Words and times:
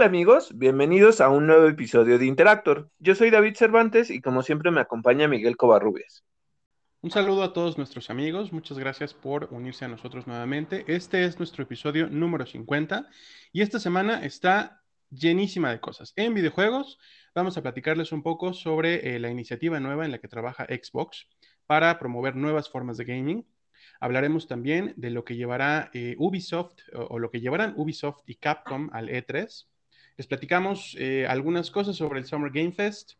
Hola 0.00 0.08
amigos, 0.08 0.56
bienvenidos 0.56 1.20
a 1.20 1.28
un 1.28 1.46
nuevo 1.46 1.68
episodio 1.68 2.18
de 2.18 2.24
Interactor. 2.24 2.90
Yo 3.00 3.14
soy 3.14 3.28
David 3.28 3.54
Cervantes 3.54 4.08
y 4.08 4.22
como 4.22 4.42
siempre 4.42 4.70
me 4.70 4.80
acompaña 4.80 5.28
Miguel 5.28 5.58
Covarrubias. 5.58 6.24
Un 7.02 7.10
saludo 7.10 7.42
a 7.42 7.52
todos 7.52 7.76
nuestros 7.76 8.08
amigos, 8.08 8.50
muchas 8.50 8.78
gracias 8.78 9.12
por 9.12 9.48
unirse 9.52 9.84
a 9.84 9.88
nosotros 9.88 10.26
nuevamente. 10.26 10.86
Este 10.86 11.26
es 11.26 11.38
nuestro 11.38 11.64
episodio 11.64 12.08
número 12.08 12.46
50 12.46 13.10
y 13.52 13.60
esta 13.60 13.78
semana 13.78 14.24
está 14.24 14.80
llenísima 15.10 15.70
de 15.70 15.80
cosas. 15.80 16.14
En 16.16 16.32
videojuegos 16.32 16.98
vamos 17.34 17.58
a 17.58 17.62
platicarles 17.62 18.10
un 18.10 18.22
poco 18.22 18.54
sobre 18.54 19.14
eh, 19.14 19.18
la 19.18 19.28
iniciativa 19.28 19.80
nueva 19.80 20.06
en 20.06 20.12
la 20.12 20.18
que 20.18 20.28
trabaja 20.28 20.64
Xbox 20.64 21.28
para 21.66 21.98
promover 21.98 22.36
nuevas 22.36 22.70
formas 22.70 22.96
de 22.96 23.04
gaming. 23.04 23.46
Hablaremos 24.00 24.48
también 24.48 24.94
de 24.96 25.10
lo 25.10 25.26
que 25.26 25.36
llevará 25.36 25.90
eh, 25.92 26.14
Ubisoft 26.16 26.78
o, 26.94 27.02
o, 27.02 27.18
lo 27.18 27.30
que 27.30 27.42
llevarán 27.42 27.74
Ubisoft 27.76 28.22
y 28.24 28.36
Capcom 28.36 28.88
al 28.94 29.10
E3. 29.10 29.66
Les 30.20 30.26
platicamos 30.26 30.94
eh, 30.98 31.26
algunas 31.26 31.70
cosas 31.70 31.96
sobre 31.96 32.18
el 32.18 32.26
Summer 32.26 32.52
Game 32.52 32.72
Fest. 32.72 33.12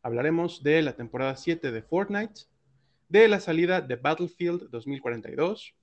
Hablaremos 0.00 0.62
de 0.62 0.80
la 0.80 0.94
temporada 0.94 1.34
7 1.34 1.72
de 1.72 1.82
Fortnite, 1.82 2.42
de 3.08 3.26
la 3.26 3.40
salida 3.40 3.80
de 3.80 3.96
Battlefield 3.96 4.70
2042. 4.70 5.74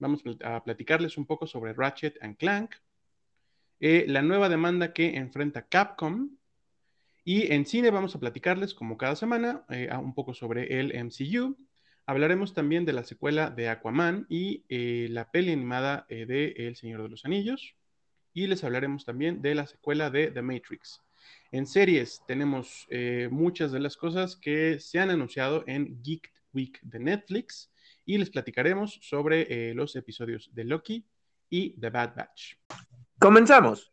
Vamos 0.00 0.24
a 0.42 0.64
platicarles 0.64 1.18
un 1.18 1.24
poco 1.24 1.46
sobre 1.46 1.72
Ratchet 1.72 2.20
and 2.20 2.36
Clank, 2.36 2.74
eh, 3.78 4.06
la 4.08 4.20
nueva 4.22 4.48
demanda 4.48 4.92
que 4.92 5.14
enfrenta 5.14 5.68
Capcom. 5.68 6.30
Y 7.22 7.52
en 7.52 7.64
cine 7.64 7.92
vamos 7.92 8.16
a 8.16 8.18
platicarles, 8.18 8.74
como 8.74 8.98
cada 8.98 9.14
semana, 9.14 9.66
eh, 9.70 9.88
un 10.02 10.16
poco 10.16 10.34
sobre 10.34 10.80
el 10.80 10.96
MCU. 10.96 11.56
Hablaremos 12.06 12.54
también 12.54 12.84
de 12.84 12.92
la 12.92 13.04
secuela 13.04 13.50
de 13.50 13.68
Aquaman 13.68 14.26
y 14.28 14.64
eh, 14.68 15.06
la 15.10 15.30
peli 15.30 15.52
animada 15.52 16.06
de 16.08 16.54
El 16.56 16.74
Señor 16.74 17.04
de 17.04 17.08
los 17.08 17.24
Anillos 17.24 17.76
y 18.38 18.46
les 18.46 18.62
hablaremos 18.62 19.04
también 19.04 19.42
de 19.42 19.56
la 19.56 19.66
secuela 19.66 20.10
de 20.10 20.30
The 20.30 20.42
Matrix. 20.42 21.02
En 21.50 21.66
series 21.66 22.22
tenemos 22.24 22.86
eh, 22.88 23.28
muchas 23.32 23.72
de 23.72 23.80
las 23.80 23.96
cosas 23.96 24.36
que 24.36 24.78
se 24.78 25.00
han 25.00 25.10
anunciado 25.10 25.64
en 25.66 26.00
Geek 26.04 26.32
Week 26.52 26.78
de 26.82 27.00
Netflix 27.00 27.72
y 28.04 28.16
les 28.16 28.30
platicaremos 28.30 29.00
sobre 29.02 29.70
eh, 29.70 29.74
los 29.74 29.96
episodios 29.96 30.50
de 30.54 30.64
Loki 30.64 31.04
y 31.50 31.70
The 31.80 31.90
Bad 31.90 32.14
Batch. 32.14 32.54
Comenzamos. 33.18 33.92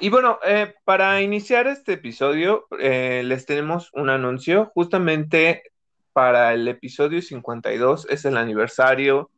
Y 0.00 0.08
bueno, 0.08 0.38
eh, 0.46 0.74
para 0.84 1.20
iniciar 1.20 1.66
este 1.66 1.94
episodio 1.94 2.68
les 2.70 3.44
tenemos 3.44 3.90
un 3.92 4.08
anuncio. 4.08 4.64
Justamente 4.72 5.62
para 6.14 6.54
el 6.54 6.66
episodio 6.68 7.20
52 7.20 8.06
es 8.08 8.24
el 8.24 8.38
aniversario 8.38 9.30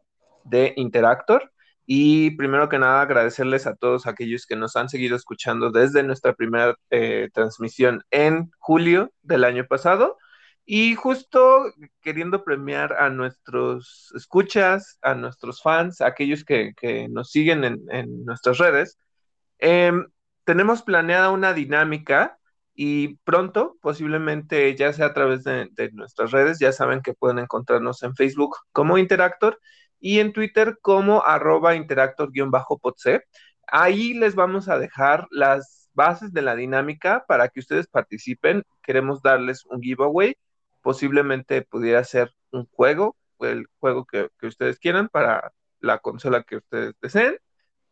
de 0.44 0.72
Interactor. 0.77 1.52
Y 1.92 2.36
primero 2.36 2.69
que 2.69 2.78
nada, 2.78 3.02
agradecerles 3.02 3.66
a 3.66 3.74
todos 3.74 4.06
aquellos 4.06 4.47
que 4.47 4.55
nos 4.55 4.77
han 4.77 4.88
seguido 4.88 5.16
escuchando 5.16 5.72
desde 5.72 6.05
nuestra 6.05 6.34
primera 6.34 6.77
eh, 6.91 7.30
transmisión 7.34 8.05
en 8.12 8.52
julio 8.58 9.12
del 9.22 9.42
año 9.42 9.66
pasado. 9.66 10.16
Y 10.64 10.94
justo 10.94 11.64
queriendo 12.00 12.44
premiar 12.44 12.92
a 12.92 13.10
nuestros 13.10 14.12
escuchas, 14.14 14.98
a 15.02 15.16
nuestros 15.16 15.62
fans, 15.62 16.00
a 16.00 16.06
aquellos 16.06 16.44
que, 16.44 16.75
nos 17.10 17.32
siguen 17.32 17.64
en, 17.64 18.25
nuestras 18.25 18.58
redes, 18.58 18.97
eh, 19.58 19.91
tenemos 20.44 20.82
planeada 20.82 21.30
una 21.30 21.54
dinámica 21.54 22.38
y 22.72 23.16
pronto, 23.25 23.78
posiblemente 23.82 24.77
ya 24.77 24.92
sea 24.92 25.06
a 25.06 25.12
través 25.12 25.42
de 25.42 25.91
nuestras 25.92 26.30
redes, 26.30 26.60
ya 26.60 26.70
saben 26.70 27.02
que 27.02 27.14
pueden 27.14 27.41
encontrarnos 27.41 28.04
en 28.04 28.14
Facebook 28.14 28.56
como 28.70 28.97
Interactor 28.97 29.59
y 30.00 30.21
en 30.21 30.33
Twitter 30.33 30.78
como 30.81 31.22
arroba 31.25 31.77
interactor-potc. 31.77 33.22
Ahí 33.66 34.15
les 34.15 34.34
vamos 34.34 34.69
a 34.69 34.78
dejar 34.78 35.28
las 35.31 35.91
bases 35.93 36.33
de 36.33 36.43
la 36.43 36.56
dinámica 36.56 37.25
para 37.28 37.49
que 37.49 37.61
ustedes 37.61 37.87
participen. 37.87 38.65
Queremos 38.83 39.22
darles 39.22 39.65
un 39.66 39.81
giveaway. 39.81 40.34
Posiblemente 40.83 41.62
pudiera 41.62 42.03
ser 42.05 42.33
un 42.50 42.66
juego, 42.72 43.16
el 43.41 43.66
juego 43.78 44.06
que, 44.06 44.28
que 44.39 44.47
ustedes 44.47 44.78
quieran 44.78 45.09
para 45.09 45.53
la 45.81 45.99
consola 45.99 46.43
que 46.43 46.56
ustedes 46.56 46.94
deseen. 47.00 47.39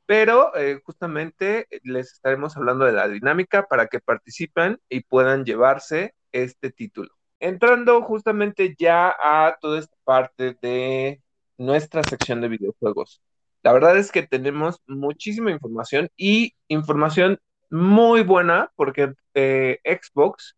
Pero 0.06 0.56
eh, 0.56 0.80
justamente 0.84 1.66
les 1.82 2.14
estaremos 2.14 2.56
hablando 2.56 2.86
de 2.86 2.92
la 2.92 3.08
dinámica 3.08 3.66
para 3.66 3.88
que 3.88 4.00
participen 4.00 4.80
y 4.88 5.02
puedan 5.02 5.44
llevarse 5.44 6.14
este 6.32 6.70
título. 6.70 7.10
Entrando 7.40 8.02
justamente 8.02 8.74
ya 8.78 9.14
a 9.22 9.58
toda 9.60 9.78
esta 9.78 9.96
parte 10.04 10.56
de 10.62 11.22
nuestra 11.58 12.02
sección 12.04 12.40
de 12.40 12.48
videojuegos. 12.48 13.20
La 13.62 13.72
verdad 13.72 13.98
es 13.98 14.12
que 14.12 14.26
tenemos 14.26 14.80
muchísima 14.86 15.50
información 15.50 16.10
y 16.16 16.54
información 16.68 17.38
muy 17.70 18.22
buena 18.22 18.72
porque 18.76 19.12
eh, 19.34 19.78
Xbox 19.84 20.56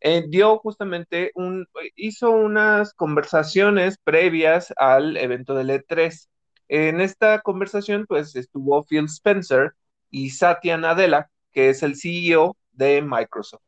eh, 0.00 0.24
dio 0.28 0.58
justamente 0.58 1.32
un, 1.34 1.66
hizo 1.96 2.30
unas 2.30 2.94
conversaciones 2.94 3.98
previas 4.02 4.72
al 4.76 5.16
evento 5.16 5.54
del 5.54 5.70
E3. 5.70 6.28
En 6.68 7.00
esta 7.00 7.40
conversación, 7.40 8.06
pues 8.06 8.36
estuvo 8.36 8.84
Phil 8.84 9.06
Spencer 9.06 9.72
y 10.10 10.30
Satya 10.30 10.76
Nadella, 10.76 11.30
que 11.52 11.70
es 11.70 11.82
el 11.82 11.96
CEO 11.96 12.56
de 12.72 13.02
Microsoft. 13.02 13.62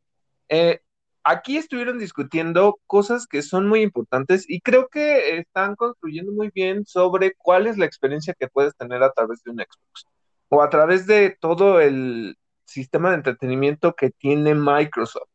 Eh, 0.49 0.81
aquí 1.25 1.57
estuvieron 1.57 1.99
discutiendo 1.99 2.79
cosas 2.87 3.27
que 3.27 3.43
son 3.43 3.69
muy 3.69 3.83
importantes 3.83 4.45
y 4.49 4.61
creo 4.61 4.89
que 4.89 5.39
están 5.39 5.77
construyendo 5.77 6.33
muy 6.33 6.51
bien 6.55 6.85
sobre 6.87 7.35
cuál 7.35 7.67
es 7.67 7.79
la 7.79 7.87
experiencia 7.87 8.35
que 8.39 8.49
puedes 8.49 8.77
tener 8.77 9.03
a 9.03 9.13
través 9.13 9.43
de 9.43 9.53
un 9.53 9.59
Xbox 9.59 10.07
o 10.49 10.63
a 10.63 10.71
través 10.71 11.07
de 11.07 11.37
todo 11.41 11.81
el 11.81 12.37
sistema 12.65 13.11
de 13.11 13.17
entretenimiento 13.17 13.95
que 13.95 14.11
tiene 14.11 14.55
Microsoft. 14.55 15.29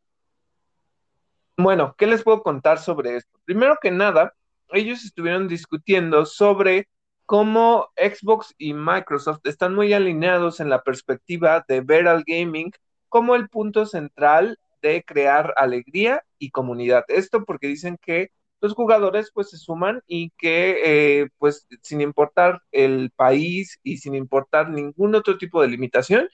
Bueno, 1.57 1.95
¿qué 1.97 2.07
les 2.07 2.23
puedo 2.23 2.43
contar 2.43 2.79
sobre 2.79 3.15
esto? 3.15 3.39
Primero 3.45 3.77
que 3.81 3.91
nada, 3.91 4.33
ellos 4.69 5.05
estuvieron 5.05 5.47
discutiendo 5.47 6.25
sobre 6.25 6.89
cómo 7.25 7.89
Xbox 7.95 8.53
y 8.57 8.73
Microsoft 8.73 9.39
están 9.45 9.73
muy 9.73 9.93
alineados 9.93 10.59
en 10.59 10.69
la 10.69 10.81
perspectiva 10.83 11.63
de 11.67 11.81
ver 11.81 12.07
al 12.07 12.23
gaming 12.25 12.71
como 13.09 13.35
el 13.35 13.47
punto 13.49 13.85
central 13.85 14.59
de 14.85 15.03
crear 15.03 15.53
alegría 15.57 16.23
y 16.37 16.51
comunidad. 16.51 17.05
Esto 17.07 17.43
porque 17.45 17.67
dicen 17.67 17.97
que 18.01 18.31
los 18.61 18.73
jugadores 18.73 19.31
pues 19.33 19.49
se 19.49 19.57
suman 19.57 20.01
y 20.07 20.31
que 20.37 21.21
eh, 21.23 21.29
pues 21.37 21.67
sin 21.81 22.01
importar 22.01 22.61
el 22.71 23.11
país 23.15 23.79
y 23.83 23.97
sin 23.97 24.15
importar 24.15 24.69
ningún 24.69 25.15
otro 25.15 25.37
tipo 25.37 25.61
de 25.61 25.67
limitación, 25.69 26.29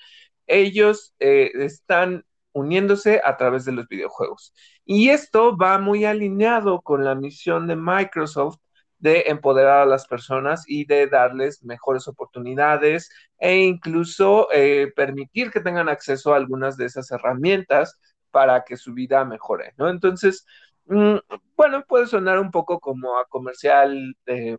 ellos 0.48 1.14
eh, 1.20 1.52
están 1.56 2.26
uniéndose 2.54 3.22
a 3.24 3.38
través 3.38 3.66
de 3.66 3.72
los 3.72 3.88
videojuegos. 3.88 4.54
Y 4.86 5.10
esto 5.10 5.58
va 5.58 5.80
muy 5.80 6.06
alineado 6.06 6.82
con 6.82 7.06
la 7.06 7.16
misión 7.16 7.68
de 7.68 7.76
Microsoft 7.78 8.58
de 9.02 9.24
empoderar 9.28 9.82
a 9.82 9.86
las 9.86 10.08
personas 10.08 10.64
y 10.68 10.86
de 10.86 11.08
darles 11.08 11.64
mejores 11.64 12.08
oportunidades 12.08 13.10
e 13.40 13.58
incluso 13.58 14.48
eh, 14.54 14.92
permitir 14.96 15.50
que 15.52 15.60
tengan 15.60 15.90
acceso 15.90 16.34
a 16.34 16.38
algunas 16.38 16.78
de 16.78 16.86
esas 16.86 17.10
herramientas 17.12 18.00
para 18.31 18.64
que 18.64 18.78
su 18.78 18.94
vida 18.94 19.25
mejore, 19.25 19.74
¿no? 19.78 19.90
Entonces, 19.90 20.46
mmm, 20.86 21.18
bueno, 21.56 21.84
puede 21.88 22.08
sonar 22.08 22.40
un 22.40 22.52
poco 22.52 22.80
como 22.80 23.18
a 23.19 23.25
comercial, 23.25 24.16
eh, 24.25 24.58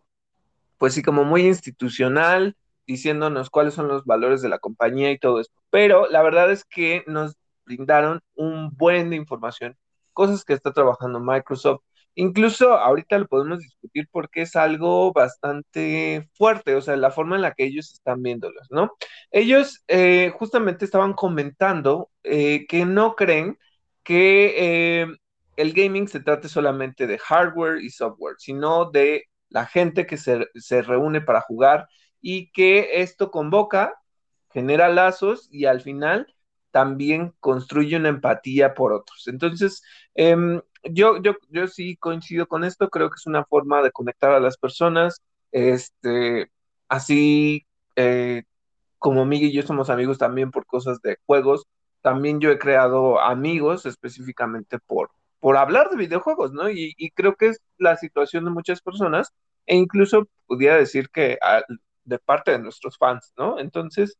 pues 0.77 0.93
sí, 0.93 1.03
como 1.03 1.23
muy 1.23 1.47
institucional, 1.47 2.55
diciéndonos 2.87 3.49
cuáles 3.49 3.73
son 3.73 3.87
los 3.87 4.05
valores 4.05 4.41
de 4.41 4.49
la 4.49 4.59
compañía 4.59 5.11
y 5.11 5.19
todo 5.19 5.39
esto, 5.39 5.61
pero 5.69 6.07
la 6.09 6.21
verdad 6.21 6.51
es 6.51 6.65
que 6.65 7.03
nos 7.07 7.37
brindaron 7.65 8.21
un 8.35 8.69
buen 8.75 9.09
de 9.09 9.15
información, 9.15 9.77
cosas 10.13 10.43
que 10.45 10.53
está 10.53 10.73
trabajando 10.73 11.19
Microsoft, 11.19 11.81
Incluso 12.15 12.73
ahorita 12.73 13.17
lo 13.17 13.27
podemos 13.27 13.59
discutir 13.59 14.07
porque 14.11 14.43
es 14.43 14.55
algo 14.55 15.11
bastante 15.13 16.29
fuerte, 16.33 16.75
o 16.75 16.81
sea, 16.81 16.95
la 16.95 17.11
forma 17.11 17.35
en 17.35 17.41
la 17.41 17.53
que 17.53 17.65
ellos 17.65 17.91
están 17.93 18.21
viéndolos, 18.21 18.67
¿no? 18.71 18.91
Ellos 19.31 19.83
eh, 19.87 20.31
justamente 20.37 20.85
estaban 20.85 21.13
comentando 21.13 22.11
eh, 22.23 22.65
que 22.67 22.85
no 22.85 23.15
creen 23.15 23.57
que 24.03 25.01
eh, 25.01 25.07
el 25.55 25.73
gaming 25.73 26.07
se 26.07 26.19
trate 26.19 26.49
solamente 26.49 27.07
de 27.07 27.17
hardware 27.17 27.81
y 27.81 27.89
software, 27.89 28.35
sino 28.37 28.91
de 28.91 29.25
la 29.49 29.65
gente 29.65 30.05
que 30.05 30.17
se, 30.17 30.47
se 30.55 30.81
reúne 30.81 31.21
para 31.21 31.41
jugar 31.41 31.87
y 32.21 32.51
que 32.51 33.01
esto 33.01 33.31
convoca, 33.31 33.95
genera 34.51 34.89
lazos 34.89 35.47
y 35.51 35.65
al 35.65 35.81
final 35.81 36.27
también 36.71 37.33
construye 37.39 37.95
una 37.97 38.09
empatía 38.09 38.73
por 38.73 38.93
otros. 38.93 39.27
Entonces, 39.27 39.83
eh, 40.15 40.35
yo, 40.83 41.21
yo, 41.21 41.35
yo 41.49 41.67
sí 41.67 41.95
coincido 41.97 42.47
con 42.47 42.63
esto, 42.63 42.89
creo 42.89 43.09
que 43.09 43.15
es 43.15 43.25
una 43.27 43.45
forma 43.45 43.81
de 43.81 43.91
conectar 43.91 44.31
a 44.31 44.39
las 44.39 44.57
personas, 44.57 45.21
este, 45.51 46.49
así 46.89 47.65
eh, 47.95 48.43
como 48.99 49.25
Miguel 49.25 49.49
y 49.49 49.53
yo 49.53 49.63
somos 49.63 49.89
amigos 49.89 50.17
también 50.17 50.51
por 50.51 50.65
cosas 50.65 51.01
de 51.01 51.17
juegos, 51.25 51.65
también 52.01 52.39
yo 52.39 52.51
he 52.51 52.59
creado 52.59 53.19
amigos 53.21 53.85
específicamente 53.85 54.79
por, 54.79 55.11
por 55.39 55.57
hablar 55.57 55.89
de 55.89 55.97
videojuegos, 55.97 56.53
¿no? 56.53 56.69
Y, 56.69 56.93
y 56.97 57.11
creo 57.11 57.35
que 57.35 57.47
es 57.47 57.61
la 57.77 57.97
situación 57.97 58.45
de 58.45 58.51
muchas 58.51 58.81
personas, 58.81 59.31
e 59.65 59.75
incluso 59.75 60.27
pudiera 60.47 60.77
decir 60.77 61.09
que 61.09 61.37
a, 61.41 61.63
de 62.05 62.19
parte 62.19 62.51
de 62.51 62.59
nuestros 62.59 62.97
fans, 62.97 63.33
¿no? 63.37 63.59
Entonces, 63.59 64.17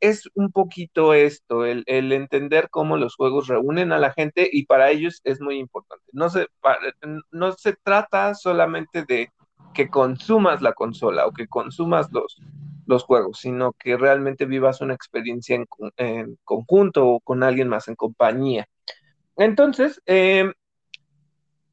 es 0.00 0.28
un 0.34 0.50
poquito 0.50 1.14
esto, 1.14 1.64
el, 1.64 1.84
entender 1.86 2.68
cómo 2.70 2.96
los 2.96 3.16
juegos 3.16 3.48
reúnen 3.48 3.92
a 3.92 3.98
la 3.98 4.12
gente 4.12 4.48
y 4.50 4.66
para 4.66 4.90
ellos 4.90 5.20
es 5.24 5.40
muy 5.40 5.58
importante. 5.58 6.04
No 6.12 6.30
se, 6.30 6.46
no 7.30 7.52
se 7.52 7.74
trata 7.82 8.34
solamente 8.34 9.04
de 9.04 9.30
que 9.74 9.88
consumas 9.88 10.62
la 10.62 10.72
consola 10.72 11.26
o 11.26 11.32
que 11.32 11.46
consumas 11.46 12.08
los, 12.12 12.36
los 12.86 13.04
juegos, 13.04 13.40
sino 13.40 13.72
que 13.72 13.96
realmente 13.96 14.46
vivas 14.46 14.80
una 14.80 14.94
experiencia 14.94 15.62
en, 15.96 16.38
conjunto 16.44 17.06
o 17.06 17.20
con 17.20 17.42
alguien 17.42 17.68
más 17.68 17.86
en 17.88 17.94
compañía. 17.94 18.66
Entonces, 19.36 20.02
em, 20.06 20.52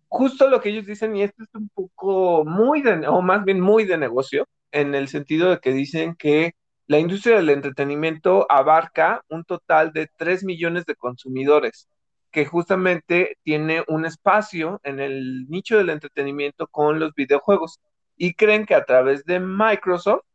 justo 0.07 0.49
lo 0.49 0.61
que 0.61 0.69
ellos 0.69 0.85
dicen, 0.85 1.15
y 1.15 1.23
esto 1.23 1.43
es 1.43 1.49
un 1.55 1.69
poco 1.69 2.45
muy 2.45 2.81
de, 2.81 3.07
o 3.07 3.21
más 3.21 3.43
bien 3.45 3.61
muy 3.61 3.85
de 3.85 3.97
negocio, 3.97 4.47
en 4.71 4.93
el 4.93 5.07
sentido 5.07 5.49
de 5.49 5.59
que 5.59 5.71
dicen 5.71 6.15
que 6.15 6.53
la 6.87 6.99
industria 6.99 7.37
del 7.37 7.49
entretenimiento 7.49 8.45
abarca 8.49 9.23
un 9.29 9.43
total 9.43 9.91
de 9.91 10.07
3 10.17 10.43
millones 10.43 10.85
de 10.85 10.95
consumidores, 10.95 11.87
que 12.31 12.45
justamente 12.45 13.37
tiene 13.43 13.83
un 13.87 14.05
espacio 14.05 14.79
en 14.83 14.99
el 14.99 15.47
nicho 15.49 15.77
del 15.77 15.89
entretenimiento 15.89 16.67
con 16.67 16.99
los 16.99 17.13
videojuegos 17.15 17.79
y 18.17 18.33
creen 18.33 18.65
que 18.65 18.75
a 18.75 18.85
través 18.85 19.25
de 19.25 19.39
Microsoft 19.39 20.25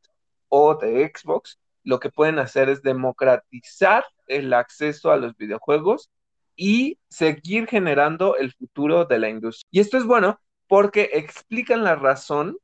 o 0.48 0.74
de 0.74 1.12
Xbox 1.14 1.58
lo 1.84 2.00
que 2.00 2.10
pueden 2.10 2.38
hacer 2.38 2.68
es 2.68 2.82
democratizar 2.82 4.04
el 4.26 4.52
acceso 4.52 5.12
a 5.12 5.16
los 5.16 5.36
videojuegos 5.36 6.10
y 6.56 6.98
seguir 7.08 7.66
generando 7.66 8.36
el 8.36 8.52
futuro 8.52 9.04
de 9.04 9.18
la 9.18 9.28
industria. 9.28 9.68
Y 9.70 9.80
esto 9.80 9.96
es 9.96 10.04
bueno 10.04 10.40
porque 10.66 11.10
explican 11.12 11.84
la 11.84 11.94
razón 11.94 12.58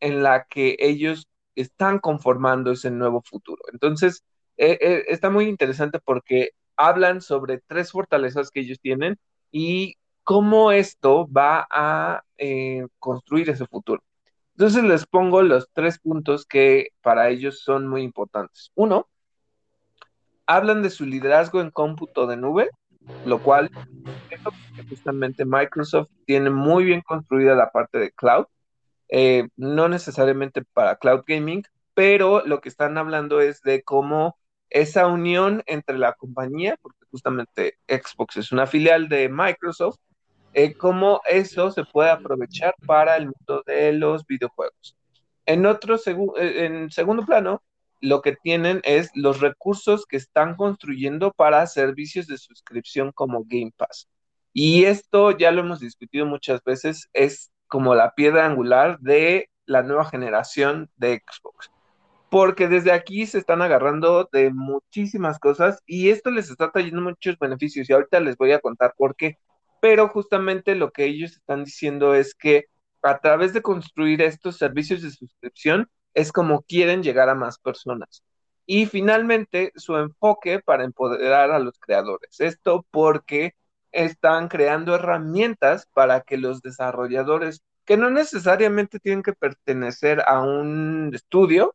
en 0.00 0.22
la 0.22 0.44
que 0.44 0.76
ellos 0.80 1.27
están 1.60 1.98
conformando 1.98 2.72
ese 2.72 2.90
nuevo 2.90 3.22
futuro. 3.22 3.62
Entonces, 3.72 4.24
eh, 4.56 4.78
eh, 4.80 5.04
está 5.08 5.30
muy 5.30 5.46
interesante 5.46 5.98
porque 5.98 6.50
hablan 6.76 7.20
sobre 7.20 7.60
tres 7.66 7.92
fortalezas 7.92 8.50
que 8.50 8.60
ellos 8.60 8.78
tienen 8.80 9.18
y 9.50 9.96
cómo 10.24 10.72
esto 10.72 11.26
va 11.28 11.66
a 11.70 12.22
eh, 12.36 12.86
construir 12.98 13.50
ese 13.50 13.66
futuro. 13.66 14.02
Entonces 14.56 14.84
les 14.84 15.06
pongo 15.06 15.42
los 15.42 15.68
tres 15.72 15.98
puntos 15.98 16.44
que 16.44 16.88
para 17.02 17.28
ellos 17.28 17.60
son 17.60 17.86
muy 17.86 18.02
importantes. 18.02 18.70
Uno, 18.74 19.08
hablan 20.46 20.82
de 20.82 20.90
su 20.90 21.06
liderazgo 21.06 21.60
en 21.60 21.70
cómputo 21.70 22.26
de 22.26 22.36
nube, 22.36 22.70
lo 23.24 23.40
cual 23.40 23.70
justamente 24.88 25.44
Microsoft 25.44 26.10
tiene 26.26 26.50
muy 26.50 26.84
bien 26.84 27.02
construida 27.02 27.54
la 27.54 27.70
parte 27.70 27.98
de 27.98 28.10
cloud 28.12 28.46
eh, 29.08 29.48
no 29.56 29.88
necesariamente 29.88 30.62
para 30.72 30.96
cloud 30.96 31.22
gaming, 31.26 31.62
pero 31.94 32.46
lo 32.46 32.60
que 32.60 32.68
están 32.68 32.98
hablando 32.98 33.40
es 33.40 33.60
de 33.62 33.82
cómo 33.82 34.38
esa 34.70 35.06
unión 35.06 35.62
entre 35.66 35.98
la 35.98 36.12
compañía, 36.12 36.76
porque 36.82 37.06
justamente 37.10 37.78
Xbox 37.88 38.36
es 38.36 38.52
una 38.52 38.66
filial 38.66 39.08
de 39.08 39.28
Microsoft, 39.28 39.98
eh, 40.54 40.74
cómo 40.74 41.20
eso 41.28 41.70
se 41.70 41.84
puede 41.84 42.10
aprovechar 42.10 42.74
para 42.86 43.16
el 43.16 43.26
mundo 43.26 43.62
de 43.66 43.92
los 43.92 44.26
videojuegos. 44.26 44.96
En 45.46 45.66
otro 45.66 45.96
eh, 45.96 46.66
en 46.66 46.90
segundo 46.90 47.24
plano, 47.24 47.62
lo 48.00 48.22
que 48.22 48.36
tienen 48.36 48.80
es 48.84 49.10
los 49.14 49.40
recursos 49.40 50.06
que 50.06 50.16
están 50.16 50.56
construyendo 50.56 51.32
para 51.32 51.66
servicios 51.66 52.26
de 52.26 52.38
suscripción 52.38 53.12
como 53.12 53.44
Game 53.44 53.72
Pass. 53.76 54.08
Y 54.52 54.84
esto 54.84 55.30
ya 55.36 55.50
lo 55.50 55.60
hemos 55.60 55.80
discutido 55.80 56.26
muchas 56.26 56.62
veces, 56.64 57.08
es 57.12 57.50
como 57.68 57.94
la 57.94 58.14
piedra 58.14 58.46
angular 58.46 58.98
de 59.00 59.50
la 59.66 59.82
nueva 59.82 60.06
generación 60.06 60.90
de 60.96 61.22
Xbox. 61.26 61.70
Porque 62.30 62.68
desde 62.68 62.92
aquí 62.92 63.26
se 63.26 63.38
están 63.38 63.62
agarrando 63.62 64.28
de 64.32 64.50
muchísimas 64.50 65.38
cosas 65.38 65.82
y 65.86 66.10
esto 66.10 66.30
les 66.30 66.50
está 66.50 66.70
trayendo 66.70 67.00
muchos 67.00 67.38
beneficios 67.38 67.88
y 67.88 67.92
ahorita 67.92 68.20
les 68.20 68.36
voy 68.36 68.52
a 68.52 68.60
contar 68.60 68.94
por 68.96 69.16
qué. 69.16 69.38
Pero 69.80 70.08
justamente 70.08 70.74
lo 70.74 70.90
que 70.90 71.04
ellos 71.04 71.32
están 71.32 71.64
diciendo 71.64 72.14
es 72.14 72.34
que 72.34 72.66
a 73.02 73.18
través 73.18 73.52
de 73.52 73.62
construir 73.62 74.22
estos 74.22 74.56
servicios 74.56 75.02
de 75.02 75.10
suscripción 75.10 75.88
es 76.14 76.32
como 76.32 76.62
quieren 76.62 77.02
llegar 77.02 77.28
a 77.28 77.34
más 77.34 77.58
personas. 77.58 78.22
Y 78.66 78.86
finalmente 78.86 79.72
su 79.76 79.96
enfoque 79.96 80.60
para 80.60 80.84
empoderar 80.84 81.50
a 81.50 81.58
los 81.58 81.78
creadores. 81.78 82.40
Esto 82.40 82.84
porque 82.90 83.54
están 83.92 84.48
creando 84.48 84.94
herramientas 84.94 85.86
para 85.92 86.20
que 86.20 86.36
los 86.36 86.60
desarrolladores, 86.62 87.62
que 87.84 87.96
no 87.96 88.10
necesariamente 88.10 88.98
tienen 89.00 89.22
que 89.22 89.32
pertenecer 89.32 90.22
a 90.26 90.40
un 90.40 91.10
estudio, 91.14 91.74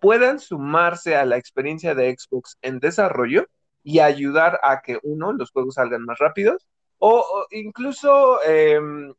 puedan 0.00 0.40
sumarse 0.40 1.16
a 1.16 1.24
la 1.24 1.36
experiencia 1.36 1.94
de 1.94 2.14
Xbox 2.16 2.58
en 2.62 2.80
desarrollo 2.80 3.46
y 3.84 4.00
ayudar 4.00 4.60
a 4.62 4.80
que, 4.82 4.98
uno, 5.02 5.32
los 5.32 5.50
juegos 5.50 5.74
salgan 5.74 6.04
más 6.04 6.18
rápidos, 6.18 6.66
o, 6.98 7.46
incluso 7.50 8.42
em, 8.44 9.14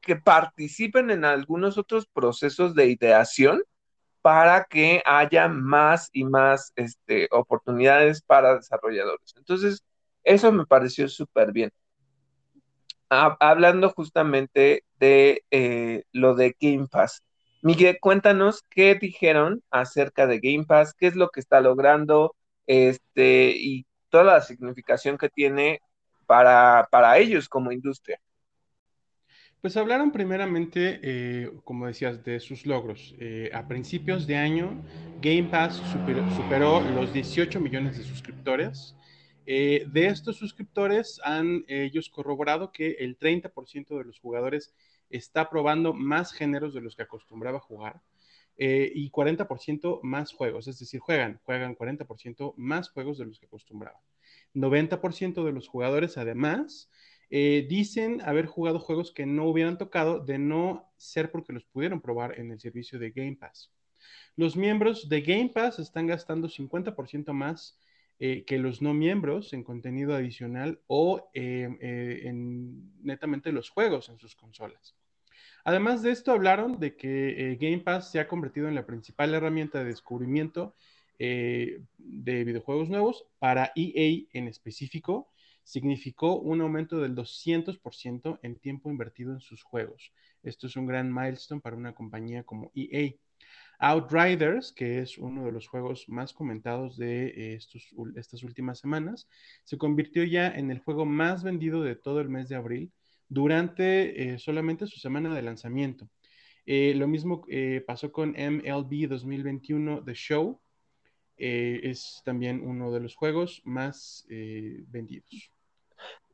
que 0.00 0.16
participen 0.16 1.10
en 1.10 1.24
algunos 1.24 1.78
otros 1.78 2.06
procesos 2.06 2.74
de 2.74 2.86
ideación 2.86 3.62
para 4.22 4.64
que 4.64 5.02
haya 5.06 5.48
más 5.48 6.10
y 6.12 6.24
más 6.24 6.72
este, 6.76 7.28
oportunidades 7.30 8.22
para 8.22 8.56
desarrolladores. 8.56 9.34
Entonces, 9.36 9.84
eso 10.26 10.50
me 10.52 10.66
pareció 10.66 11.08
súper 11.08 11.52
bien. 11.52 11.70
hablando 13.08 13.90
justamente 13.90 14.84
de 14.98 15.44
eh, 15.52 16.02
lo 16.12 16.34
de 16.34 16.56
Game 16.60 16.88
Pass. 16.90 17.22
Miguel, 17.62 17.98
cuéntanos 18.00 18.62
qué 18.68 18.96
dijeron 18.96 19.62
acerca 19.70 20.26
de 20.26 20.40
Game 20.40 20.64
Pass, 20.66 20.94
qué 20.94 21.06
es 21.06 21.14
lo 21.14 21.28
que 21.28 21.38
está 21.38 21.60
logrando, 21.60 22.34
este, 22.66 23.54
y 23.56 23.86
toda 24.08 24.24
la 24.24 24.40
significación 24.40 25.16
que 25.16 25.28
tiene 25.28 25.80
para, 26.26 27.18
ellos 27.18 27.48
como 27.48 27.70
industria. 27.70 28.18
Pues 29.60 29.76
hablaron 29.76 30.10
primeramente, 30.10 30.98
eh, 31.02 31.52
como 31.62 31.86
decías, 31.86 32.24
de 32.24 32.40
sus 32.40 32.66
logros. 32.66 33.14
Eh, 33.20 33.50
a 33.54 33.68
principios 33.68 34.26
de 34.26 34.36
año, 34.36 34.82
Game 35.20 35.44
Pass 35.44 35.76
superó 36.36 36.80
los 36.80 37.12
18 37.12 37.60
millones 37.60 37.96
de 37.96 38.04
suscriptores 38.04 38.96
eh, 39.46 39.86
de 39.90 40.06
estos 40.06 40.36
suscriptores 40.36 41.20
han 41.24 41.64
ellos 41.68 42.10
corroborado 42.10 42.72
que 42.72 42.96
el 43.00 43.18
30% 43.18 43.96
de 43.96 44.04
los 44.04 44.18
jugadores 44.18 44.74
está 45.10 45.48
probando 45.48 45.92
más 45.92 46.32
géneros 46.32 46.74
de 46.74 46.80
los 46.80 46.96
que 46.96 47.02
acostumbraba 47.02 47.60
jugar 47.60 48.02
eh, 48.58 48.90
y 48.94 49.10
40% 49.10 50.00
más 50.02 50.32
juegos, 50.32 50.66
es 50.66 50.78
decir, 50.78 51.00
juegan, 51.00 51.40
juegan 51.44 51.76
40% 51.76 52.54
más 52.56 52.88
juegos 52.88 53.18
de 53.18 53.26
los 53.26 53.38
que 53.38 53.46
acostumbraban. 53.46 54.00
90% 54.54 55.44
de 55.44 55.52
los 55.52 55.68
jugadores 55.68 56.16
además 56.16 56.90
eh, 57.28 57.66
dicen 57.68 58.22
haber 58.22 58.46
jugado 58.46 58.78
juegos 58.78 59.12
que 59.12 59.26
no 59.26 59.46
hubieran 59.46 59.76
tocado 59.76 60.20
de 60.20 60.38
no 60.38 60.90
ser 60.96 61.30
porque 61.30 61.52
los 61.52 61.64
pudieron 61.64 62.00
probar 62.00 62.38
en 62.40 62.50
el 62.50 62.58
servicio 62.58 62.98
de 62.98 63.10
Game 63.10 63.36
Pass. 63.36 63.70
Los 64.36 64.56
miembros 64.56 65.08
de 65.10 65.20
Game 65.20 65.50
Pass 65.50 65.78
están 65.78 66.06
gastando 66.06 66.48
50% 66.48 67.32
más 67.32 67.78
eh, 68.18 68.44
que 68.46 68.56
los 68.56 68.80
no 68.80 68.94
miembros 68.94 69.52
en 69.52 69.62
contenido 69.62 70.14
adicional 70.14 70.80
o 70.86 71.28
em, 71.34 71.76
eh, 71.82 72.22
en 72.24 72.90
netamente 73.02 73.52
los 73.52 73.68
juegos 73.68 74.08
en 74.08 74.18
sus 74.18 74.34
consolas. 74.34 74.96
Además 75.64 76.02
de 76.02 76.12
esto, 76.12 76.32
hablaron 76.32 76.80
de 76.80 76.96
que 76.96 77.52
eh, 77.52 77.56
Game 77.56 77.80
Pass 77.80 78.10
se 78.10 78.18
ha 78.18 78.26
convertido 78.26 78.68
en 78.68 78.74
la 78.74 78.86
principal 78.86 79.34
herramienta 79.34 79.80
de 79.80 79.86
descubrimiento 79.86 80.74
de 81.18 82.44
videojuegos 82.44 82.90
nuevos 82.90 83.26
para 83.38 83.72
EA 83.74 84.26
en 84.32 84.48
específico. 84.48 85.30
Significó 85.62 86.38
un 86.38 86.60
aumento 86.60 86.98
del 86.98 87.14
200% 87.14 88.38
en 88.42 88.56
tiempo 88.56 88.90
invertido 88.90 89.32
en 89.32 89.40
sus 89.40 89.62
juegos. 89.62 90.12
Esto 90.42 90.66
es 90.66 90.76
un 90.76 90.86
gran 90.86 91.12
milestone 91.12 91.62
para 91.62 91.76
una 91.76 91.94
compañía 91.94 92.44
como 92.44 92.70
EA. 92.74 93.14
Outriders, 93.78 94.72
que 94.72 95.00
es 95.00 95.18
uno 95.18 95.44
de 95.44 95.52
los 95.52 95.68
juegos 95.68 96.08
más 96.08 96.32
comentados 96.32 96.96
de 96.96 97.54
eh, 97.54 97.58
estas 98.16 98.42
últimas 98.42 98.78
semanas, 98.78 99.28
se 99.64 99.76
convirtió 99.76 100.24
ya 100.24 100.48
en 100.48 100.70
el 100.70 100.78
juego 100.78 101.04
más 101.04 101.42
vendido 101.42 101.82
de 101.82 101.94
todo 101.94 102.20
el 102.20 102.28
mes 102.28 102.48
de 102.48 102.56
abril 102.56 102.92
durante 103.28 104.34
eh, 104.34 104.38
solamente 104.38 104.86
su 104.86 104.98
semana 104.98 105.34
de 105.34 105.42
lanzamiento. 105.42 106.08
Eh, 106.64 106.94
lo 106.96 107.06
mismo 107.06 107.44
pasó 107.86 108.10
con 108.10 108.30
MLB 108.30 109.08
2021 109.08 110.04
The 110.04 110.14
Show. 110.14 110.60
es 111.36 112.22
también 112.24 112.62
uno 112.64 112.90
de 112.90 113.00
los 113.00 113.14
juegos 113.14 113.60
más 113.64 114.26
vendidos. 114.28 115.52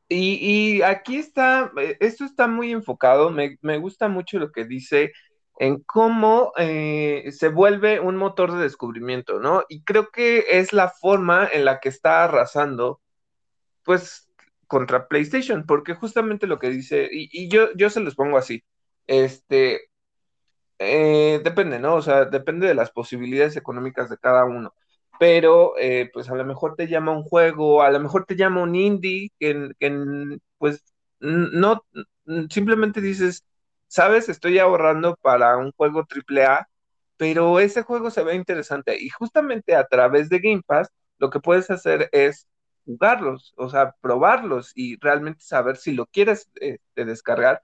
Y, 0.09 0.81
aquí 0.81 1.17
está, 1.17 1.71
esto 1.99 2.25
está 2.25 2.47
muy 2.47 2.71
enfocado, 2.71 3.31
me 3.31 3.77
gusta 3.77 4.07
mucho 4.07 4.39
lo 4.39 4.51
que 4.51 4.65
dice 4.65 5.11
en 5.57 5.81
cómo 5.83 6.53
eh, 6.57 7.31
se 7.31 7.49
vuelve 7.49 7.99
un 7.99 8.17
motor 8.17 8.53
de 8.53 8.63
descubrimiento, 8.63 9.39
¿no? 9.39 9.63
Y 9.69 9.83
creo 9.83 10.09
que 10.11 10.45
es 10.49 10.73
la 10.73 10.89
forma 10.89 11.47
en 11.51 11.65
la 11.65 11.79
que 11.79 11.89
está 11.89 12.23
arrasando, 12.25 13.01
pues, 13.83 14.29
contra 14.67 15.07
PlayStation, 15.07 15.65
porque 15.65 15.95
justamente 15.95 16.47
lo 16.47 16.59
que 16.59 16.69
dice, 16.69 17.09
y, 17.11 17.49
yo, 17.49 17.69
yo 17.75 17.89
se 17.89 17.99
los 18.01 18.15
pongo 18.15 18.37
así, 18.37 18.63
este, 19.07 19.81
Eh, 20.79 21.41
depende, 21.43 21.79
¿no? 21.79 21.95
O 21.95 22.01
sea, 22.01 22.25
depende 22.25 22.67
de 22.67 22.73
las 22.75 22.91
posibilidades 22.91 23.55
económicas 23.55 24.09
de 24.09 24.17
cada 24.17 24.45
uno. 24.45 24.73
Pero, 25.19 25.73
eh, 25.79 26.09
pues 26.13 26.29
a 26.29 26.35
lo 26.35 26.43
mejor 26.45 26.75
te 26.75 26.87
llama 26.87 27.11
un 27.13 27.23
juego, 27.23 27.83
a 27.83 27.91
lo 27.91 27.99
mejor 27.99 28.25
te 28.25 28.35
llama 28.35 28.61
un 28.63 28.75
indie, 28.75 29.31
que, 29.39 29.69
que 29.79 30.37
pues 30.57 30.83
no, 31.19 31.83
simplemente 32.49 33.01
dices, 33.01 33.45
sabes, 33.93 34.27
estoy 34.27 34.57
ahorrando 34.59 35.15
para 35.21 35.57
un 35.57 35.71
juego 35.73 36.03
AAA, 36.09 36.67
pero 37.17 37.59
ese 37.59 37.83
juego 37.83 38.09
se 38.09 38.23
ve 38.23 38.35
interesante. 38.35 38.97
Y 38.99 39.09
justamente 39.09 39.75
a 39.75 39.85
través 39.87 40.29
de 40.29 40.39
Game 40.39 40.63
Pass, 40.65 40.89
lo 41.19 41.29
que 41.29 41.39
puedes 41.39 41.69
hacer 41.69 42.09
es 42.11 42.47
jugarlos, 42.85 43.53
o 43.55 43.69
sea, 43.69 43.93
probarlos 44.01 44.71
y 44.75 44.97
realmente 44.99 45.41
saber 45.43 45.77
si 45.77 45.93
lo 45.93 46.07
quieres 46.07 46.49
este, 46.55 47.05
descargar 47.05 47.61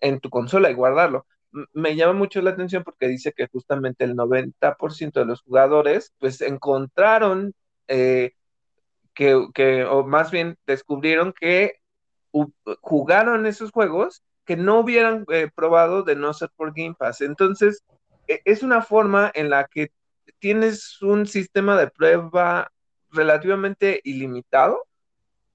en 0.00 0.20
tu 0.20 0.30
consola 0.30 0.70
y 0.70 0.74
guardarlo. 0.74 1.26
me 1.72 1.96
llama 1.96 2.14
mucho 2.14 2.40
la 2.42 2.50
atención 2.50 2.84
porque 2.84 3.08
dice 3.08 3.32
que 3.32 3.48
justamente 3.48 4.04
el 4.04 4.14
90% 4.14 5.20
de 5.20 5.26
los 5.26 5.42
jugadores 5.42 6.12
pues 6.18 6.40
encontraron 6.42 7.54
eh, 7.88 8.32
que, 9.14 9.48
que, 9.54 9.84
o 9.84 10.04
más 10.06 10.30
bien 10.30 10.56
descubrieron 10.66 11.34
que 11.38 11.80
jugaron 12.80 13.46
esos 13.46 13.72
juegos 13.72 14.22
que 14.44 14.56
no 14.56 14.80
hubieran 14.80 15.24
eh, 15.32 15.50
probado 15.54 16.02
de 16.02 16.16
no 16.16 16.32
ser 16.32 16.50
por 16.56 16.72
Game 16.74 16.94
Pass. 16.98 17.20
Entonces, 17.20 17.84
e, 18.28 18.40
es 18.44 18.62
una 18.62 18.82
forma 18.82 19.30
en 19.34 19.50
la 19.50 19.66
que 19.66 19.92
tienes 20.38 21.00
un 21.02 21.26
sistema 21.26 21.78
de 21.78 21.88
prueba 21.88 22.72
relativamente 23.10 24.00
ilimitado 24.04 24.86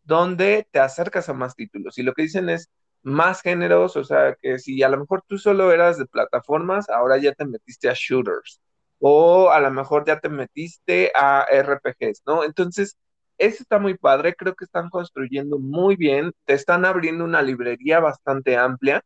donde 0.03 0.67
te 0.71 0.79
acercas 0.79 1.29
a 1.29 1.33
más 1.33 1.55
títulos. 1.55 1.97
Y 1.97 2.03
lo 2.03 2.13
que 2.13 2.23
dicen 2.23 2.49
es 2.49 2.69
más 3.03 3.41
géneros, 3.41 3.97
o 3.97 4.03
sea, 4.03 4.35
que 4.41 4.59
si 4.59 4.81
a 4.83 4.89
lo 4.89 4.99
mejor 4.99 5.23
tú 5.27 5.37
solo 5.37 5.71
eras 5.71 5.97
de 5.97 6.05
plataformas, 6.05 6.89
ahora 6.89 7.17
ya 7.17 7.33
te 7.33 7.45
metiste 7.45 7.89
a 7.89 7.93
shooters. 7.95 8.61
O 8.99 9.49
a 9.51 9.59
lo 9.59 9.71
mejor 9.71 10.05
ya 10.05 10.19
te 10.19 10.29
metiste 10.29 11.11
a 11.15 11.45
RPGs, 11.51 12.23
¿no? 12.25 12.43
Entonces, 12.43 12.97
eso 13.37 13.63
está 13.63 13.79
muy 13.79 13.97
padre, 13.97 14.35
creo 14.35 14.55
que 14.55 14.65
están 14.65 14.89
construyendo 14.89 15.59
muy 15.59 15.95
bien, 15.95 16.33
te 16.45 16.53
están 16.53 16.85
abriendo 16.85 17.23
una 17.23 17.41
librería 17.41 17.99
bastante 17.99 18.57
amplia 18.57 19.03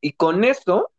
y 0.00 0.12
con 0.12 0.44
esto, 0.44 0.92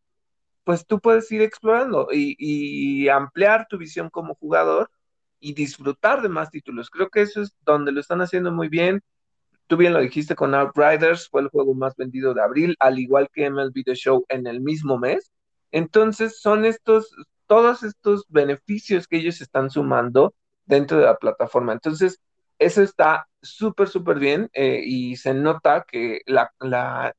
pues 0.63 0.85
tú 0.85 0.99
puedes 0.99 1.31
ir 1.31 1.41
explorando 1.41 2.09
y, 2.11 3.07
ampliar 3.09 3.67
tu 3.69 3.77
visión 3.77 4.09
como 4.09 4.35
jugador 4.35 4.91
y 5.39 5.53
disfrutar 5.53 6.21
de 6.21 6.29
más 6.29 6.49
títulos. 6.51 6.89
Creo 6.89 7.09
que 7.09 7.21
eso 7.21 7.41
es 7.41 7.55
donde 7.61 7.91
lo 7.91 8.01
están 8.01 8.21
haciendo 8.21 8.51
muy 8.51 8.69
bien. 8.69 9.01
Tú 9.67 9.77
bien 9.77 9.93
lo 9.93 9.99
dijiste 10.01 10.35
con 10.35 10.55
Outriders, 10.55 11.29
fue 11.29 11.41
el 11.41 11.49
juego 11.49 11.73
más 11.73 11.95
vendido 11.95 12.33
de 12.33 12.41
abril, 12.41 12.75
al 12.79 12.99
igual 12.99 13.29
que 13.31 13.49
MLB 13.49 13.83
The 13.85 13.95
Show 13.95 14.25
en 14.29 14.47
el 14.47 14.61
mismo 14.61 14.97
mes. 14.97 15.31
Entonces 15.71 16.39
son 16.41 16.65
estos, 16.65 17.15
todos 17.45 17.83
estos 17.83 18.25
beneficios 18.29 19.07
que 19.07 19.17
ellos 19.17 19.41
están 19.41 19.69
sumando 19.69 20.33
dentro 20.65 20.97
de 20.97 21.05
la 21.05 21.17
plataforma. 21.17 21.73
Entonces, 21.73 22.19
eso 22.59 22.81
está 22.81 23.27
súper, 23.41 23.87
súper 23.87 24.19
bien 24.19 24.49
eh, 24.53 24.81
y 24.83 25.15
se 25.15 25.33
nota 25.33 25.85
que 25.87 26.21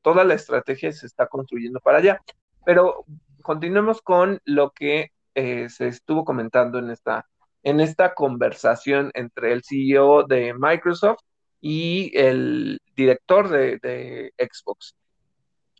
toda 0.02 0.24
la 0.24 0.34
estrategia 0.34 0.92
se 0.92 1.06
está 1.06 1.26
construyendo 1.26 1.80
para 1.80 1.98
allá. 1.98 2.20
Pero 2.64 3.04
continuemos 3.42 4.02
con 4.02 4.40
lo 4.44 4.72
que 4.72 5.12
eh, 5.34 5.68
se 5.68 5.88
estuvo 5.88 6.24
comentando 6.24 6.78
en 6.78 6.90
esta, 6.90 7.26
en 7.62 7.80
esta 7.80 8.14
conversación 8.14 9.10
entre 9.14 9.52
el 9.52 9.62
CEO 9.62 10.24
de 10.24 10.54
Microsoft 10.54 11.22
y 11.60 12.10
el 12.16 12.80
director 12.96 13.48
de, 13.48 13.78
de 13.78 14.32
Xbox. 14.38 14.96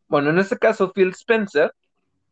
Bueno, 0.07 0.31
en 0.31 0.39
este 0.39 0.57
caso, 0.57 0.93
Phil 0.93 1.11
Spencer 1.11 1.73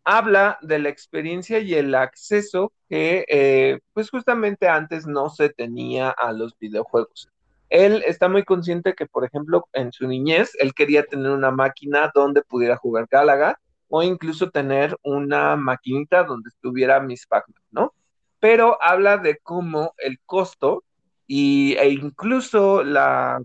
habla 0.06 0.56
de 0.62 0.78
la 0.78 0.88
experiencia 0.88 1.58
y 1.58 1.74
el 1.74 1.92
acceso 1.94 2.72
que 2.88 3.24
eh, 3.28 3.80
pues 3.92 4.08
justamente 4.08 4.68
antes 4.68 5.04
no 5.04 5.30
se 5.30 5.48
tenía 5.48 6.10
a 6.10 6.32
los 6.32 6.56
videojuegos. 6.60 7.28
Él 7.68 8.04
está 8.06 8.28
muy 8.28 8.44
consciente 8.44 8.94
que, 8.94 9.06
por 9.06 9.24
ejemplo, 9.24 9.68
en 9.72 9.90
su 9.90 10.06
niñez, 10.06 10.52
él 10.60 10.74
quería 10.74 11.04
tener 11.04 11.32
una 11.32 11.50
máquina 11.50 12.12
donde 12.14 12.42
pudiera 12.42 12.76
jugar 12.76 13.08
Galaga 13.10 13.58
o 13.88 14.04
incluso 14.04 14.50
tener 14.50 14.96
una 15.02 15.56
maquinita 15.56 16.22
donde 16.22 16.50
estuviera 16.50 17.00
Miss 17.00 17.26
Pac-Man, 17.26 17.62
¿no? 17.72 17.92
Pero 18.38 18.80
habla 18.80 19.18
de 19.18 19.38
cómo 19.38 19.92
el 19.98 20.20
costo 20.24 20.84
y, 21.26 21.74
e 21.78 21.90
incluso 21.90 22.84
la, 22.84 23.42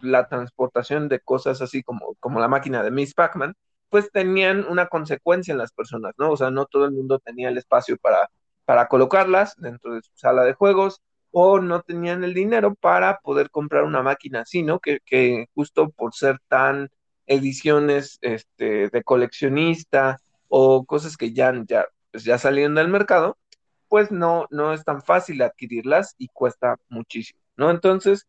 la 0.00 0.26
transportación 0.26 1.08
de 1.08 1.20
cosas 1.20 1.62
así 1.62 1.84
como, 1.84 2.16
como 2.18 2.40
la 2.40 2.48
máquina 2.48 2.82
de 2.82 2.90
Miss 2.90 3.14
Pac-Man, 3.14 3.54
pues 3.90 4.10
tenían 4.12 4.64
una 4.68 4.86
consecuencia 4.86 5.52
en 5.52 5.58
las 5.58 5.72
personas, 5.72 6.14
¿no? 6.18 6.30
O 6.30 6.36
sea, 6.36 6.50
no 6.50 6.66
todo 6.66 6.84
el 6.86 6.92
mundo 6.92 7.18
tenía 7.18 7.48
el 7.48 7.58
espacio 7.58 7.96
para, 7.98 8.30
para 8.64 8.88
colocarlas 8.88 9.54
dentro 9.58 9.94
de 9.94 10.02
su 10.02 10.12
sala 10.14 10.44
de 10.44 10.54
juegos 10.54 11.02
o 11.32 11.60
no 11.60 11.82
tenían 11.82 12.24
el 12.24 12.34
dinero 12.34 12.74
para 12.74 13.18
poder 13.18 13.50
comprar 13.50 13.84
una 13.84 14.02
máquina 14.02 14.40
así, 14.42 14.62
¿no? 14.62 14.80
Que, 14.80 15.00
que 15.04 15.46
justo 15.54 15.90
por 15.90 16.14
ser 16.14 16.38
tan 16.48 16.90
ediciones 17.26 18.18
este, 18.22 18.88
de 18.88 19.02
coleccionista 19.04 20.18
o 20.48 20.84
cosas 20.84 21.16
que 21.16 21.32
ya, 21.32 21.52
ya, 21.66 21.86
pues 22.10 22.24
ya 22.24 22.38
salieron 22.38 22.74
del 22.74 22.88
mercado, 22.88 23.38
pues 23.88 24.10
no, 24.10 24.46
no 24.50 24.72
es 24.72 24.84
tan 24.84 25.02
fácil 25.02 25.42
adquirirlas 25.42 26.14
y 26.18 26.28
cuesta 26.28 26.76
muchísimo, 26.88 27.40
¿no? 27.56 27.70
Entonces, 27.70 28.26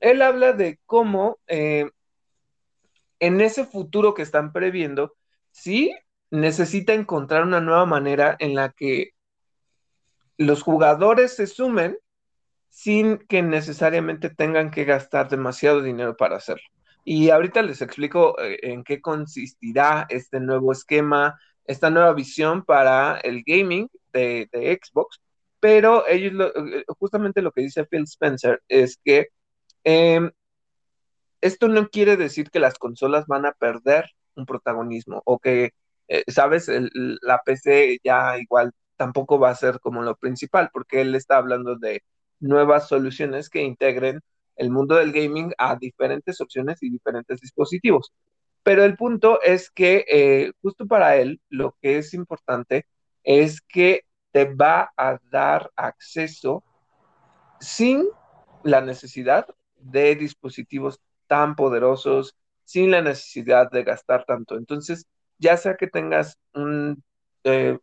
él 0.00 0.22
habla 0.22 0.52
de 0.52 0.78
cómo 0.86 1.38
eh, 1.46 1.90
en 3.20 3.40
ese 3.40 3.64
futuro 3.64 4.14
que 4.14 4.22
están 4.22 4.52
previendo, 4.52 5.14
sí 5.50 5.94
necesita 6.30 6.92
encontrar 6.92 7.44
una 7.44 7.60
nueva 7.60 7.86
manera 7.86 8.36
en 8.38 8.54
la 8.54 8.70
que 8.70 9.10
los 10.36 10.62
jugadores 10.62 11.34
se 11.34 11.46
sumen 11.46 11.98
sin 12.68 13.18
que 13.18 13.42
necesariamente 13.42 14.30
tengan 14.30 14.70
que 14.70 14.84
gastar 14.84 15.28
demasiado 15.28 15.82
dinero 15.82 16.16
para 16.16 16.36
hacerlo. 16.36 16.62
Y 17.04 17.30
ahorita 17.30 17.62
les 17.62 17.82
explico 17.82 18.38
eh, 18.40 18.58
en 18.62 18.84
qué 18.84 19.00
consistirá 19.00 20.06
este 20.10 20.40
nuevo 20.40 20.72
esquema, 20.72 21.40
esta 21.64 21.90
nueva 21.90 22.12
visión 22.12 22.64
para 22.64 23.18
el 23.18 23.42
gaming 23.44 23.88
de, 24.12 24.48
Xbox, 24.52 25.20
pero 25.58 26.06
ellos, 26.06 26.52
eh, 26.54 26.84
justamente 26.98 27.42
lo 27.42 27.50
que 27.50 27.62
dice 27.62 27.84
Phil 27.86 28.04
Spencer 28.04 28.62
es 28.68 28.98
que 29.02 29.28
em, 29.84 30.30
esto 31.40 31.68
no 31.68 31.88
quiere 31.88 32.16
decir 32.16 32.50
que 32.50 32.60
las 32.60 32.78
consolas 32.78 33.26
van 33.26 33.46
a 33.46 33.52
perder 33.52 34.06
un 34.34 34.46
protagonismo 34.46 35.22
o 35.24 35.38
que, 35.38 35.72
eh, 36.08 36.24
sabes, 36.28 36.70
la 37.22 37.42
PC 37.44 38.00
ya 38.04 38.38
igual 38.38 38.72
tampoco 38.96 39.38
va 39.38 39.50
a 39.50 39.54
ser 39.54 39.80
como 39.80 40.02
lo 40.02 40.16
principal, 40.16 40.70
porque 40.72 41.00
él 41.02 41.14
está 41.14 41.36
hablando 41.38 41.76
de 41.76 42.02
nuevas 42.40 42.88
soluciones 42.88 43.48
que 43.50 43.62
integren 43.62 44.20
el 44.56 44.70
mundo 44.70 44.96
del 44.96 45.12
gaming 45.12 45.52
a 45.58 45.76
diferentes 45.76 46.40
opciones 46.40 46.82
y 46.82 46.90
diferentes 46.90 47.40
dispositivos. 47.40 48.12
Pero 48.62 48.84
el 48.84 48.96
punto 48.96 49.40
es 49.42 49.70
que 49.70 50.04
eh, 50.08 50.52
justo 50.60 50.86
para 50.86 51.16
él 51.16 51.40
lo 51.48 51.76
que 51.80 51.98
es 51.98 52.12
importante 52.14 52.86
es 53.22 53.60
que 53.60 54.04
te 54.32 54.52
va 54.52 54.92
a 54.96 55.18
dar 55.30 55.70
acceso 55.76 56.64
sin 57.60 58.08
la 58.64 58.80
necesidad 58.80 59.46
de 59.76 60.16
dispositivos 60.16 61.00
tan 61.28 61.56
poderosos 61.56 62.36
sin 62.64 62.90
la 62.90 63.02
necesidad 63.02 63.70
de 63.70 63.84
gastar 63.84 64.24
tanto. 64.24 64.56
Entonces, 64.56 65.06
ya 65.38 65.56
sea 65.56 65.76
que 65.76 65.86
tengas 65.86 66.38
un, 66.54 67.02
eh, 67.44 67.78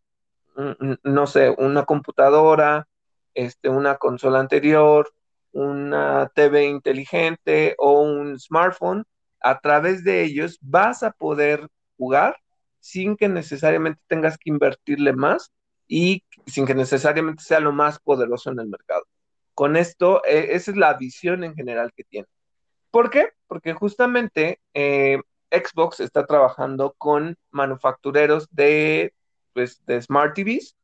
no 1.04 1.28
sé, 1.28 1.50
una 1.58 1.86
computadora, 1.86 2.88
este, 3.34 3.70
una 3.70 3.98
consola 3.98 4.40
anterior, 4.40 5.12
una 5.52 6.30
TV 6.36 6.66
inteligente 6.66 7.76
o 7.78 8.02
un 8.02 8.40
smartphone, 8.40 9.06
a 9.42 9.60
través 9.60 10.04
de 10.04 10.24
ellos 10.24 10.58
vas 10.62 11.04
a 11.04 11.12
poder 11.12 11.68
jugar 11.98 12.38
sin 12.80 13.16
que 13.18 13.30
necesariamente 13.30 14.02
tengas 14.08 14.38
que 14.38 14.50
invertirle 14.50 15.14
más 15.14 15.52
y 15.88 16.24
sin 16.46 16.66
que 16.66 16.76
necesariamente 16.76 17.44
sea 17.44 17.60
lo 17.60 17.72
más 17.72 18.00
poderoso 18.00 18.52
en 18.52 18.60
el 18.60 18.68
mercado. 18.68 19.04
Con 19.54 19.78
esto, 19.78 20.24
eh, 20.26 20.50
esa 20.52 20.72
es 20.72 20.78
la 20.78 20.94
visión 20.96 21.44
en 21.44 21.56
general 21.56 21.92
que 21.96 22.04
tiene. 22.04 22.28
¿Por 22.96 23.10
qué? 23.10 23.34
Porque 23.48 23.74
justamente 23.74 24.62
eh, 24.74 25.20
Xbox 25.52 26.00
está 26.00 26.26
trabajando 26.26 26.96
con 26.98 27.38
manufactureros 27.52 28.48
de, 28.52 29.14
pues, 29.52 29.86
de 29.86 30.02
Smart 30.02 30.34
TVs 30.34 30.78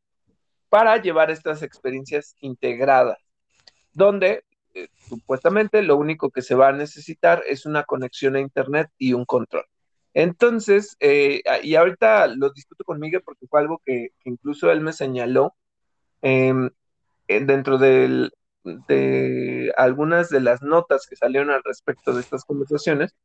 para 0.68 1.02
llevar 1.02 1.32
estas 1.32 1.64
experiencias 1.64 2.36
integradas, 2.42 3.18
donde 3.94 4.44
eh, 4.74 4.90
supuestamente 5.08 5.82
lo 5.84 5.96
único 5.96 6.32
que 6.32 6.42
se 6.42 6.54
va 6.54 6.68
a 6.68 6.74
necesitar 6.74 7.44
es 7.48 7.66
una 7.66 7.84
conexión 7.84 8.36
a 8.36 8.42
Internet 8.42 8.90
y 8.98 9.14
un 9.14 9.24
control. 9.24 9.64
Entonces, 10.14 10.98
eh, 11.00 11.42
y 11.64 11.76
ahorita 11.76 12.28
lo 12.28 12.50
discuto 12.50 12.84
con 12.84 13.00
Miguel 13.00 13.22
porque 13.24 13.48
fue 13.48 13.62
algo 13.62 13.82
que, 13.86 14.10
incluso 14.26 14.70
él 14.70 14.82
me 14.82 14.92
señaló 14.92 15.56
em, 16.22 16.72
dentro 17.26 17.78
del, 17.78 18.34
de 18.64 19.74
algunas 19.78 20.30
de 20.30 20.42
las 20.42 20.62
notas 20.62 21.08
que 21.08 21.16
salieron 21.16 21.50
al 21.50 21.64
respecto 21.64 22.14
de 22.14 22.22
estas 22.22 22.46
conversaciones, 22.46 23.16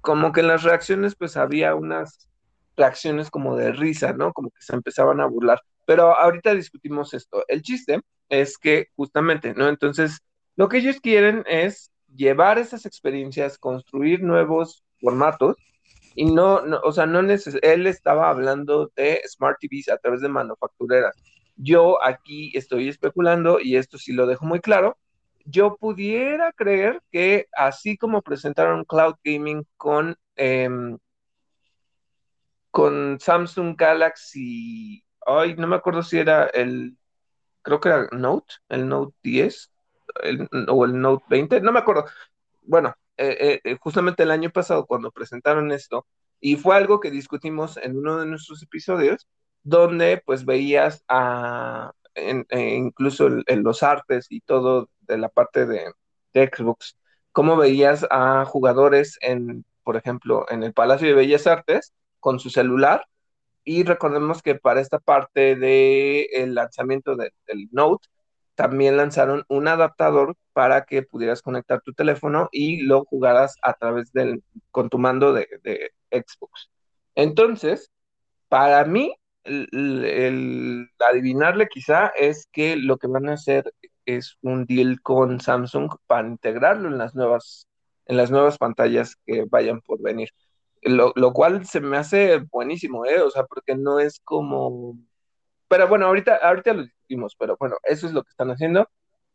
como 0.00 0.32
que 0.32 0.40
en 0.40 0.48
las 0.48 0.62
reacciones 0.62 1.14
pues 1.14 1.36
había 1.36 1.74
unas 1.74 2.28
reacciones 2.76 3.30
como 3.30 3.56
de 3.56 3.72
risa, 3.72 4.12
¿no? 4.12 4.32
Como 4.32 4.50
que 4.50 4.62
se 4.62 4.74
empezaban 4.74 5.20
a 5.20 5.26
burlar. 5.26 5.60
Pero 5.86 6.16
ahorita 6.16 6.54
discutimos 6.54 7.14
esto. 7.14 7.44
El 7.48 7.62
chiste 7.62 8.00
es 8.28 8.58
que 8.58 8.88
justamente, 8.96 9.54
¿no? 9.54 9.68
Entonces, 9.68 10.18
lo 10.56 10.68
que 10.68 10.78
ellos 10.78 11.00
quieren 11.00 11.44
es 11.46 11.90
llevar 12.14 12.58
esas 12.58 12.86
experiencias, 12.86 13.58
construir 13.58 14.22
nuevos 14.22 14.84
formatos 15.00 15.56
y 16.14 16.24
no, 16.24 16.62
o 16.82 16.92
sea, 16.92 17.06
no 17.06 17.22
neces 17.22 17.58
él 17.62 17.86
estaba 17.86 18.30
hablando 18.30 18.90
de 18.96 19.20
Smart 19.28 19.58
TVs 19.60 19.90
a 19.90 19.98
través 19.98 20.22
de 20.22 20.28
manufactureras. 20.28 21.14
Yo 21.56 22.02
aquí 22.02 22.52
estoy 22.54 22.88
especulando 22.88 23.60
y 23.60 23.76
esto 23.76 23.98
sí 23.98 24.12
lo 24.12 24.26
dejo 24.26 24.44
muy 24.46 24.60
claro. 24.60 24.98
Yo 25.44 25.76
pudiera 25.76 26.52
creer 26.52 27.02
que 27.10 27.46
así 27.52 27.96
como 27.96 28.22
presentaron 28.22 28.84
Cloud 28.84 29.16
Gaming 29.24 29.66
con, 29.76 30.16
em, 30.36 30.98
con 32.70 33.18
Samsung 33.20 33.76
Galaxy, 33.76 35.04
ay, 35.26 35.54
no 35.56 35.66
me 35.66 35.76
acuerdo 35.76 36.02
si 36.02 36.18
era 36.18 36.46
el, 36.46 36.96
creo 37.62 37.80
que 37.80 37.88
era 37.88 38.08
Note, 38.12 38.54
el 38.68 38.88
Note 38.88 39.16
10 39.22 39.70
o 40.68 40.84
el 40.84 41.00
Note 41.00 41.24
20, 41.28 41.60
no 41.60 41.72
me 41.72 41.78
acuerdo. 41.80 42.06
Bueno, 42.62 42.94
eh, 43.16 43.60
eh, 43.64 43.76
justamente 43.80 44.22
el 44.24 44.30
año 44.30 44.50
pasado 44.50 44.86
cuando 44.86 45.10
presentaron 45.10 45.72
esto, 45.72 46.06
y 46.40 46.56
fue 46.56 46.76
algo 46.76 47.00
que 47.00 47.10
discutimos 47.10 47.76
en 47.78 47.96
uno 47.96 48.18
de 48.18 48.26
nuestros 48.26 48.62
episodios, 48.62 49.26
donde 49.66 50.22
pues 50.24 50.44
veías 50.44 51.04
a, 51.08 51.92
e 52.14 52.76
incluso 52.76 53.28
en, 53.46 53.62
los 53.62 53.82
artes 53.82 54.26
y 54.30 54.40
todo 54.40 54.88
de 55.02 55.18
la 55.18 55.28
parte 55.28 55.66
de, 55.66 55.92
de 56.32 56.50
Xbox, 56.54 56.96
cómo 57.32 57.56
veías 57.56 58.06
a 58.10 58.44
jugadores 58.46 59.18
en, 59.20 59.64
por 59.82 59.96
ejemplo, 59.96 60.46
en 60.50 60.62
el 60.62 60.72
Palacio 60.72 61.08
de 61.08 61.14
Bellas 61.14 61.46
Artes 61.46 61.92
con 62.20 62.40
su 62.40 62.50
celular. 62.50 63.04
Y 63.64 63.82
recordemos 63.84 64.42
que 64.42 64.54
para 64.54 64.80
esta 64.80 65.00
parte 65.00 65.56
del 65.56 66.54
lanzamiento 66.54 67.16
del 67.16 67.32
Note, 67.72 68.08
también 68.56 68.96
lanzaron 68.96 69.44
un 69.48 69.68
adaptador 69.68 70.36
para 70.52 70.84
que 70.86 71.02
pudieras 71.02 71.42
conectar 71.42 71.82
tu 71.82 71.92
teléfono 71.92 72.48
y 72.50 72.82
lo 72.82 73.04
jugaras 73.04 73.56
a 73.62 73.74
través 73.74 74.12
del, 74.12 74.42
con 74.70 74.88
tu 74.88 74.98
mando 74.98 75.32
de, 75.32 75.46
Xbox. 76.10 76.70
Entonces, 77.14 77.90
para 78.48 78.84
mí, 78.84 79.14
el, 79.46 80.90
adivinarle 80.98 81.68
quizá 81.68 82.08
es 82.08 82.48
que 82.52 82.76
lo 82.76 82.98
que 82.98 83.06
van 83.06 83.28
a 83.28 83.34
hacer 83.34 83.72
es 84.04 84.36
un 84.42 84.66
deal 84.66 85.00
con 85.02 85.40
Samsung 85.40 85.90
para 86.06 86.28
integrarlo 86.28 86.88
en 86.88 86.98
las 86.98 87.14
nuevas, 87.14 87.68
en 88.06 88.16
las 88.16 88.30
nuevas 88.30 88.58
pantallas 88.58 89.16
que 89.26 89.44
vayan 89.48 89.80
por 89.80 90.02
venir. 90.02 90.30
Lo, 90.82 91.12
lo 91.16 91.32
cual 91.32 91.66
se 91.66 91.80
me 91.80 91.96
hace 91.96 92.38
buenísimo, 92.50 93.06
¿eh? 93.06 93.20
O 93.20 93.30
sea, 93.30 93.44
porque 93.44 93.74
no 93.74 93.98
es 94.00 94.20
como 94.20 94.96
pero 95.68 95.88
bueno, 95.88 96.06
ahorita, 96.06 96.36
ahorita 96.36 96.72
lo 96.74 96.82
discutimos, 96.82 97.34
pero 97.36 97.56
bueno, 97.58 97.76
eso 97.84 98.06
es 98.06 98.12
lo 98.12 98.22
que 98.22 98.30
están 98.30 98.50
haciendo. 98.50 98.88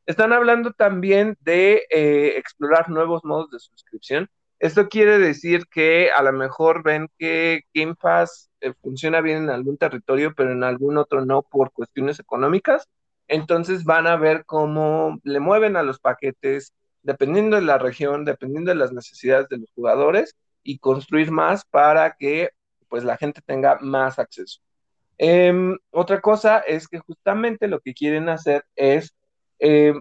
Están 0.06 0.34
hablando 0.34 0.72
también 0.74 1.38
de 1.42 1.86
eh, 1.90 2.38
explorar 2.38 2.90
nuevos 2.90 3.24
modos 3.24 3.52
de 3.52 3.60
suscripción. 3.60 4.30
Esto 4.62 4.90
quiere 4.90 5.18
decir 5.18 5.66
que 5.72 6.12
a 6.12 6.22
lo 6.22 6.32
mejor 6.34 6.84
ven 6.84 7.10
que 7.18 7.64
Game 7.74 7.96
Pass 7.96 8.52
eh, 8.62 8.74
funciona 8.84 9.20
bien 9.20 9.38
en 9.46 9.50
algún 9.50 9.76
territorio, 9.76 10.36
pero 10.36 10.52
en 10.52 10.64
algún 10.64 11.00
otro 11.00 11.26
no 11.26 11.42
por 11.42 11.72
cuestiones 11.72 12.20
económicas. 12.20 12.88
Entonces 13.28 13.86
van 13.86 14.06
a 14.06 14.18
ver 14.18 14.46
cómo 14.46 15.20
le 15.24 15.40
mueven 15.40 15.78
a 15.78 15.82
los 15.82 16.00
paquetes, 16.00 16.76
dependiendo 17.02 17.56
de 17.56 17.64
la 17.64 17.80
región, 17.80 18.24
dependiendo 18.24 18.70
de 18.70 18.76
las 18.76 18.94
necesidades 18.94 19.50
de 19.50 19.58
los 19.58 19.72
jugadores, 19.74 20.36
y 20.62 20.78
construir 20.78 21.32
más 21.32 21.66
para 21.66 22.14
que 22.14 22.52
pues 22.88 23.04
la 23.04 23.18
gente 23.18 23.42
tenga 23.44 23.80
más 23.82 24.20
acceso. 24.20 24.62
Em, 25.18 25.76
otra 25.90 26.22
cosa 26.22 26.60
es 26.60 26.88
que 26.88 27.00
justamente 27.00 27.68
lo 27.68 27.80
que 27.80 27.96
quieren 27.96 28.30
hacer 28.30 28.64
es 28.76 29.12
em, 29.58 30.00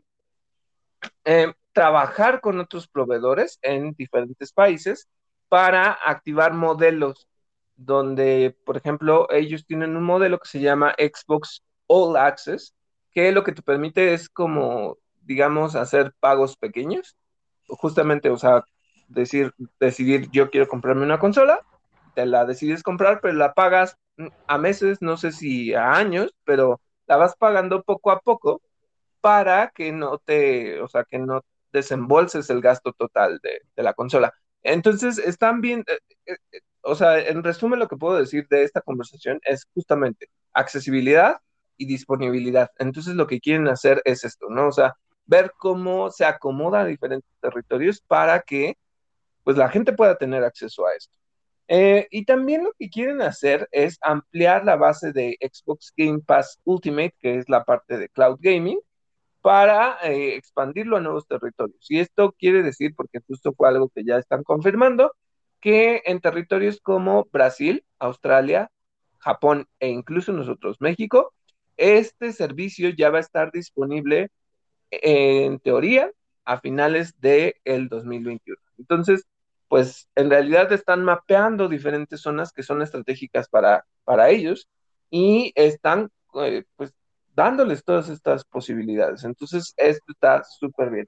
em, 1.25 1.55
trabajar 1.81 2.43
con 2.43 2.61
otros 2.61 2.87
proveedores 2.87 3.59
en 3.63 3.93
diferentes 3.95 4.53
países 4.53 5.09
para 5.49 5.93
activar 5.93 6.53
modelos 6.53 7.27
donde, 7.75 8.55
por 8.67 8.77
ejemplo, 8.77 9.27
ellos 9.31 9.65
tienen 9.65 9.97
un 9.97 10.03
modelo 10.03 10.39
que 10.39 10.47
se 10.47 10.61
llama 10.61 10.95
Xbox 10.99 11.63
All 11.87 12.19
Access, 12.19 12.75
que 13.13 13.33
lo 13.33 13.45
que 13.45 13.53
te 13.53 13.63
permite 13.63 14.13
es 14.13 14.29
como, 14.29 14.99
digamos, 15.23 15.75
hacer 15.75 16.13
pagos 16.21 16.55
pequeños, 16.59 17.17
justamente, 17.67 18.29
o 18.29 18.37
sea, 18.37 18.63
decir, 19.09 19.55
decidir 19.79 20.29
yo 20.31 20.51
quiero 20.51 20.69
comprarme 20.69 21.05
una 21.05 21.19
consola, 21.19 21.61
te 22.15 22.27
la 22.27 22.45
decides 22.45 22.83
comprar, 22.83 23.23
pero 23.23 23.33
la 23.33 23.55
pagas 23.55 23.97
a 24.47 24.59
meses, 24.59 24.99
no 25.01 25.17
sé 25.17 25.33
si 25.33 25.73
a 25.73 25.95
años, 25.95 26.35
pero 26.45 26.79
la 27.07 27.17
vas 27.17 27.37
pagando 27.37 27.83
poco 27.83 28.11
a 28.11 28.21
poco 28.21 28.61
para 29.23 29.71
que 29.71 29.93
no 29.93 30.19
te, 30.19 30.83
o 30.83 30.89
sea, 30.89 31.05
que 31.05 31.19
no 31.19 31.41
desembolses 31.73 32.51
el 32.51 32.61
gasto 32.61 32.93
total 32.93 33.41
de, 33.43 33.61
la 33.83 33.95
consola. 33.95 34.33
Entonces, 34.63 35.19
están 35.19 35.61
bien, 35.61 35.85
eh, 35.87 35.99
eh, 36.27 36.37
eh, 36.53 36.61
o 36.83 36.95
sea, 36.95 37.19
en 37.19 37.43
resumen 37.43 37.79
lo 37.79 37.89
que 37.89 37.97
puedo 37.97 38.19
decir 38.19 38.47
de 38.49 38.65
esta 38.65 38.81
conversación 38.83 39.41
es 39.45 39.67
justamente 39.75 40.29
accesibilidad 40.53 41.39
y 41.77 41.87
disponibilidad. 41.87 42.71
Entonces, 42.79 43.15
lo 43.15 43.27
que 43.27 43.41
quieren 43.41 43.69
hacer 43.69 44.03
es 44.05 44.25
esto, 44.25 44.49
¿no? 44.51 44.69
O 44.69 44.73
sea, 44.73 44.95
ver 45.27 45.53
cómo 45.59 46.11
se 46.11 46.25
acomoda 46.25 46.81
a 46.81 46.85
diferentes 46.85 47.31
territorios 47.41 48.01
para 48.01 48.41
que, 48.41 48.77
pues, 49.45 49.57
la 49.57 49.69
gente 49.69 49.93
pueda 49.93 50.17
tener 50.17 50.45
acceso 50.45 50.87
a 50.87 50.95
esto. 50.95 51.17
Y 52.11 52.25
también 52.25 52.65
lo 52.65 52.73
que 52.79 52.91
quieren 52.91 53.23
hacer 53.23 53.69
es 53.71 53.97
ampliar 54.03 54.65
la 54.65 54.77
base 54.77 55.13
de 55.13 55.37
Xbox 55.41 55.93
Game 55.97 56.21
Pass 56.27 56.61
Ultimate, 56.65 57.15
que 57.21 57.37
es 57.39 57.49
la 57.49 57.65
parte 57.65 57.97
de 57.97 58.09
cloud 58.09 58.39
gaming, 58.41 58.81
para 59.43 59.99
eh, 60.03 60.37
expandirlo 60.37 60.97
a 60.97 61.01
nuevos 61.01 61.27
territorios. 61.27 61.87
Y 61.91 62.01
esto 62.01 62.35
quiere 62.39 62.63
decir, 62.63 62.95
porque 62.97 63.21
justo 63.27 63.53
fue 63.55 63.69
algo 63.69 63.89
que 63.91 64.05
ya 64.05 64.17
están 64.19 64.43
confirmando, 64.45 65.13
que 65.61 66.03
en 66.07 66.21
territorios 66.21 66.81
como 66.81 67.29
Brasil, 67.33 67.85
Australia, 67.99 68.71
Japón 69.19 69.69
e 69.81 69.89
incluso 69.89 70.33
nosotros, 70.33 70.79
México, 70.81 71.35
este 71.77 72.33
servicio 72.33 72.91
ya 72.91 73.11
va 73.11 73.19
a 73.19 73.23
estar 73.23 73.53
disponible 73.53 74.31
en 74.91 75.59
teoría 75.61 76.11
a 76.45 76.61
finales 76.61 77.19
del 77.21 77.55
el 77.65 77.89
2021. 77.89 78.59
Entonces, 78.79 79.27
pues 79.69 80.09
en 80.17 80.31
realidad 80.31 80.73
están 80.73 81.05
mapeando 81.05 81.69
diferentes 81.69 82.21
zonas 82.21 82.53
que 82.53 82.63
son 82.63 82.83
estratégicas 82.83 83.49
para, 83.49 83.87
para 84.05 84.31
ellos 84.31 84.69
y 85.11 85.53
están 85.55 86.11
eh, 86.43 86.65
pues 86.77 86.93
dándoles 87.41 87.83
todas 87.83 88.11
estas 88.11 88.45
posibilidades. 88.45 89.25
Entonces, 89.25 89.73
esto 89.79 90.13
está 90.13 90.45
súper 90.45 90.91
bien. 90.91 91.07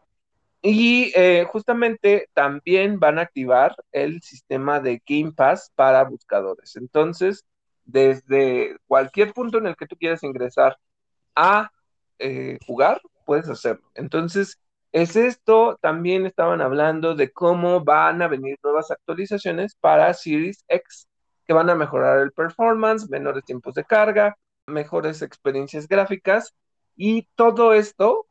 Y 0.62 1.12
eh, 1.14 1.44
justamente 1.52 2.28
también 2.32 2.98
van 2.98 3.18
a 3.18 3.22
activar 3.22 3.76
el 3.92 4.22
sistema 4.22 4.80
de 4.80 5.02
Game 5.06 5.32
Pass 5.32 5.70
para 5.74 6.04
buscadores. 6.04 6.76
Entonces, 6.76 7.44
desde 7.84 8.76
cualquier 8.86 9.34
punto 9.34 9.58
en 9.58 9.66
el 9.66 9.76
que 9.76 9.86
tú 9.86 9.94
quieras 9.96 10.22
ingresar 10.22 10.78
a 11.36 11.70
eh, 12.18 12.58
jugar, 12.66 13.02
puedes 13.26 13.50
hacerlo. 13.50 13.86
Entonces, 13.94 14.58
es 14.92 15.16
esto, 15.16 15.78
también 15.82 16.24
estaban 16.24 16.62
hablando 16.62 17.14
de 17.14 17.30
cómo 17.30 17.84
van 17.84 18.22
a 18.22 18.28
venir 18.28 18.56
nuevas 18.62 18.90
actualizaciones 18.90 19.74
para 19.74 20.14
Series 20.14 20.64
X, 20.68 21.08
que 21.46 21.52
van 21.52 21.68
a 21.68 21.74
mejorar 21.74 22.20
el 22.20 22.32
performance, 22.32 23.10
menores 23.10 23.44
tiempos 23.44 23.74
de 23.74 23.84
carga, 23.84 24.34
mejores 24.66 25.22
experiencias 25.22 25.88
gráficas 25.88 26.55
y 26.96 27.29
todo 27.35 27.75
esto 27.75 28.27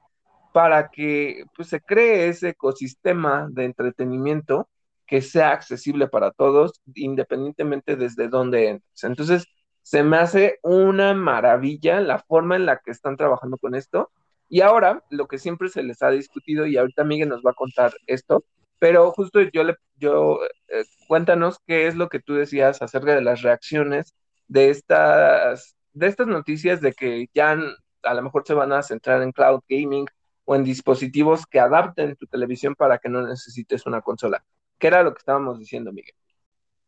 para 0.54 0.90
que 0.90 1.46
pues, 1.56 1.70
se 1.70 1.82
cree 1.82 2.28
ese 2.30 2.50
ecosistema 2.50 3.48
de 3.52 3.66
entretenimiento 3.66 4.70
que 5.08 5.22
sea 5.22 5.52
accesible 5.52 6.08
para 6.08 6.32
todos, 6.32 6.82
independientemente 6.96 7.96
desde 7.96 8.30
dónde 8.30 8.70
entres. 8.70 9.04
Entonces, 9.04 9.46
se 9.82 10.04
me 10.04 10.18
hace 10.18 10.60
una 10.64 11.14
maravilla 11.14 12.00
la 12.02 12.20
forma 12.20 12.56
en 12.56 12.66
la 12.66 12.80
que 12.80 12.92
están 12.92 13.18
trabajando 13.18 13.58
con 13.58 13.76
esto 13.76 14.12
y 14.52 14.60
ahora, 14.62 15.02
lo 15.10 15.28
que 15.28 15.40
siempre 15.40 15.70
se 15.70 15.82
les 15.82 16.04
ha 16.04 16.10
discutido, 16.12 16.66
y 16.68 16.76
ahorita 16.76 17.06
Miguel 17.06 17.30
nos 17.30 17.42
va 17.42 17.52
a 17.52 17.54
contar 17.54 17.94
esto, 18.06 18.44
pero 18.80 19.12
justo 19.12 19.40
yo 19.54 19.64
le, 19.64 19.78
yo, 19.96 20.42
eh, 20.68 20.84
cuéntanos 21.08 21.60
qué 21.66 21.88
es 21.88 21.96
lo 21.96 22.10
que 22.10 22.20
tú 22.20 22.34
decías 22.34 22.82
acerca 22.82 23.16
de 23.16 23.22
las 23.22 23.44
reacciones 23.44 24.14
de 24.50 24.70
estas, 24.70 25.78
de 25.94 26.08
estas 26.08 26.28
noticias 26.28 26.82
de 26.82 26.94
que 26.94 27.30
ya 27.34 27.58
a 28.04 28.14
lo 28.14 28.22
mejor 28.22 28.44
se 28.46 28.54
van 28.54 28.72
a 28.72 28.82
centrar 28.82 29.22
en 29.22 29.32
cloud 29.32 29.62
gaming 29.68 30.06
o 30.46 30.56
en 30.56 30.64
dispositivos 30.64 31.46
que 31.46 31.60
adapten 31.60 32.16
tu 32.16 32.28
televisión 32.28 32.76
para 32.76 32.98
que 32.98 33.10
no 33.10 33.26
necesites 33.26 33.86
una 33.86 34.02
consola. 34.02 34.44
¿Qué 34.78 34.88
era 34.88 35.04
lo 35.04 35.14
que 35.14 35.20
estábamos 35.20 35.60
diciendo, 35.60 35.92
Miguel? 35.92 36.16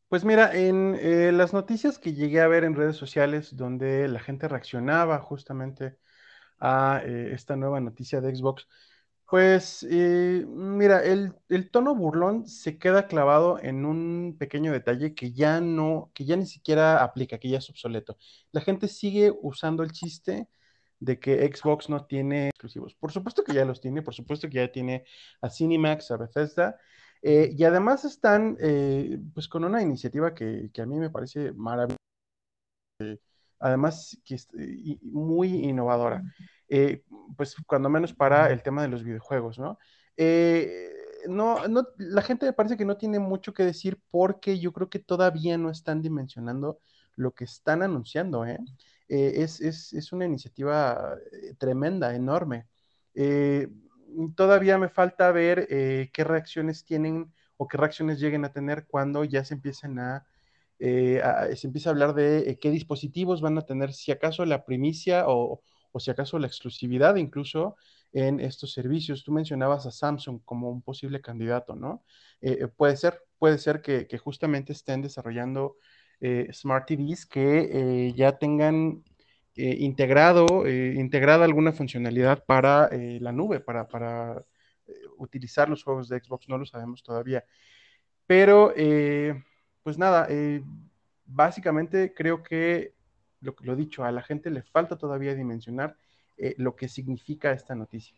Pues 0.10 0.26
mira, 0.26 0.54
en 0.56 0.96
eh, 1.00 1.32
las 1.32 1.54
noticias 1.54 1.98
que 1.98 2.14
llegué 2.14 2.42
a 2.42 2.48
ver 2.48 2.64
en 2.64 2.76
redes 2.76 2.96
sociales 2.96 3.56
donde 3.56 4.08
la 4.08 4.20
gente 4.20 4.48
reaccionaba 4.48 5.20
justamente 5.20 5.98
a 6.60 7.02
eh, 7.04 7.32
esta 7.34 7.56
nueva 7.56 7.80
noticia 7.80 8.22
de 8.22 8.36
Xbox, 8.36 8.68
Pues 9.34 9.84
eh, 9.90 10.46
mira, 10.48 11.04
el, 11.04 11.34
el, 11.50 11.72
tono 11.72 11.96
burlón 11.96 12.48
se 12.48 12.78
queda 12.78 13.08
clavado 13.08 13.58
en 13.60 13.84
un 13.84 14.36
pequeño 14.38 14.72
detalle 14.72 15.16
que 15.16 15.32
ya 15.32 15.60
no, 15.60 16.12
que 16.14 16.26
ya 16.26 16.36
ni 16.36 16.46
siquiera 16.46 17.04
aplica, 17.04 17.40
que 17.40 17.50
ya 17.50 17.58
es 17.58 17.68
obsoleto. 17.68 18.16
La 18.52 18.62
gente 18.62 18.88
sigue 18.88 19.34
usando 19.42 19.82
el 19.82 19.92
chiste 19.92 20.50
de 21.00 21.20
que 21.20 21.52
Xbox 21.52 21.90
no 21.90 22.06
tiene 22.06 22.50
exclusivos. 22.50 22.94
Por 22.94 23.12
supuesto 23.12 23.44
que 23.44 23.56
ya 23.56 23.66
los 23.66 23.82
tiene, 23.82 24.04
por 24.04 24.14
supuesto 24.14 24.48
que 24.48 24.58
ya 24.58 24.72
tiene 24.72 25.04
a 25.42 25.50
Cinemax, 25.50 26.12
a 26.12 26.18
Bethesda, 26.18 26.78
eh, 27.24 27.56
y 27.58 27.64
además 27.64 28.06
están 28.06 28.56
eh, 28.60 29.20
pues 29.34 29.48
con 29.48 29.64
una 29.64 29.82
iniciativa 29.82 30.36
que, 30.36 30.70
que, 30.72 30.82
a 30.84 30.86
mí 30.86 31.00
me 31.00 31.10
parece 31.10 31.54
maravillosa, 31.54 31.98
además 33.60 34.16
que 34.24 34.36
es 34.36 34.48
muy 35.02 35.50
innovadora. 35.66 36.22
Eh, 36.76 37.04
pues 37.38 37.56
cuando 37.68 37.88
menos 37.88 38.14
para 38.14 38.50
el 38.52 38.64
tema 38.64 38.82
de 38.82 38.88
los 38.88 39.04
videojuegos, 39.04 39.60
¿no? 39.60 39.78
Eh, 40.18 40.90
no, 41.28 41.68
no, 41.68 41.88
la 42.00 42.24
gente 42.24 42.48
me 42.48 42.54
parece 42.54 42.78
que 42.78 42.84
no 42.84 42.98
tiene 42.98 43.20
mucho 43.20 43.54
que 43.54 43.64
decir 43.64 44.00
porque 44.10 44.58
yo 44.58 44.74
creo 44.74 44.90
que 44.90 44.98
todavía 44.98 45.56
no 45.60 45.70
están 45.70 46.02
dimensionando 46.02 46.80
lo 47.16 47.36
que 47.36 47.44
están 47.44 47.84
anunciando, 47.84 48.44
¿eh? 48.48 48.58
es, 49.08 49.62
es, 49.62 49.94
es, 49.94 50.12
una 50.14 50.26
iniciativa 50.26 51.16
tremenda, 51.60 52.16
enorme. 52.16 52.66
todavía 54.36 54.80
me 54.80 54.90
falta 54.90 55.32
ver 55.32 55.68
qué 55.68 56.24
reacciones 56.24 56.86
tienen 56.86 57.32
o 57.58 57.68
qué 57.68 57.78
reacciones 57.78 58.20
lleguen 58.20 58.46
a 58.46 58.52
tener 58.52 58.88
cuando 58.88 59.24
ya 59.26 59.46
se 59.46 59.54
empiecen 59.54 60.00
a 60.00 60.26
se 60.80 61.68
empieza 61.68 61.90
a 61.90 61.94
hablar 61.94 62.16
de 62.16 62.58
qué 62.60 62.72
dispositivos 62.72 63.42
van 63.42 63.60
a 63.60 63.62
tener, 63.62 63.94
si 63.94 64.12
acaso 64.12 64.44
la 64.44 64.66
primicia 64.66 65.26
o, 65.28 65.62
o 65.94 66.00
si 66.00 66.12
acaso 66.12 66.38
la 66.40 66.48
exclusividad 66.48 67.16
incluso 67.16 67.78
en 68.12 68.40
estos 68.40 68.74
servicios. 68.74 69.24
Tú 69.24 69.32
mencionabas 69.32 69.86
a 69.86 69.92
Samsung 69.92 70.42
como 70.44 70.70
un 70.70 70.82
posible 70.82 71.22
candidato, 71.22 71.76
¿no? 71.76 72.04
Eh, 72.42 72.58
eh, 72.62 72.68
puede 72.68 72.98
ser, 72.98 73.22
puede 73.40 73.58
ser 73.60 73.82
que, 73.82 74.08
justamente 74.18 74.74
estén 74.74 75.02
desarrollando 75.02 75.78
eh, 76.20 76.50
Smart 76.52 76.88
TVs 76.88 77.26
que 77.26 78.14
ya 78.16 78.38
tengan 78.38 79.04
integrado, 79.56 80.68
integrada 80.68 81.46
alguna 81.46 81.72
funcionalidad 81.74 82.44
para 82.46 82.90
la 82.92 83.32
nube, 83.32 83.60
para, 83.60 83.88
para 83.88 84.44
utilizar 85.18 85.70
los 85.70 85.84
juegos 85.84 86.10
de 86.10 86.20
Xbox, 86.20 86.50
no 86.50 86.58
lo 86.58 86.66
sabemos 86.66 87.04
todavía. 87.04 87.46
Pero, 88.26 88.74
pues 89.84 89.98
nada, 90.00 90.28
básicamente 91.26 92.16
creo 92.16 92.42
que 92.42 92.96
lo, 93.44 93.56
lo 93.62 93.76
dicho, 93.76 94.04
a 94.04 94.12
la 94.12 94.24
gente 94.24 94.50
le 94.50 94.64
falta 94.64 94.98
todavía 94.98 95.36
dimensionar 95.36 95.96
eh, 96.38 96.56
lo 96.58 96.76
que 96.76 96.88
significa 96.88 97.52
esta 97.52 97.76
noticia. 97.76 98.16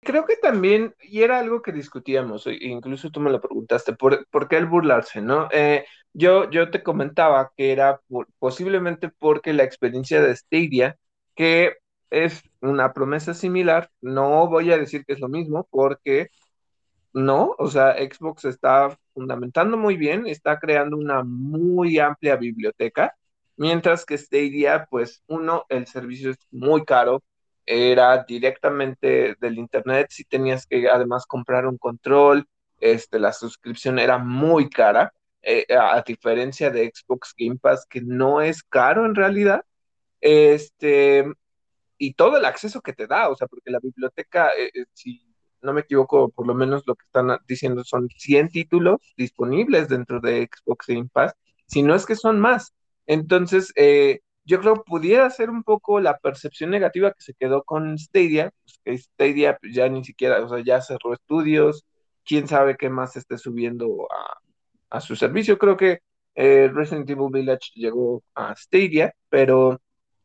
Creo 0.00 0.26
que 0.26 0.36
también, 0.36 0.94
y 1.02 1.22
era 1.22 1.38
algo 1.38 1.62
que 1.62 1.72
discutíamos, 1.72 2.46
e 2.46 2.58
incluso 2.60 3.10
tú 3.10 3.20
me 3.20 3.30
lo 3.30 3.40
preguntaste, 3.40 3.94
¿por, 3.94 4.26
¿por 4.28 4.48
qué 4.48 4.58
el 4.58 4.66
burlarse, 4.66 5.22
no? 5.22 5.48
Eh, 5.50 5.86
yo, 6.12 6.50
yo 6.50 6.70
te 6.70 6.82
comentaba 6.82 7.52
que 7.56 7.72
era 7.72 8.00
posiblemente 8.38 9.08
porque 9.08 9.54
la 9.54 9.64
experiencia 9.64 10.20
de 10.20 10.36
Stadia, 10.36 10.98
que 11.34 11.76
es 12.10 12.42
una 12.60 12.92
promesa 12.92 13.32
similar, 13.32 13.90
no 14.02 14.46
voy 14.46 14.70
a 14.72 14.78
decir 14.78 15.04
que 15.06 15.14
es 15.14 15.20
lo 15.20 15.28
mismo, 15.28 15.66
porque 15.70 16.28
no, 17.14 17.54
o 17.58 17.68
sea, 17.68 17.96
Xbox 17.96 18.44
está 18.44 18.96
fundamentando 19.14 19.76
muy 19.76 19.96
bien, 19.96 20.26
está 20.26 20.58
creando 20.58 20.96
una 20.96 21.22
muy 21.24 21.98
amplia 21.98 22.36
biblioteca, 22.36 23.14
Mientras 23.56 24.04
que 24.04 24.18
Stadia, 24.18 24.86
pues 24.90 25.22
uno, 25.26 25.64
el 25.68 25.86
servicio 25.86 26.30
es 26.30 26.38
muy 26.50 26.84
caro, 26.84 27.22
era 27.66 28.24
directamente 28.24 29.36
del 29.40 29.58
internet, 29.58 30.08
si 30.10 30.24
tenías 30.24 30.66
que 30.66 30.88
además 30.88 31.26
comprar 31.26 31.66
un 31.66 31.78
control, 31.78 32.46
este, 32.80 33.18
la 33.18 33.32
suscripción 33.32 33.98
era 33.98 34.18
muy 34.18 34.68
cara, 34.68 35.12
eh, 35.42 35.66
a 35.74 36.02
diferencia 36.02 36.70
de 36.70 36.90
Xbox 36.94 37.34
Game 37.36 37.56
Pass, 37.56 37.86
que 37.88 38.00
no 38.00 38.40
es 38.40 38.62
caro 38.62 39.06
en 39.06 39.14
realidad, 39.14 39.64
este, 40.20 41.24
y 41.98 42.14
todo 42.14 42.38
el 42.38 42.44
acceso 42.44 42.80
que 42.80 42.92
te 42.92 43.06
da, 43.06 43.28
o 43.28 43.36
sea, 43.36 43.46
porque 43.46 43.70
la 43.70 43.78
biblioteca, 43.80 44.50
eh, 44.50 44.70
eh, 44.74 44.84
si 44.92 45.22
no 45.62 45.72
me 45.72 45.82
equivoco, 45.82 46.30
por 46.30 46.46
lo 46.46 46.54
menos 46.54 46.82
lo 46.86 46.94
que 46.94 47.04
están 47.04 47.38
diciendo 47.48 47.84
son 47.84 48.08
100 48.16 48.50
títulos 48.50 48.98
disponibles 49.16 49.88
dentro 49.88 50.20
de 50.20 50.48
Xbox 50.52 50.86
Game 50.86 51.08
Pass, 51.12 51.34
si 51.66 51.82
no 51.82 51.94
es 51.94 52.06
que 52.06 52.16
son 52.16 52.40
más. 52.40 52.74
Entonces, 53.06 53.72
eh, 53.76 54.20
yo 54.44 54.60
creo 54.60 54.84
pudiera 54.84 55.28
ser 55.30 55.50
un 55.50 55.62
poco 55.62 56.00
la 56.00 56.18
percepción 56.18 56.70
negativa 56.70 57.12
que 57.12 57.22
se 57.22 57.34
quedó 57.34 57.62
con 57.64 57.98
Stadia, 57.98 58.52
pues 58.84 59.04
Stadia 59.04 59.58
pues, 59.58 59.74
ya 59.74 59.88
ni 59.88 60.04
siquiera, 60.04 60.42
o 60.44 60.48
sea, 60.48 60.62
ya 60.64 60.80
cerró 60.80 61.14
estudios, 61.14 61.84
quién 62.24 62.48
sabe 62.48 62.76
qué 62.76 62.90
más 62.90 63.16
esté 63.16 63.38
subiendo 63.38 64.08
a, 64.90 65.00
su 65.00 65.16
servicio. 65.16 65.58
Creo 65.58 65.76
que 65.76 66.00
eh, 66.36 66.70
Resident 66.72 67.08
Evil 67.10 67.30
Village 67.32 67.72
llegó 67.74 68.22
a 68.34 68.54
Stadia, 68.56 69.14
pero 69.28 69.80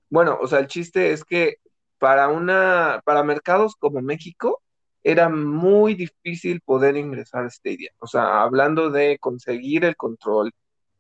bueno, 0.10 0.38
o 0.42 0.48
sea, 0.48 0.60
el 0.60 0.68
chiste 0.68 1.12
es 1.12 1.24
que 1.24 1.56
para 2.00 2.30
una, 2.30 3.02
para 3.06 3.24
mercados 3.24 3.76
como 3.76 4.02
México, 4.02 4.62
era 5.04 5.30
muy 5.30 5.96
difícil 5.96 6.62
poder 6.62 6.98
ingresar 6.98 7.46
a 7.46 7.50
Stadia. 7.50 7.92
O 8.00 8.08
sea, 8.08 8.42
hablando 8.44 8.90
de 8.92 9.18
conseguir 9.20 9.86
el 9.86 9.96
control, 9.96 10.52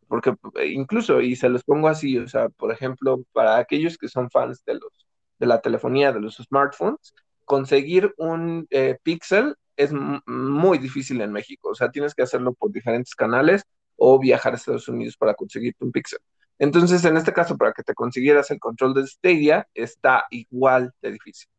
porque 0.10 0.36
eh, 0.56 0.67
incluso, 0.67 1.22
y 1.22 1.36
se 1.38 1.50
los 1.50 1.63
pongo 1.63 1.88
así, 1.88 2.17
o 2.17 2.28
sea, 2.28 2.50
por 2.50 2.74
ejemplo, 2.74 3.24
para 3.32 3.58
aquellos 3.58 3.98
que 3.98 4.10
son 4.10 4.30
fans 4.30 4.63
de 4.65 4.76
los 4.76 4.91
de 5.39 5.48
la 5.48 5.62
telefonía, 5.62 6.12
de 6.12 6.19
los 6.19 6.36
smartphones, 6.38 7.13
conseguir 7.45 8.13
un 8.17 8.67
eh, 8.72 8.98
Pixel 9.04 9.56
es 9.78 9.93
muy 9.93 10.78
difícil 10.78 11.22
en 11.22 11.32
México, 11.32 11.69
o 11.69 11.76
sea, 11.76 11.89
tienes 11.89 12.13
que 12.13 12.24
hacerlo 12.24 12.54
por 12.54 12.72
diferentes 12.72 13.15
canales 13.15 13.63
o 13.95 14.19
viajar 14.19 14.54
a 14.54 14.58
Estados 14.58 14.89
Unidos 14.89 15.15
para 15.17 15.34
conseguirte 15.36 15.86
un 15.86 15.91
Pixel. 15.93 16.19
Entonces, 16.58 17.06
en 17.06 17.15
este 17.15 17.32
caso, 17.32 17.58
para 17.58 17.72
que 17.72 17.84
te 17.84 17.93
consiguieras 17.93 18.52
el 18.52 18.60
control 18.60 18.93
de 18.93 19.08
Stadia, 19.08 19.67
está 19.74 20.26
igual 20.32 20.91
de 21.02 21.13
difícil. 21.13 21.50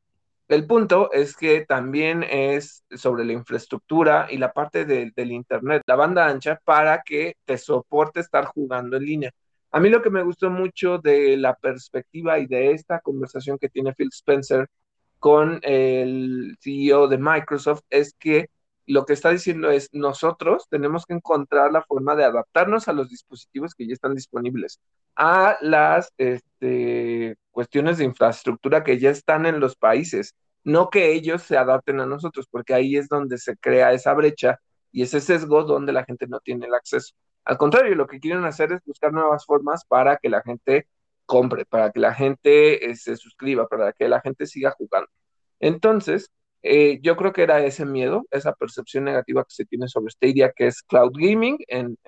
El 0.51 0.67
punto 0.67 1.13
es 1.13 1.37
que 1.37 1.65
también 1.65 2.25
es 2.25 2.85
sobre 2.91 3.25
la 3.25 3.33
infraestructura 3.33 4.27
y 4.29 4.37
la 4.37 4.53
parte 4.53 4.85
del 4.85 5.31
Internet, 5.31 5.83
la 5.87 5.95
banda 5.95 6.27
ancha, 6.27 6.61
para 6.65 7.03
que 7.03 7.37
te 7.45 7.57
soporte 7.57 8.19
estar 8.19 8.47
jugando 8.47 8.97
en 8.97 9.05
línea. 9.05 9.31
A 9.71 9.79
mí 9.79 9.89
lo 9.91 10.03
que 10.03 10.11
me 10.11 10.25
gustó 10.25 10.51
mucho 10.51 10.99
de 10.99 11.37
la 11.37 11.55
perspectiva 11.55 12.41
y 12.41 12.47
de 12.47 12.73
esta 12.73 12.99
conversación 12.99 13.59
que 13.59 13.69
tiene 13.69 13.95
Phil 13.95 14.09
Spencer 14.11 14.67
con 15.21 15.61
el 15.63 16.57
CEO 16.61 17.07
de 17.07 17.19
Microsoft 17.19 17.83
es 17.89 18.15
que 18.19 18.51
lo 18.91 19.07
que 19.07 19.13
está 19.13 19.31
diciendo 19.31 19.71
es 19.71 19.89
nosotros 19.93 20.67
tenemos 20.69 21.07
que 21.07 21.15
encontrar 21.15 21.71
la 21.73 21.83
forma 21.83 22.17
de 22.17 22.25
adaptarnos 22.25 22.89
a 22.89 22.93
los 22.93 23.09
dispositivos 23.09 23.75
que 23.75 23.87
ya 23.87 23.93
están 23.95 24.15
disponibles, 24.15 24.81
a 25.15 25.57
las 25.61 26.13
este, 26.19 27.37
cuestiones 27.53 27.99
de 27.99 28.05
infraestructura 28.05 28.83
que 28.83 28.99
ya 28.99 29.11
están 29.11 29.47
en 29.47 29.61
los 29.61 29.77
países, 29.77 30.35
no 30.65 30.91
que 30.91 31.13
ellos 31.13 31.43
se 31.43 31.57
adapten 31.57 32.01
a 32.01 32.07
nosotros, 32.07 32.47
porque 32.51 32.75
ahí 32.75 32.97
es 32.97 33.09
donde 33.09 33.39
se 33.39 33.57
crea 33.57 33.93
esa 33.93 34.13
brecha 34.15 34.59
y 34.91 35.03
ese 35.03 35.21
sesgo 35.21 35.63
donde 35.63 35.93
la 35.93 36.05
gente 36.05 36.27
no 36.27 36.41
tiene 36.41 36.67
el 36.67 36.75
acceso. 36.75 37.15
Al 37.45 37.59
contrario, 37.59 37.95
lo 37.95 38.07
que 38.09 38.21
quieren 38.21 38.45
hacer 38.45 38.73
es 38.73 38.81
buscar 38.85 39.13
nuevas 39.13 39.47
formas 39.47 39.85
para 39.85 40.17
que 40.17 40.29
la 40.29 40.43
gente 40.43 40.89
compre, 41.27 41.65
para 41.65 41.93
que 41.93 42.01
la 42.01 42.13
gente 42.15 42.91
eh, 42.91 42.97
se 42.97 43.17
suscriba, 43.17 43.69
para 43.69 43.93
que 43.93 44.09
la 44.09 44.21
gente 44.21 44.47
siga 44.47 44.73
jugando. 44.73 45.09
Entonces, 45.61 46.31
eh, 46.63 46.99
yo 47.03 47.17
creo 47.17 47.33
que 47.33 47.43
era 47.43 47.65
ese 47.65 47.87
miedo, 47.87 48.27
esa 48.31 48.53
percepción 48.53 49.05
negativa 49.05 49.45
que 49.45 49.55
se 49.55 49.65
tiene 49.65 49.89
sobre 49.89 50.11
Stadia, 50.11 50.53
que 50.55 50.67
es 50.67 50.83
cloud 50.83 51.13
gaming 51.15 51.59
en, 51.69 51.99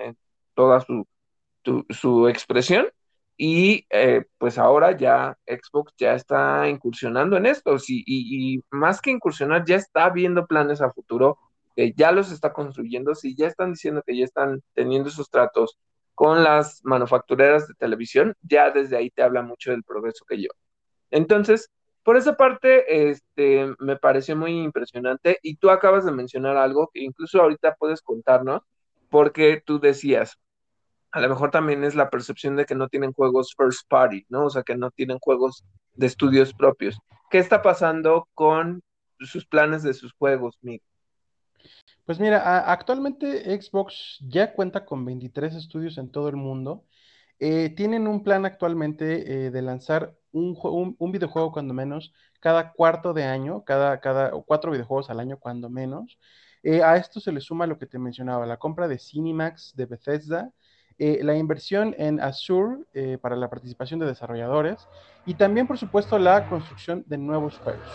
toda 0.54 0.80
su, 0.80 1.06
su, 1.90 2.28
expresión. 2.28 2.88
Y 3.36 3.86
eh, 3.90 4.24
pues 4.38 4.58
ahora 4.58 4.96
ya 4.96 5.36
Xbox 5.46 5.94
ya 5.96 6.14
está 6.14 6.68
incursionando 6.68 7.36
en 7.36 7.46
esto. 7.46 7.76
y, 7.88 8.62
más 8.70 9.00
que 9.00 9.10
incursionar, 9.10 9.64
ya 9.64 9.76
está 9.76 10.10
viendo 10.10 10.46
planes 10.46 10.82
a 10.82 10.92
futuro, 10.92 11.38
que 11.74 11.92
ya 11.96 12.12
los 12.12 12.30
está 12.30 12.52
construyendo. 12.52 13.14
Si 13.14 13.34
ya 13.34 13.48
están 13.48 13.72
diciendo 13.72 14.02
que 14.06 14.16
ya 14.16 14.24
están 14.24 14.62
teniendo 14.74 15.08
esos 15.08 15.30
tratos 15.30 15.78
con 16.14 16.44
las 16.44 16.80
manufactureras 16.84 17.68
de 17.68 17.74
televisión, 17.74 18.34
ya 18.42 18.70
desde 18.70 18.96
ahí 18.96 19.10
te 19.10 19.22
habla 19.22 19.42
mucho 19.42 19.70
del 19.70 19.82
progreso 19.82 20.24
que 20.28 20.36
lleva. 20.36 20.54
Entonces, 21.10 21.70
por 22.02 22.16
esa 22.16 22.36
parte, 22.36 23.10
este, 23.10 23.72
me 23.78 23.96
pareció 23.96 24.36
muy 24.36 24.60
impresionante 24.60 25.38
y 25.42 25.56
tú 25.56 25.70
acabas 25.70 26.04
de 26.04 26.12
mencionar 26.12 26.56
algo 26.56 26.90
que 26.92 27.00
incluso 27.00 27.40
ahorita 27.40 27.76
puedes 27.76 28.02
contarnos, 28.02 28.62
porque 29.08 29.62
tú 29.64 29.78
decías, 29.78 30.38
a 31.12 31.20
lo 31.20 31.28
mejor 31.28 31.50
también 31.50 31.84
es 31.84 31.94
la 31.94 32.10
percepción 32.10 32.56
de 32.56 32.64
que 32.64 32.74
no 32.74 32.88
tienen 32.88 33.12
juegos 33.12 33.54
first 33.56 33.88
party, 33.88 34.24
¿no? 34.28 34.46
O 34.46 34.50
sea, 34.50 34.62
que 34.62 34.76
no 34.76 34.90
tienen 34.90 35.18
juegos 35.18 35.64
de 35.94 36.06
estudios 36.06 36.54
propios. 36.54 36.98
¿Qué 37.30 37.38
está 37.38 37.62
pasando 37.62 38.28
con 38.34 38.82
sus 39.20 39.46
planes 39.46 39.82
de 39.82 39.94
sus 39.94 40.12
juegos, 40.14 40.58
Mick? 40.62 40.82
Pues 42.04 42.18
mira, 42.18 42.70
actualmente 42.72 43.60
Xbox 43.60 44.18
ya 44.20 44.52
cuenta 44.54 44.84
con 44.84 45.04
23 45.04 45.54
estudios 45.54 45.98
en 45.98 46.10
todo 46.10 46.28
el 46.28 46.36
mundo. 46.36 46.84
Eh, 47.38 47.70
tienen 47.70 48.08
un 48.08 48.22
plan 48.24 48.44
actualmente 48.44 49.46
eh, 49.46 49.50
de 49.50 49.62
lanzar 49.62 50.14
un, 50.32 50.96
un, 50.98 51.12
videojuego 51.12 51.52
cuando 51.52 51.74
menos 51.74 52.12
cada 52.40 52.72
cuarto 52.72 53.12
de 53.12 53.24
año, 53.24 53.64
cada, 53.64 54.00
cada 54.00 54.30
cuatro 54.30 54.72
videojuegos 54.72 55.10
al 55.10 55.20
año 55.20 55.38
cuando 55.38 55.68
menos. 55.70 56.18
Eh, 56.62 56.82
a 56.82 56.96
esto 56.96 57.20
se 57.20 57.32
le 57.32 57.40
suma 57.40 57.66
lo 57.66 57.78
que 57.78 57.86
te 57.86 57.98
mencionaba, 57.98 58.46
la 58.46 58.56
compra 58.56 58.86
de 58.86 58.98
Cinemax 58.98 59.74
de 59.74 59.86
Bethesda, 59.86 60.52
eh, 60.98 61.20
la 61.22 61.36
inversión 61.36 61.94
en 61.98 62.20
Azure 62.20 62.84
eh, 62.94 63.18
para 63.20 63.34
la 63.34 63.50
participación 63.50 63.98
de 63.98 64.06
desarrolladores 64.06 64.86
y 65.26 65.34
también, 65.34 65.66
por 65.66 65.78
supuesto, 65.78 66.18
la 66.18 66.48
construcción 66.48 67.04
de 67.06 67.18
nuevos 67.18 67.58
juegos. 67.58 67.88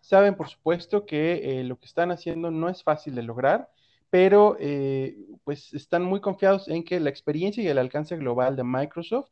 Saben, 0.00 0.36
por 0.36 0.48
supuesto, 0.48 1.06
que 1.06 1.62
lo 1.64 1.78
que 1.78 1.86
están 1.86 2.10
haciendo 2.10 2.50
no 2.50 2.68
es 2.68 2.82
fácil 2.82 3.14
de 3.14 3.22
lograr, 3.22 3.70
pero 4.10 4.58
pues 5.44 5.72
están 5.72 6.04
muy 6.04 6.20
confiados 6.20 6.68
en 6.68 6.84
que 6.84 7.00
la 7.00 7.08
experiencia 7.08 7.62
y 7.62 7.68
el 7.68 7.78
alcance 7.78 8.16
global 8.16 8.54
de 8.56 8.64
Microsoft 8.64 9.30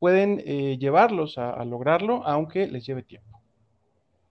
pueden 0.00 0.38
llevarlos 0.78 1.38
a, 1.38 1.64
lograrlo, 1.64 2.26
aunque 2.26 2.66
les 2.66 2.84
lleve 2.84 3.04
tiempo. 3.04 3.40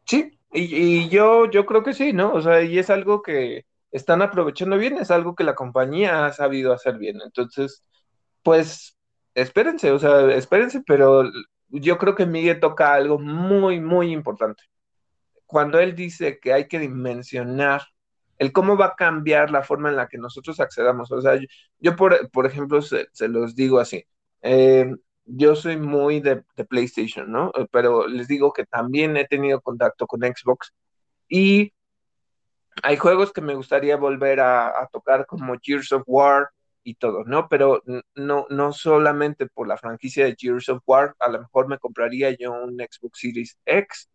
Sí, 0.06 0.38
y, 0.52 1.08
yo, 1.10 1.50
yo 1.50 1.66
creo 1.66 1.84
que 1.84 1.94
sí, 1.94 2.12
¿no? 2.12 2.34
O 2.34 2.42
sea, 2.42 2.62
y 2.64 2.78
es 2.80 2.90
algo 2.90 3.22
que 3.22 3.66
están 3.92 4.22
aprovechando 4.22 4.78
bien, 4.78 4.98
es 4.98 5.12
algo 5.12 5.36
que 5.36 5.44
la 5.44 5.56
compañía 5.56 6.26
ha 6.26 6.34
sabido 6.34 6.74
hacer 6.74 6.98
bien. 6.98 7.20
Entonces, 7.24 7.84
pues, 8.44 8.98
espérense, 9.36 9.92
o 9.92 10.00
sea, 10.00 10.32
espérense, 10.34 10.82
pero 10.86 11.24
yo 11.70 11.98
creo 11.98 12.16
que 12.16 12.26
Miguel 12.26 12.60
toca 12.60 12.94
algo 12.94 13.20
muy, 13.20 13.80
muy 13.80 14.12
importante. 14.12 14.64
Cuando 15.46 15.80
él 15.80 15.96
dice 15.96 16.40
que 16.40 16.54
hay 16.54 16.68
que 16.68 16.80
dimensionar 16.80 17.84
el 18.40 18.52
cómo 18.54 18.78
va 18.78 18.88
a 18.88 18.96
cambiar 18.96 19.52
la 19.52 19.64
forma 19.64 19.90
en 19.90 19.98
la 19.98 20.08
que 20.08 20.18
nosotros 20.18 20.60
accedamos. 20.60 21.12
O 21.12 21.22
sea, 21.22 21.40
yo, 21.80 21.96
por, 21.96 22.30
por, 22.32 22.46
ejemplo, 22.46 22.82
se, 22.82 23.08
los 23.28 23.56
digo 23.56 23.80
así. 23.80 24.06
Eh, 24.42 24.96
yo 25.32 25.56
soy 25.56 25.78
muy 25.78 26.20
de, 26.22 26.44
PlayStation, 26.70 27.32
¿no? 27.32 27.52
Eh, 27.56 27.68
pero 27.72 28.08
les 28.08 28.28
digo 28.28 28.54
que 28.54 28.66
también 28.66 29.18
he 29.18 29.26
tenido 29.26 29.62
contacto 29.62 30.08
con 30.08 30.22
Xbox 30.22 30.74
y 31.28 31.74
hay 32.84 32.98
juegos 32.98 33.32
que 33.34 33.42
me 33.42 33.56
gustaría 33.56 33.98
volver 33.98 34.40
a, 34.40 34.88
tocar 34.92 35.26
como 35.26 35.56
Gears 35.62 35.92
of 35.92 36.04
War 36.08 36.50
y 36.84 36.96
todo, 36.96 37.24
¿no? 37.26 37.48
Pero 37.50 37.84
no, 38.16 38.46
no 38.50 38.74
solamente 38.74 39.48
por 39.48 39.68
la 39.68 39.78
franquicia 39.78 40.26
de 40.26 40.36
Gears 40.38 40.70
of 40.70 40.82
War, 40.86 41.16
a 41.20 41.30
lo 41.30 41.40
mejor 41.42 41.68
me 41.68 41.78
compraría 41.78 42.32
yo 42.38 42.54
un 42.54 42.78
Xbox 42.78 43.20
Series 43.20 43.58
X, 43.66 44.10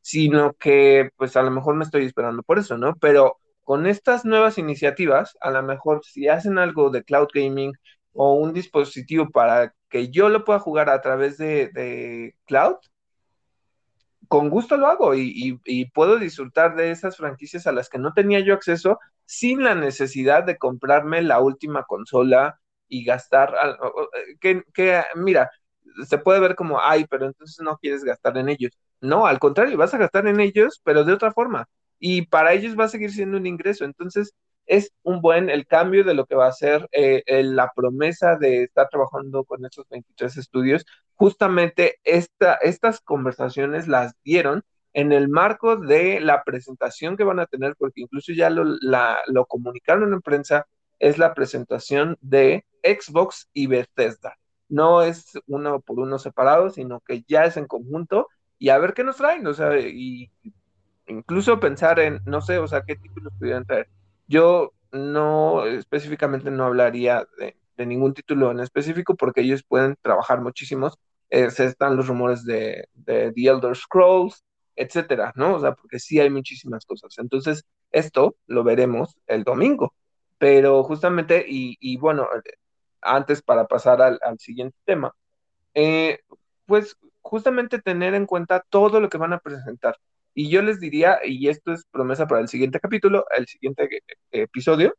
sino 0.00 0.54
que 0.54 1.10
pues 1.16 1.36
a 1.36 1.42
lo 1.42 1.50
mejor 1.50 1.74
me 1.76 1.84
estoy 1.84 2.04
esperando 2.04 2.42
por 2.42 2.58
eso, 2.58 2.76
¿no? 2.78 2.94
Pero 2.96 3.38
con 3.62 3.86
estas 3.86 4.24
nuevas 4.24 4.58
iniciativas, 4.58 5.36
a 5.40 5.50
lo 5.50 5.62
mejor 5.62 6.04
si 6.04 6.28
hacen 6.28 6.58
algo 6.58 6.90
de 6.90 7.04
cloud 7.04 7.28
gaming 7.32 7.72
o 8.12 8.34
un 8.34 8.52
dispositivo 8.52 9.30
para 9.30 9.74
que 9.90 10.10
yo 10.10 10.28
lo 10.28 10.44
pueda 10.44 10.60
jugar 10.60 10.88
a 10.88 11.00
través 11.02 11.36
de, 11.36 12.34
cloud, 12.46 12.76
con 14.28 14.48
gusto 14.48 14.76
lo 14.76 14.86
hago 14.86 15.14
y, 15.14 15.60
puedo 15.92 16.18
disfrutar 16.18 16.76
de 16.76 16.92
esas 16.92 17.16
franquicias 17.16 17.66
a 17.66 17.72
las 17.72 17.90
que 17.90 17.98
no 17.98 18.12
tenía 18.14 18.40
yo 18.40 18.54
acceso 18.54 18.98
sin 19.26 19.62
la 19.62 19.74
necesidad 19.74 20.44
de 20.44 20.56
comprarme 20.56 21.22
la 21.22 21.40
última 21.40 21.84
consola 21.84 22.60
y 22.88 23.04
gastar, 23.04 23.54
que, 24.40 24.62
que 24.72 25.02
mira, 25.16 25.50
se 26.06 26.18
puede 26.18 26.40
ver 26.40 26.54
como, 26.54 26.80
ay, 26.80 27.06
pero 27.08 27.26
entonces 27.26 27.60
no 27.60 27.76
quieres 27.78 28.04
gastar 28.04 28.36
en 28.38 28.48
ellos. 28.48 28.72
No, 29.00 29.26
al 29.26 29.38
contrario, 29.38 29.76
vas 29.76 29.94
a 29.94 29.98
gastar 29.98 30.26
en 30.26 30.40
ellos, 30.40 30.80
pero 30.84 31.04
de 31.04 31.12
otra 31.12 31.32
forma. 31.32 31.68
Y 31.98 32.26
para 32.26 32.52
ellos 32.52 32.78
va 32.78 32.84
a 32.84 32.88
seguir 32.88 33.12
siendo 33.12 33.36
un 33.36 33.46
ingreso. 33.46 33.84
Entonces, 33.84 34.34
es 34.66 34.92
un 35.02 35.20
buen 35.20 35.50
el 35.50 35.66
cambio 35.66 36.04
de 36.04 36.14
lo 36.14 36.26
que 36.26 36.36
va 36.36 36.46
a 36.46 36.52
ser 36.52 36.88
eh, 36.92 37.22
la 37.42 37.72
promesa 37.74 38.36
de 38.36 38.64
estar 38.64 38.88
trabajando 38.88 39.44
con 39.44 39.64
estos 39.64 39.88
23 39.88 40.36
estudios. 40.36 40.86
Justamente 41.14 41.98
esta, 42.04 42.54
estas 42.54 43.00
conversaciones 43.00 43.88
las 43.88 44.14
dieron 44.24 44.62
en 44.92 45.12
el 45.12 45.28
marco 45.28 45.76
de 45.76 46.20
la 46.20 46.44
presentación 46.44 47.16
que 47.16 47.24
van 47.24 47.40
a 47.40 47.46
tener, 47.46 47.76
porque 47.76 48.00
incluso 48.00 48.32
ya 48.32 48.50
lo, 48.50 48.64
lo 48.64 49.46
comunicaron 49.46 50.12
en 50.12 50.20
prensa, 50.20 50.66
es 50.98 51.18
la 51.18 51.34
presentación 51.34 52.16
de 52.20 52.64
Xbox 52.82 53.48
y 53.52 53.66
Bethesda. 53.66 54.38
No 54.68 55.02
es 55.02 55.32
uno 55.46 55.80
por 55.80 55.98
uno 55.98 56.18
separado, 56.18 56.70
sino 56.70 57.00
que 57.00 57.24
ya 57.26 57.44
es 57.44 57.56
en 57.56 57.66
conjunto 57.66 58.28
y 58.58 58.68
a 58.68 58.78
ver 58.78 58.94
qué 58.94 59.04
nos 59.04 59.16
traen, 59.16 59.46
o 59.46 59.54
sea, 59.54 59.78
y 59.78 60.30
incluso 61.06 61.58
pensar 61.60 61.98
en, 61.98 62.20
no 62.24 62.40
sé, 62.40 62.58
o 62.58 62.68
sea, 62.68 62.82
qué 62.82 62.96
títulos 62.96 63.32
pudieran 63.38 63.64
traer 63.64 63.88
yo 64.30 64.72
no 64.92 65.66
específicamente 65.66 66.50
no 66.52 66.64
hablaría 66.64 67.26
de, 67.38 67.56
ningún 67.86 68.14
título 68.14 68.50
en 68.50 68.60
específico 68.60 69.16
porque 69.16 69.40
ellos 69.40 69.64
pueden 69.64 69.96
trabajar 70.02 70.40
muchísimos. 70.40 70.98
Eh, 71.30 71.50
se 71.50 71.64
están 71.64 71.96
los 71.96 72.08
rumores 72.08 72.44
de, 72.44 72.88
The 73.06 73.32
Elder 73.36 73.74
Scrolls, 73.74 74.44
etcétera, 74.76 75.32
¿no? 75.34 75.56
O 75.56 75.60
sea, 75.60 75.74
porque 75.74 75.98
sí 75.98 76.20
hay 76.20 76.28
muchísimas 76.30 76.84
cosas. 76.84 77.16
Entonces, 77.18 77.64
esto 77.90 78.36
lo 78.46 78.62
veremos 78.64 79.16
el 79.26 79.44
domingo. 79.44 79.94
Pero 80.38 80.84
justamente, 80.84 81.44
y, 81.48 81.96
bueno, 81.96 82.28
antes 83.00 83.42
para 83.42 83.66
pasar 83.66 84.02
al, 84.02 84.38
siguiente 84.38 84.76
tema, 84.84 85.14
eh, 85.74 86.20
pues 86.66 86.96
justamente 87.22 87.80
tener 87.80 88.14
en 88.14 88.26
cuenta 88.26 88.64
todo 88.68 89.00
lo 89.00 89.08
que 89.08 89.18
van 89.18 89.32
a 89.32 89.38
presentar. 89.38 89.96
Y 90.34 90.48
yo 90.50 90.62
les 90.62 90.80
diría, 90.80 91.18
y 91.24 91.48
esto 91.48 91.72
es 91.72 91.84
promesa 91.90 92.26
para 92.26 92.40
el 92.40 92.48
siguiente 92.48 92.80
capítulo, 92.80 93.26
el 93.36 93.46
siguiente 93.46 93.88
eh, 93.96 94.42
episodio, 94.42 94.94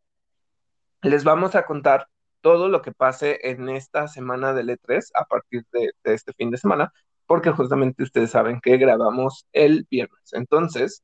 les 1.04 1.24
vamos 1.24 1.56
a 1.56 1.65
contar 1.65 2.08
todo 2.41 2.70
lo 2.70 2.82
que 2.82 2.91
pase 2.91 3.39
en 3.44 3.70
esta 3.70 4.08
semana 4.08 4.54
del 4.54 4.70
E3 4.70 5.12
a 5.13 5.26
partir 5.26 5.65
de, 5.72 5.91
este 6.04 6.34
fin 6.34 6.52
de 6.52 6.58
semana, 6.58 6.94
porque 7.28 7.52
justamente 7.52 8.04
ustedes 8.04 8.32
saben 8.32 8.60
que 8.62 8.78
grabamos 8.78 9.48
el 9.54 9.88
viernes. 9.89 10.34
Entonces, 10.34 11.04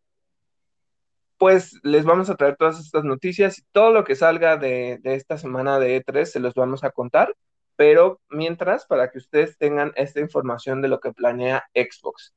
pues 1.37 1.79
les 1.83 2.03
vamos 2.05 2.29
a 2.29 2.35
traer 2.35 2.57
todas 2.57 2.79
estas 2.79 3.03
noticias 3.03 3.59
y 3.59 3.63
todo 3.71 3.91
lo 3.91 4.03
que 4.03 4.15
salga 4.15 4.57
de, 4.57 4.99
de 5.01 5.15
esta 5.15 5.37
semana 5.37 5.79
de 5.79 6.03
E3 6.03 6.25
se 6.25 6.39
los 6.39 6.53
vamos 6.55 6.83
a 6.83 6.91
contar, 6.91 7.35
pero 7.75 8.19
mientras, 8.29 8.85
para 8.87 9.11
que 9.11 9.19
ustedes 9.19 9.57
tengan 9.57 9.93
esta 9.95 10.19
información 10.19 10.81
de 10.81 10.87
lo 10.89 10.99
que 10.99 11.13
planea 11.13 11.63
Xbox. 11.75 12.33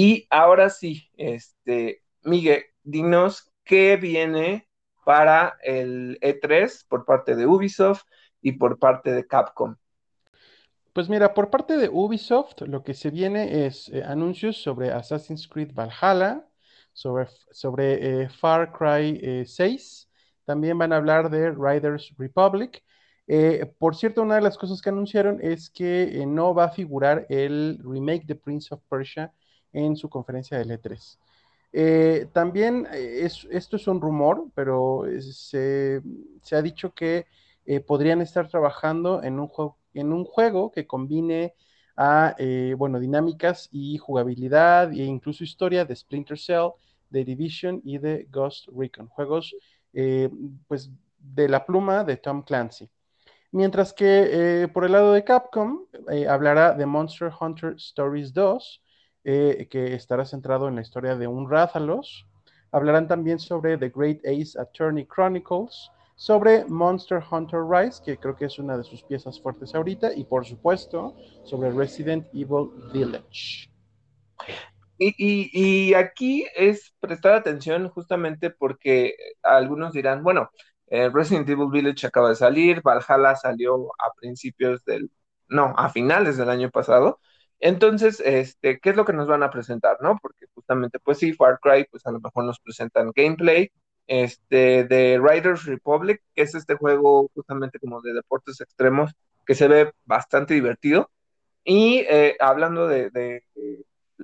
Y 0.00 0.28
ahora 0.30 0.70
sí, 0.70 1.10
este, 1.16 2.04
Miguel, 2.22 2.62
dinos 2.84 3.50
qué 3.64 3.96
viene 3.96 4.68
para 5.04 5.58
el 5.60 6.20
E3 6.20 6.86
por 6.88 7.04
parte 7.04 7.34
de 7.34 7.48
Ubisoft 7.48 8.04
y 8.40 8.52
por 8.52 8.78
parte 8.78 9.10
de 9.10 9.26
Capcom. 9.26 9.74
Pues 10.92 11.08
mira, 11.08 11.34
por 11.34 11.50
parte 11.50 11.76
de 11.76 11.88
Ubisoft 11.88 12.60
lo 12.60 12.84
que 12.84 12.94
se 12.94 13.10
viene 13.10 13.66
es 13.66 13.88
eh, 13.88 14.04
anuncios 14.04 14.58
sobre 14.58 14.92
Assassin's 14.92 15.48
Creed 15.48 15.72
Valhalla, 15.74 16.46
sobre, 16.92 17.26
sobre 17.50 18.22
eh, 18.22 18.28
Far 18.28 18.70
Cry 18.70 19.44
6, 19.44 20.08
eh, 20.12 20.40
también 20.44 20.78
van 20.78 20.92
a 20.92 20.98
hablar 20.98 21.28
de 21.28 21.50
Riders 21.50 22.14
Republic. 22.16 22.84
por 23.80 23.96
cierto, 23.96 24.22
una 24.22 24.36
de 24.36 24.42
las 24.42 24.56
cosas 24.56 24.80
que 24.80 24.90
anunciaron 24.90 25.40
es 25.42 25.68
que 25.68 26.24
no 26.24 26.54
va 26.54 26.66
a 26.66 26.70
figurar 26.70 27.26
el 27.28 27.80
remake 27.82 28.26
de 28.26 28.36
Prince 28.36 28.72
of 28.72 28.80
Persia 28.88 29.34
en 29.72 29.96
su 29.96 30.08
conferencia 30.08 30.58
del 30.58 30.70
E3. 30.70 31.18
Eh, 31.72 32.28
también 32.32 32.86
eh, 32.92 33.28
esto 33.50 33.76
es 33.76 33.86
un 33.86 34.00
rumor, 34.00 34.46
pero 34.54 35.04
se, 35.20 36.00
ha 36.52 36.62
dicho 36.62 36.94
que 36.94 37.26
eh, 37.66 37.80
podrían 37.80 38.22
estar 38.22 38.48
trabajando 38.48 39.22
en 39.22 39.38
un, 39.38 39.48
juego, 39.48 39.76
en 39.92 40.12
un 40.12 40.24
juego 40.24 40.70
que 40.72 40.86
combine 40.86 41.54
a, 41.96 42.36
bueno, 42.76 43.00
dinámicas 43.00 43.68
y 43.72 43.98
jugabilidad 43.98 44.92
e 44.92 45.02
incluso 45.04 45.42
historia 45.42 45.84
de 45.84 45.96
Splinter 45.96 46.38
Cell, 46.38 46.70
de 47.10 47.24
Division 47.24 47.80
y 47.84 47.98
de 47.98 48.28
Ghost 48.30 48.68
Recon, 48.68 49.08
juegos 49.08 49.56
pues 50.68 50.90
de 51.18 51.48
la 51.48 51.66
pluma 51.66 52.04
de 52.04 52.16
Tom 52.16 52.42
Clancy. 52.42 52.88
Mientras 53.50 53.92
que 53.92 54.70
por 54.72 54.84
el 54.84 54.92
lado 54.92 55.12
de 55.12 55.24
Capcom 55.24 55.86
hablará 56.28 56.72
de 56.72 56.86
Monster 56.86 57.32
Hunter 57.40 57.74
Stories 57.76 58.32
2, 58.32 58.80
eh, 59.30 59.68
que 59.70 59.94
estará 59.94 60.24
centrado 60.24 60.68
en 60.68 60.76
la 60.76 60.80
historia 60.80 61.14
de 61.14 61.26
un 61.26 61.50
Rathalos. 61.50 62.26
Hablarán 62.72 63.08
también 63.08 63.38
sobre 63.38 63.76
The 63.76 63.90
Great 63.90 64.20
Ace 64.24 64.58
Attorney 64.58 65.04
Chronicles, 65.04 65.90
sobre 66.16 66.64
Monster 66.64 67.22
Hunter 67.30 67.60
Rise, 67.60 68.02
que 68.02 68.16
creo 68.16 68.34
que 68.34 68.46
es 68.46 68.58
una 68.58 68.78
de 68.78 68.84
sus 68.84 69.02
piezas 69.02 69.38
fuertes 69.38 69.74
ahorita, 69.74 70.14
y 70.14 70.24
por 70.24 70.46
supuesto 70.46 71.14
sobre 71.44 71.70
Resident 71.70 72.26
Evil 72.32 72.70
Village. 72.90 73.70
Y, 74.96 75.92
aquí 75.92 76.46
es 76.56 76.94
prestar 76.98 77.34
atención 77.34 77.90
justamente 77.90 78.48
porque 78.48 79.14
algunos 79.42 79.92
dirán, 79.92 80.22
bueno, 80.22 80.48
eh, 80.86 81.10
Resident 81.12 81.46
Evil 81.50 81.68
Village 81.70 82.06
acaba 82.06 82.30
de 82.30 82.34
salir, 82.34 82.80
Valhalla 82.80 83.36
salió 83.36 83.92
a 83.98 84.10
principios 84.18 84.82
del, 84.86 85.10
no, 85.50 85.74
a 85.76 85.90
finales 85.90 86.38
del 86.38 86.48
año 86.48 86.70
pasado, 86.70 87.20
entonces, 87.60 88.20
este, 88.24 88.78
¿qué 88.78 88.90
es 88.90 88.96
lo 88.96 89.04
que 89.04 89.12
nos 89.12 89.26
van 89.26 89.42
a 89.42 89.50
presentar, 89.50 89.98
no? 90.00 90.18
Porque 90.22 90.46
justamente, 90.54 90.98
pues 91.00 91.18
sí, 91.18 91.32
Far 91.32 91.58
Cry, 91.60 91.86
pues 91.90 92.06
a 92.06 92.12
lo 92.12 92.20
mejor 92.20 92.44
nos 92.44 92.60
presentan 92.60 93.10
gameplay, 93.14 93.70
este, 94.06 94.84
de 94.84 95.20
Riders 95.22 95.64
Republic, 95.64 96.22
que 96.34 96.42
es 96.42 96.54
este 96.54 96.76
juego 96.76 97.30
justamente 97.34 97.78
como 97.78 98.00
de 98.00 98.14
deportes 98.14 98.60
extremos, 98.60 99.12
que 99.44 99.54
se 99.54 99.68
ve 99.68 99.92
bastante 100.04 100.54
divertido. 100.54 101.10
Y 101.64 102.04
eh, 102.08 102.36
hablando 102.40 102.86
de, 102.86 103.42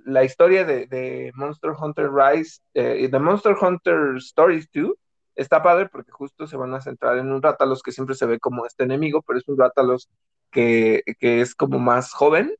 la 0.04 0.24
historia 0.24 0.64
de, 0.64 1.32
Monster 1.34 1.72
Hunter 1.72 2.10
Rise 2.12 2.60
y 2.74 3.08
de 3.08 3.18
Monster 3.18 3.56
Hunter 3.60 4.16
Stories 4.16 4.68
2, 4.72 4.92
está 5.34 5.62
padre 5.62 5.88
porque 5.88 6.12
justo 6.12 6.46
se 6.46 6.56
van 6.56 6.74
a 6.74 6.80
centrar 6.80 7.18
en 7.18 7.32
un 7.32 7.42
Rátalos 7.42 7.82
que 7.82 7.92
siempre 7.92 8.14
se 8.14 8.26
ve 8.26 8.38
como 8.38 8.66
este 8.66 8.84
enemigo, 8.84 9.22
pero 9.22 9.38
es 9.38 9.48
un 9.48 9.58
Rátalos 9.58 10.08
que, 10.50 11.02
que 11.18 11.40
es 11.40 11.54
como 11.54 11.78
más 11.78 12.12
joven 12.12 12.54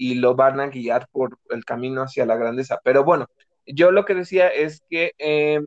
y 0.00 0.14
lo 0.14 0.34
van 0.34 0.60
a 0.60 0.68
guiar 0.68 1.08
por 1.12 1.38
el 1.50 1.66
camino 1.66 2.02
hacia 2.02 2.24
la 2.24 2.36
grandeza. 2.36 2.80
Pero 2.82 3.04
bueno, 3.04 3.26
yo 3.66 3.90
lo 3.92 4.06
que 4.06 4.14
decía 4.14 4.48
es 4.48 4.82
que 4.88 5.12
eh, 5.18 5.60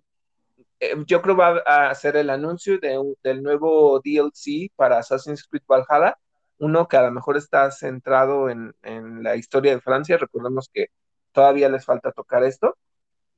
eh, 0.80 0.96
yo 1.06 1.22
creo 1.22 1.38
va 1.38 1.62
a 1.68 1.92
hacer 1.92 2.18
el 2.18 2.32
anuncio 2.32 2.80
de 2.80 3.00
del 3.24 3.44
nuevo 3.44 4.02
DLC 4.04 4.72
para 4.76 4.98
Assassin's 4.98 5.48
Creed 5.48 5.62
Valhalla, 5.68 6.18
uno 6.58 6.88
que 6.88 6.98
a 6.98 7.04
lo 7.04 7.12
mejor 7.12 7.38
está 7.38 7.70
centrado 7.70 8.50
en, 8.50 8.74
en 8.82 9.22
la 9.22 9.36
historia 9.36 9.76
de 9.76 9.82
Francia, 9.82 10.18
recordemos 10.18 10.68
que 10.74 10.88
todavía 11.32 11.70
les 11.70 11.86
falta 11.86 12.12
tocar 12.12 12.44
esto. 12.44 12.76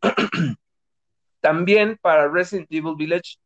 También 1.42 2.00
para 2.02 2.30
Resident 2.30 2.72
Evil 2.72 2.96
Village, 2.98 3.38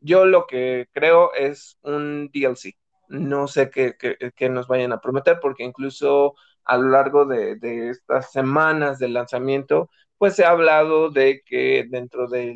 yo 0.00 0.26
lo 0.26 0.46
que 0.46 0.88
creo 0.92 1.32
es 1.32 1.78
un 1.82 2.30
DLC. 2.34 2.76
No 3.08 3.48
sé 3.48 3.70
qué, 3.70 3.96
qué 3.96 4.48
nos 4.50 4.68
vayan 4.68 4.92
a 4.92 5.00
prometer, 5.00 5.38
porque 5.40 5.64
incluso 5.64 6.34
a 6.68 6.76
lo 6.76 6.90
largo 6.90 7.24
de, 7.26 7.58
estas 7.90 8.30
semanas 8.30 8.98
del 8.98 9.14
lanzamiento, 9.14 9.90
pues 10.18 10.36
se 10.36 10.44
ha 10.44 10.50
hablado 10.50 11.10
de 11.10 11.42
que 11.44 11.86
dentro 11.90 12.28
de 12.28 12.54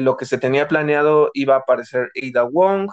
lo 0.00 0.16
que 0.16 0.26
se 0.26 0.38
tenía 0.38 0.66
planeado 0.68 1.30
iba 1.34 1.56
a 1.56 1.58
aparecer 1.58 2.10
Ada 2.16 2.44
Wong, 2.44 2.90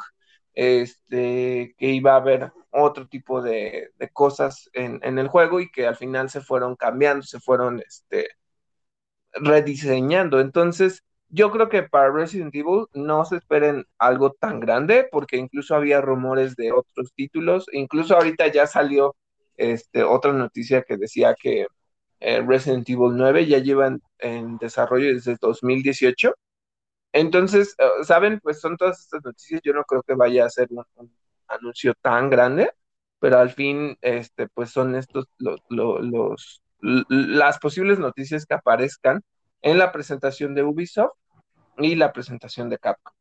este, 0.54 1.74
que 1.78 1.88
iba 1.88 2.13
a 2.13 2.18
haber 2.18 2.52
otro 2.72 3.08
tipo 3.08 3.42
de, 3.42 3.92
cosas 4.13 4.70
en, 4.74 5.18
el 5.18 5.28
juego 5.30 5.60
y 5.60 5.72
que 5.72 5.88
al 5.88 5.96
final 5.96 6.30
se 6.30 6.42
fueron 6.42 6.76
cambiando, 6.76 7.24
se 7.24 7.39
fueron 7.39 7.80
este, 7.80 8.30
rediseñando. 9.34 10.39
Entonces, 10.42 11.04
yo 11.30 11.52
creo 11.52 11.70
que 11.70 11.84
para 11.84 12.12
Resident 12.12 12.54
Evil 12.56 12.88
no 12.94 13.26
se 13.26 13.38
esperen 13.38 13.86
algo 13.98 14.34
tan 14.34 14.60
grande, 14.60 15.08
porque 15.12 15.38
incluso 15.38 15.76
había 15.76 16.02
rumores 16.02 16.56
de 16.56 16.72
otros 16.72 17.13
títulos, 17.16 17.68
incluso 17.72 18.16
ahorita 18.16 18.48
ya 18.48 18.68
salió 18.68 19.16
este, 19.58 20.04
otra 20.04 20.34
noticia 20.34 20.84
que 20.84 20.98
decía 20.98 21.36
que 21.39 21.68
eh, 22.20 22.42
Resident 22.42 22.89
Evil 22.89 23.12
9 23.16 23.46
ya 23.48 23.60
lleva 23.60 23.98
en, 24.20 24.58
desarrollo 24.58 25.13
desde 25.13 25.36
2018. 25.39 26.34
Entonces, 27.13 27.76
eh, 27.78 28.04
¿saben? 28.04 28.39
Pues 28.42 28.62
son 28.62 28.78
todas 28.78 29.00
estas 29.02 29.24
noticias. 29.24 29.62
Yo 29.63 29.74
no 29.74 29.84
creo 29.84 30.04
que 30.04 30.16
vaya 30.16 30.46
a 30.46 30.50
ser 30.50 30.68
un, 30.72 30.86
anuncio 31.48 31.94
tan 32.02 32.30
grande, 32.30 32.72
pero 33.20 33.39
al 33.39 33.52
fin, 33.52 33.98
este, 34.02 34.48
pues 34.50 34.72
son 34.72 34.96
estos 34.96 35.28
los, 35.70 36.62
las 36.80 37.60
posibles 37.60 38.00
noticias 38.00 38.46
que 38.46 38.56
aparezcan 38.56 39.24
en 39.62 39.78
la 39.78 39.92
presentación 39.92 40.56
de 40.56 40.63
Ubisoft 40.63 41.13
y 41.78 41.96
la 41.96 42.12
presentación 42.13 42.70
de 42.70 42.78
Capcom. 42.78 43.13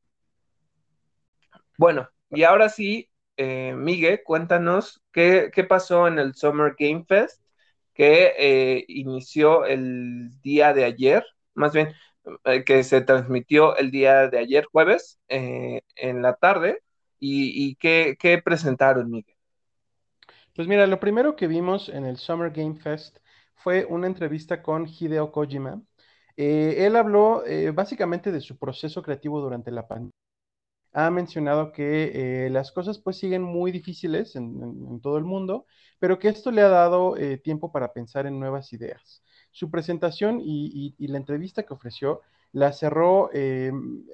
Bueno, 1.79 2.09
y 2.31 2.45
ahora 2.45 2.68
sí, 2.68 3.11
eh, 3.37 3.75
Miguel, 3.77 4.23
cuéntanos 4.25 5.03
qué, 5.12 5.51
pasó 5.68 6.07
en 6.07 6.18
el 6.18 6.35
Summer 6.35 6.75
Game 6.79 7.05
Fest 7.07 7.42
que 7.95 8.33
eh, 8.38 8.85
inició 8.88 9.64
el 9.66 10.31
día 10.40 10.73
de 10.73 10.85
ayer, 10.85 11.25
más 11.55 11.73
bien 11.73 11.92
eh, 12.45 12.64
que 12.64 12.85
se 12.85 13.03
transmitió 13.03 13.77
el 13.77 13.90
día 13.90 14.29
de 14.29 14.38
ayer, 14.38 14.64
jueves, 14.71 15.18
en 15.29 16.23
la 16.23 16.35
tarde, 16.37 16.83
y, 17.18 17.77
qué, 17.77 18.42
presentaron, 18.45 19.11
Miguel. 19.11 19.37
Pues 20.55 20.68
mira, 20.68 20.87
lo 20.87 21.01
primero 21.01 21.37
que 21.37 21.47
vimos 21.47 21.88
en 21.88 22.05
el 22.05 22.16
Summer 22.16 22.51
Game 22.51 22.77
Fest 22.77 23.18
fue 23.55 23.85
una 23.87 24.07
entrevista 24.07 24.62
con 24.62 24.87
Hideo 24.87 25.33
Kojima. 25.33 25.83
él 26.37 26.97
habló 26.97 27.45
básicamente 27.75 28.33
de 28.33 28.40
su 28.40 28.59
proceso 28.59 29.03
creativo 29.03 29.40
durante 29.40 29.71
la 29.71 29.87
pandemia 29.87 30.22
ha 30.92 31.11
mencionado 31.11 31.72
que 31.72 32.46
eh, 32.46 32.50
las 32.50 32.70
cosas 32.70 32.98
pues 32.98 33.16
siguen 33.16 33.42
muy 33.42 33.72
difíciles 33.72 34.37
en, 34.37 35.00
todo 35.00 35.18
el 35.18 35.24
mundo, 35.24 35.66
pero 35.98 36.18
que 36.18 36.28
esto 36.28 36.50
le 36.50 36.61
ha 36.62 36.68
dado 36.68 37.16
eh, 37.16 37.38
tiempo 37.38 37.72
para 37.72 37.92
pensar 37.92 38.26
en 38.26 38.38
nuevas 38.38 38.72
ideas. 38.72 39.22
Su 39.50 39.70
presentación 39.70 40.40
y, 40.42 40.94
la 40.98 41.18
entrevista 41.18 41.62
que 41.62 41.74
ofreció 41.74 42.20
la 42.52 42.72
cerró 42.72 43.31
eh, 43.33 43.72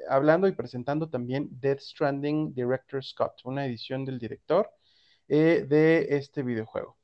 hablando 0.08 0.46
y 0.46 0.52
presentando 0.52 1.08
también 1.08 1.48
Death 1.50 1.80
Stranding 1.80 2.54
Director 2.54 3.04
Scott, 3.04 3.40
una 3.44 3.66
edición 3.66 4.04
del 4.04 4.18
director 4.18 4.70
de 5.26 6.06
este 6.10 6.42
videojuego. 6.42 6.96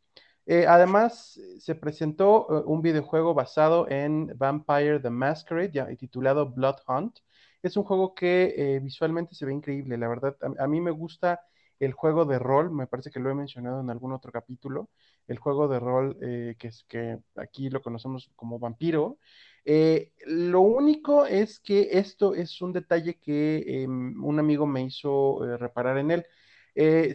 además, 0.66 1.38
se 1.58 1.74
presentó 1.74 2.46
un 2.64 2.80
videojuego 2.80 3.34
basado 3.34 3.86
en 3.90 4.32
Vampire 4.38 4.98
the 5.00 5.10
Masquerade, 5.10 5.72
ya, 5.72 5.86
titulado 5.96 6.48
Blood 6.50 6.76
Hunt, 6.88 7.18
es 7.64 7.76
un 7.78 7.84
juego 7.84 8.14
que 8.14 8.54
eh, 8.56 8.80
visualmente 8.80 9.34
se 9.34 9.46
ve 9.46 9.52
increíble, 9.54 9.96
la 9.96 10.06
verdad. 10.08 10.36
A, 10.58 10.66
mí 10.66 10.80
me 10.82 10.90
gusta 10.90 11.40
el 11.80 11.92
juego 11.94 12.26
de 12.26 12.38
rol, 12.38 12.70
me 12.70 12.86
parece 12.86 13.10
que 13.10 13.20
lo 13.20 13.30
he 13.30 13.34
mencionado 13.34 13.80
en 13.80 13.88
algún 13.88 14.12
otro 14.12 14.30
capítulo, 14.30 14.90
el 15.26 15.38
juego 15.38 15.66
de 15.66 15.80
rol 15.80 16.18
eh, 16.20 16.56
que, 16.58 16.68
es, 16.68 16.84
que 16.84 17.18
aquí 17.36 17.70
lo 17.70 17.80
conocemos 17.80 18.30
como 18.36 18.58
vampiro. 18.58 19.18
Eh, 19.64 20.12
lo 20.26 20.60
único 20.60 21.24
es 21.24 21.58
que 21.58 21.88
esto 21.92 22.34
es 22.34 22.60
un 22.60 22.74
detalle 22.74 23.18
que 23.18 23.82
em, 23.84 24.22
un 24.22 24.38
amigo 24.38 24.66
me 24.66 24.82
hizo 24.82 25.40
reparar 25.56 25.96
en 25.98 26.10
él. 26.10 26.26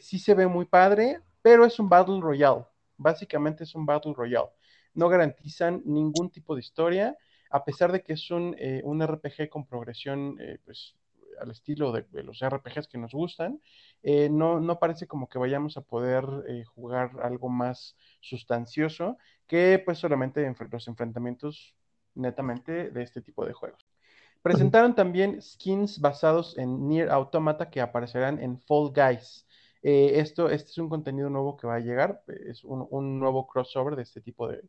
sí 0.01 0.17
se 0.17 0.33
ve 0.33 0.47
muy 0.47 0.65
padre, 0.65 1.21
pero 1.43 1.63
es 1.65 1.79
un 1.79 1.89
Battle 1.89 2.21
Royale. 2.21 2.65
Básicamente 2.97 3.65
es 3.65 3.75
un 3.75 3.85
Battle 3.85 4.13
Royale. 4.15 4.49
No 4.95 5.09
garantizan 5.09 5.83
ningún 5.85 6.31
tipo 6.31 6.55
de 6.55 6.61
historia 6.61 7.15
a 7.49 7.65
pesar 7.65 7.91
de 7.91 8.03
que 8.03 8.13
es 8.13 8.29
un, 8.31 8.55
eh, 8.57 8.83
RPG 8.83 9.49
con 9.49 9.65
progresión, 9.65 10.37
eh, 10.39 10.59
pues, 10.63 10.95
al 11.39 11.51
estilo 11.51 11.91
de, 11.91 12.05
los 12.23 12.41
RPGs 12.41 12.87
que 12.87 12.97
nos 12.97 13.13
gustan, 13.13 13.61
eh, 14.03 14.29
no, 14.29 14.59
no, 14.59 14.77
parece 14.77 15.07
como 15.07 15.29
que 15.29 15.39
vayamos 15.39 15.77
a 15.77 15.81
poder 15.81 16.25
jugar 16.75 17.11
algo 17.23 17.47
más 17.47 17.95
sustancioso 18.19 19.17
que 19.47 19.81
pues 19.83 19.99
solamente 19.99 20.53
los 20.69 20.87
enfrentamientos 20.89 21.75
netamente 22.15 22.89
de 22.91 23.03
este 23.03 23.21
tipo 23.21 23.45
de 23.45 23.53
juegos. 23.53 23.85
Presentaron 24.41 24.95
también 24.95 25.41
skins 25.41 26.01
basados 26.01 26.57
en 26.57 26.89
Near 26.89 27.09
Automata 27.09 27.69
que 27.69 27.79
aparecerán 27.79 28.43
en 28.43 28.59
Fall 28.59 28.91
Guys. 28.93 29.47
esto, 29.81 30.49
este 30.49 30.71
es 30.71 30.77
un 30.77 30.89
contenido 30.89 31.29
nuevo 31.29 31.55
que 31.55 31.67
va 31.67 31.75
a 31.75 31.79
llegar, 31.79 32.21
es 32.27 32.65
un, 32.65 32.85
un 32.89 33.17
nuevo 33.17 33.47
crossover 33.47 33.95
de 33.95 34.03
este 34.03 34.19
tipo 34.19 34.49
de, 34.49 34.61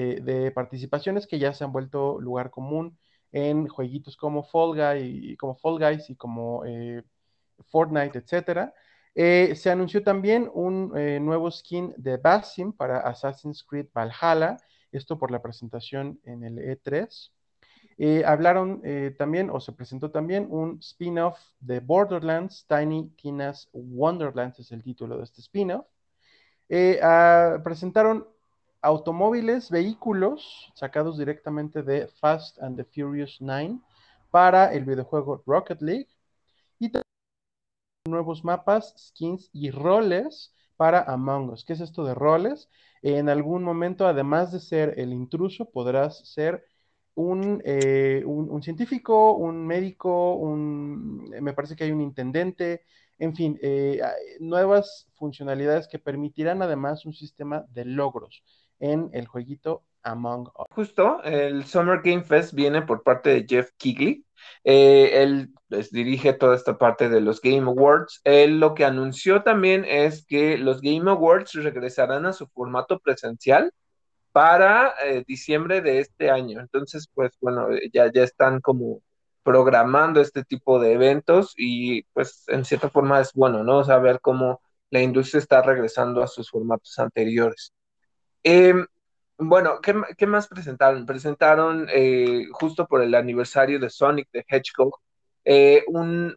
eh, 0.00 0.20
de 0.22 0.52
participaciones 0.52 1.26
que 1.26 1.40
ya 1.40 1.52
se 1.52 1.64
han 1.64 1.72
vuelto 1.72 2.20
lugar 2.20 2.52
común 2.52 2.96
en 3.32 3.66
jueguitos 3.66 4.16
como 4.16 4.44
Fall, 4.44 4.78
como 5.36 5.56
Fall 5.56 5.78
Guys 5.80 6.08
y 6.08 6.14
como 6.14 6.64
eh, 6.64 7.02
Fortnite, 7.66 8.20
etc. 8.20 8.72
Eh, 9.12 9.56
se 9.56 9.72
anunció 9.72 10.04
también 10.04 10.48
un 10.54 10.92
nuevo 11.26 11.50
skin 11.50 11.94
de 11.96 12.16
Basim 12.16 12.72
para 12.72 13.00
Assassin's 13.00 13.64
Creed 13.64 13.88
Valhalla, 13.92 14.56
esto 14.92 15.18
por 15.18 15.32
la 15.32 15.42
presentación 15.42 16.20
en 16.22 16.44
el 16.44 16.58
E3. 16.58 17.32
hablaron 18.24 18.80
también, 19.18 19.50
o 19.50 19.58
se 19.58 19.72
presentó 19.72 20.12
también, 20.12 20.46
un 20.48 20.78
spin-off 20.78 21.40
de 21.58 21.80
Borderlands, 21.80 22.64
Tiny 22.68 23.10
Tina's 23.16 23.68
Wonderlands 23.72 24.60
es 24.60 24.70
el 24.70 24.84
título 24.84 25.16
de 25.18 25.24
este 25.24 25.40
spin-off. 25.40 25.86
Ah, 27.02 27.60
presentaron 27.64 28.37
automóviles, 28.82 29.70
vehículos 29.70 30.72
sacados 30.74 31.18
directamente 31.18 31.82
de 31.82 32.08
Fast 32.08 32.60
and 32.62 32.76
the 32.76 32.84
Furious 32.84 33.38
9 33.40 33.78
para 34.30 34.72
el 34.72 34.84
videojuego 34.84 35.42
Rocket 35.46 35.80
League 35.82 36.08
y 36.78 36.90
nuevos 38.08 38.44
mapas, 38.44 38.94
skins 38.96 39.50
y 39.52 39.70
roles 39.70 40.54
para 40.76 41.02
Among 41.02 41.50
Us. 41.50 41.64
¿Qué 41.64 41.72
es 41.74 41.80
esto 41.80 42.04
de 42.04 42.14
roles? 42.14 42.68
En 43.02 43.28
algún 43.28 43.62
momento, 43.62 44.06
además 44.06 44.52
de 44.52 44.60
ser 44.60 44.94
el 44.98 45.12
intruso, 45.12 45.70
podrás 45.70 46.18
ser 46.28 46.64
un, 47.14 47.60
eh, 47.64 48.24
científico, 48.62 49.32
un 49.32 49.66
médico, 49.66 50.34
un, 50.34 51.28
me 51.40 51.52
parece 51.52 51.74
que 51.74 51.84
hay 51.84 51.90
un 51.90 52.00
intendente, 52.00 52.84
en 53.18 53.34
fin, 53.34 53.58
eh, 53.60 54.00
nuevas 54.38 55.08
funcionalidades 55.14 55.88
que 55.88 55.98
permitirán 55.98 56.62
además 56.62 57.04
un 57.04 57.12
sistema 57.12 57.66
de 57.70 57.84
logros 57.84 58.44
en 58.80 59.10
el 59.12 59.26
jueguito 59.26 59.84
Among 60.02 60.48
Us. 60.48 60.66
Justo, 60.70 61.22
el 61.22 61.64
Summer 61.64 62.00
Game 62.02 62.22
Fest 62.22 62.54
viene 62.54 62.82
por 62.82 63.02
parte 63.02 63.30
de 63.30 63.46
Jeff 63.48 63.70
Kigley. 63.76 64.24
Eh, 64.64 65.22
él 65.22 65.50
les 65.68 65.90
dirige 65.90 66.32
toda 66.32 66.54
esta 66.54 66.78
parte 66.78 67.08
de 67.08 67.20
los 67.20 67.40
Game 67.40 67.68
Awards. 67.68 68.20
Él 68.24 68.60
lo 68.60 68.74
que 68.74 68.84
anunció 68.84 69.42
también 69.42 69.84
es 69.84 70.24
que 70.24 70.58
los 70.58 70.80
Game 70.80 71.10
Awards 71.10 71.52
regresarán 71.54 72.26
a 72.26 72.32
su 72.32 72.46
formato 72.48 72.98
presencial 73.00 73.72
para 74.32 74.94
eh, 75.04 75.24
diciembre 75.26 75.80
de 75.80 76.00
este 76.00 76.30
año. 76.30 76.60
Entonces, 76.60 77.08
pues 77.12 77.32
bueno, 77.40 77.68
ya, 77.92 78.10
ya 78.12 78.22
están 78.22 78.60
como 78.60 79.02
programando 79.42 80.20
este 80.20 80.44
tipo 80.44 80.78
de 80.78 80.92
eventos 80.92 81.54
y 81.56 82.02
pues 82.12 82.44
en 82.48 82.64
cierta 82.64 82.90
forma 82.90 83.20
es 83.20 83.32
bueno, 83.32 83.64
¿no? 83.64 83.82
Saber 83.84 84.20
cómo 84.20 84.60
la 84.90 85.00
industria 85.00 85.40
está 85.40 85.62
regresando 85.62 86.22
a 86.22 86.26
sus 86.26 86.50
formatos 86.50 86.98
anteriores. 86.98 87.72
Em, 88.42 88.86
bueno, 89.38 89.80
¿qué, 89.80 90.26
más 90.26 90.48
presentaron? 90.48 91.06
Presentaron 91.06 91.86
eh, 91.92 92.46
justo 92.52 92.86
por 92.86 93.02
el 93.02 93.14
aniversario 93.14 93.78
de 93.78 93.90
Sonic 93.90 94.28
the 94.32 94.44
Hedgehog 94.48 94.98
eh, 95.44 95.84
un, 95.88 96.34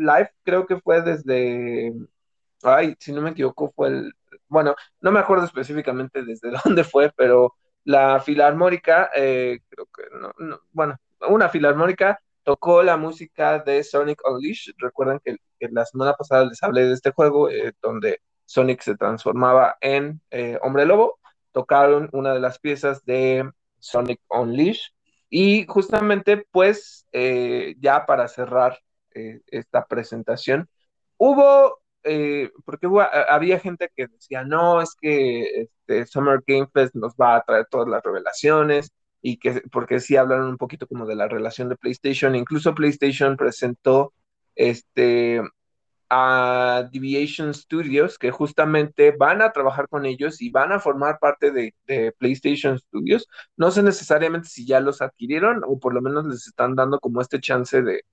live, 0.00 0.30
creo 0.42 0.66
que 0.66 0.80
fue 0.80 1.02
desde, 1.02 1.92
ay, 2.62 2.96
si 2.98 3.12
no 3.12 3.22
me 3.22 3.30
equivoco, 3.30 3.72
fue 3.74 3.88
el, 3.88 4.12
bueno, 4.48 4.74
no 5.00 5.12
me 5.12 5.20
acuerdo 5.20 5.44
específicamente 5.44 6.24
desde 6.24 6.50
dónde 6.64 6.84
fue, 6.84 7.12
pero 7.16 7.54
la 7.84 8.20
filarmónica, 8.20 9.10
eh, 9.14 9.60
creo 9.68 9.86
que, 9.86 10.02
no, 10.18 10.60
bueno, 10.72 10.96
una 11.28 11.48
filarmónica 11.48 12.20
tocó 12.42 12.82
la 12.82 12.96
música 12.96 13.60
de 13.60 13.82
Sonic 13.84 14.20
Unleashed. 14.28 14.74
Recuerden 14.78 15.20
que, 15.24 15.36
la 15.70 15.84
semana 15.86 16.14
pasada 16.14 16.44
les 16.46 16.62
hablé 16.62 16.84
de 16.84 16.92
este 16.94 17.12
juego 17.12 17.48
donde 17.80 18.20
Sonic 18.44 18.82
se 18.82 18.96
transformaba 18.96 19.78
en 19.80 20.20
hombre 20.62 20.84
lobo 20.84 21.18
tocaron 21.54 22.10
una 22.12 22.34
de 22.34 22.40
las 22.40 22.58
piezas 22.58 23.04
de 23.06 23.48
Sonic 23.78 24.20
Unleashed. 24.28 24.92
Y 25.30 25.64
justamente, 25.66 26.44
pues, 26.50 27.06
eh, 27.12 27.76
ya 27.80 28.04
para 28.06 28.28
cerrar 28.28 28.78
eh, 29.14 29.40
esta 29.46 29.86
presentación, 29.86 30.68
hubo, 31.16 31.80
eh, 32.02 32.50
porque 32.64 32.88
había 33.28 33.60
gente 33.60 33.90
que 33.96 34.08
decía, 34.08 34.44
no, 34.44 34.82
es 34.82 34.94
que 35.00 35.62
este, 35.62 36.06
Summer 36.06 36.40
Game 36.46 36.68
Fest 36.72 36.94
nos 36.94 37.14
va 37.14 37.36
a 37.36 37.42
traer 37.42 37.66
todas 37.70 37.88
las 37.88 38.02
revelaciones, 38.02 38.90
y 39.22 39.38
que, 39.38 39.62
porque 39.72 40.00
sí 40.00 40.16
hablaron 40.16 40.48
un 40.50 40.58
poquito 40.58 40.86
como 40.86 41.06
de 41.06 41.16
la 41.16 41.28
relación 41.28 41.68
de 41.70 41.76
PlayStation, 41.76 42.34
incluso 42.34 42.74
PlayStation 42.74 43.36
presentó 43.36 44.12
este, 44.54 45.40
a 46.16 46.88
Deviation 46.92 47.52
Studios, 47.54 48.18
que 48.18 48.30
justamente 48.30 49.10
van 49.18 49.42
a 49.42 49.50
trabajar 49.50 49.88
con 49.88 50.06
ellos 50.06 50.40
y 50.40 50.50
van 50.50 50.70
a 50.70 50.78
formar 50.78 51.18
parte 51.18 51.50
de, 51.50 51.74
PlayStation 52.18 52.78
Studios. 52.78 53.26
No 53.56 53.72
sé 53.72 53.82
necesariamente 53.82 54.48
si 54.48 54.64
ya 54.64 54.78
los 54.78 55.02
adquirieron 55.02 55.62
o 55.66 55.78
por 55.80 55.92
lo 55.92 56.00
menos 56.00 56.24
les 56.26 56.46
están 56.46 56.76
dando 56.76 57.00
como 57.00 57.20
este 57.20 57.40
chance 57.40 57.82
de, 57.82 58.04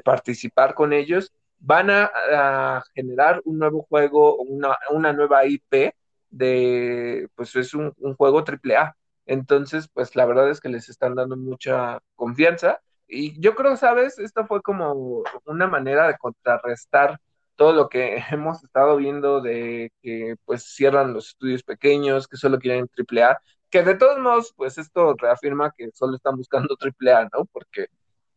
participar 0.00 0.74
con 0.74 0.92
ellos. 0.94 1.32
Van 1.58 1.90
a, 1.90 2.82
generar 2.94 3.42
un 3.44 3.58
nuevo 3.58 3.82
juego, 3.82 4.36
una, 4.36 4.78
una, 4.90 5.12
nueva 5.12 5.44
IP 5.44 5.92
de, 6.30 7.28
pues 7.34 7.54
es 7.56 7.74
un, 7.74 7.92
un 7.98 8.14
juego 8.14 8.42
AAA. 8.42 8.96
Entonces, 9.26 9.88
pues 9.92 10.16
la 10.16 10.24
verdad 10.24 10.48
es 10.48 10.60
que 10.60 10.70
les 10.70 10.88
están 10.88 11.14
dando 11.14 11.36
mucha 11.36 11.98
confianza. 12.16 12.80
Y 13.06 13.38
yo 13.40 13.54
creo, 13.54 13.76
¿sabes? 13.76 14.18
Esto 14.18 14.46
fue 14.46 14.62
como 14.62 15.24
una 15.44 15.66
manera 15.66 16.06
de 16.06 16.16
contrarrestar 16.16 17.20
todo 17.60 17.74
lo 17.74 17.90
que 17.90 18.16
hemos 18.32 18.64
estado 18.64 18.96
viendo 18.96 19.42
de 19.42 19.92
que 20.02 20.36
pues 20.46 20.64
cierran 20.64 21.12
los 21.12 21.28
estudios 21.28 21.62
pequeños, 21.62 22.26
que 22.26 22.38
solo 22.38 22.58
quieren 22.58 22.88
AAA, 22.96 23.38
que 23.70 23.82
de 23.82 23.96
todos 23.96 24.18
modos, 24.18 24.54
pues 24.56 24.78
esto 24.78 25.14
reafirma 25.18 25.70
que 25.76 25.90
solo 25.92 26.16
están 26.16 26.36
buscando 26.36 26.74
AAA, 26.80 27.28
¿no? 27.34 27.44
Porque 27.52 27.88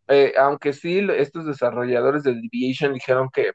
eh, 0.10 0.34
aunque 0.38 0.74
sí, 0.74 1.08
estos 1.16 1.46
desarrolladores 1.46 2.24
de 2.24 2.34
Deviation 2.36 2.94
dijeron 2.94 3.30
que, 3.34 3.54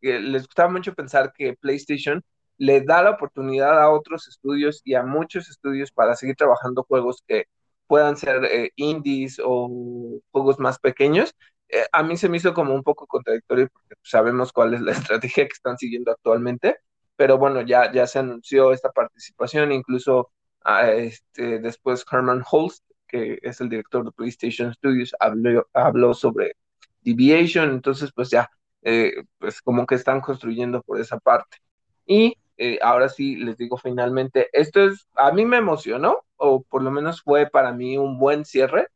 les 0.00 0.46
gustaba 0.46 0.70
mucho 0.70 0.94
pensar 0.94 1.32
que 1.34 1.56
PlayStation 1.56 2.22
le 2.58 2.80
da 2.82 3.02
la 3.02 3.10
oportunidad 3.10 3.80
a 3.82 3.90
otros 3.90 4.28
estudios 4.28 4.80
y 4.84 4.94
a 4.94 5.02
muchos 5.02 5.50
estudios 5.50 5.92
para 5.92 6.16
seguir 6.16 6.36
trabajando 6.36 6.84
juegos 6.84 7.22
que 7.26 7.46
puedan 7.86 8.16
ser 8.16 8.44
eh, 8.46 8.70
indies 8.76 9.40
o 9.44 10.20
juegos 10.32 10.58
más 10.58 10.78
pequeños, 10.78 11.34
eh, 11.68 11.86
a 11.92 12.02
mí 12.02 12.16
se 12.16 12.28
me 12.28 12.36
hizo 12.36 12.54
como 12.54 12.74
un 12.74 12.82
poco 12.82 13.06
contradictorio 13.06 13.68
porque 13.72 13.94
sabemos 14.02 14.52
cuál 14.52 14.74
es 14.74 14.80
la 14.80 14.92
estrategia 15.20 15.46
que 15.46 15.52
están 15.52 15.78
siguiendo 15.78 16.10
actualmente, 16.12 16.78
pero 17.16 17.38
bueno, 17.38 17.62
ya, 17.62 17.92
ya 17.92 18.06
se 18.06 18.18
anunció 18.18 18.72
esta 18.72 18.90
participación, 18.92 19.72
incluso 19.72 20.30
ah, 20.64 20.90
este, 20.90 21.58
después 21.60 22.04
Herman 22.10 22.44
Holst, 22.50 22.84
que 23.08 23.38
es 23.42 23.60
el 23.60 23.68
director 23.68 24.04
de 24.04 24.12
PlayStation 24.12 24.72
Studios, 24.74 25.14
habló, 25.20 25.66
habló 25.72 26.14
sobre 26.14 26.56
Deviation, 27.02 27.70
entonces 27.70 28.10
pues 28.14 28.30
ya, 28.30 28.50
eh, 28.82 29.24
pues 29.38 29.62
como 29.62 29.86
que 29.86 29.94
están 29.94 30.20
construyendo 30.20 30.82
por 30.82 31.00
esa 31.00 31.18
parte. 31.18 31.58
Y 32.06 32.36
eh, 32.58 32.78
ahora 32.82 33.08
sí 33.08 33.36
les 33.36 33.56
digo 33.56 33.76
finalmente, 33.76 34.48
esto 34.52 34.82
es, 34.84 35.06
a 35.16 35.32
mí 35.32 35.44
me 35.44 35.58
emocionó, 35.58 36.24
o 36.36 36.62
por 36.62 36.82
lo 36.82 36.90
menos 36.90 37.22
fue 37.22 37.48
para 37.48 37.72
mí 37.72 37.98
un 37.98 38.18
buen 38.18 38.44
cierre, 38.44 38.88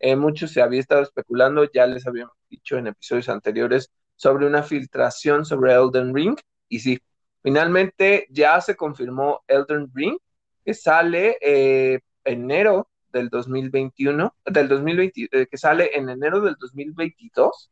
eh, 0.00 0.16
mucho 0.16 0.48
se 0.48 0.62
había 0.62 0.80
estado 0.80 1.02
especulando, 1.02 1.70
ya 1.72 1.86
les 1.86 2.06
habíamos 2.06 2.34
dicho 2.48 2.76
en 2.78 2.88
episodios 2.88 3.28
anteriores, 3.28 3.90
sobre 4.16 4.46
una 4.46 4.62
filtración 4.62 5.44
sobre 5.46 5.72
Elden 5.72 6.14
Ring. 6.14 6.36
Y 6.68 6.80
sí, 6.80 7.00
finalmente 7.42 8.26
ya 8.30 8.60
se 8.60 8.76
confirmó 8.76 9.42
Elden 9.48 9.90
Ring, 9.94 10.18
que 10.64 10.74
sale 10.74 11.38
eh, 11.40 12.00
enero 12.24 12.90
del 13.12 13.28
2021, 13.30 14.34
del 14.44 14.68
2020, 14.68 15.28
eh, 15.32 15.46
que 15.46 15.56
sale 15.58 15.90
en 15.96 16.10
enero 16.10 16.40
del 16.40 16.56
2022. 16.58 17.70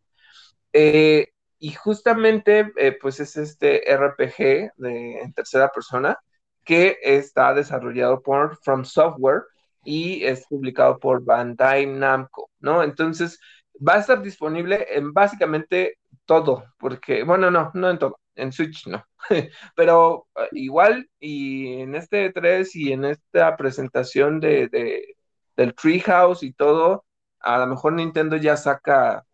Eh, 0.72 1.28
y 1.58 1.72
justamente, 1.72 2.72
pues 3.00 3.20
es 3.20 3.36
este 3.36 3.82
RPG 3.94 4.72
en 4.78 5.32
tercera 5.34 5.68
persona 5.70 6.18
que 6.64 6.98
está 7.02 7.52
desarrollado 7.52 8.22
por 8.22 8.58
From 8.62 8.84
Software 8.84 9.42
y 9.88 10.22
es 10.26 10.46
publicado 10.46 10.98
por 10.98 11.24
Bandai 11.24 11.86
Namco, 11.86 12.50
¿no? 12.60 12.82
Entonces, 12.82 13.40
va 13.76 13.94
a 13.94 14.00
estar 14.00 14.20
disponible 14.22 14.86
en 14.90 15.14
básicamente 15.14 15.98
todo, 16.26 16.64
porque, 16.78 17.22
bueno, 17.24 17.50
no, 17.50 17.70
no 17.72 17.90
en 17.90 17.98
todo, 17.98 18.20
en 18.34 18.52
Switch 18.52 18.86
no, 18.86 19.02
pero 19.76 20.26
eh, 20.36 20.48
igual 20.52 21.08
y 21.18 21.80
en 21.80 21.94
este 21.94 22.30
3 22.32 22.76
y 22.76 22.92
en 22.92 23.06
esta 23.06 23.56
presentación 23.56 24.40
de, 24.40 24.68
de, 24.68 25.16
del 25.56 25.74
Treehouse 25.74 26.42
y 26.42 26.52
todo, 26.52 27.06
a 27.40 27.58
lo 27.58 27.66
mejor 27.68 27.94
Nintendo 27.94 28.36
ya 28.36 28.58
saca 28.58 29.24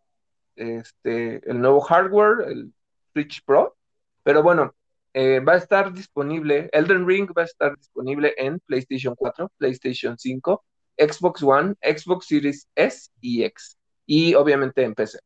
este, 0.55 1.51
el 1.51 1.61
nuevo 1.61 1.81
hardware, 1.81 2.49
el 2.49 2.73
Switch 3.13 3.43
Pro, 3.45 3.77
pero 4.23 4.43
bueno, 4.45 4.73
eh, 5.15 5.39
va 5.39 5.53
a 5.53 5.57
estar 5.59 5.93
disponible, 5.93 6.69
Elden 6.73 7.07
Ring 7.07 7.31
va 7.37 7.43
a 7.43 7.45
estar 7.45 7.77
disponible 7.77 8.35
en 8.37 8.59
PlayStation 8.67 9.15
4, 9.15 9.49
PlayStation 9.59 10.19
5, 10.19 10.65
Xbox 10.99 11.41
One, 11.41 11.77
Xbox 11.81 12.27
Series 12.27 12.69
S 12.75 13.11
y 13.21 13.45
X, 13.45 13.79
y 14.07 14.35
obviamente 14.35 14.83
en 14.83 14.95
PC, 14.95 15.21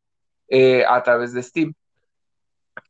eh, 0.49 0.85
a 0.87 1.03
través 1.03 1.33
de 1.33 1.43
Steam. 1.43 1.73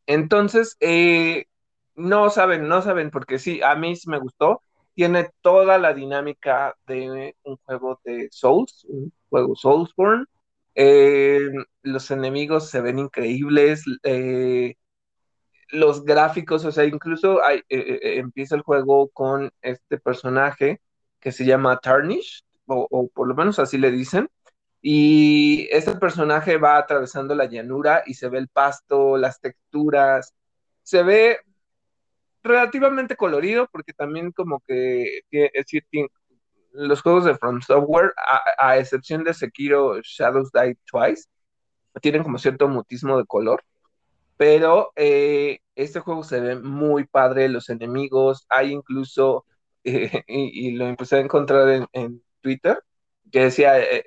Entonces, 0.07 0.76
eh, 0.80 1.46
no 1.94 2.30
saben, 2.30 2.66
no 2.66 2.82
saben, 2.82 3.11
porque 3.11 3.38
sí, 3.38 3.62
a 3.62 3.76
mí 3.76 3.94
sí 3.94 4.11
me 4.11 4.18
gustó. 4.18 4.62
Tiene 4.94 5.30
toda 5.40 5.78
la 5.78 5.94
dinámica 5.94 6.76
de 6.88 7.36
un 7.44 7.57
juego 7.59 8.01
de 8.05 8.28
Souls, 8.32 8.84
un 8.88 9.12
juego 9.30 9.55
Soulsborne. 9.55 10.24
los 11.82 12.11
enemigos 12.11 12.70
se 12.70 12.80
ven 12.80 12.99
increíbles 12.99 13.84
los 15.71 16.05
gráficos, 16.05 16.64
o 16.64 16.73
sea, 16.73 16.85
incluso 16.85 17.41
eh, 17.49 17.64
eh, 17.69 18.01
eh, 18.03 18.19
empieza 18.19 18.57
el 18.57 18.62
juego 18.62 19.09
con 19.11 19.53
este 19.62 19.99
personaje 19.99 20.81
que 21.21 21.33
se 21.33 21.45
llama 21.45 21.79
Tarnish, 21.81 22.45
o, 22.66 23.09
por 23.09 23.29
lo 23.29 23.35
menos 23.35 23.59
así 23.59 23.79
le 23.79 23.91
dicen, 23.91 24.29
y 24.83 25.69
este 25.71 25.95
personaje 25.97 26.57
va 26.59 26.79
atravesando 26.79 27.35
la 27.35 27.47
llanura 27.47 28.03
y 28.07 28.14
se 28.14 28.29
ve 28.29 28.39
el 28.39 28.49
pasto, 28.49 29.16
las 29.16 29.41
texturas, 29.41 30.35
se 30.83 31.03
ve 31.03 31.39
relativamente 32.43 33.16
colorido 33.16 33.69
porque 33.73 33.93
también 33.93 34.33
como 34.33 34.61
que, 34.61 35.23
es 35.31 35.53
decir, 35.53 35.85
los 36.73 37.03
juegos 37.03 37.25
de 37.25 37.37
From 37.37 37.61
Software, 37.62 38.12
a, 38.16 38.69
a 38.69 38.79
excepción 38.79 39.25
de 39.25 39.35
Sekiro 39.35 40.01
Shadows 40.03 40.51
Die 40.53 40.77
Twice, 40.91 41.25
tienen 42.01 42.23
como 42.23 42.39
cierto 42.39 42.69
mutismo 42.69 43.19
de 43.19 43.27
color 43.27 43.64
pero 44.39 44.93
eh, 44.97 45.61
este 45.76 46.01
juego 46.01 46.24
se 46.24 46.41
ve 46.41 46.57
muy 46.57 47.07
padre, 47.07 47.49
los 47.51 47.68
enemigos, 47.70 48.47
hay 48.49 48.72
incluso, 48.72 49.45
eh, 49.84 50.24
y, 50.28 50.72
lo 50.72 50.86
empecé 50.86 51.16
a 51.16 51.20
encontrar 51.20 51.89
en, 51.93 52.22
Twitter, 52.41 52.82
que 53.32 53.41
decía, 53.41 53.80
eh, 53.80 54.05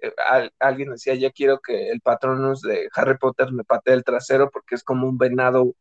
alguien 0.59 0.91
decía, 0.91 1.15
ya 1.15 1.31
quiero 1.31 1.59
que 1.59 1.89
el 1.91 2.01
patronus 2.01 2.61
de 2.61 2.89
Harry 2.95 3.17
Potter 3.17 3.51
me 3.51 3.65
patee 3.65 3.93
el 3.95 4.03
trasero 4.05 4.49
porque 4.51 4.75
es 4.75 4.83
como 4.83 5.07
un 5.07 5.17
venado 5.17 5.75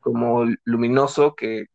como 0.00 0.46
luminoso 0.64 1.34
que, 1.36 1.66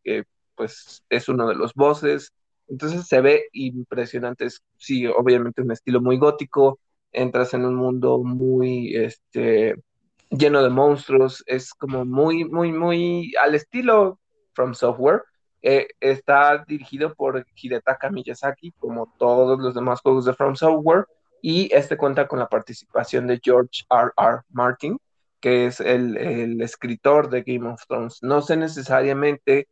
pues 0.55 1.03
es 1.09 1.30
uno 1.30 1.47
de 1.47 1.55
los 1.55 1.73
bosses. 1.76 2.34
Entonces 2.67 3.07
se 3.07 3.21
ve 3.21 3.45
impresionante, 3.53 4.47
sí, 4.78 5.05
obviamente 5.07 5.61
un 5.61 5.71
estilo 5.71 6.01
muy 6.01 6.17
gótico, 6.17 6.80
entras 7.11 7.53
en 7.53 7.65
un 7.65 7.76
mundo 7.76 8.19
muy, 8.23 8.95
este, 8.95 9.76
lleno 10.30 10.63
de 10.63 10.69
monstruos, 10.69 11.43
es 11.47 11.73
como 11.73 12.05
muy, 12.05 12.45
muy, 12.45 12.71
muy 12.71 13.34
al 13.41 13.55
estilo 13.55 14.19
From 14.53 14.73
Software. 14.73 15.23
Eh, 15.61 15.88
está 15.99 16.63
dirigido 16.67 17.13
por 17.15 17.45
Hidetaka 17.55 18.09
Miyazaki, 18.11 18.71
como 18.73 19.13
todos 19.17 19.59
los 19.59 19.73
demás 19.73 20.01
juegos 20.01 20.26
de 20.26 20.34
From 20.34 20.55
Software, 20.55 21.05
y 21.41 21.73
este 21.73 21.97
cuenta 21.97 22.28
con 22.28 22.39
la 22.39 22.49
participación 22.49 23.28
de 23.28 23.39
George 23.43 23.84
R. 23.89 24.11
R. 24.17 24.41
Martin, 24.49 24.97
que 25.39 25.67
es 25.67 25.80
el, 25.80 26.61
escritor 26.61 27.30
de 27.30 27.43
Game 27.43 27.67
of 27.69 27.82
Thrones. 27.88 28.19
No 28.21 28.41
sé 28.41 28.57
necesariamente 28.57 29.67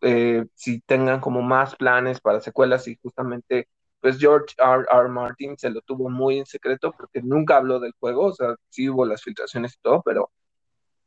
eh, 0.00 0.46
si 0.54 0.80
tengan 0.80 1.20
como 1.20 1.42
más 1.42 1.76
planes 1.76 2.20
para 2.20 2.40
secuelas 2.40 2.88
y 2.88 2.98
justamente 3.00 3.68
pues 4.02 4.18
George 4.18 4.54
R. 4.58 5.08
Martin 5.08 5.56
se 5.56 5.70
lo 5.70 5.80
tuvo 5.80 6.10
muy 6.10 6.38
en 6.40 6.46
secreto 6.46 6.92
porque 6.92 7.22
nunca 7.22 7.56
habló 7.56 7.78
del 7.78 7.94
juego, 8.00 8.26
o 8.26 8.32
sea, 8.34 8.56
sí 8.68 8.88
hubo 8.90 9.06
las 9.06 9.22
filtraciones 9.22 9.74
y 9.74 9.80
todo, 9.80 10.02
pero 10.04 10.30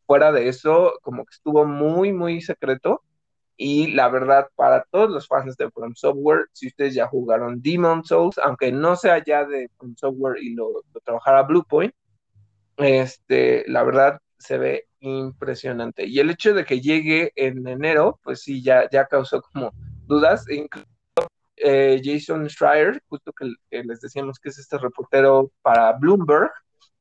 fuera 0.07 0.31
de 0.31 0.47
eso, 0.47 0.93
como 1.01 1.25
que 1.25 1.33
estuvo 1.33 1.65
muy, 1.65 2.13
muy 2.13 2.41
secreto. 2.41 3.03
Y 3.57 3.87
la 3.93 4.09
verdad, 4.09 4.47
para 4.55 4.85
todos 4.91 5.09
los 5.09 5.27
fans 5.27 5.57
de 5.57 5.69
From 5.71 5.93
Software, 5.95 6.47
si 6.53 6.67
ustedes 6.67 6.93
ya 6.93 7.07
jugaron 7.07 7.61
Demon 7.61 8.03
Souls, 8.05 8.37
aunque 8.37 8.71
no 8.71 8.95
sea 8.95 9.23
ya 9.23 9.45
de 9.45 9.69
From 9.77 9.95
Software 9.97 10.41
y 10.41 10.53
lo, 10.53 10.69
lo 10.93 10.99
trabajara 11.01 11.43
Bluepoint, 11.43 11.93
este, 12.77 13.65
la 13.67 13.83
verdad 13.83 14.19
se 14.37 14.57
ve 14.57 14.87
impresionante. 14.99 16.05
Y 16.05 16.19
el 16.19 16.29
hecho 16.29 16.53
de 16.53 16.65
que 16.65 16.79
llegue 16.79 17.31
en 17.35 17.67
enero, 17.67 18.19
pues 18.23 18.41
sí, 18.41 18.61
ya, 18.63 18.89
ya 18.89 19.05
causó 19.05 19.41
como 19.41 19.73
dudas. 20.07 20.49
Incluso 20.49 20.94
eh, 21.57 22.01
Jason 22.03 22.47
Schreier, 22.49 23.01
justo 23.07 23.31
que, 23.33 23.53
les 23.83 24.01
decíamos 24.01 24.39
que 24.39 24.49
es 24.49 24.59
este 24.59 24.77
reportero 24.77 25.51
para 25.61 25.93
Bloomberg, 25.93 26.51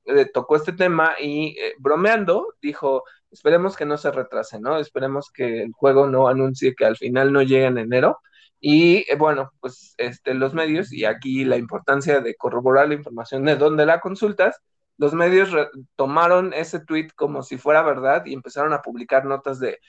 eh, 0.07 0.27
tocó 0.33 0.57
este 0.57 0.73
tema 0.73 1.15
y 1.19 1.57
eh, 1.59 1.75
bromeando 1.79 2.55
dijo, 2.61 3.05
esperemos 3.31 3.77
que 3.77 3.87
no 3.87 3.97
se 3.97 4.11
retrase, 4.11 4.61
¿no? 4.61 4.79
Esperemos 4.79 5.31
que 5.33 5.63
el 5.63 5.73
juego 5.73 6.07
no 6.07 6.29
anuncie 6.29 6.75
que 6.75 6.85
al 6.85 6.97
final 6.97 7.33
no 7.33 7.43
llegue 7.43 7.67
en 7.67 7.79
enero. 7.79 8.19
Y 8.61 9.05
bueno, 9.17 9.53
pues 9.61 9.95
este, 9.99 10.35
los 10.35 10.55
medios, 10.55 10.93
y 10.93 11.05
aquí 11.05 11.45
la 11.45 11.57
importancia 11.59 12.21
de 12.21 12.35
corroborar 12.37 12.89
la 12.89 12.95
información 12.95 13.45
de 13.45 13.57
dónde 13.57 13.87
la 13.87 14.01
consultas, 14.01 14.61
los 14.97 15.13
medios 15.15 15.51
tomaron 15.97 16.53
ese 16.53 16.81
tweet 16.81 17.09
como 17.17 17.43
si 17.43 17.59
fuera 17.59 17.83
verdad 17.83 18.25
y 18.27 18.33
empezaron 18.33 18.73
a 18.73 18.83
publicar 18.83 19.25
notas 19.25 19.59
de 19.59 19.81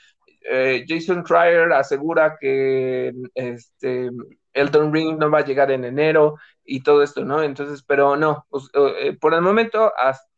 eh, 0.49 0.85
Jason 0.87 1.23
Trier 1.23 1.71
asegura 1.73 2.37
que 2.39 3.13
este, 3.33 4.09
Elton 4.53 4.93
Ring 4.93 5.17
no 5.17 5.29
va 5.29 5.39
a 5.39 5.45
llegar 5.45 5.71
en 5.71 5.85
enero 5.85 6.35
y 6.63 6.81
todo 6.83 7.03
esto, 7.03 7.25
¿no? 7.25 7.43
Entonces, 7.43 7.83
pero 7.83 8.15
no, 8.15 8.45
pues, 8.49 8.69
eh, 8.73 9.17
por 9.19 9.33
el 9.33 9.41
momento 9.41 9.91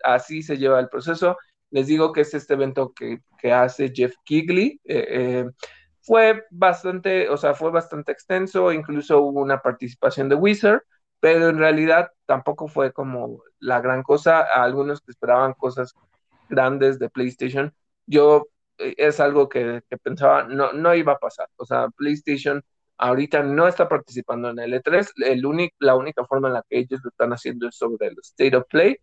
así 0.04 0.42
se 0.42 0.58
lleva 0.58 0.80
el 0.80 0.90
proceso. 0.90 1.38
Les 1.72 1.88
digo 1.88 2.14
que 2.14 2.22
es 2.22 2.34
este 2.34 2.54
evento 2.54 2.94
que, 2.94 3.22
hace 3.52 3.92
Jeff 3.94 4.14
Kigley. 4.26 4.80
Eh, 4.86 5.46
fue 6.02 6.44
bastante, 6.52 7.30
o 7.30 7.38
sea, 7.38 7.54
fue 7.54 7.72
bastante 7.72 8.12
extenso, 8.12 8.72
incluso 8.72 9.22
hubo 9.22 9.42
una 9.42 9.62
participación 9.62 10.30
de 10.30 10.36
Wizard 10.36 10.82
pero 11.20 11.50
en 11.50 11.58
realidad 11.58 12.12
tampoco 12.26 12.68
fue 12.68 12.94
como 12.94 13.42
la 13.60 13.82
gran 13.82 14.04
cosa. 14.04 14.42
A 14.42 14.64
algunos 14.64 15.02
esperaban 15.08 15.54
cosas 15.54 15.94
grandes 16.50 17.00
de 17.00 17.10
PlayStation, 17.10 17.74
yo 18.06 18.38
eh, 18.38 18.50
es 18.78 19.20
algo 19.20 19.50
que, 19.50 19.82
pensaba 20.04 20.44
no, 20.44 20.74
no 20.74 20.94
iba 20.96 21.14
a 21.14 21.20
pasar. 21.20 21.50
O 21.58 21.66
sea, 21.66 21.90
PlayStation 21.90 22.64
ahorita 22.98 23.44
no 23.44 23.68
está 23.68 23.88
participando 23.88 24.50
en 24.50 24.60
el 24.60 24.74
E3. 24.74 25.12
El 25.26 25.72
la 25.80 25.96
única 25.96 26.26
forma 26.26 26.48
en 26.50 26.56
la 26.56 26.66
que 26.70 26.80
ellos 26.80 27.00
lo 27.04 27.10
están 27.10 27.34
haciendo 27.34 27.68
es 27.68 27.76
sobre 27.76 28.08
el 28.08 28.16
State 28.22 28.56
of 28.56 28.66
Play. 28.70 28.98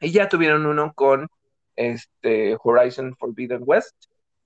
Y 0.00 0.10
ya 0.10 0.28
tuvieron 0.28 0.66
uno 0.66 0.92
con 0.94 1.28
este 1.76 2.56
Horizon 2.62 3.16
Forbidden 3.16 3.62
West. 3.64 3.96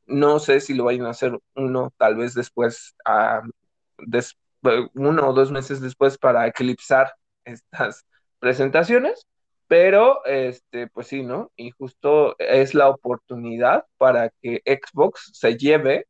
No 0.06 0.38
sé 0.38 0.60
si 0.60 0.74
lo 0.74 0.84
vayan 0.84 1.06
a 1.06 1.10
hacer 1.10 1.38
uno 1.54 1.92
tal 1.96 2.16
vez 2.16 2.34
después, 2.34 2.94
a 3.04 3.42
uno 4.94 5.28
o 5.28 5.32
dos 5.32 5.50
meses 5.50 5.80
después 5.80 6.18
para 6.18 6.46
eclipsar 6.46 7.12
estas 7.44 8.04
presentaciones, 8.38 9.26
pero 9.68 10.24
este, 10.24 10.88
pues 10.88 11.08
sí, 11.08 11.22
¿no? 11.22 11.50
Y 11.56 11.70
justo 11.70 12.38
es 12.38 12.74
la 12.74 12.88
oportunidad 12.88 13.86
para 13.98 14.30
que 14.40 14.62
Xbox 14.64 15.30
se 15.34 15.56
lleve 15.56 16.06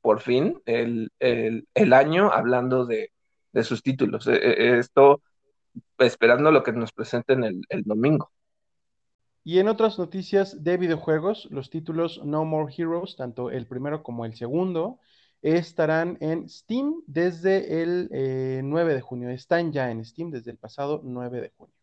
por 0.00 0.20
fin 0.20 0.60
el, 0.66 1.10
año 1.92 2.30
hablando 2.30 2.84
de, 2.84 3.10
sus 3.62 3.82
títulos. 3.82 4.26
E, 4.26 4.34
e, 4.34 4.78
esto 4.78 5.22
esperando 5.98 6.50
lo 6.50 6.62
que 6.62 6.72
nos 6.72 6.92
presenten 6.92 7.44
el, 7.44 7.62
el 7.68 7.82
domingo. 7.84 8.30
Y 9.44 9.58
en 9.58 9.68
otras 9.68 9.98
noticias 9.98 10.64
de 10.64 10.78
videojuegos, 10.78 11.48
los 11.50 11.68
títulos 11.68 12.24
No 12.24 12.44
More 12.44 12.72
Heroes, 12.76 13.14
tanto 13.16 13.50
el 13.50 13.66
primero 13.66 14.02
como 14.02 14.24
el 14.24 14.34
segundo, 14.34 14.98
estarán 15.42 16.16
en 16.20 16.48
Steam 16.48 17.02
desde 17.06 17.82
el 17.82 18.08
9 18.64 18.92
eh, 18.92 18.94
de 18.94 19.00
junio. 19.02 19.28
Están 19.28 19.72
ya 19.72 19.90
en 19.90 20.02
Steam 20.02 20.30
desde 20.30 20.50
el 20.50 20.56
pasado 20.56 21.02
9 21.04 21.42
de 21.42 21.52
junio. 21.54 21.74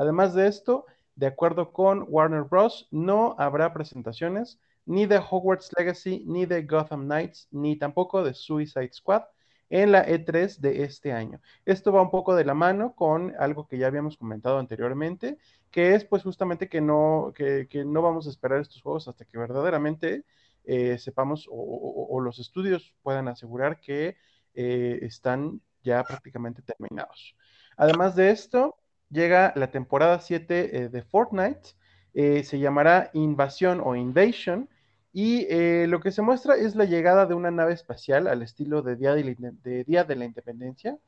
Además 0.00 0.32
de 0.32 0.46
esto, 0.46 0.86
de 1.14 1.26
acuerdo 1.26 1.74
con 1.74 2.06
Warner 2.08 2.44
Bros., 2.44 2.88
no 2.90 3.34
habrá 3.36 3.74
presentaciones 3.74 4.58
ni 4.86 5.04
de 5.04 5.18
Hogwarts 5.18 5.70
Legacy, 5.76 6.24
ni 6.26 6.46
de 6.46 6.62
Gotham 6.62 7.04
Knights, 7.04 7.48
ni 7.50 7.76
tampoco 7.76 8.24
de 8.24 8.32
Suicide 8.32 8.94
Squad 8.94 9.24
en 9.68 9.92
la 9.92 10.06
E3 10.06 10.56
de 10.56 10.84
este 10.84 11.12
año. 11.12 11.42
Esto 11.66 11.92
va 11.92 12.00
un 12.00 12.10
poco 12.10 12.34
de 12.34 12.46
la 12.46 12.54
mano 12.54 12.94
con 12.94 13.34
algo 13.38 13.68
que 13.68 13.76
ya 13.76 13.88
habíamos 13.88 14.16
comentado 14.16 14.58
anteriormente, 14.58 15.36
que 15.70 15.94
es 15.94 16.06
pues 16.06 16.22
justamente 16.22 16.70
que 16.70 16.80
no, 16.80 17.34
que 17.36 17.84
no 17.84 18.00
vamos 18.00 18.26
a 18.26 18.30
esperar 18.30 18.62
estos 18.62 18.80
juegos 18.80 19.06
hasta 19.06 19.26
que 19.26 19.36
verdaderamente 19.36 20.24
eh, 20.64 20.96
sepamos 20.96 21.46
o, 21.50 22.18
los 22.22 22.38
estudios 22.38 22.94
puedan 23.02 23.28
asegurar 23.28 23.80
que 23.80 24.16
eh, 24.54 24.98
están 25.02 25.60
ya 25.82 26.02
prácticamente 26.04 26.62
terminados. 26.62 27.36
Además 27.76 28.16
de 28.16 28.30
esto, 28.30 28.79
llega 29.10 29.52
la 29.56 29.70
temporada 29.70 30.20
7 30.20 30.84
eh, 30.84 30.88
de 30.88 31.02
Fortnite, 31.02 31.74
se 32.12 32.58
llamará 32.58 33.10
Invasión 33.12 33.80
o 33.84 33.94
Invasion, 33.94 34.68
y 35.12 35.46
lo 35.86 36.00
que 36.00 36.10
se 36.10 36.22
muestra 36.22 36.56
es 36.56 36.74
la 36.74 36.84
llegada 36.84 37.24
de 37.26 37.34
una 37.34 37.52
nave 37.52 37.72
espacial 37.72 38.26
al 38.26 38.42
estilo 38.42 38.82
de 38.82 38.96
Día 38.96 39.14
de 39.14 39.84
Día 39.84 40.02
de 40.02 40.16
la 40.16 40.24
Independencia. 40.24 40.98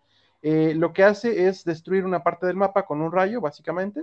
lo 0.42 0.92
que 0.92 1.02
hace 1.02 1.48
es 1.48 1.64
destruir 1.64 2.04
una 2.04 2.22
parte 2.22 2.46
del 2.46 2.56
mapa 2.56 2.86
con 2.86 3.00
un 3.00 3.10
rayo, 3.10 3.40
básicamente, 3.40 4.00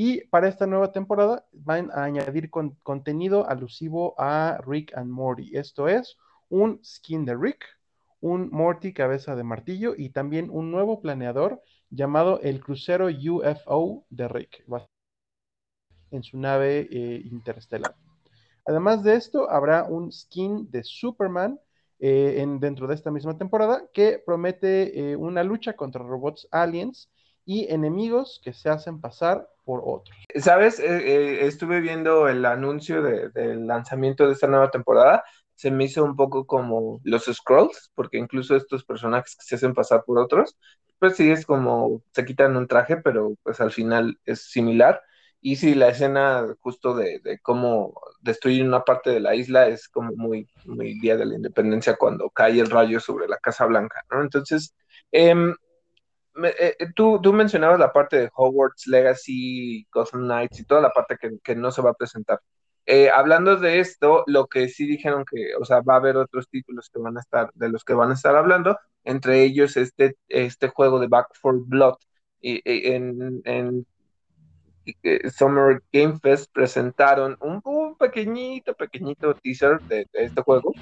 y 0.00 0.20
para 0.28 0.46
esta 0.46 0.64
nueva 0.66 0.92
temporada 0.92 1.44
van 1.52 1.90
a 1.90 2.04
añadir 2.04 2.50
contenido 2.50 3.48
alusivo 3.50 4.14
a 4.16 4.60
Rick 4.64 4.96
and 4.96 5.10
Morty. 5.10 5.56
Esto 5.56 5.88
es 5.88 6.16
un 6.48 6.80
skin 6.84 7.24
de 7.24 7.36
Rick, 7.36 7.64
un 8.20 8.48
Morty 8.50 8.92
cabeza 8.92 9.34
de 9.34 9.42
martillo 9.42 9.94
y 9.96 10.10
también 10.10 10.50
un 10.50 10.70
nuevo 10.70 11.00
planeador 11.00 11.62
llamado 11.90 12.40
el 12.42 12.60
crucero 12.60 13.06
UFO 13.06 14.04
de 14.10 14.28
Rick 14.28 14.64
en 16.10 16.22
su 16.22 16.38
nave 16.38 16.88
eh, 16.90 17.22
interestelar. 17.24 17.94
Además 18.66 19.02
de 19.02 19.14
esto, 19.14 19.50
habrá 19.50 19.84
un 19.84 20.12
skin 20.12 20.70
de 20.70 20.82
Superman 20.82 21.58
eh, 21.98 22.36
en, 22.38 22.60
dentro 22.60 22.86
de 22.86 22.94
esta 22.94 23.10
misma 23.10 23.36
temporada 23.36 23.84
que 23.92 24.22
promete 24.24 25.12
eh, 25.12 25.16
una 25.16 25.42
lucha 25.42 25.74
contra 25.74 26.02
robots 26.02 26.46
aliens 26.50 27.10
y 27.44 27.72
enemigos 27.72 28.40
que 28.44 28.52
se 28.52 28.68
hacen 28.68 29.00
pasar 29.00 29.48
por 29.64 29.80
otros. 29.84 30.16
Sabes, 30.36 30.78
estuve 30.80 31.80
viendo 31.80 32.28
el 32.28 32.44
anuncio 32.44 33.02
del 33.02 33.66
lanzamiento 33.66 34.26
de 34.26 34.34
esta 34.34 34.46
nueva 34.46 34.70
temporada, 34.70 35.24
se 35.54 35.70
me 35.70 35.84
hizo 35.84 36.04
un 36.04 36.14
poco 36.14 36.46
como 36.46 37.00
los 37.02 37.24
Scrolls, 37.24 37.90
porque 37.94 38.18
incluso 38.18 38.54
estos 38.54 38.84
personajes 38.84 39.34
que 39.34 39.44
se 39.44 39.54
hacen 39.56 39.74
pasar 39.74 40.04
por 40.04 40.18
otros, 40.18 40.56
pues 40.98 41.16
sí 41.16 41.30
es 41.30 41.46
como 41.46 42.02
se 42.12 42.24
quitan 42.24 42.56
un 42.56 42.66
traje, 42.68 42.96
pero 42.98 43.34
pues 43.42 43.60
al 43.60 43.72
final 43.72 44.18
es 44.24 44.42
similar. 44.50 45.02
Y 45.40 45.56
sí, 45.56 45.74
la 45.74 45.88
escena 45.88 46.46
justo 46.60 46.94
de, 46.96 47.20
cómo 47.42 47.94
destruir 48.20 48.64
una 48.64 48.84
parte 48.84 49.10
de 49.10 49.20
la 49.20 49.34
isla 49.36 49.68
es 49.68 49.88
como 49.88 50.12
muy, 50.16 50.48
muy 50.64 50.98
Día 51.00 51.16
de 51.16 51.26
la 51.26 51.36
Independencia 51.36 51.96
cuando 51.96 52.30
cae 52.30 52.58
el 52.60 52.70
rayo 52.70 53.00
sobre 53.00 53.28
la 53.28 53.38
Casa 53.38 53.66
Blanca, 53.66 54.04
¿no? 54.10 54.22
Entonces, 54.22 54.74
eh, 55.12 55.34
eh, 56.44 56.76
eh, 56.78 56.86
tú, 56.94 57.20
tú, 57.20 57.32
mencionabas 57.32 57.78
la 57.78 57.92
parte 57.92 58.16
de 58.18 58.30
Hogwarts 58.34 58.86
Legacy, 58.86 59.86
Gotham 59.92 60.22
Knights 60.22 60.60
y 60.60 60.64
toda 60.64 60.80
la 60.80 60.90
parte 60.90 61.16
que, 61.42 61.56
no 61.56 61.70
se 61.72 61.82
va 61.82 61.90
a 61.90 61.94
presentar. 61.94 62.40
Eh, 62.90 63.10
hablando 63.10 63.56
de 63.58 63.80
esto, 63.80 64.24
lo 64.26 64.46
que 64.46 64.66
sí 64.70 64.86
dijeron 64.86 65.26
que, 65.30 65.54
o 65.60 65.64
sea, 65.66 65.82
va 65.82 65.94
a 65.94 65.96
haber 65.98 66.16
otros 66.16 66.48
títulos 66.48 66.88
que 66.88 66.98
van 66.98 67.18
a 67.18 67.20
estar, 67.20 67.50
de 67.52 67.68
los 67.68 67.84
que 67.84 67.92
van 67.92 68.10
a 68.10 68.14
estar 68.14 68.34
hablando, 68.34 68.78
entre 69.04 69.42
ellos 69.42 69.76
este, 69.76 70.16
este 70.28 70.68
juego 70.68 70.98
de 70.98 71.06
Back 71.06 71.28
for 71.38 71.66
Blood. 71.66 71.96
Y, 72.40 72.62
en, 72.64 73.42
en, 73.44 73.86
Summer 75.36 75.82
Game 75.92 76.18
Fest 76.18 76.50
presentaron 76.50 77.36
un, 77.40 77.94
pequeñito, 77.98 78.74
pequeñito 78.74 79.34
teaser 79.34 79.80
de, 79.82 80.06
de, 80.10 80.24
este 80.24 80.40
juego. 80.40 80.72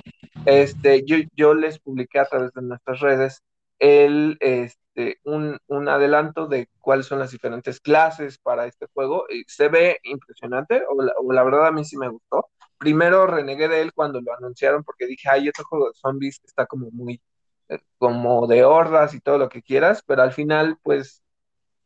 Este, 0.44 1.04
yo, 1.04 1.16
yo 1.34 1.54
les 1.54 1.80
publiqué 1.80 2.20
a 2.20 2.26
través 2.26 2.52
de 2.52 2.62
nuestras 2.62 3.00
redes 3.00 3.42
el, 3.78 4.36
este, 4.40 4.86
este, 4.96 5.20
un, 5.24 5.88
adelanto 5.88 6.46
de 6.48 6.68
cuáles 6.80 7.06
son 7.06 7.18
las 7.18 7.30
diferentes 7.30 7.80
clases 7.80 8.38
para 8.38 8.66
este 8.66 8.86
juego. 8.94 9.26
Y 9.28 9.44
se 9.46 9.68
ve 9.68 9.98
impresionante, 10.04 10.82
o 10.88 11.32
la, 11.32 11.44
verdad 11.44 11.66
a 11.66 11.72
mí 11.72 11.84
sí 11.84 11.96
me 11.96 12.08
gustó. 12.08 12.48
Primero 12.78 13.26
renegué 13.26 13.68
de 13.68 13.82
él 13.82 13.92
cuando 13.94 14.20
lo 14.20 14.32
anunciaron 14.34 14.84
porque 14.84 15.06
dije, 15.06 15.28
ay, 15.30 15.48
este 15.48 15.62
juego 15.64 15.88
de 15.88 15.94
zombies 15.94 16.40
está 16.44 16.66
como 16.66 16.90
muy, 16.90 17.20
eh, 17.68 17.78
como 17.98 18.46
de 18.46 18.64
hordas 18.64 19.14
y 19.14 19.20
todo 19.20 19.38
lo 19.38 19.48
que 19.48 19.62
quieras, 19.62 20.02
pero 20.06 20.22
al 20.22 20.32
final, 20.32 20.78
pues, 20.82 21.22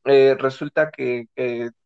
eh, 0.05 0.37
resulta 0.39 0.91
que, 0.91 1.29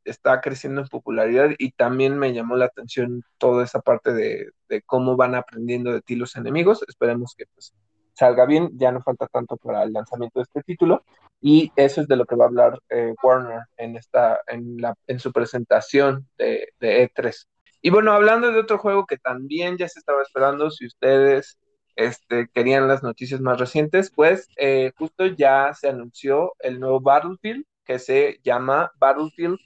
está 0.05 0.41
creciendo 0.43 0.83
en 0.83 0.89
popularidad 0.89 1.51
y 1.59 1.73
también 1.73 2.19
me 2.19 2.35
llamó 2.35 2.57
la 2.57 2.67
atención 2.67 3.23
toda 3.39 3.65
esa 3.65 3.81
parte 3.81 4.13
de, 4.13 4.53
cómo 4.87 5.17
van 5.17 5.35
aprendiendo 5.35 5.93
de 5.93 6.03
ti 6.03 6.17
los 6.17 6.37
enemigos. 6.37 6.83
Esperemos 6.89 7.35
que 7.37 7.47
pues, 7.55 7.75
salga 8.15 8.47
bien, 8.47 8.71
ya 8.75 8.93
no 8.93 9.03
falta 9.03 9.27
tanto 9.27 9.57
para 9.57 9.83
el 9.83 9.93
lanzamiento 9.93 10.39
de 10.39 10.45
este 10.45 10.63
título 10.63 11.05
y 11.41 11.71
eso 11.77 12.01
es 12.01 12.09
de 12.09 12.17
lo 12.17 12.25
que 12.25 12.37
va 12.37 12.45
a 12.45 12.49
hablar 12.49 12.81
eh, 12.89 13.15
Warner 13.23 13.63
en, 13.77 13.97
esta, 13.97 14.41
en, 14.47 15.21
su 15.21 15.33
presentación 15.33 16.27
de, 16.39 16.69
de 16.81 17.11
E3. 17.11 17.47
Y 17.83 17.91
bueno, 17.91 18.13
hablando 18.13 18.51
de 18.51 18.61
otro 18.61 18.79
juego 18.79 19.05
que 19.05 19.19
también 19.19 19.77
ya 19.77 19.89
se 19.89 19.99
estaba 19.99 20.23
esperando, 20.23 20.71
si 20.71 20.87
ustedes 20.87 21.59
este, 21.97 22.49
querían 22.49 22.89
las 22.89 23.03
noticias 23.03 23.41
más 23.41 23.59
recientes, 23.59 24.11
pues 24.11 24.49
eh, 24.57 24.93
justo 24.97 25.27
ya 25.27 25.73
se 25.75 25.89
anunció 25.89 26.55
el 26.61 26.81
nuevo 26.81 27.01
Battlefield 27.01 27.65
que 27.85 27.99
se 27.99 28.41
llama 28.43 28.91
Battlefield 28.99 29.59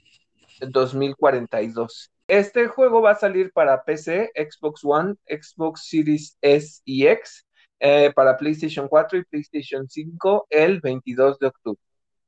2042. 0.59 2.11
Este 2.27 2.67
juego 2.67 3.01
va 3.01 3.11
a 3.11 3.15
salir 3.15 3.51
para 3.53 3.83
PC, 3.83 4.31
Xbox 4.35 4.81
One, 4.83 5.15
Xbox 5.25 5.87
Series 5.87 6.37
S 6.41 6.81
y 6.85 7.07
X, 7.07 7.47
eh, 7.79 8.11
para 8.15 8.37
PlayStation 8.37 8.87
4 8.87 9.19
y 9.19 9.23
PlayStation 9.25 9.87
5 9.89 10.47
el 10.49 10.81
22 10.81 11.39
de 11.39 11.47
octubre. 11.47 11.79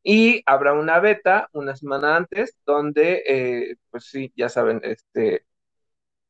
Y 0.03 0.41
habrá 0.45 0.73
una 0.73 0.99
beta 0.99 1.49
una 1.53 1.75
semana 1.75 2.15
antes 2.17 2.55
donde, 2.65 3.23
eh, 3.27 3.75
pues 3.91 4.05
sí, 4.05 4.31
ya 4.35 4.49
saben, 4.49 4.81
este, 4.83 5.45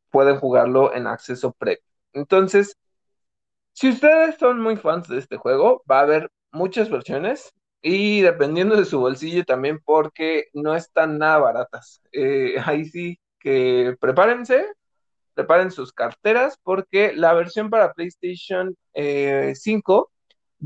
pueden 0.10 0.38
jugarlo 0.40 0.94
en 0.94 1.08
acceso 1.08 1.54
previo. 1.54 1.84
Entonces, 2.14 2.78
si 3.74 3.90
ustedes 3.90 4.38
son 4.38 4.62
muy 4.62 4.78
fans 4.78 5.08
de 5.08 5.20
este 5.20 5.38
juego, 5.38 5.84
va 5.90 6.00
a 6.00 6.04
haber 6.04 6.30
muchas 6.52 6.90
versiones 6.90 7.54
y 7.82 8.22
dependiendo 8.22 8.76
de 8.76 8.86
su 8.86 9.00
bolsillo 9.00 9.44
también 9.46 9.80
porque 9.84 10.46
no 10.54 10.76
están 10.76 11.18
nada 11.18 11.40
baratas. 11.40 12.02
Eh, 12.12 12.56
ahí 12.66 12.86
sí 12.86 13.20
que 13.40 13.96
prepárense, 14.00 14.68
preparen 15.34 15.72
sus 15.72 15.94
carteras 15.94 16.58
porque 16.64 17.14
la 17.14 17.34
versión 17.34 17.70
para 17.70 17.94
PlayStation 17.94 18.76
5 18.94 18.94
eh, 18.94 19.54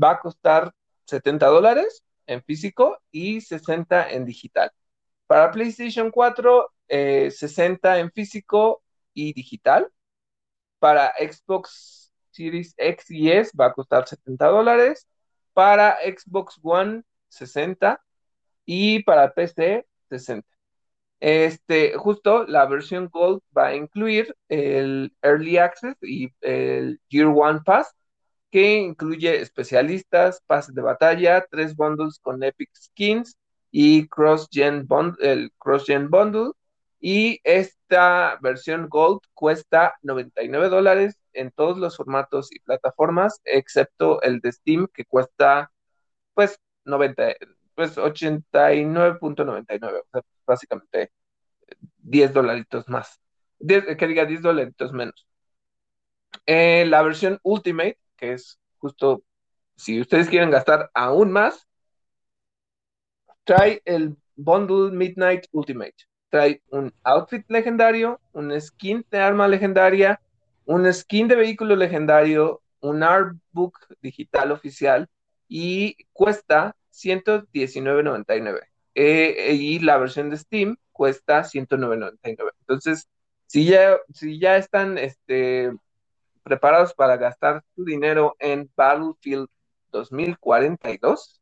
va 0.02 0.10
a 0.12 0.20
costar 0.20 0.72
70 1.06 1.46
dólares 1.46 2.02
en 2.26 2.42
físico 2.42 2.98
y 3.10 3.40
60 3.40 4.10
en 4.10 4.24
digital. 4.24 4.70
Para 5.26 5.50
PlayStation 5.50 6.10
4, 6.10 6.72
60 6.88 7.96
eh, 7.96 8.00
en 8.00 8.10
físico 8.12 8.82
y 9.14 9.32
digital. 9.32 9.88
Para 10.78 11.12
Xbox 11.18 12.12
Series 12.30 12.74
X 12.76 13.10
y 13.10 13.30
S 13.30 13.52
va 13.58 13.66
a 13.66 13.72
costar 13.72 14.06
70 14.06 14.46
dólares, 14.46 15.08
para 15.54 15.96
Xbox 16.02 16.58
One 16.62 17.02
60 17.28 18.00
y 18.66 19.02
para 19.04 19.32
PC 19.32 19.86
60. 20.10 20.55
Este, 21.20 21.94
justo 21.96 22.44
la 22.46 22.66
versión 22.66 23.08
Gold 23.08 23.40
va 23.56 23.68
a 23.68 23.76
incluir 23.76 24.36
el 24.48 25.14
Early 25.22 25.56
Access 25.58 25.96
y 26.02 26.32
el 26.42 27.00
Year 27.08 27.28
One 27.28 27.60
Pass, 27.64 27.94
que 28.50 28.76
incluye 28.76 29.40
especialistas, 29.40 30.42
pases 30.46 30.74
de 30.74 30.82
batalla, 30.82 31.46
tres 31.50 31.74
bundles 31.76 32.18
con 32.20 32.42
Epic 32.42 32.70
Skins 32.74 33.36
y 33.70 34.08
Cross-Gen 34.08 34.86
el 35.20 35.52
Cross-Gen 35.58 36.10
Bundle. 36.10 36.52
Y 37.00 37.40
esta 37.44 38.38
versión 38.40 38.88
Gold 38.88 39.20
cuesta 39.34 39.94
99 40.02 40.68
dólares 40.68 41.18
en 41.34 41.50
todos 41.50 41.78
los 41.78 41.96
formatos 41.96 42.50
y 42.52 42.60
plataformas, 42.60 43.40
excepto 43.44 44.22
el 44.22 44.40
de 44.40 44.52
Steam, 44.52 44.88
que 44.92 45.04
cuesta, 45.04 45.70
pues, 46.34 46.58
90, 46.84 47.34
pues 47.76 47.96
89.99, 47.98 50.00
o 50.00 50.06
sea, 50.10 50.22
básicamente 50.46 51.12
10 51.98 52.32
dolaritos 52.32 52.88
más. 52.88 53.20
que 53.68 54.06
diga 54.06 54.24
10 54.24 54.42
dolaritos 54.42 54.92
menos. 54.92 55.26
Eh, 56.46 56.84
la 56.86 57.02
versión 57.02 57.38
Ultimate, 57.42 57.98
que 58.16 58.32
es 58.32 58.58
justo, 58.78 59.22
si 59.76 60.00
ustedes 60.00 60.28
quieren 60.28 60.50
gastar 60.50 60.90
aún 60.94 61.32
más, 61.32 61.66
trae 63.44 63.82
el 63.84 64.16
Bundle 64.36 64.96
Midnight 64.96 65.46
Ultimate. 65.52 65.94
Trae 66.30 66.62
un 66.70 66.92
outfit 67.04 67.44
legendario, 67.48 68.20
un 68.32 68.58
skin 68.60 69.04
de 69.10 69.18
arma 69.18 69.48
legendaria, 69.48 70.20
un 70.64 70.92
skin 70.92 71.28
de 71.28 71.36
vehículo 71.36 71.76
legendario, 71.76 72.62
un 72.80 73.02
artbook 73.02 73.78
digital 74.00 74.52
oficial 74.52 75.08
y 75.48 75.96
cuesta 76.12 76.74
119.99. 76.96 78.60
Eh, 78.94 79.52
y 79.54 79.78
la 79.80 79.98
versión 79.98 80.30
de 80.30 80.38
Steam 80.38 80.76
cuesta 80.92 81.42
109.99. 81.44 82.50
Entonces, 82.60 83.08
si 83.46 83.66
ya, 83.66 83.98
si 84.12 84.38
ya 84.38 84.56
están 84.56 84.98
este, 84.98 85.72
preparados 86.42 86.94
para 86.94 87.16
gastar 87.16 87.62
su 87.74 87.84
dinero 87.84 88.36
en 88.38 88.70
Battlefield 88.74 89.48
2042, 89.90 91.40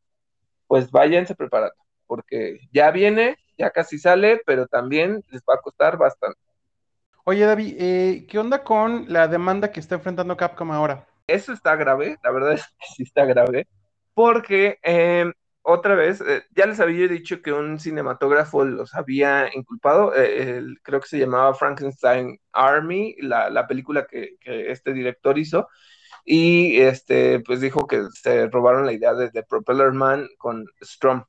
pues 0.67 0.91
váyanse 0.91 1.35
preparando, 1.35 1.77
porque 2.07 2.59
ya 2.73 2.91
viene, 2.91 3.37
ya 3.57 3.71
casi 3.71 3.99
sale, 3.99 4.41
pero 4.47 4.67
también 4.67 5.23
les 5.31 5.43
va 5.43 5.55
a 5.55 5.61
costar 5.61 5.97
bastante. 5.97 6.39
Oye, 7.25 7.45
David, 7.45 7.77
eh, 7.79 8.27
¿qué 8.29 8.39
onda 8.39 8.63
con 8.65 9.07
la 9.13 9.29
demanda 9.29 9.71
que 9.73 9.81
está 9.81 9.95
enfrentando 9.95 10.37
Capcom 10.37 10.73
ahora? 10.73 11.07
Eso 11.27 11.53
está 11.53 11.75
grave, 11.77 12.19
la 12.23 12.31
verdad 12.31 12.53
es 12.53 12.67
que 12.67 12.87
sí 12.97 13.03
está 13.05 13.25
grave, 13.25 13.67
porque 14.13 14.79
em, 14.83 15.33
otra 15.67 15.95
vez, 15.95 16.21
eh, 16.21 16.45
ya 16.55 16.67
les 16.67 16.81
había 16.81 17.09
dicho 17.09 17.43
que 17.43 17.53
un 17.53 17.81
cinematógrafo 17.81 18.65
los 18.65 18.95
había 18.95 19.49
inculpado, 19.55 20.13
eh, 20.17 20.63
creo 20.83 21.01
que 21.01 21.09
se 21.09 21.19
llamaba 21.19 21.55
Frankenstein 21.55 22.39
Army, 22.53 23.17
la, 23.21 23.67
película 23.67 24.07
que, 24.07 24.37
este 24.45 24.93
director 24.93 25.39
hizo, 25.39 25.69
y 26.25 26.81
este, 26.81 27.41
pues 27.41 27.61
dijo 27.61 27.87
que 27.87 28.05
se 28.13 28.49
robaron 28.49 28.87
la 28.87 28.93
idea 28.93 29.15
de, 29.15 29.31
de 29.31 29.43
Propeller 29.43 29.93
Man 29.93 30.29
con 30.39 30.67
Strom. 30.83 31.25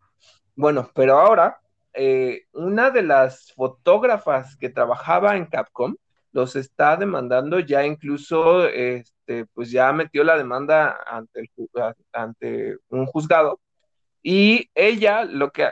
Bueno, 0.55 0.89
pero 0.93 1.19
ahora 1.19 1.59
eh, 1.97 2.43
una 2.51 2.91
de 2.91 3.03
las 3.03 3.53
fotógrafas 3.53 4.57
que 4.57 4.69
trabajaba 4.69 5.37
en 5.37 5.45
Capcom 5.45 5.95
los 6.33 6.57
está 6.57 6.97
demandando, 6.97 7.59
ya 7.59 7.85
incluso, 7.85 8.67
este, 8.67 9.45
pues 9.53 9.71
ya 9.71 9.93
metió 9.93 10.25
la 10.25 10.37
demanda 10.37 10.97
ante, 11.07 11.39
el, 11.39 11.49
ante 12.11 12.77
un 12.89 13.05
juzgado. 13.05 13.61
Y 14.27 14.71
ella, 14.73 15.23
lo 15.23 15.51
que, 15.51 15.65
eh, 15.65 15.69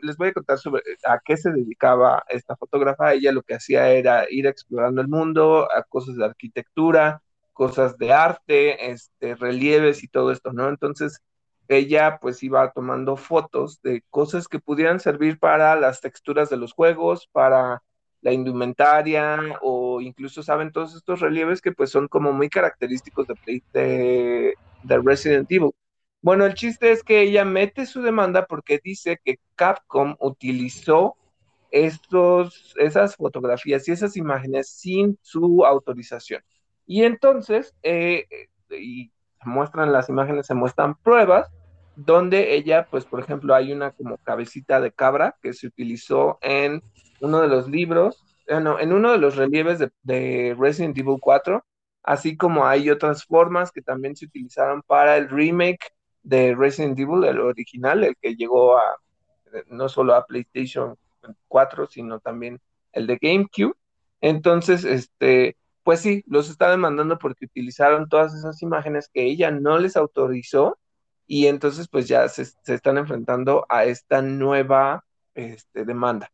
les 0.00 0.16
voy 0.16 0.28
a 0.28 0.32
contar 0.32 0.58
sobre 0.58 0.80
a 1.04 1.18
qué 1.24 1.36
se 1.36 1.50
dedicaba 1.50 2.22
esta 2.28 2.54
fotógrafa, 2.54 3.12
ella 3.14 3.32
lo 3.32 3.42
que 3.42 3.54
hacía 3.54 3.90
era 3.90 4.26
ir 4.30 4.46
explorando 4.46 5.00
el 5.00 5.08
mundo, 5.08 5.68
a 5.72 5.82
cosas 5.82 6.14
de 6.16 6.24
arquitectura, 6.24 7.20
cosas 7.52 7.98
de 7.98 8.12
arte, 8.12 8.92
este, 8.92 9.34
relieves 9.34 10.04
y 10.04 10.08
todo 10.08 10.30
esto, 10.30 10.52
¿no? 10.52 10.68
Entonces, 10.68 11.20
ella 11.66 12.18
pues 12.20 12.44
iba 12.44 12.70
tomando 12.70 13.16
fotos 13.16 13.82
de 13.82 14.04
cosas 14.08 14.46
que 14.46 14.60
pudieran 14.60 15.00
servir 15.00 15.40
para 15.40 15.74
las 15.74 16.00
texturas 16.00 16.48
de 16.48 16.58
los 16.58 16.74
juegos, 16.74 17.28
para 17.32 17.82
la 18.20 18.32
indumentaria 18.32 19.58
o 19.62 20.00
incluso 20.00 20.44
saben 20.44 20.70
todos 20.70 20.94
estos 20.94 21.18
relieves 21.18 21.60
que 21.60 21.72
pues 21.72 21.90
son 21.90 22.06
como 22.06 22.32
muy 22.32 22.48
característicos 22.50 23.26
de, 23.26 23.62
de, 23.72 24.54
de 24.84 24.98
Resident 25.04 25.50
Evil. 25.50 25.72
Bueno, 26.20 26.44
el 26.44 26.54
chiste 26.54 26.90
es 26.90 27.02
que 27.02 27.22
ella 27.22 27.44
mete 27.44 27.86
su 27.86 28.02
demanda 28.02 28.46
porque 28.46 28.80
dice 28.82 29.20
que 29.24 29.38
Capcom 29.54 30.16
utilizó 30.18 31.16
estos, 31.70 32.74
esas 32.78 33.16
fotografías 33.16 33.86
y 33.86 33.92
esas 33.92 34.16
imágenes 34.16 34.68
sin 34.70 35.18
su 35.22 35.64
autorización. 35.64 36.42
Y 36.86 37.04
entonces, 37.04 37.74
eh, 37.82 38.26
y 38.70 39.10
muestran 39.44 39.92
las 39.92 40.08
imágenes, 40.08 40.46
se 40.46 40.54
muestran 40.54 40.96
pruebas 40.96 41.48
donde 41.96 42.54
ella, 42.54 42.86
pues 42.90 43.04
por 43.06 43.20
ejemplo, 43.20 43.54
hay 43.54 43.72
una 43.72 43.90
como 43.92 44.18
cabecita 44.18 44.80
de 44.80 44.92
cabra 44.92 45.36
que 45.42 45.54
se 45.54 45.66
utilizó 45.66 46.38
en 46.42 46.82
uno 47.20 47.40
de 47.40 47.48
los 47.48 47.68
libros, 47.68 48.22
eh, 48.46 48.62
en 48.80 48.92
uno 48.92 49.12
de 49.12 49.18
los 49.18 49.36
relieves 49.36 49.78
de, 50.02 50.56
Resident 50.58 50.96
Evil 50.98 51.16
4, 51.20 51.64
así 52.02 52.36
como 52.36 52.66
hay 52.66 52.90
otras 52.90 53.24
formas 53.24 53.72
que 53.72 53.82
también 53.82 54.14
se 54.14 54.26
utilizaron 54.26 54.82
para 54.82 55.16
el 55.16 55.28
remake 55.28 55.95
de 56.26 56.56
Resident 56.56 56.98
Evil, 56.98 57.24
el 57.24 57.38
original, 57.40 58.02
el 58.02 58.16
que 58.16 58.34
llegó 58.34 58.76
a 58.76 58.82
no 59.68 59.88
solo 59.88 60.14
a 60.14 60.26
PlayStation 60.26 60.96
4, 61.48 61.86
sino 61.86 62.18
también 62.20 62.60
el 62.92 63.06
de 63.06 63.18
GameCube. 63.20 63.76
Entonces, 64.20 64.84
este, 64.84 65.56
pues 65.84 66.00
sí, 66.00 66.24
los 66.26 66.50
está 66.50 66.70
demandando 66.70 67.16
porque 67.18 67.44
utilizaron 67.46 68.08
todas 68.08 68.34
esas 68.34 68.60
imágenes 68.62 69.08
que 69.12 69.24
ella 69.24 69.52
no 69.52 69.78
les 69.78 69.96
autorizó 69.96 70.78
y 71.28 71.46
entonces 71.46 71.88
pues 71.88 72.08
ya 72.08 72.28
se, 72.28 72.42
están 72.66 72.98
enfrentando 72.98 73.66
a 73.68 73.84
esta 73.84 74.20
nueva 74.20 75.04
este, 75.34 75.84
demanda. 75.84 76.30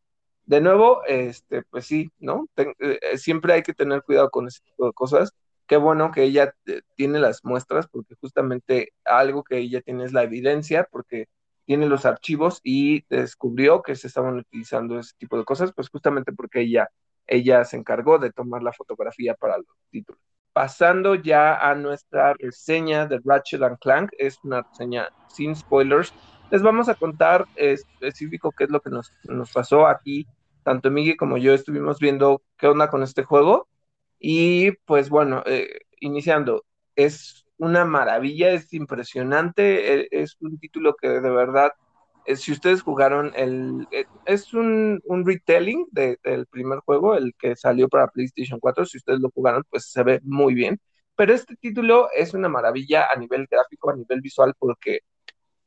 De 0.47 0.61
nuevo, 0.61 1.03
este, 1.07 1.63
pues 1.65 1.87
sí, 1.87 2.11
¿no? 2.19 2.49
Eh, 2.57 3.19
siempre 3.19 3.53
hay 3.55 3.63
que 3.63 3.75
tener 3.75 4.03
cuidado 4.03 4.31
con 4.31 4.49
ese 4.49 4.61
tipo 4.65 4.87
de 4.87 4.93
cosas. 4.93 5.35
Qué 5.73 5.79
bueno 5.79 6.13
que 6.13 6.25
ella 6.25 6.55
eh, 6.67 6.83
tiene 6.97 7.19
las 7.19 7.47
muestras 7.47 7.89
porque 7.89 8.15
justamente 8.17 8.93
algo 9.07 9.43
que 9.43 9.57
ella 9.57 9.81
tiene 9.81 10.05
es 10.05 10.13
la 10.13 10.23
evidencia 10.23 10.87
porque 10.93 11.31
tiene 11.65 11.87
los 11.87 12.05
archivos 12.05 12.61
y 12.63 13.07
descubrió 13.09 13.81
que 13.81 13.97
se 13.97 14.09
estaban 14.09 14.37
utilizando 14.37 14.99
ese 14.99 15.15
tipo 15.17 15.39
de 15.39 15.47
cosas, 15.47 15.73
pues 15.75 15.89
justamente 15.89 16.31
porque 16.35 16.61
ella, 16.61 16.91
ella 17.27 17.65
se 17.65 17.79
encargó 17.79 18.19
de 18.19 18.31
tomar 18.31 18.63
la 18.63 18.75
fotografía 18.75 19.33
para 19.33 19.57
los 19.57 19.67
títulos. 19.91 20.21
Pasando 20.53 21.15
ya 21.15 21.57
a 21.57 21.75
nuestra 21.75 22.35
reseña 22.35 23.07
de 23.07 23.23
Ratchet 23.25 23.63
and 23.63 23.79
Clank, 23.79 24.11
es 24.19 24.39
una 24.45 24.61
reseña 24.61 25.09
sin 25.29 25.57
spoilers. 25.57 26.13
Les 26.51 26.61
vamos 26.61 26.91
a 26.91 26.97
contar 26.97 27.47
específico 27.57 28.53
qué 28.53 28.65
es 28.65 28.71
lo 28.71 28.83
que 28.83 28.91
nos, 28.91 29.11
nos 29.25 29.51
pasó 29.51 29.87
aquí. 29.87 30.27
Tanto 30.65 30.91
Miguel 30.91 31.17
como 31.17 31.39
yo 31.39 31.55
estuvimos 31.55 31.99
viendo 31.99 32.43
qué 32.59 32.67
onda 32.67 32.91
con 32.91 33.03
este 33.03 33.23
juego. 33.25 33.69
Y 34.25 34.73
pues 34.87 35.11
bueno, 35.11 35.43
eh, 35.47 35.81
iniciando, 36.01 36.65
es 36.97 37.45
una 37.59 37.85
maravilla, 37.85 38.53
es 38.53 38.73
impresionante, 38.73 40.03
e, 40.03 40.09
es 40.13 40.37
un 40.41 40.59
título 40.61 40.95
que 40.95 41.09
de 41.09 41.31
verdad, 41.31 41.73
eh, 42.27 42.37
si 42.37 42.53
ustedes 42.53 42.83
jugaron 42.83 43.33
el, 43.35 43.89
eh, 43.91 44.05
es 44.27 44.55
un, 44.55 45.01
un 45.07 45.27
retelling 45.27 45.87
del 45.91 46.47
primer 46.47 46.79
juego, 46.81 47.17
el 47.17 47.35
que 47.39 47.57
salió 47.57 47.89
para 47.89 48.09
PlayStation 48.09 48.61
4, 48.61 48.87
si 48.87 48.99
ustedes 48.99 49.21
lo 49.21 49.31
jugaron, 49.31 49.65
pues 49.71 49.91
se 49.91 50.05
ve 50.05 50.21
muy 50.23 50.55
bien, 50.55 50.81
pero 51.17 51.35
este 51.35 51.57
título 51.57 52.09
es 52.17 52.33
una 52.35 52.49
maravilla 52.49 53.09
a 53.13 53.17
nivel 53.17 53.47
gráfico, 53.51 53.91
a 53.91 53.97
nivel 53.97 54.21
visual, 54.21 54.55
porque 54.59 55.01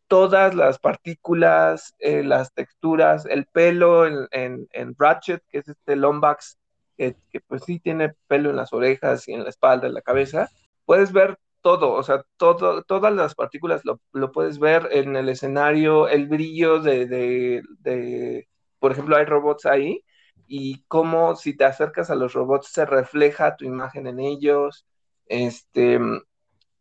todas 0.07 0.55
las 0.55 0.79
partículas, 0.79 1.93
eh, 1.99 2.23
las 2.23 2.53
texturas, 2.53 3.25
el 3.25 3.47
pelo 3.47 4.05
en, 4.07 4.27
en, 4.71 4.95
Ratchet, 4.97 5.43
que 5.49 5.59
es 5.59 5.67
este 5.67 5.95
Lombax, 5.95 6.57
que, 6.97 7.15
pues 7.47 7.63
sí 7.65 7.79
tiene 7.79 8.13
pelo 8.27 8.49
en 8.49 8.55
las 8.57 8.73
orejas 8.73 9.27
y 9.27 9.33
en 9.33 9.43
la 9.43 9.49
espalda, 9.49 9.87
en 9.87 9.93
la 9.93 10.01
cabeza, 10.01 10.49
puedes 10.85 11.11
ver 11.11 11.37
todo, 11.61 11.93
o 11.93 12.03
sea, 12.03 12.23
todo, 12.37 12.83
todas 12.83 13.13
las 13.13 13.35
partículas 13.35 13.81
lo, 13.83 14.31
puedes 14.31 14.59
ver 14.59 14.89
en 14.91 15.15
el 15.15 15.29
escenario, 15.29 16.07
el 16.07 16.27
brillo 16.27 16.79
de, 16.79 17.07
de, 17.07 18.47
por 18.79 18.91
ejemplo, 18.91 19.15
hay 19.17 19.25
robots 19.25 19.65
ahí 19.65 20.03
y 20.47 20.83
cómo 20.87 21.35
si 21.35 21.55
te 21.55 21.65
acercas 21.65 22.09
a 22.09 22.15
los 22.15 22.33
robots 22.33 22.67
se 22.67 22.85
refleja 22.85 23.55
tu 23.55 23.65
imagen 23.65 24.07
en 24.07 24.19
ellos. 24.19 24.85
Este, 25.25 25.99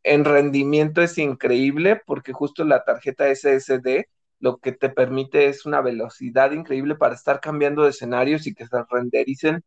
en 0.02 0.24
rendimiento 0.24 1.00
es 1.02 1.16
increíble 1.18 2.00
porque 2.06 2.32
justo 2.32 2.64
la 2.64 2.84
tarjeta 2.84 3.34
SSD 3.34 4.06
lo 4.38 4.58
que 4.58 4.72
te 4.72 4.90
permite 4.90 5.46
es 5.46 5.64
una 5.64 5.80
velocidad 5.80 6.52
increíble 6.52 6.96
para 6.96 7.14
estar 7.14 7.40
cambiando 7.40 7.82
de 7.84 7.90
escenarios 7.90 8.46
y 8.46 8.54
que 8.54 8.66
se 8.66 8.76
rendericen 8.90 9.64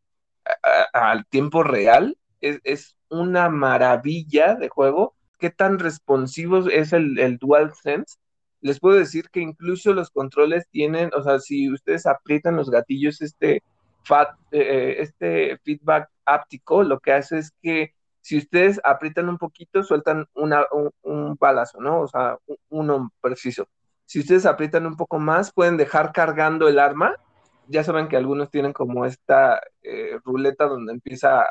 al 0.93 1.25
tiempo 1.27 1.63
real. 1.63 2.17
Es, 2.41 2.59
es, 2.63 2.97
una 3.09 3.49
maravilla 3.49 4.55
de 4.55 4.69
juego. 4.69 5.15
Qué 5.39 5.49
tan 5.49 5.79
responsivo 5.79 6.67
es 6.67 6.93
el, 6.93 7.17
el 7.19 7.37
DualSense. 7.37 8.17
Les 8.61 8.79
puedo 8.79 8.97
decir 8.97 9.29
que 9.29 9.39
incluso 9.39 9.93
los 9.93 10.09
controles 10.09 10.67
tienen, 10.71 11.11
o 11.15 11.23
sea, 11.23 11.39
si 11.39 11.71
ustedes 11.71 12.05
aprietan 12.05 12.55
los 12.55 12.69
gatillos, 12.69 13.21
este, 13.21 13.61
fat, 14.03 14.35
eh, 14.51 14.95
este 14.99 15.57
feedback 15.63 16.09
áptico, 16.25 16.83
lo 16.83 16.99
que 16.99 17.13
hace 17.13 17.37
es 17.37 17.51
que 17.61 17.93
si 18.21 18.37
ustedes 18.37 18.81
aprietan 18.83 19.29
un 19.29 19.37
poquito, 19.37 19.83
sueltan 19.83 20.25
una, 20.33 20.65
un, 20.71 20.91
un, 21.03 21.35
balazo, 21.35 21.79
¿no? 21.79 22.01
O 22.01 22.07
sea, 22.07 22.37
uno 22.69 23.11
preciso. 23.21 23.69
Si 24.05 24.19
ustedes 24.19 24.45
aprietan 24.45 24.85
un 24.85 24.97
poco 24.97 25.19
más, 25.19 25.53
pueden 25.53 25.77
dejar 25.77 26.11
cargando 26.11 26.67
el 26.67 26.79
arma 26.79 27.15
ya 27.69 27.83
saben 27.83 28.07
que 28.07 28.17
algunos 28.17 28.49
tienen 28.49 28.73
como 28.73 29.05
esta 29.05 29.61
eh, 29.83 30.19
ruleta 30.23 30.65
donde 30.65 30.93
empieza 30.93 31.41
a, 31.41 31.45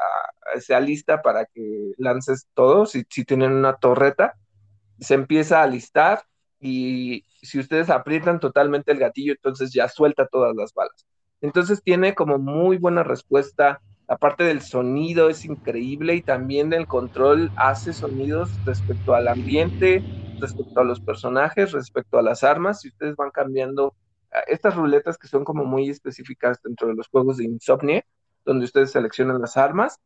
se 0.60 0.74
alista 0.74 1.22
para 1.22 1.46
que 1.46 1.92
lances 1.98 2.48
todo, 2.54 2.86
si, 2.86 3.04
si 3.10 3.24
tienen 3.24 3.52
una 3.52 3.76
torreta, 3.76 4.36
se 4.98 5.14
empieza 5.14 5.60
a 5.60 5.64
alistar 5.64 6.22
y 6.60 7.24
si 7.42 7.58
ustedes 7.58 7.90
aprietan 7.90 8.40
totalmente 8.40 8.92
el 8.92 8.98
gatillo, 8.98 9.32
entonces 9.32 9.72
ya 9.72 9.88
suelta 9.88 10.26
todas 10.26 10.54
las 10.56 10.72
balas. 10.72 11.06
Entonces 11.40 11.82
tiene 11.82 12.14
como 12.14 12.38
muy 12.38 12.78
buena 12.78 13.02
respuesta, 13.02 13.80
aparte 14.08 14.44
del 14.44 14.62
sonido 14.62 15.28
es 15.28 15.44
increíble 15.44 16.14
y 16.14 16.22
también 16.22 16.70
del 16.70 16.86
control 16.86 17.50
hace 17.56 17.92
sonidos 17.92 18.50
respecto 18.64 19.14
al 19.14 19.28
ambiente, 19.28 20.02
respecto 20.40 20.80
a 20.80 20.84
los 20.84 21.00
personajes, 21.00 21.72
respecto 21.72 22.18
a 22.18 22.22
las 22.22 22.42
armas, 22.42 22.80
si 22.80 22.88
ustedes 22.88 23.16
van 23.16 23.30
cambiando 23.30 23.94
estas 24.46 24.74
ruletas 24.74 25.18
que 25.18 25.28
son 25.28 25.44
como 25.44 25.64
muy 25.64 25.88
específicas 25.90 26.60
dentro 26.62 26.88
de 26.88 26.94
los 26.94 27.08
juegos 27.08 27.38
de 27.38 27.44
Insomnia, 27.44 28.04
donde 28.44 28.64
ustedes 28.64 28.92
seleccionan 28.92 29.40
las 29.40 29.56
armas, 29.56 29.98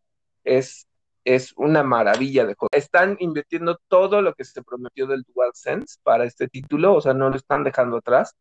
es, 0.44 0.86
es 1.24 1.52
una 1.56 1.82
maravilla 1.82 2.46
de 2.46 2.54
juego. 2.54 2.70
Están 2.72 3.16
invirtiendo 3.20 3.78
todo 3.88 4.22
lo 4.22 4.34
que 4.34 4.44
se 4.44 4.62
prometió 4.62 5.06
del 5.06 5.24
DualSense 5.34 5.98
para 6.02 6.24
este 6.24 6.48
título, 6.48 6.94
o 6.94 7.00
sea, 7.00 7.14
no 7.14 7.28
lo 7.28 7.36
están 7.36 7.64
dejando 7.64 7.98
atrás. 7.98 8.34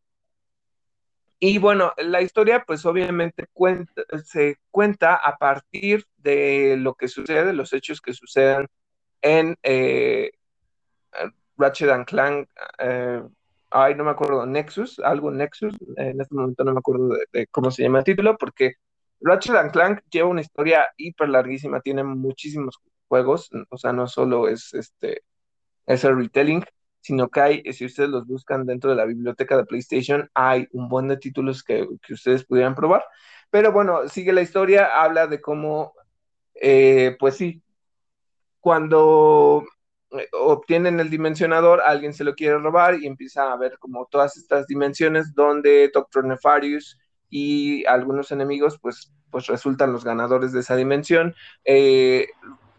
Y 1.38 1.58
bueno, 1.58 1.94
la 1.96 2.20
historia 2.20 2.64
pues 2.66 2.84
obviamente 2.84 3.48
se 4.24 4.58
cuenta 4.70 5.14
a 5.14 5.38
partir 5.38 6.04
de 6.18 6.76
lo 6.78 6.94
que 6.94 7.08
sucede, 7.08 7.54
los 7.54 7.72
hechos 7.72 8.02
que 8.02 8.12
sucedan 8.12 8.66
en 9.22 9.56
eh, 9.62 10.32
Ratchet 11.56 11.90
and 11.90 12.06
Clank 12.06 12.48
eh, 12.78 13.22
ay, 13.70 13.94
no 13.94 14.04
me 14.04 14.10
acuerdo, 14.10 14.46
Nexus, 14.46 14.98
algo 15.00 15.30
Nexus, 15.30 15.74
en 15.96 16.20
este 16.20 16.34
momento 16.34 16.64
no 16.64 16.72
me 16.72 16.78
acuerdo 16.78 17.10
de, 17.32 17.46
cómo 17.48 17.70
se 17.70 17.82
llama 17.82 17.98
el 17.98 18.04
título, 18.04 18.36
porque 18.36 18.74
Ratchet 19.20 19.56
and 19.56 19.72
Clank 19.72 20.00
lleva 20.10 20.28
una 20.28 20.40
historia 20.40 20.88
hiper 20.96 21.28
larguísima, 21.28 21.80
tiene 21.80 22.04
muchísimos 22.04 22.78
juegos, 23.08 23.50
o 23.70 23.78
sea, 23.78 23.92
no 23.92 24.06
solo 24.08 24.48
es 24.48 24.74
este, 24.74 25.22
es 25.86 26.04
el 26.04 26.16
retelling, 26.16 26.64
sino 27.00 27.28
que 27.28 27.40
hay, 27.40 27.72
si 27.72 27.86
ustedes 27.86 28.10
los 28.10 28.26
buscan 28.26 28.66
dentro 28.66 28.90
de 28.90 28.96
la 28.96 29.06
biblioteca 29.06 29.56
de 29.56 29.64
PlayStation, 29.64 30.28
hay 30.34 30.68
un 30.72 30.88
buen 30.88 31.08
de 31.08 31.16
títulos 31.16 31.62
que, 31.64 31.88
que 32.06 32.14
ustedes 32.14 32.44
pudieran 32.44 32.74
probar. 32.74 33.04
Pero 33.50 33.72
bueno, 33.72 34.08
sigue 34.08 34.32
la 34.32 34.42
historia, 34.42 35.02
habla 35.02 35.26
de 35.26 35.40
cómo, 35.40 35.94
eh, 36.54 37.16
pues 37.18 37.36
sí, 37.36 37.62
cuando 38.60 39.64
obtienen 40.32 41.00
el 41.00 41.10
dimensionador, 41.10 41.80
alguien 41.80 42.12
se 42.12 42.24
lo 42.24 42.34
quiere 42.34 42.58
robar 42.58 42.96
y 43.00 43.06
empieza 43.06 43.52
a 43.52 43.56
ver 43.56 43.78
como 43.78 44.06
todas 44.06 44.36
estas 44.36 44.66
dimensiones 44.66 45.34
donde 45.34 45.90
Doctor 45.92 46.24
Nefarious 46.24 46.98
y 47.28 47.84
algunos 47.86 48.32
enemigos 48.32 48.78
pues, 48.80 49.12
pues 49.30 49.46
resultan 49.46 49.92
los 49.92 50.04
ganadores 50.04 50.52
de 50.52 50.60
esa 50.60 50.76
dimensión. 50.76 51.34
Eh, 51.64 52.28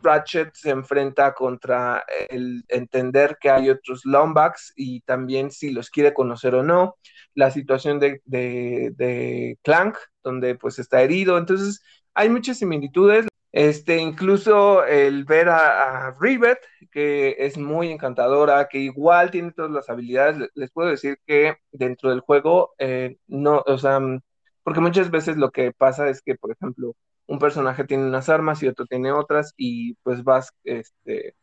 Ratchet 0.03 0.53
se 0.53 0.71
enfrenta 0.71 1.33
contra 1.33 2.03
el 2.29 2.63
entender 2.67 3.37
que 3.39 3.49
hay 3.49 3.69
otros 3.69 4.03
Lombax 4.03 4.73
y 4.75 5.01
también 5.01 5.51
si 5.51 5.71
los 5.71 5.89
quiere 5.89 6.13
conocer 6.13 6.55
o 6.55 6.63
no. 6.63 6.97
La 7.33 7.51
situación 7.51 7.99
de, 7.99 8.21
de 8.25 9.57
Clank, 9.61 9.95
donde 10.23 10.55
pues 10.55 10.79
está 10.79 11.01
herido. 11.01 11.37
Entonces 11.37 11.81
hay 12.13 12.29
muchas 12.29 12.57
similitudes. 12.57 13.27
Este, 13.51 13.97
incluso 13.97 14.85
el 14.85 15.25
ver 15.25 15.49
a, 15.49 16.15
Rivet, 16.19 16.59
que 16.91 17.35
es 17.39 17.57
muy 17.57 17.91
encantadora, 17.91 18.67
que 18.69 18.79
igual 18.79 19.29
tiene 19.31 19.51
todas 19.51 19.71
las 19.71 19.89
habilidades, 19.89 20.49
les 20.55 20.71
puedo 20.71 20.89
decir 20.89 21.19
que 21.25 21.57
dentro 21.71 22.09
del 22.11 22.21
juego, 22.21 22.73
eh, 22.77 23.17
no, 23.27 23.61
o 23.65 23.77
sea, 23.77 23.99
mm, 23.99 24.21
porque 24.63 24.79
muchas 24.79 25.11
veces 25.11 25.37
lo 25.37 25.51
que 25.51 25.73
pasa 25.73 26.09
es 26.09 26.21
que, 26.21 26.35
por 26.35 26.51
ejemplo, 26.51 26.95
un 27.27 27.39
personaje 27.39 27.83
tiene 27.85 28.05
unas 28.05 28.29
armas 28.29 28.61
y 28.63 28.67
otro 28.67 28.85
tiene 28.85 29.11
otras, 29.11 29.53
y 29.57 29.95
pues 30.03 30.23
vas 30.23 30.53
este, 30.63 31.35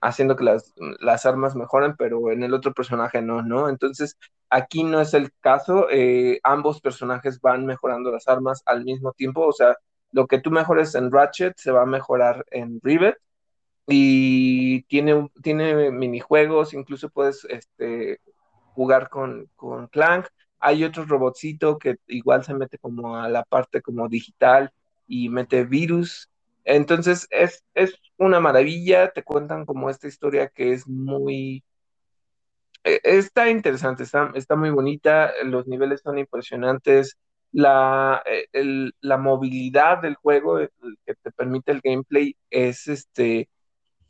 haciendo 0.00 0.36
que 0.36 0.44
las, 0.44 0.74
las 1.00 1.26
armas 1.26 1.54
mejoren, 1.56 1.94
pero 1.96 2.32
en 2.32 2.42
el 2.42 2.54
otro 2.54 2.72
personaje 2.74 3.22
no, 3.22 3.42
¿no? 3.42 3.68
Entonces, 3.68 4.18
aquí 4.50 4.84
no 4.84 5.00
es 5.00 5.14
el 5.14 5.32
caso, 5.40 5.88
eh, 5.90 6.40
ambos 6.42 6.80
personajes 6.80 7.40
van 7.40 7.66
mejorando 7.66 8.10
las 8.12 8.28
armas 8.28 8.62
al 8.66 8.84
mismo 8.84 9.12
tiempo, 9.12 9.46
o 9.46 9.52
sea, 9.52 9.76
lo 10.12 10.26
que 10.26 10.38
tú 10.38 10.50
mejores 10.50 10.94
en 10.94 11.10
Ratchet 11.10 11.56
se 11.56 11.72
va 11.72 11.82
a 11.82 11.86
mejorar 11.86 12.44
en 12.50 12.80
Rivet 12.82 13.16
y 13.86 14.82
tiene, 14.84 15.28
tiene 15.42 15.90
minijuegos, 15.90 16.74
incluso 16.74 17.10
puedes 17.10 17.44
este, 17.46 18.20
jugar 18.74 19.08
con, 19.08 19.48
con 19.56 19.88
Clank. 19.88 20.26
Hay 20.60 20.84
otro 20.84 21.04
robotcito 21.04 21.78
que 21.78 21.96
igual 22.06 22.44
se 22.44 22.54
mete 22.54 22.78
como 22.78 23.16
a 23.16 23.28
la 23.28 23.42
parte 23.44 23.82
como 23.82 24.08
digital 24.08 24.72
y 25.06 25.28
mete 25.28 25.64
virus. 25.64 26.30
Entonces 26.64 27.26
es, 27.30 27.64
es 27.74 27.94
una 28.18 28.40
maravilla, 28.40 29.10
te 29.12 29.24
cuentan 29.24 29.66
como 29.66 29.90
esta 29.90 30.08
historia 30.08 30.48
que 30.48 30.72
es 30.72 30.86
muy... 30.86 31.64
E, 32.84 33.00
está 33.02 33.50
interesante, 33.50 34.04
está, 34.04 34.30
está 34.34 34.56
muy 34.56 34.70
bonita, 34.70 35.32
los 35.44 35.66
niveles 35.66 36.02
son 36.02 36.18
impresionantes, 36.18 37.18
la, 37.52 38.22
eh, 38.26 38.90
la 39.00 39.18
movilidad 39.18 40.00
del 40.00 40.14
juego 40.16 40.58
que 40.58 41.14
te 41.14 41.30
permite 41.32 41.72
el 41.72 41.80
gameplay 41.82 42.36
es 42.50 42.88
este 42.88 43.48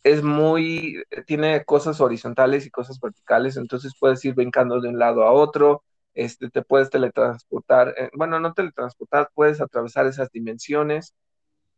es 0.04 0.22
muy 0.22 1.02
tiene 1.26 1.64
cosas 1.64 2.00
horizontales 2.00 2.66
y 2.66 2.70
cosas 2.70 2.98
verticales 3.00 3.56
entonces 3.56 3.92
puedes 3.98 4.24
ir 4.24 4.34
brincando 4.34 4.80
de 4.80 4.88
un 4.88 4.98
lado 4.98 5.24
a 5.24 5.32
otro 5.32 5.82
este 6.14 6.50
te 6.50 6.62
puedes 6.62 6.90
teletransportar 6.90 7.94
eh, 7.98 8.10
bueno 8.14 8.38
no 8.40 8.52
teletransportar 8.54 9.30
puedes 9.34 9.60
atravesar 9.60 10.06
esas 10.06 10.30
dimensiones. 10.30 11.14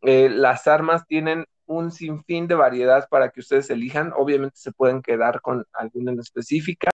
Eh, 0.02 0.28
las 0.28 0.66
armas 0.66 1.06
tienen 1.06 1.46
un 1.66 1.90
sinfín 1.90 2.46
de 2.46 2.54
variedad 2.54 3.08
para 3.08 3.30
que 3.30 3.40
ustedes 3.40 3.70
elijan 3.70 4.12
obviamente 4.14 4.56
se 4.58 4.72
pueden 4.72 5.02
quedar 5.02 5.40
con 5.40 5.64
alguna 5.72 6.12
en 6.12 6.20
específica 6.20 6.90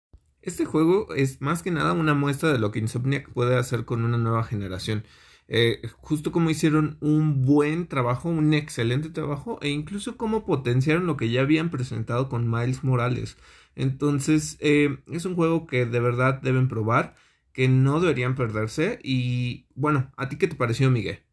Este 0.46 0.64
juego 0.66 1.14
es 1.16 1.42
más 1.42 1.64
que 1.64 1.72
nada 1.72 1.94
una 1.94 2.14
muestra 2.14 2.52
de 2.54 2.60
lo 2.60 2.72
que 2.72 2.80
Insomniac 2.80 3.30
puede 3.34 3.58
hacer 3.58 3.84
con 3.86 4.06
una 4.06 4.18
nueva 4.18 4.44
generación. 4.46 5.04
Eh, 5.48 5.82
justo 6.00 6.32
como 6.32 6.50
hicieron 6.52 6.98
un 7.02 7.46
buen 7.46 7.88
trabajo, 7.88 8.30
un 8.30 8.54
excelente 8.54 9.10
trabajo, 9.10 9.60
e 9.62 9.70
incluso 9.70 10.18
como 10.18 10.46
potenciaron 10.46 11.08
lo 11.08 11.18
que 11.18 11.30
ya 11.32 11.42
habían 11.42 11.72
presentado 11.72 12.30
con 12.30 12.50
Miles 12.50 12.84
Morales. 12.84 13.38
Entonces, 13.76 14.58
eh, 14.62 15.00
es 15.12 15.26
un 15.26 15.36
juego 15.36 15.68
que 15.68 15.86
de 15.88 16.00
verdad 16.00 16.42
deben 16.42 16.70
probar, 16.70 17.16
que 17.54 17.68
no 17.68 18.00
deberían 18.00 18.36
perderse. 18.36 19.00
Y 19.04 19.68
bueno, 19.76 20.12
¿a 20.18 20.30
ti 20.30 20.38
qué 20.38 20.48
te 20.48 20.56
pareció, 20.56 20.92
Miguel? 20.92 21.24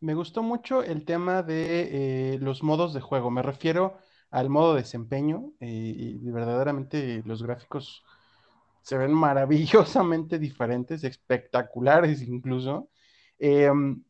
Me 0.00 0.14
gustó 0.14 0.42
mucho 0.42 0.82
el 0.82 1.04
tema 1.04 1.42
de 1.42 2.34
eh, 2.34 2.38
los 2.40 2.62
modos 2.62 2.94
de 2.94 3.00
juego. 3.00 3.30
Me 3.30 3.42
refiero 3.42 3.96
al 4.30 4.50
modo 4.50 4.74
desempeño 4.74 5.52
y 5.60 6.18
verdaderamente 6.30 7.22
los 7.24 7.42
gráficos 7.42 8.04
se 8.84 8.98
ven 8.98 9.12
maravillosamente 9.14 10.38
diferentes, 10.38 11.04
espectaculares 11.04 12.22
incluso. 12.22 12.90
Em, 13.38 14.04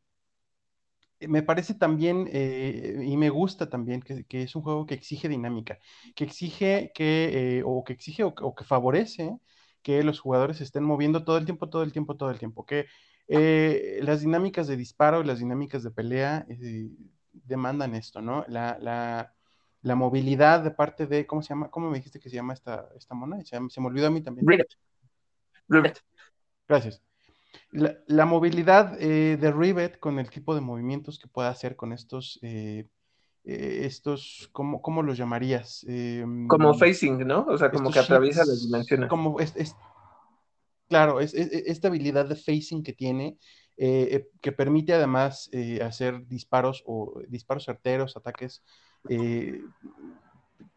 me 1.28 1.42
parece 1.42 1.74
también, 1.74 2.28
eh, 2.32 3.02
y 3.04 3.16
me 3.16 3.30
gusta 3.30 3.70
también, 3.70 4.02
que, 4.02 4.42
es 4.42 4.56
un 4.56 4.62
juego 4.62 4.84
que 4.86 4.94
exige 4.94 5.28
dinámica, 5.28 5.78
que 6.14 6.24
exige 6.24 6.92
que, 6.94 7.58
eh, 7.58 7.62
o 7.64 7.84
que 7.84 7.92
exige 7.94 8.24
o, 8.24 8.34
que 8.54 8.64
favorece 8.64 9.38
que 9.82 10.02
los 10.02 10.20
jugadores 10.20 10.58
se 10.58 10.64
estén 10.64 10.82
moviendo 10.84 11.24
todo 11.24 11.38
el 11.38 11.44
tiempo, 11.44 11.68
todo 11.70 11.82
el 11.82 11.92
tiempo, 11.92 12.16
todo 12.16 12.30
el 12.30 12.38
tiempo, 12.38 12.66
que 12.66 12.86
eh, 13.28 14.00
las 14.02 14.20
dinámicas 14.22 14.66
de 14.66 14.76
disparo 14.76 15.20
y 15.22 15.26
las 15.26 15.38
dinámicas 15.38 15.82
de 15.82 15.90
pelea 15.92 16.46
demandan 17.32 17.94
esto, 17.94 18.20
¿no? 18.22 18.44
La, 18.48 18.78
la, 18.80 19.33
movilidad 19.94 20.64
de 20.64 20.70
parte 20.70 21.06
de, 21.06 21.26
¿cómo 21.26 21.42
se 21.42 21.50
llama? 21.50 21.70
¿Cómo 21.70 21.90
me 21.90 21.98
dijiste 21.98 22.18
que 22.18 22.30
se 22.30 22.36
llama 22.36 22.54
esta, 22.54 22.88
esta 22.96 23.14
mona? 23.14 23.44
Se, 23.44 23.58
se 23.68 23.80
me 23.80 23.86
olvidó 23.86 24.06
a 24.06 24.10
mí 24.10 24.22
también. 24.22 24.46
Rivet. 25.68 26.02
Gracias. 26.68 27.02
La, 27.70 28.24
movilidad 28.24 28.96
eh, 29.00 29.36
de 29.36 29.52
Rivet 29.52 29.98
con 29.98 30.18
el 30.18 30.30
tipo 30.30 30.54
de 30.54 30.60
movimientos 30.60 31.18
que 31.18 31.28
pueda 31.28 31.48
hacer 31.48 31.76
con 31.76 31.92
estos, 31.92 32.38
eh, 32.42 32.86
eh, 33.44 33.80
estos 33.84 34.48
¿cómo, 34.52 34.80
¿cómo, 34.80 35.02
los 35.02 35.18
llamarías? 35.18 35.84
como 36.48 36.74
facing, 36.74 37.26
¿no? 37.26 37.44
O 37.48 37.58
sea, 37.58 37.70
como 37.70 37.90
que 37.90 37.98
atraviesa 37.98 38.44
las 38.44 38.64
dimensiones. 38.64 39.08
Como 39.08 39.40
es, 39.40 39.76
claro, 40.88 41.20
es, 41.20 41.34
esta 41.34 41.88
habilidad 41.88 42.26
de 42.26 42.36
facing 42.36 42.82
que 42.82 42.92
tiene, 42.92 43.38
que 43.76 44.52
permite 44.56 44.94
además 44.94 45.50
hacer 45.84 46.26
disparos 46.28 46.84
o 46.86 47.20
disparos 47.28 47.64
certeros, 47.64 48.16
ataques, 48.16 48.62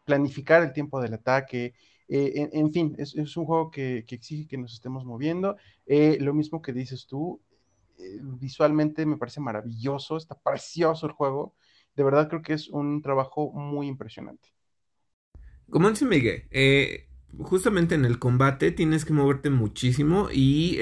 planificar 0.04 0.62
el 0.62 0.72
tiempo 0.72 1.00
del 1.00 1.14
ataque, 1.14 1.74
eh, 2.08 2.48
en, 2.52 2.72
fin, 2.72 2.96
es, 2.98 3.14
un 3.14 3.44
juego 3.44 3.70
que, 3.70 3.98
exige 4.08 4.48
que 4.48 4.56
nos 4.56 4.72
estemos 4.72 5.04
moviendo. 5.04 5.56
Eh, 5.86 6.16
lo 6.20 6.32
mismo 6.32 6.62
que 6.62 6.72
dices 6.72 7.06
tú, 7.06 7.40
eh, 7.98 8.18
visualmente 8.22 9.04
me 9.04 9.18
parece 9.18 9.40
maravilloso, 9.40 10.16
está 10.16 10.34
precioso 10.34 11.06
el 11.06 11.12
juego. 11.12 11.54
De 11.94 12.04
verdad 12.04 12.28
creo 12.28 12.42
que 12.42 12.54
es 12.54 12.68
un 12.68 13.02
trabajo 13.02 13.52
muy 13.52 13.86
impresionante. 13.86 14.48
Como 15.68 15.90
dice 15.90 16.06
Miguel, 16.06 16.48
justamente 17.38 17.94
en 17.94 18.04
el 18.04 18.18
combate 18.18 18.70
tienes 18.72 19.04
que 19.04 19.12
moverte 19.12 19.50
muchísimo 19.50 20.28
y 20.32 20.78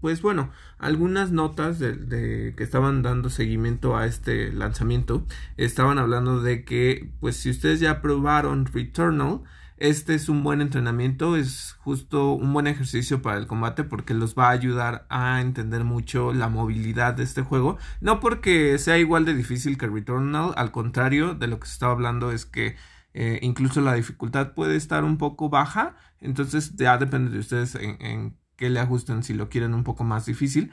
pues 0.00 0.22
bueno, 0.22 0.50
algunas 0.78 1.32
notas 1.32 1.78
de, 1.78 2.54
que 2.56 2.62
estaban 2.62 3.02
dando 3.02 3.30
seguimiento 3.30 3.96
a 3.96 4.06
este 4.06 4.52
lanzamiento 4.52 5.26
estaban 5.56 5.98
hablando 5.98 6.40
de 6.40 6.64
que 6.64 7.10
pues 7.20 7.36
si 7.36 7.50
ustedes 7.50 7.80
ya 7.80 8.00
probaron 8.00 8.66
Returnal, 8.66 9.42
este 9.76 10.14
es 10.14 10.28
un 10.28 10.42
buen 10.42 10.60
entrenamiento, 10.60 11.36
es 11.36 11.76
justo 11.80 12.32
un 12.32 12.52
buen 12.52 12.66
ejercicio 12.66 13.22
para 13.22 13.38
el 13.38 13.46
combate 13.46 13.84
porque 13.84 14.14
los 14.14 14.34
va 14.36 14.48
a 14.48 14.52
ayudar 14.52 15.06
a 15.08 15.40
entender 15.40 15.84
mucho 15.84 16.32
la 16.32 16.48
movilidad 16.48 17.14
de 17.14 17.22
este 17.22 17.42
juego. 17.42 17.78
No 18.00 18.18
porque 18.18 18.76
sea 18.78 18.98
igual 18.98 19.24
de 19.24 19.34
difícil 19.34 19.78
que 19.78 19.86
Returnal, 19.86 20.52
al 20.56 20.72
contrario 20.72 21.34
de 21.34 21.46
lo 21.46 21.60
que 21.60 21.66
se 21.66 21.74
estaba 21.74 21.92
hablando 21.92 22.32
es 22.32 22.44
que 22.44 22.76
eh, 23.14 23.38
incluso 23.42 23.80
la 23.80 23.94
dificultad 23.94 24.54
puede 24.54 24.76
estar 24.76 25.04
un 25.04 25.18
poco 25.18 25.48
baja, 25.48 25.96
entonces 26.20 26.76
ya 26.76 26.98
depende 26.98 27.30
de 27.30 27.38
ustedes 27.38 27.74
en, 27.74 28.36
qué 28.56 28.70
le 28.70 28.80
ajusten 28.80 29.22
si 29.22 29.34
lo 29.34 29.48
quieren 29.48 29.72
un 29.72 29.84
poco 29.84 30.02
más 30.02 30.26
difícil 30.26 30.72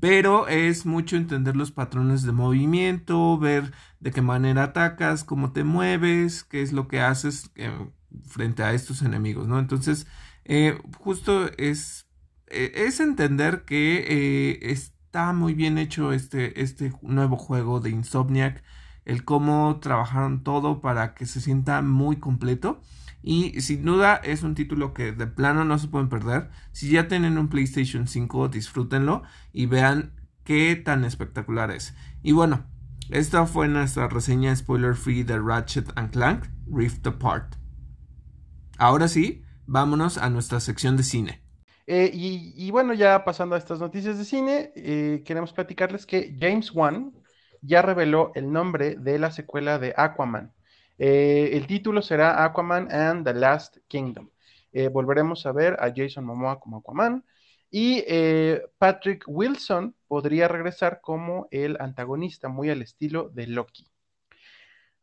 pero 0.00 0.48
es 0.48 0.84
mucho 0.84 1.16
entender 1.16 1.56
los 1.56 1.70
patrones 1.70 2.22
de 2.22 2.32
movimiento, 2.32 3.38
ver 3.38 3.72
de 4.00 4.10
qué 4.10 4.22
manera 4.22 4.64
atacas, 4.64 5.24
cómo 5.24 5.52
te 5.52 5.64
mueves, 5.64 6.44
qué 6.44 6.62
es 6.62 6.72
lo 6.72 6.88
que 6.88 7.00
haces, 7.00 7.50
eh, 7.54 7.70
frente 8.24 8.62
a 8.62 8.72
estos 8.72 9.02
enemigos, 9.02 9.46
¿no? 9.46 9.58
Entonces, 9.58 10.06
eh, 10.44 10.78
justo 10.98 11.50
es, 11.56 12.06
eh, 12.48 12.72
es 12.74 13.00
entender 13.00 13.64
que 13.64 14.58
está 14.62 15.32
muy 15.32 15.54
bien 15.54 15.78
hecho 15.78 16.12
este, 16.12 16.60
este 16.62 16.92
nuevo 17.02 17.36
juego 17.36 17.80
de 17.80 17.90
Insomniac, 17.90 18.62
el 19.06 19.24
cómo 19.24 19.78
trabajaron 19.80 20.42
todo 20.42 20.82
para 20.82 21.14
que 21.14 21.24
se 21.24 21.40
sienta 21.40 21.80
muy 21.80 22.16
completo. 22.16 22.82
Y 23.22 23.60
sin 23.60 23.84
duda 23.84 24.16
es 24.16 24.42
un 24.42 24.54
título 24.54 24.92
que 24.92 25.12
de 25.12 25.26
plano 25.26 25.64
no 25.64 25.78
se 25.78 25.88
pueden 25.88 26.08
perder. 26.08 26.50
Si 26.72 26.90
ya 26.90 27.08
tienen 27.08 27.38
un 27.38 27.48
PlayStation 27.48 28.06
5, 28.06 28.48
disfrútenlo 28.48 29.22
y 29.52 29.66
vean 29.66 30.12
qué 30.44 30.76
tan 30.76 31.04
espectacular 31.04 31.70
es. 31.70 31.94
Y 32.22 32.32
bueno, 32.32 32.66
esta 33.10 33.46
fue 33.46 33.68
nuestra 33.68 34.08
reseña 34.08 34.54
spoiler 34.54 34.94
free 34.94 35.22
de 35.22 35.38
Ratchet 35.38 35.90
and 35.96 36.10
Clank 36.10 36.46
Rift 36.70 37.06
Apart. 37.06 37.54
Ahora 38.78 39.08
sí, 39.08 39.42
vámonos 39.66 40.18
a 40.18 40.28
nuestra 40.30 40.60
sección 40.60 40.96
de 40.96 41.04
cine. 41.04 41.42
Eh, 41.88 42.10
y, 42.12 42.70
bueno, 42.72 42.94
ya 42.94 43.24
pasando 43.24 43.54
a 43.54 43.58
estas 43.58 43.78
noticias 43.78 44.18
de 44.18 44.24
cine, 44.24 44.72
eh, 44.74 45.22
queremos 45.24 45.52
platicarles 45.52 46.04
que 46.04 46.36
James 46.40 46.72
Wan 46.74 47.12
ya 47.66 47.82
reveló 47.82 48.32
el 48.34 48.52
nombre 48.52 48.96
de 48.96 49.18
la 49.18 49.30
secuela 49.30 49.78
de 49.78 49.94
Aquaman. 49.96 50.52
Eh, 50.98 51.50
el 51.52 51.66
título 51.66 52.02
será 52.02 52.44
Aquaman 52.44 52.90
and 52.90 53.24
the 53.26 53.34
Last 53.34 53.78
Kingdom. 53.88 54.30
volveremos 54.92 55.46
a 55.46 55.52
ver 55.52 55.76
a 55.80 55.92
Jason 55.94 56.24
Momoa 56.24 56.60
como 56.60 56.78
Aquaman 56.78 57.24
y 57.70 58.04
Patrick 58.78 59.24
Wilson 59.26 59.94
podría 60.06 60.48
regresar 60.48 61.00
como 61.00 61.48
el 61.50 61.76
antagonista, 61.80 62.48
muy 62.48 62.70
al 62.70 62.82
estilo 62.82 63.30
de 63.30 63.46
Loki. 63.46 63.90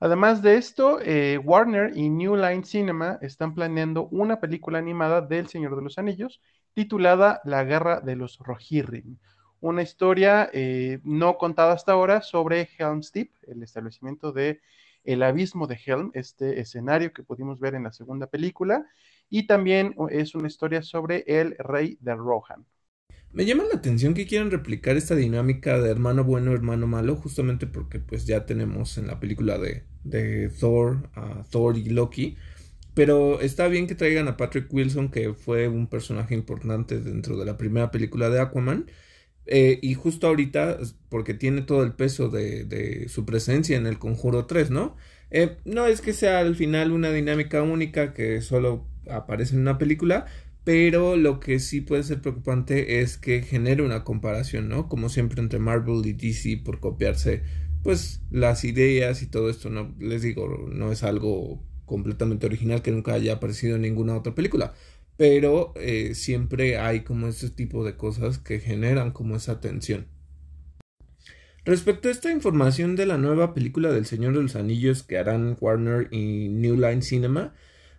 Además 0.03 0.41
de 0.41 0.57
esto, 0.57 0.99
eh, 1.01 1.37
Warner 1.37 1.95
y 1.95 2.09
New 2.09 2.35
Line 2.35 2.65
Cinema 2.65 3.17
están 3.21 3.53
planeando 3.53 4.09
una 4.11 4.41
película 4.41 4.77
animada 4.77 5.21
del 5.21 5.47
Señor 5.47 5.77
de 5.77 5.81
los 5.81 5.97
Anillos 5.97 6.41
titulada 6.73 7.39
La 7.45 7.63
Guerra 7.63 8.01
de 8.01 8.17
los 8.17 8.37
Rohirrim, 8.39 9.17
una 9.63 9.81
historia 9.81 10.49
eh, 10.51 10.99
no 11.03 11.37
contada 11.37 11.73
hasta 11.73 11.93
ahora 11.93 12.21
sobre 12.21 12.69
Helm's 12.77 13.13
Deep, 13.13 13.29
el 13.47 13.63
establecimiento 13.63 14.33
de 14.33 14.59
el 15.05 15.23
abismo 15.23 15.67
de 15.67 15.79
Helm, 15.85 16.11
este 16.13 16.59
escenario 16.59 17.13
que 17.13 17.23
pudimos 17.23 17.59
ver 17.59 17.75
en 17.75 17.83
la 17.83 17.93
segunda 17.93 18.27
película, 18.27 18.85
y 19.29 19.47
también 19.47 19.95
es 20.09 20.35
una 20.35 20.47
historia 20.47 20.81
sobre 20.81 21.23
el 21.27 21.55
rey 21.57 21.97
de 22.01 22.15
Rohan. 22.15 22.65
Me 23.31 23.45
llama 23.45 23.63
la 23.63 23.77
atención 23.77 24.13
que 24.13 24.27
quieran 24.27 24.51
replicar 24.51 24.97
esta 24.97 25.15
dinámica 25.15 25.79
de 25.79 25.89
hermano 25.89 26.23
bueno, 26.23 26.51
hermano 26.53 26.85
malo, 26.85 27.15
justamente 27.15 27.65
porque 27.65 27.99
pues 27.99 28.25
ya 28.25 28.45
tenemos 28.45 28.97
en 28.97 29.07
la 29.07 29.19
película 29.19 29.57
de, 29.57 29.83
de 30.03 30.49
Thor, 30.49 31.09
a 31.15 31.43
Thor 31.49 31.77
y 31.77 31.85
Loki. 31.85 32.37
Pero 32.93 33.41
está 33.41 33.67
bien 33.69 33.87
que 33.87 33.95
traigan 33.95 34.27
a 34.27 34.37
Patrick 34.37 34.71
Wilson, 34.71 35.09
que 35.09 35.33
fue 35.33 35.67
un 35.67 35.87
personaje 35.87 36.35
importante 36.35 36.99
dentro 36.99 37.37
de 37.37 37.45
la 37.45 37.57
primera 37.57 37.89
película 37.89 38.29
de 38.29 38.39
Aquaman. 38.39 38.85
Eh, 39.45 39.79
y 39.81 39.93
justo 39.93 40.27
ahorita, 40.27 40.79
porque 41.09 41.33
tiene 41.33 41.61
todo 41.61 41.83
el 41.83 41.93
peso 41.93 42.29
de, 42.29 43.07
su 43.09 43.25
presencia 43.25 43.77
en 43.77 43.87
el 43.87 43.99
Conjuro 43.99 44.45
3, 44.45 44.71
¿no? 44.71 44.95
Eh, 45.31 45.57
no 45.65 45.85
es 45.85 46.01
que 46.01 46.13
sea 46.13 46.39
al 46.39 46.55
final 46.55 46.91
una 46.91 47.11
dinámica 47.11 47.61
única 47.61 48.13
que 48.13 48.41
solo 48.41 48.87
aparece 49.09 49.55
en 49.55 49.61
una 49.61 49.77
película, 49.77 50.25
pero 50.63 51.17
lo 51.17 51.39
que 51.39 51.59
sí 51.59 51.81
puede 51.81 52.03
ser 52.03 52.21
preocupante 52.21 53.01
es 53.01 53.17
que 53.17 53.41
genere 53.41 53.83
una 53.83 54.03
comparación, 54.03 54.69
¿no? 54.69 54.87
Como 54.87 55.09
siempre 55.09 55.41
entre 55.41 55.59
Marvel 55.59 56.05
y 56.05 56.13
DC 56.13 56.61
por 56.63 56.79
copiarse, 56.79 57.43
pues, 57.83 58.21
las 58.31 58.63
ideas 58.63 59.21
y 59.23 59.27
todo 59.27 59.49
esto, 59.49 59.69
¿no? 59.69 59.93
Les 59.99 60.21
digo, 60.21 60.69
no 60.71 60.91
es 60.91 61.03
algo 61.03 61.61
completamente 61.85 62.45
original 62.45 62.81
que 62.81 62.91
nunca 62.91 63.13
haya 63.13 63.33
aparecido 63.33 63.75
en 63.75 63.81
ninguna 63.81 64.15
otra 64.15 64.33
película, 64.33 64.73
pero 65.23 65.71
eh, 65.77 66.15
siempre 66.15 66.77
hay 66.77 67.05
como 67.05 67.29
ese 67.29 67.49
tipo 67.49 67.85
de 67.85 67.95
cosas 67.95 68.39
que 68.39 68.59
generan 68.59 69.11
como 69.11 69.37
esa 69.37 69.61
tensión. 69.61 70.07
Respecto 71.63 72.09
a 72.09 72.11
esta 72.11 72.29
información 72.29 72.97
de 72.97 73.05
la 73.05 73.17
nueva 73.17 73.53
película 73.53 73.93
del 73.93 74.05
Señor 74.05 74.35
de 74.35 74.41
los 74.41 74.57
Anillos 74.57 75.01
que 75.03 75.17
harán 75.17 75.55
Warner 75.61 76.09
y 76.11 76.49
New 76.49 76.75
Line 76.75 77.01
Cinema, 77.03 77.53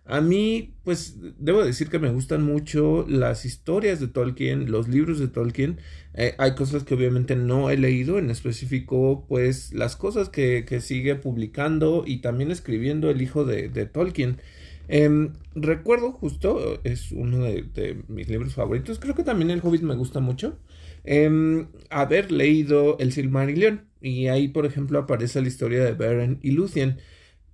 a 0.05 0.21
mí, 0.21 0.75
pues, 0.83 1.17
debo 1.39 1.65
decir 1.65 1.89
que 1.89 1.97
me 1.97 2.11
gustan 2.11 2.43
mucho 2.43 3.07
las 3.09 3.43
historias 3.43 3.99
de 3.99 4.07
Tolkien, 4.07 4.69
los 4.69 4.87
libros 4.87 5.17
de 5.17 5.27
Tolkien. 5.27 5.79
Eh, 6.13 6.35
hay 6.37 6.53
cosas 6.53 6.83
que 6.83 6.93
obviamente 6.93 7.35
no 7.35 7.71
he 7.71 7.77
leído, 7.77 8.19
en 8.19 8.29
específico, 8.29 9.25
pues, 9.27 9.73
las 9.73 9.95
cosas 9.95 10.29
que, 10.29 10.63
sigue 10.79 11.15
publicando 11.15 12.03
y 12.05 12.21
también 12.21 12.51
escribiendo 12.51 13.09
el 13.09 13.23
hijo 13.23 13.45
de 13.45 13.87
Tolkien. 13.87 14.37
Em, 14.87 15.33
recuerdo 15.55 16.11
justo, 16.11 16.79
es 16.83 17.11
uno 17.11 17.43
de, 17.43 18.03
mis 18.07 18.29
libros 18.29 18.53
favoritos, 18.53 18.99
creo 18.99 19.15
que 19.15 19.23
también 19.23 19.51
El 19.51 19.61
Hobbit 19.63 19.81
me 19.81 19.95
gusta 19.95 20.19
mucho, 20.19 20.59
em, 21.03 21.67
haber 21.89 22.31
leído 22.31 22.97
El 22.99 23.11
Silmarillion. 23.11 23.85
Y 24.01 24.27
ahí 24.27 24.47
por 24.49 24.65
ejemplo 24.65 24.99
aparece 24.99 25.41
la 25.41 25.47
historia 25.47 25.83
de 25.83 25.93
Beren 25.93 26.39
y 26.43 26.51
Luthien. 26.51 26.97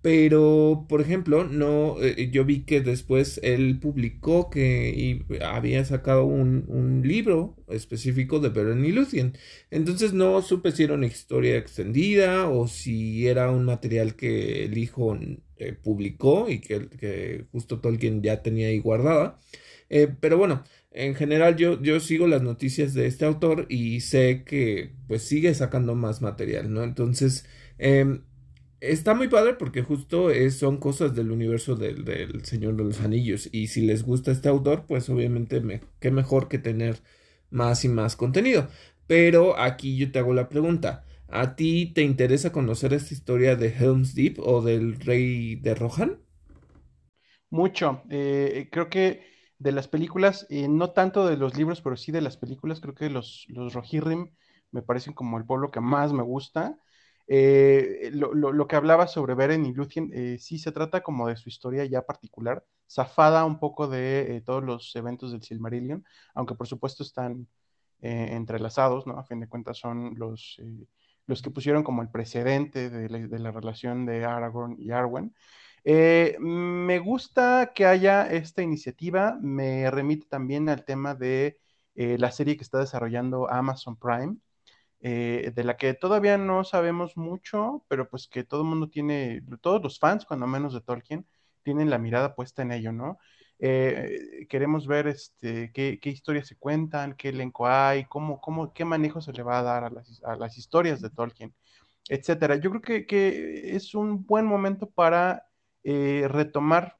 Pero, 0.01 0.87
por 0.89 0.99
ejemplo, 1.01 1.43
no, 1.43 2.01
eh, 2.01 2.29
yo 2.31 2.43
vi 2.43 2.61
que 2.63 2.81
después 2.81 3.39
él 3.43 3.79
publicó 3.79 4.49
que 4.49 5.23
había 5.43 5.85
sacado 5.85 6.25
un, 6.25 7.01
libro 7.05 7.55
específico 7.67 8.39
de 8.39 8.49
Beren 8.49 8.83
y 8.83 8.91
Lucien. 8.91 9.37
Entonces 9.69 10.13
no 10.13 10.41
supe 10.41 10.71
si 10.71 10.83
era 10.83 10.95
una 10.95 11.05
historia 11.05 11.57
extendida 11.57 12.49
o 12.49 12.67
si 12.67 13.27
era 13.27 13.51
un 13.51 13.65
material 13.65 14.15
que 14.15 14.65
el 14.65 14.77
hijo 14.77 15.17
eh, 15.57 15.73
publicó 15.73 16.49
y 16.49 16.59
que, 16.59 16.87
que, 16.89 17.45
justo 17.51 17.79
Tolkien 17.79 18.21
ya 18.23 18.41
tenía 18.41 18.67
ahí 18.67 18.79
guardada. 18.79 19.39
Eh, 19.89 20.07
pero 20.19 20.37
bueno, 20.37 20.63
en 20.91 21.15
general 21.15 21.57
yo, 21.57 21.81
yo 21.81 21.99
sigo 21.99 22.27
las 22.27 22.41
noticias 22.41 22.93
de 22.93 23.07
este 23.07 23.25
autor 23.25 23.67
y 23.69 24.01
sé 24.01 24.43
que 24.45 24.93
pues 25.07 25.23
sigue 25.23 25.53
sacando 25.53 25.95
más 25.95 26.21
material, 26.23 26.73
¿no? 26.73 26.83
Entonces... 26.83 27.45
Em, 27.77 28.21
está 28.81 29.13
muy 29.13 29.29
padre 29.29 29.53
porque 29.53 29.83
justo 29.83 30.29
son 30.51 30.77
cosas 30.77 31.15
del 31.15 31.31
universo 31.31 31.75
del, 31.75 32.43
Señor 32.43 32.75
de 32.75 32.83
los 32.83 32.99
Anillos. 33.01 33.49
Y 33.51 33.67
si 33.67 33.81
les 33.81 34.03
gusta 34.03 34.31
este 34.31 34.49
autor, 34.49 34.85
pues 34.87 35.09
obviamente 35.09 35.61
me, 35.61 35.81
qué 35.99 36.11
mejor 36.11 36.47
que 36.49 36.59
tener 36.59 36.99
más 37.49 37.85
y 37.85 37.89
más 37.89 38.15
contenido. 38.15 38.67
Pero 39.07 39.57
aquí 39.57 39.97
yo 39.97 40.11
te 40.11 40.19
hago 40.19 40.33
la 40.33 40.49
pregunta. 40.49 41.05
¿A 41.27 41.55
ti 41.55 41.91
te 41.93 42.01
interesa 42.01 42.51
conocer 42.51 42.93
esta 42.93 43.13
historia 43.13 43.55
de 43.55 43.69
Helm's 43.69 44.15
Deep 44.15 44.39
o 44.39 44.61
del 44.61 44.99
rey 44.99 45.55
de 45.55 45.75
Rohan? 45.75 46.19
Mucho. 47.49 48.03
Eh, 48.09 48.67
creo 48.71 48.89
que 48.89 49.23
de 49.59 49.71
las 49.71 49.87
películas, 49.87 50.47
eh, 50.49 50.67
no 50.67 50.91
tanto 50.91 51.27
de 51.27 51.37
los 51.37 51.55
libros, 51.55 51.81
pero 51.81 51.95
sí 51.95 52.11
de 52.11 52.21
las 52.21 52.35
películas, 52.35 52.81
creo 52.81 52.95
que 52.95 53.09
los, 53.09 53.45
los 53.49 53.73
Rohirrim 53.73 54.33
me 54.71 54.81
parecen 54.81 55.13
como 55.13 55.37
el 55.37 55.45
pueblo 55.45 55.71
que 55.71 55.81
más 55.81 56.13
me 56.13 56.23
gusta. 56.23 56.77
Eh, 57.27 58.11
lo, 58.13 58.67
que 58.67 58.75
hablaba 58.75 59.07
sobre 59.07 59.35
Beren 59.35 59.65
y 59.65 59.73
Luthien, 59.73 60.11
eh, 60.13 60.37
sí 60.39 60.59
se 60.59 60.71
trata 60.71 61.01
como 61.01 61.27
de 61.27 61.35
su 61.37 61.49
historia 61.49 61.85
ya 61.85 62.05
particular, 62.05 62.65
zafada 62.89 63.45
un 63.45 63.59
poco 63.59 63.87
de 63.87 64.37
eh, 64.37 64.41
todos 64.41 64.63
los 64.63 64.95
eventos 64.95 65.31
del 65.31 65.43
Silmarillion, 65.43 66.05
aunque 66.33 66.55
por 66.55 66.67
supuesto 66.67 67.03
están 67.03 67.47
entrelazados, 68.03 69.05
¿no? 69.05 69.19
A 69.19 69.23
fin 69.23 69.39
de 69.39 69.47
cuentas 69.47 69.77
son 69.77 70.15
los, 70.17 70.59
los 71.27 71.41
que 71.43 71.51
pusieron 71.51 71.83
como 71.83 72.01
el 72.01 72.09
precedente 72.09 72.89
de 72.89 73.09
la, 73.39 73.51
relación 73.51 74.07
de 74.07 74.25
Aragorn 74.25 74.75
y 74.79 74.89
Arwen. 74.89 75.35
me 75.85 76.99
gusta 76.99 77.73
que 77.75 77.85
haya 77.85 78.27
esta 78.31 78.63
iniciativa, 78.63 79.37
me 79.39 79.91
remite 79.91 80.25
también 80.27 80.67
al 80.67 80.83
tema 80.83 81.13
de 81.13 81.59
la 81.93 82.31
serie 82.31 82.57
que 82.57 82.63
está 82.63 82.79
desarrollando 82.79 83.47
Amazon 83.51 83.95
Prime, 83.97 84.37
eh, 85.01 85.51
de 85.55 85.63
la 85.63 85.77
que 85.77 85.93
todavía 85.95 86.37
no 86.37 86.63
sabemos 86.63 87.17
mucho, 87.17 87.83
pero 87.87 88.07
pues 88.07 88.27
que 88.27 88.43
todo 88.43 88.61
el 88.61 88.67
mundo 88.67 88.87
tiene, 88.89 89.41
todos 89.61 89.81
los 89.81 89.99
fans, 89.99 90.25
cuando 90.25 90.45
menos 90.47 90.73
de 90.73 90.81
Tolkien, 90.81 91.25
tienen 91.63 91.89
la 91.89 91.97
mirada 91.97 92.35
puesta 92.35 92.61
en 92.61 92.71
ello, 92.71 92.91
¿no? 92.91 93.17
Eh, 93.59 94.47
queremos 94.49 94.87
ver 94.87 95.07
este, 95.07 95.71
qué, 95.71 95.99
historias 96.03 96.47
se 96.47 96.57
cuentan, 96.57 97.15
qué 97.15 97.29
elenco 97.29 97.67
hay, 97.67 98.05
cómo, 98.05 98.41
cómo, 98.41 98.73
qué 98.73 98.85
manejo 98.85 99.21
se 99.21 99.33
le 99.33 99.43
va 99.43 99.59
a 99.59 99.63
dar 99.63 99.83
a 99.85 100.35
las, 100.35 100.57
historias 100.57 101.01
de 101.01 101.09
Tolkien, 101.09 101.53
etcétera. 102.09 102.57
Yo 102.57 102.71
creo 102.71 103.05
que, 103.07 103.75
es 103.75 103.95
un 103.95 104.25
buen 104.25 104.45
momento 104.45 104.89
para 104.89 105.47
eh, 105.83 106.27
retomar 106.29 106.97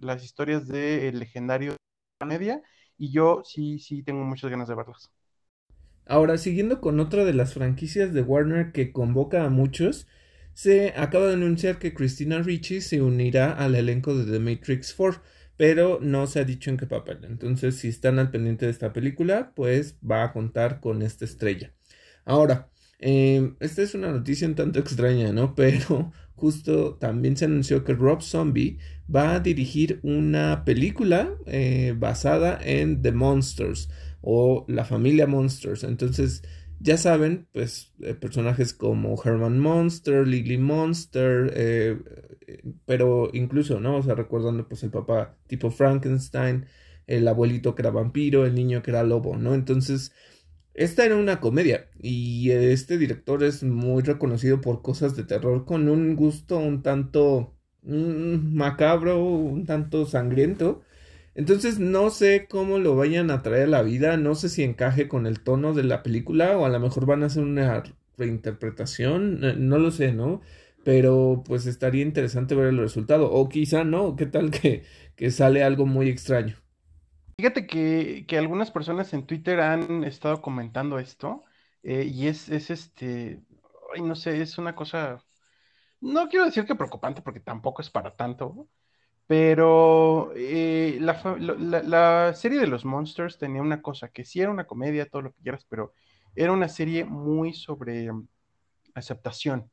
las 0.00 0.24
historias 0.24 0.66
del 0.68 1.18
legendario 1.18 1.76
de 2.20 2.26
media 2.26 2.62
y 2.98 3.12
yo 3.12 3.42
sí, 3.44 3.78
sí 3.78 4.02
tengo 4.02 4.24
muchas 4.24 4.50
ganas 4.50 4.68
de 4.68 4.74
verlas. 4.74 5.10
Ahora, 6.06 6.36
siguiendo 6.38 6.80
con 6.80 7.00
otra 7.00 7.24
de 7.24 7.34
las 7.34 7.54
franquicias 7.54 8.12
de 8.12 8.22
Warner 8.22 8.72
que 8.72 8.92
convoca 8.92 9.44
a 9.44 9.50
muchos, 9.50 10.06
se 10.54 10.92
acaba 10.96 11.26
de 11.26 11.34
anunciar 11.34 11.78
que 11.78 11.94
Christina 11.94 12.42
Ricci 12.42 12.80
se 12.80 13.00
unirá 13.00 13.52
al 13.52 13.74
elenco 13.74 14.14
de 14.14 14.30
The 14.30 14.38
Matrix 14.38 14.94
4, 14.94 15.22
pero 15.56 15.98
no 16.02 16.26
se 16.26 16.40
ha 16.40 16.44
dicho 16.44 16.70
en 16.70 16.76
qué 16.76 16.86
papel. 16.86 17.20
Entonces, 17.24 17.76
si 17.76 17.88
están 17.88 18.18
al 18.18 18.30
pendiente 18.30 18.66
de 18.66 18.72
esta 18.72 18.92
película, 18.92 19.52
pues 19.54 19.96
va 20.08 20.24
a 20.24 20.32
contar 20.32 20.80
con 20.80 21.02
esta 21.02 21.24
estrella. 21.24 21.72
Ahora, 22.24 22.68
em, 22.98 23.56
esta 23.60 23.82
es 23.82 23.94
una 23.94 24.10
noticia 24.10 24.46
un 24.46 24.54
tanto 24.54 24.78
extraña, 24.80 25.32
¿no? 25.32 25.54
Pero 25.56 26.12
justo 26.34 26.96
también 26.96 27.36
se 27.36 27.44
anunció 27.44 27.84
que 27.84 27.94
Rob 27.94 28.22
Zombie 28.22 28.78
va 29.14 29.34
a 29.34 29.40
dirigir 29.40 30.00
una 30.02 30.64
película 30.64 31.30
eh, 31.46 31.94
basada 31.96 32.58
en 32.62 33.00
The 33.02 33.12
Monsters 33.12 33.88
o 34.22 34.64
la 34.68 34.84
familia 34.84 35.26
Monsters. 35.26 35.84
Entonces, 35.84 36.42
ya 36.80 36.96
saben, 36.96 37.48
pues 37.52 37.92
eh, 38.00 38.14
personajes 38.14 38.74
como 38.74 39.20
Herman 39.22 39.58
Monster, 39.58 40.26
Lily 40.26 40.58
Monster, 40.58 41.52
eh, 41.54 41.98
pero 42.86 43.30
incluso, 43.32 43.80
¿no? 43.80 43.96
O 43.96 44.02
sea, 44.02 44.14
recordando 44.14 44.68
pues 44.68 44.82
el 44.82 44.90
papá 44.90 45.36
tipo 45.46 45.70
Frankenstein, 45.70 46.66
el 47.06 47.26
abuelito 47.28 47.74
que 47.74 47.82
era 47.82 47.90
vampiro, 47.90 48.46
el 48.46 48.54
niño 48.54 48.82
que 48.82 48.90
era 48.90 49.02
lobo, 49.04 49.36
¿no? 49.36 49.54
Entonces, 49.54 50.12
esta 50.74 51.04
era 51.04 51.16
una 51.16 51.40
comedia 51.40 51.88
y 52.00 52.50
este 52.50 52.98
director 52.98 53.44
es 53.44 53.62
muy 53.62 54.02
reconocido 54.02 54.60
por 54.60 54.82
cosas 54.82 55.16
de 55.16 55.24
terror 55.24 55.64
con 55.66 55.88
un 55.88 56.16
gusto 56.16 56.58
un 56.58 56.82
tanto 56.82 57.54
mm, 57.82 58.54
macabro, 58.54 59.22
un 59.24 59.66
tanto 59.66 60.06
sangriento. 60.06 60.82
Entonces 61.34 61.78
no 61.78 62.10
sé 62.10 62.46
cómo 62.48 62.78
lo 62.78 62.94
vayan 62.96 63.30
a 63.30 63.42
traer 63.42 63.64
a 63.64 63.66
la 63.68 63.82
vida, 63.82 64.16
no 64.16 64.34
sé 64.34 64.48
si 64.48 64.62
encaje 64.62 65.08
con 65.08 65.26
el 65.26 65.40
tono 65.40 65.72
de 65.72 65.84
la 65.84 66.02
película 66.02 66.58
o 66.58 66.66
a 66.66 66.68
lo 66.68 66.78
mejor 66.78 67.06
van 67.06 67.22
a 67.22 67.26
hacer 67.26 67.42
una 67.42 67.82
reinterpretación, 68.18 69.40
no, 69.68 69.78
lo 69.78 69.90
sé, 69.90 70.12
¿no? 70.12 70.42
Pero 70.84 71.42
pues 71.46 71.66
estaría 71.66 72.02
interesante 72.02 72.54
ver 72.54 72.66
el 72.68 72.78
resultado, 72.78 73.30
o 73.32 73.48
quizá 73.48 73.84
no, 73.84 74.16
¿qué 74.16 74.26
tal 74.26 74.50
que, 74.50 74.84
que 75.16 75.30
sale 75.30 75.62
algo 75.62 75.86
muy 75.86 76.08
extraño? 76.08 76.56
Fíjate 77.38 77.66
que, 77.66 78.24
que, 78.28 78.38
algunas 78.38 78.70
personas 78.70 79.12
en 79.14 79.26
Twitter 79.26 79.60
han 79.60 80.04
estado 80.04 80.42
comentando 80.42 80.98
esto 80.98 81.42
eh, 81.82 82.04
y 82.04 82.26
es, 82.28 82.48
es 82.50 82.70
este, 82.70 83.42
ay, 83.94 84.02
no 84.02 84.14
sé, 84.14 84.40
es 84.42 84.58
una 84.58 84.74
cosa, 84.76 85.24
no 86.00 86.28
quiero 86.28 86.44
decir 86.46 86.66
que 86.66 86.74
preocupante 86.74 87.22
porque 87.22 87.40
tampoco 87.40 87.82
es 87.82 87.90
para 87.90 88.16
tanto, 88.16 88.68
pero 89.26 90.32
eh, 90.34 90.98
la, 91.00 92.34
serie 92.34 92.58
de 92.58 92.66
los 92.66 92.84
Monsters 92.84 93.38
tenía 93.38 93.62
una 93.62 93.80
cosa, 93.80 94.08
que 94.08 94.24
sí 94.24 94.40
era 94.40 94.50
una 94.50 94.66
comedia, 94.66 95.08
todo 95.08 95.22
lo 95.22 95.32
que 95.32 95.42
quieras, 95.42 95.64
pero 95.68 95.94
era 96.34 96.52
una 96.52 96.68
serie 96.68 97.04
muy 97.04 97.52
sobre 97.54 98.12
mm, 98.12 98.26
aceptación. 98.94 99.70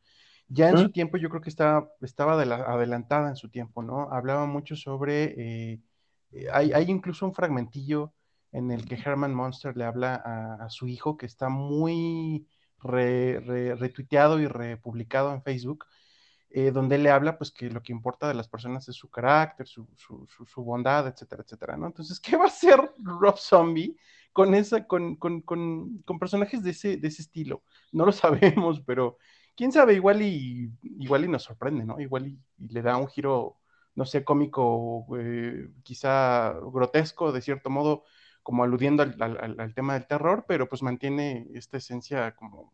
Ya 0.47 0.69
en 0.69 0.77
su 0.79 0.91
tiempo 0.91 1.17
yo 1.17 1.29
creo 1.29 1.41
que 1.41 1.49
estaba, 1.49 1.89
estaba 2.01 2.33
adelantada 2.33 3.29
en 3.29 3.35
su 3.35 3.49
tiempo, 3.49 3.83
¿no? 3.83 4.11
Hablaba 4.11 4.47
mucho 4.47 4.75
sobre, 4.75 5.25
eh, 5.37 5.79
eh, 6.31 6.47
hay, 6.51 6.89
incluso 6.89 7.27
un 7.27 7.35
fragmentillo 7.35 8.13
en 8.51 8.71
el 8.71 8.85
que 8.85 8.95
Herman 8.95 9.33
Monster 9.33 9.77
le 9.77 9.83
habla 9.83 10.15
a, 10.59 10.67
su 10.71 10.87
hijo, 10.87 11.17
que 11.17 11.27
está 11.27 11.49
muy 11.49 12.47
retuiteado 12.79 14.39
y 14.39 14.47
republicado 14.47 15.33
en 15.33 15.43
Facebook, 15.43 15.85
eh, 16.51 16.71
donde 16.71 16.97
le 16.97 17.11
habla, 17.11 17.37
pues, 17.37 17.51
que 17.51 17.69
lo 17.69 17.83
que 17.83 17.91
importa 17.91 18.27
de 18.27 18.33
las 18.33 18.47
personas 18.47 18.87
es 18.89 18.95
su 18.95 19.09
carácter, 19.09 19.67
su, 19.67 19.87
su, 19.95 20.27
su, 20.27 20.63
bondad, 20.63 21.07
etcétera, 21.07 21.43
etcétera, 21.43 21.77
¿no? 21.77 21.87
Entonces, 21.87 22.19
¿qué 22.21 22.37
va 22.37 22.45
a 22.45 22.47
hacer 22.47 22.79
Rob 22.97 23.37
Zombie 23.37 23.95
con, 24.33 24.55
esa, 24.55 24.87
con, 24.87 25.15
con, 25.15 25.41
con, 25.41 25.99
con 26.05 26.19
personajes 26.19 26.63
de 26.63 26.71
ese, 26.71 26.97
de 26.97 27.07
ese 27.07 27.21
estilo? 27.21 27.63
No 27.91 28.05
lo 28.05 28.11
sabemos, 28.11 28.81
pero 28.81 29.17
quién 29.55 29.71
sabe, 29.71 29.93
igual 29.93 30.21
y, 30.21 30.71
igual 30.99 31.25
y 31.25 31.27
nos 31.27 31.43
sorprende, 31.43 31.85
¿no? 31.85 31.99
Igual 31.99 32.27
y, 32.27 32.39
le 32.69 32.81
da 32.81 32.97
un 32.97 33.07
giro, 33.07 33.57
no 33.95 34.05
sé, 34.05 34.23
cómico, 34.23 35.05
eh, 35.19 35.69
quizá 35.83 36.53
grotesco, 36.73 37.31
de 37.31 37.41
cierto 37.41 37.69
modo, 37.69 38.03
como 38.41 38.63
aludiendo 38.63 39.03
al, 39.03 39.15
al, 39.21 39.59
al, 39.59 39.73
tema 39.75 39.93
del 39.93 40.07
terror, 40.07 40.45
pero 40.47 40.67
pues 40.67 40.81
mantiene 40.81 41.47
esta 41.53 41.77
esencia 41.77 42.35
como, 42.35 42.73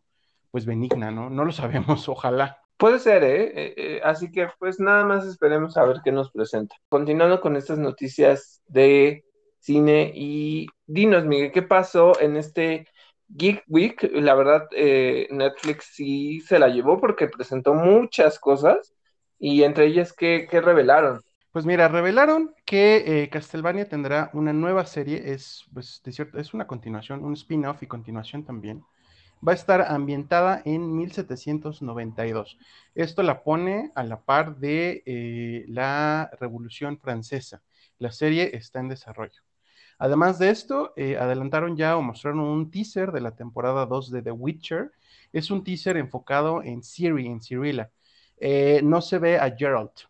pues 0.52 0.66
benigna, 0.66 1.12
¿no? 1.12 1.30
No 1.30 1.44
lo 1.44 1.52
sabemos, 1.52 2.08
ojalá. 2.10 2.65
Puede 2.78 3.00
ser, 3.00 3.24
¿eh? 3.24 3.44
¿eh? 3.56 3.74
Eh, 3.78 4.02
Así 4.04 4.32
que 4.32 4.50
pues 4.60 4.80
nada 4.80 5.06
más 5.06 5.26
esperemos 5.26 5.78
a 5.78 5.86
ver 5.86 5.98
qué 6.04 6.12
nos 6.12 6.32
presenta. 6.32 6.76
Continuando 6.90 7.40
con 7.40 7.56
estas 7.56 7.78
noticias 7.80 8.62
de 8.68 9.24
cine 9.60 10.12
y 10.14 10.68
dinos, 10.86 11.26
Miguel, 11.26 11.52
¿qué 11.52 11.62
pasó 11.62 12.20
en 12.20 12.36
este 12.36 12.88
Geek 13.30 13.64
Week? 13.68 14.10
La 14.14 14.36
verdad, 14.36 14.68
eh, 14.76 15.28
Netflix 15.32 15.92
sí 15.94 16.42
se 16.42 16.60
la 16.60 16.68
llevó 16.68 17.00
porque 17.00 17.28
presentó 17.28 17.74
muchas 17.74 18.40
cosas 18.40 18.94
y 19.40 19.64
entre 19.64 19.86
ellas, 19.86 20.12
¿qué, 20.12 20.46
qué 20.50 20.60
revelaron? 20.60 21.22
Pues 21.54 21.66
mira, 21.66 21.88
revelaron 21.88 22.54
que 22.66 23.30
Castlevania 23.32 23.88
tendrá 23.88 24.30
una 24.34 24.52
nueva 24.52 24.86
serie, 24.86 25.32
es, 25.32 25.64
pues, 25.74 26.02
de 26.04 26.12
cierto, 26.12 26.38
es 26.38 26.54
una 26.54 26.68
continuación, 26.68 27.24
un 27.24 27.34
spin-off 27.34 27.82
y 27.82 27.88
continuación 27.88 28.44
también 28.44 28.84
va 29.46 29.52
a 29.52 29.56
estar 29.56 29.82
ambientada 29.82 30.62
en 30.66 30.96
1792. 30.96 32.58
Esto 32.96 33.24
la 33.24 33.44
pone 33.44 33.92
a 33.96 34.04
la 34.04 34.22
par 34.22 34.58
de 34.58 35.04
eh, 35.06 35.66
la 35.68 36.32
Revolución 36.40 36.98
Francesa. 36.98 37.62
La 38.00 38.12
serie 38.12 38.56
está 38.56 38.80
en 38.80 38.90
desarrollo. 38.90 39.42
Además 39.98 40.40
de 40.40 40.50
esto, 40.50 40.94
eh, 40.98 41.18
adelantaron 41.18 41.78
ya 41.78 41.96
o 41.96 42.02
mostraron 42.02 42.40
un 42.40 42.72
teaser 42.72 43.12
de 43.12 43.22
la 43.22 43.36
temporada 43.36 43.86
2 43.86 44.12
de 44.12 44.22
The 44.24 44.32
Witcher. 44.32 44.92
Es 45.32 45.52
un 45.52 45.64
teaser 45.64 45.98
enfocado 45.98 46.64
en 46.64 46.84
Siri, 46.84 47.28
en 47.28 47.42
Cirilla. 47.42 47.92
Eh, 48.38 48.82
no 48.84 49.02
se 49.02 49.20
ve 49.20 49.40
a 49.40 49.56
Geralt. 49.56 50.10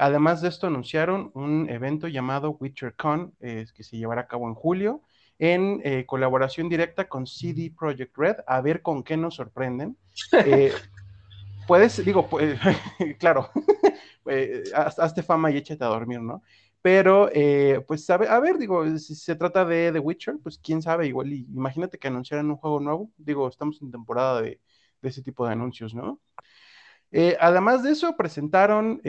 además 0.00 0.42
de 0.42 0.48
esto, 0.48 0.66
anunciaron 0.66 1.30
un 1.34 1.70
evento 1.70 2.08
llamado 2.08 2.56
WitcherCon, 2.60 3.32
que 3.38 3.82
se 3.82 3.96
llevará 3.96 4.22
a 4.22 4.26
cabo 4.26 4.48
en 4.48 4.54
julio 4.54 5.02
en 5.38 5.80
eh, 5.84 6.04
colaboración 6.04 6.68
directa 6.68 7.08
con 7.08 7.26
CD 7.26 7.72
Projekt 7.76 8.16
Red, 8.16 8.36
a 8.46 8.60
ver 8.60 8.82
con 8.82 9.02
qué 9.02 9.16
nos 9.16 9.36
sorprenden. 9.36 9.96
Eh, 10.32 10.72
puedes, 11.66 12.04
digo, 12.04 12.28
pues, 12.28 12.58
claro, 13.18 13.50
eh, 14.26 14.64
hazte 14.74 15.22
fama 15.22 15.50
y 15.50 15.56
échate 15.58 15.84
a 15.84 15.88
dormir, 15.88 16.20
¿no? 16.20 16.42
Pero, 16.80 17.28
pues, 17.86 18.08
a 18.08 18.16
ver, 18.16 18.28
a 18.28 18.38
ver, 18.38 18.56
digo, 18.56 18.86
si 18.98 19.14
se 19.14 19.34
trata 19.34 19.64
de 19.64 19.90
The 19.92 19.98
Witcher, 19.98 20.36
pues 20.42 20.58
quién 20.58 20.80
sabe, 20.80 21.08
igual, 21.08 21.32
imagínate 21.32 21.98
que 21.98 22.06
anunciaran 22.08 22.50
un 22.50 22.56
juego 22.56 22.80
nuevo, 22.80 23.10
digo, 23.16 23.48
estamos 23.48 23.82
en 23.82 23.90
temporada 23.90 24.40
de, 24.40 24.60
ese 25.02 25.22
tipo 25.22 25.44
de 25.46 25.52
anuncios, 25.52 25.94
¿no? 25.94 26.20
además 27.40 27.82
de 27.82 27.90
eso, 27.92 28.16
presentaron 28.16 29.00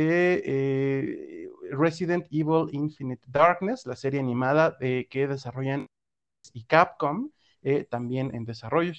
Resident 1.72 2.26
Evil 2.32 2.68
Infinite 2.72 3.26
Darkness, 3.28 3.86
la 3.86 3.96
serie 3.96 4.20
animada 4.20 4.78
que 4.80 5.28
desarrollan 5.28 5.88
y 6.54 6.64
Capcom, 6.66 7.32
eh, 7.62 7.86
también 7.90 8.34
en 8.34 8.46
desarrollo, 8.46 8.94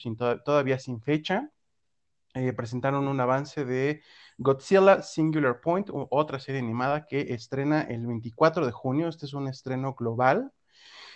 todavía 0.45 0.79
sin 0.79 1.01
fecha. 1.01 1.51
Eh, 2.35 2.53
presentaron 2.53 3.09
un 3.09 3.21
avance 3.21 3.65
de 3.65 4.03
Godzilla 4.39 5.03
Singular 5.03 5.61
Point, 5.61 5.89
otra 5.93 6.39
serie 6.39 6.61
animada 6.61 7.07
que 7.07 7.35
estrena 7.35 7.83
el 7.83 8.07
24 8.07 8.67
de 8.67 8.73
junio. 8.73 9.09
Este 9.09 9.27
es 9.27 9.35
un 9.35 9.49
estreno 9.49 9.95
global. 9.95 10.53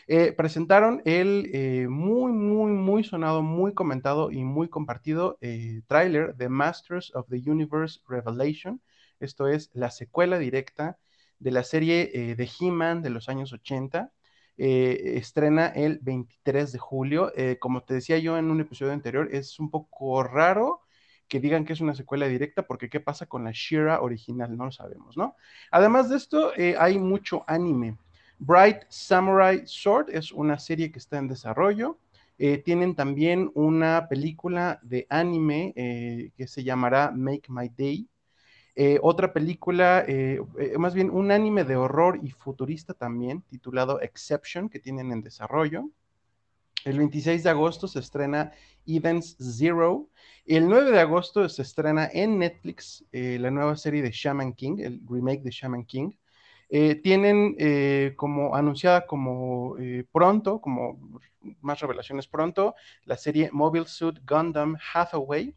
Eh, 0.06 0.32
presentaron 0.32 1.02
el 1.04 1.88
muy, 1.88 2.32
muy, 2.32 2.72
muy 2.72 3.04
sonado, 3.04 3.42
muy 3.42 3.74
comentado 3.74 4.30
y 4.30 4.42
muy 4.44 4.68
compartido 4.68 5.38
tráiler 5.86 6.34
de 6.34 6.48
Masters 6.48 7.14
of 7.14 7.28
the 7.28 7.42
Universe 7.50 8.00
Revelation. 8.08 8.82
Esto 9.20 9.48
es 9.48 9.70
la 9.74 9.90
secuela 9.90 10.38
directa 10.38 10.98
de 11.38 11.50
la 11.52 11.62
serie 11.62 12.34
de 12.36 12.50
He-Man 12.60 13.02
de 13.02 13.10
los 13.10 13.28
años 13.28 13.52
80. 13.52 14.12
Eh, 14.56 15.14
estrena 15.16 15.66
el 15.68 15.98
23 16.00 16.72
de 16.72 16.78
julio. 16.78 17.32
Eh, 17.36 17.58
como 17.58 17.82
te 17.82 17.94
decía 17.94 18.18
yo 18.18 18.38
en 18.38 18.50
un 18.50 18.60
episodio 18.60 18.92
anterior, 18.92 19.28
es 19.32 19.58
un 19.58 19.70
poco 19.70 20.22
raro 20.22 20.82
que 21.28 21.40
digan 21.40 21.64
que 21.64 21.72
es 21.72 21.80
una 21.80 21.94
secuela 21.94 22.26
directa, 22.28 22.62
porque 22.66 22.88
¿qué 22.88 23.00
pasa 23.00 23.26
con 23.26 23.44
la 23.44 23.50
Shira 23.52 24.00
original? 24.02 24.56
No 24.56 24.66
lo 24.66 24.72
sabemos, 24.72 25.16
¿no? 25.16 25.34
Además 25.70 26.08
de 26.10 26.16
esto, 26.16 26.54
eh, 26.56 26.76
hay 26.78 26.98
mucho 26.98 27.44
anime. 27.46 27.96
Bright 28.38 28.82
Samurai 28.88 29.62
Sword 29.66 30.10
es 30.10 30.32
una 30.32 30.58
serie 30.58 30.92
que 30.92 30.98
está 30.98 31.18
en 31.18 31.28
desarrollo. 31.28 31.98
tienen 32.64 32.96
también 32.96 33.50
una 33.54 34.08
película 34.08 34.80
de 34.82 35.06
anime 35.08 35.72
que 36.36 36.46
se 36.48 36.64
llamará 36.64 37.12
Make 37.12 37.44
My 37.48 37.68
Day. 37.68 38.08
Eh, 38.76 38.98
otra 39.02 39.32
película, 39.32 40.04
eh, 40.08 40.40
eh, 40.58 40.78
más 40.78 40.94
bien 40.94 41.10
un 41.10 41.30
anime 41.30 41.62
de 41.64 41.76
horror 41.76 42.18
y 42.22 42.30
futurista 42.30 42.92
también, 42.92 43.42
titulado 43.42 44.00
Exception, 44.00 44.68
que 44.68 44.80
tienen 44.80 45.12
en 45.12 45.22
desarrollo. 45.22 45.90
El 46.84 46.98
26 46.98 47.44
de 47.44 47.50
agosto 47.50 47.86
se 47.86 48.00
estrena 48.00 48.52
Events 48.84 49.36
Zero. 49.38 50.08
El 50.44 50.68
9 50.68 50.90
de 50.90 51.00
agosto 51.00 51.48
se 51.48 51.62
estrena 51.62 52.10
en 52.12 52.38
Netflix 52.38 53.04
la 53.10 53.50
nueva 53.50 53.76
serie 53.76 54.02
de 54.02 54.10
Shaman 54.10 54.52
King, 54.52 54.76
el 54.80 55.00
remake 55.08 55.42
de 55.42 55.50
Shaman 55.50 55.86
King. 55.86 56.10
tienen 57.02 57.56
como 58.16 58.54
anunciada 58.54 59.06
como 59.06 59.76
pronto, 60.12 60.60
como 60.60 60.98
más 61.62 61.80
revelaciones 61.80 62.26
pronto, 62.26 62.74
la 63.06 63.16
serie 63.16 63.48
Mobile 63.50 63.86
Suit 63.86 64.18
Gundam 64.28 64.76
Hathaway, 64.92 65.54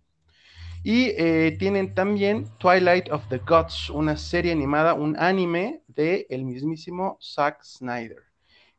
y 0.88 1.14
eh, 1.18 1.58
tienen 1.60 1.94
también 1.94 2.46
Twilight 2.60 3.12
of 3.12 3.28
the 3.28 3.40
Gods, 3.40 3.90
una 3.90 4.16
serie 4.16 4.54
animada, 4.54 4.94
un 4.94 5.18
anime 5.20 5.82
de 5.90 6.26
el 6.30 6.46
mismísimo 6.46 7.18
Zack 7.22 7.62
Snyder. 7.62 8.24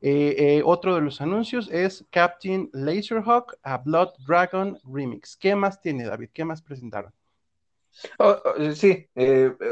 Eh, 0.00 0.34
eh, 0.38 0.62
otro 0.64 0.94
de 0.94 1.02
los 1.02 1.20
anuncios 1.20 1.68
es 1.70 2.06
Captain 2.08 2.70
Laserhawk 2.72 3.58
a 3.62 3.76
Blood 3.76 4.14
Dragon 4.26 4.78
Remix. 4.90 5.36
¿Qué 5.36 5.54
más 5.54 5.82
tiene, 5.82 6.06
David? 6.06 6.30
¿Qué 6.32 6.46
más 6.46 6.62
presentaron? 6.62 7.12
Oh, 8.18 8.38
oh, 8.42 8.72
sí, 8.72 9.06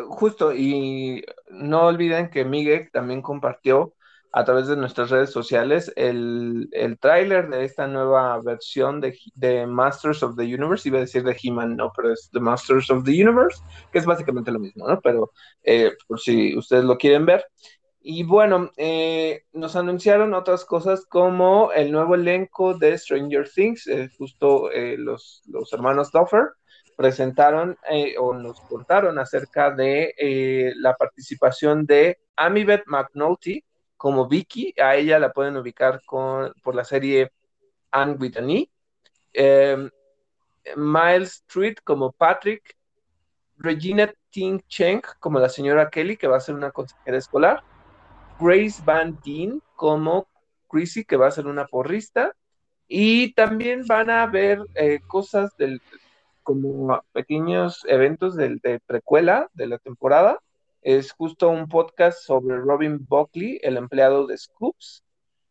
justo, 0.08 0.52
y 0.52 1.24
no 1.48 1.86
olviden 1.86 2.28
que 2.28 2.44
Miguel 2.44 2.90
también 2.92 3.22
compartió 3.22 3.94
a 4.36 4.44
través 4.44 4.66
de 4.66 4.76
nuestras 4.76 5.08
redes 5.08 5.30
sociales 5.30 5.90
el, 5.96 6.68
el 6.72 6.98
tráiler 6.98 7.48
de 7.48 7.64
esta 7.64 7.86
nueva 7.86 8.38
versión 8.42 9.00
de, 9.00 9.18
de, 9.34 9.66
Masters 9.66 10.22
of 10.22 10.36
the 10.36 10.42
Universe, 10.42 10.86
iba 10.86 10.98
a 10.98 11.00
decir 11.00 11.24
de 11.24 11.34
He-Man, 11.42 11.74
no, 11.74 11.90
pero 11.96 12.12
es 12.12 12.28
The 12.34 12.40
Masters 12.40 12.90
of 12.90 13.02
the 13.04 13.12
Universe, 13.12 13.62
que 13.90 13.98
es 13.98 14.04
básicamente 14.04 14.50
lo 14.50 14.58
mismo, 14.58 14.86
¿no? 14.86 15.00
Pero 15.00 15.32
eh, 15.62 15.92
por 16.06 16.20
si 16.20 16.54
ustedes 16.54 16.84
lo 16.84 16.98
quieren 16.98 17.24
ver. 17.24 17.46
Y 18.02 18.24
bueno, 18.24 18.70
eh, 18.76 19.44
nos 19.54 19.74
anunciaron 19.74 20.34
otras 20.34 20.66
cosas 20.66 21.06
como 21.06 21.72
el 21.72 21.90
nuevo 21.90 22.14
elenco 22.14 22.74
de 22.76 22.98
Stranger 22.98 23.48
Things, 23.48 23.86
eh, 23.86 24.10
justo 24.18 24.68
los, 24.98 25.44
los 25.46 25.72
hermanos 25.72 26.12
Duffer 26.12 26.50
presentaron 26.94 27.78
o 28.18 28.34
nos 28.34 28.60
contaron 28.60 29.18
acerca 29.18 29.70
de 29.70 30.74
la 30.76 30.94
participación 30.94 31.86
de 31.86 32.18
Amibet 32.36 32.82
McNulty, 32.86 33.64
como 33.96 34.28
Vicky, 34.28 34.74
a 34.80 34.96
ella 34.96 35.18
la 35.18 35.32
pueden 35.32 35.56
ubicar 35.56 36.02
con, 36.04 36.52
por 36.62 36.74
la 36.74 36.84
serie 36.84 37.32
Anne 37.90 38.16
with 38.18 38.36
an 38.36 38.50
e. 38.50 38.70
em, 39.32 39.90
Miles 40.76 41.44
Street 41.48 41.78
como 41.84 42.12
Patrick, 42.12 42.76
Regina 43.58 44.12
Ting 44.30 44.60
Cheng 44.68 45.02
como 45.20 45.38
la 45.38 45.48
señora 45.48 45.90
Kelly, 45.90 46.16
que 46.16 46.26
va 46.26 46.36
a 46.36 46.40
ser 46.40 46.54
una 46.54 46.70
consejera 46.70 47.18
escolar, 47.18 47.62
Grace 48.38 48.82
Van 48.84 49.18
Dean 49.24 49.62
como 49.74 50.28
Chrissy, 50.68 51.04
que 51.04 51.16
va 51.16 51.28
a 51.28 51.30
ser 51.30 51.46
una 51.46 51.66
porrista, 51.66 52.34
y 52.88 53.32
también 53.34 53.84
van 53.86 54.10
a 54.10 54.26
ver 54.26 54.60
eh, 54.74 55.00
cosas 55.06 55.56
del, 55.56 55.80
como 56.42 57.02
pequeños 57.12 57.84
eventos 57.88 58.36
de 58.36 58.80
precuela 58.86 59.48
de 59.54 59.66
la 59.68 59.78
temporada, 59.78 60.40
es 60.86 61.10
justo 61.10 61.48
un 61.48 61.68
podcast 61.68 62.20
sobre 62.22 62.58
Robin 62.58 63.04
Buckley, 63.08 63.58
el 63.64 63.76
empleado 63.76 64.24
de 64.24 64.38
Scoops, 64.38 65.02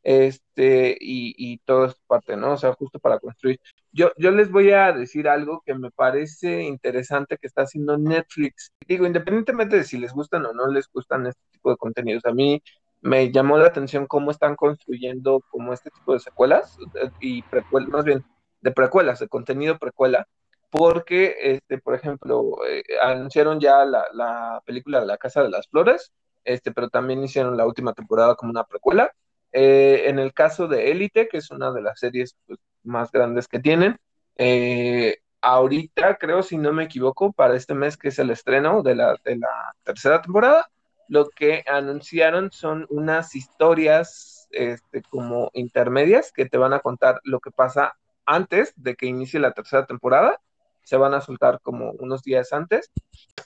este, 0.01 0.91
y, 1.01 1.35
y 1.37 1.57
todo 1.65 1.87
es 1.87 1.95
parte, 2.07 2.37
¿no? 2.37 2.53
O 2.53 2.57
sea, 2.57 2.71
justo 2.73 2.99
para 2.99 3.19
construir. 3.19 3.59
Yo, 3.91 4.11
yo 4.17 4.31
les 4.31 4.49
voy 4.49 4.71
a 4.71 4.93
decir 4.93 5.27
algo 5.27 5.61
que 5.65 5.73
me 5.75 5.91
parece 5.91 6.63
interesante 6.63 7.37
que 7.37 7.47
está 7.47 7.63
haciendo 7.63 7.97
Netflix. 7.97 8.71
Digo, 8.87 9.05
independientemente 9.05 9.75
de 9.75 9.83
si 9.83 9.97
les 9.97 10.13
gustan 10.13 10.45
o 10.45 10.53
no 10.53 10.67
les 10.67 10.87
gustan 10.87 11.27
este 11.27 11.41
tipo 11.51 11.69
de 11.69 11.77
contenidos, 11.77 12.25
a 12.25 12.31
mí 12.31 12.63
me 13.01 13.29
llamó 13.29 13.57
la 13.57 13.67
atención 13.67 14.07
cómo 14.07 14.31
están 14.31 14.55
construyendo 14.55 15.41
como 15.49 15.73
este 15.73 15.89
tipo 15.89 16.13
de 16.13 16.19
secuelas 16.19 16.77
eh, 17.01 17.09
y 17.19 17.41
precuelas, 17.41 17.89
más 17.89 18.05
bien 18.05 18.23
de 18.61 18.71
precuelas, 18.71 19.19
de 19.19 19.27
contenido 19.27 19.77
precuela, 19.79 20.29
porque, 20.75 21.35
este, 21.39 21.77
por 21.77 21.95
ejemplo, 21.95 22.57
eh, 22.67 22.83
anunciaron 23.01 23.59
ya 23.59 23.85
la, 23.85 24.61
película 24.65 24.99
de 24.99 25.05
La 25.05 25.17
Casa 25.17 25.41
de 25.41 25.49
las 25.49 25.67
Flores, 25.69 26.11
este, 26.43 26.71
pero 26.73 26.89
también 26.89 27.23
hicieron 27.23 27.55
la 27.55 27.65
última 27.65 27.93
temporada 27.93 28.35
como 28.35 28.51
una 28.51 28.65
precuela. 28.65 29.11
Eh, 29.53 30.03
en 30.07 30.19
el 30.19 30.33
caso 30.33 30.67
de 30.67 30.91
Élite, 30.91 31.29
que 31.29 31.37
es 31.37 31.49
una 31.49 31.71
de 31.71 31.81
las 31.81 31.99
series 31.99 32.35
pues, 32.45 32.59
más 32.83 33.11
grandes 33.11 33.47
que 33.47 33.59
tienen, 33.59 33.97
eh, 34.37 35.19
ahorita 35.41 36.17
creo, 36.17 36.43
si 36.43 36.57
no 36.57 36.73
me 36.73 36.83
equivoco, 36.83 37.31
para 37.31 37.55
este 37.55 37.73
mes 37.73 37.95
que 37.95 38.09
es 38.09 38.19
el 38.19 38.31
estreno 38.31 38.83
de 38.83 38.95
la, 38.95 39.15
de 39.23 39.37
la 39.37 39.75
tercera 39.83 40.21
temporada, 40.21 40.69
lo 41.07 41.29
que 41.29 41.63
anunciaron 41.67 42.51
son 42.51 42.85
unas 42.89 43.33
historias 43.35 44.47
este, 44.51 45.03
como 45.03 45.51
intermedias 45.53 46.33
que 46.33 46.47
te 46.47 46.57
van 46.57 46.73
a 46.73 46.79
contar 46.79 47.21
lo 47.23 47.39
que 47.39 47.51
pasa 47.51 47.95
antes 48.25 48.73
de 48.75 48.95
que 48.95 49.05
inicie 49.05 49.39
la 49.39 49.51
tercera 49.51 49.85
temporada 49.85 50.41
se 50.85 50.97
van 50.97 51.13
a 51.13 51.21
soltar 51.21 51.59
como 51.61 51.91
unos 51.99 52.21
días 52.23 52.53
antes. 52.53 52.91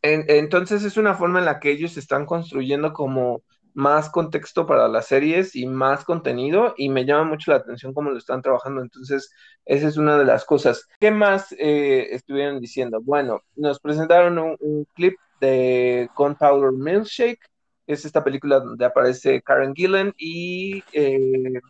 entonces 0.03 0.83
es 0.83 0.97
una 0.97 1.15
forma 1.15 1.39
en 1.39 1.45
la 1.45 1.59
que 1.59 1.71
ellos 1.71 1.97
están 1.97 2.25
construyendo 2.25 2.93
como 2.93 3.43
más 3.73 4.09
contexto 4.09 4.65
para 4.67 4.87
las 4.87 5.07
series 5.07 5.55
y 5.55 5.65
más 5.65 6.03
contenido 6.03 6.73
y 6.77 6.89
me 6.89 7.05
llama 7.05 7.23
mucho 7.23 7.51
la 7.51 7.57
atención 7.57 7.93
cómo 7.93 8.09
lo 8.11 8.17
están 8.17 8.41
trabajando. 8.41 8.81
Entonces, 8.81 9.31
esa 9.65 9.87
es 9.87 9.97
una 9.97 10.17
de 10.17 10.25
las 10.25 10.43
cosas. 10.45 10.87
¿Qué 10.99 11.11
más 11.11 11.53
eh, 11.53 12.07
estuvieron 12.11 12.59
diciendo? 12.59 12.99
Bueno, 13.01 13.41
nos 13.55 13.79
presentaron 13.79 14.37
un, 14.59 14.85
clip 14.93 15.15
de 15.39 16.09
Gunpowder 16.15 16.73
Milkshake, 16.73 17.39
es 17.87 18.05
esta 18.05 18.23
película 18.23 18.59
donde 18.59 18.85
aparece 18.85 19.41
Karen 19.41 19.73
Gillan 19.73 20.13
y 20.17 20.83
eh, 20.91 21.61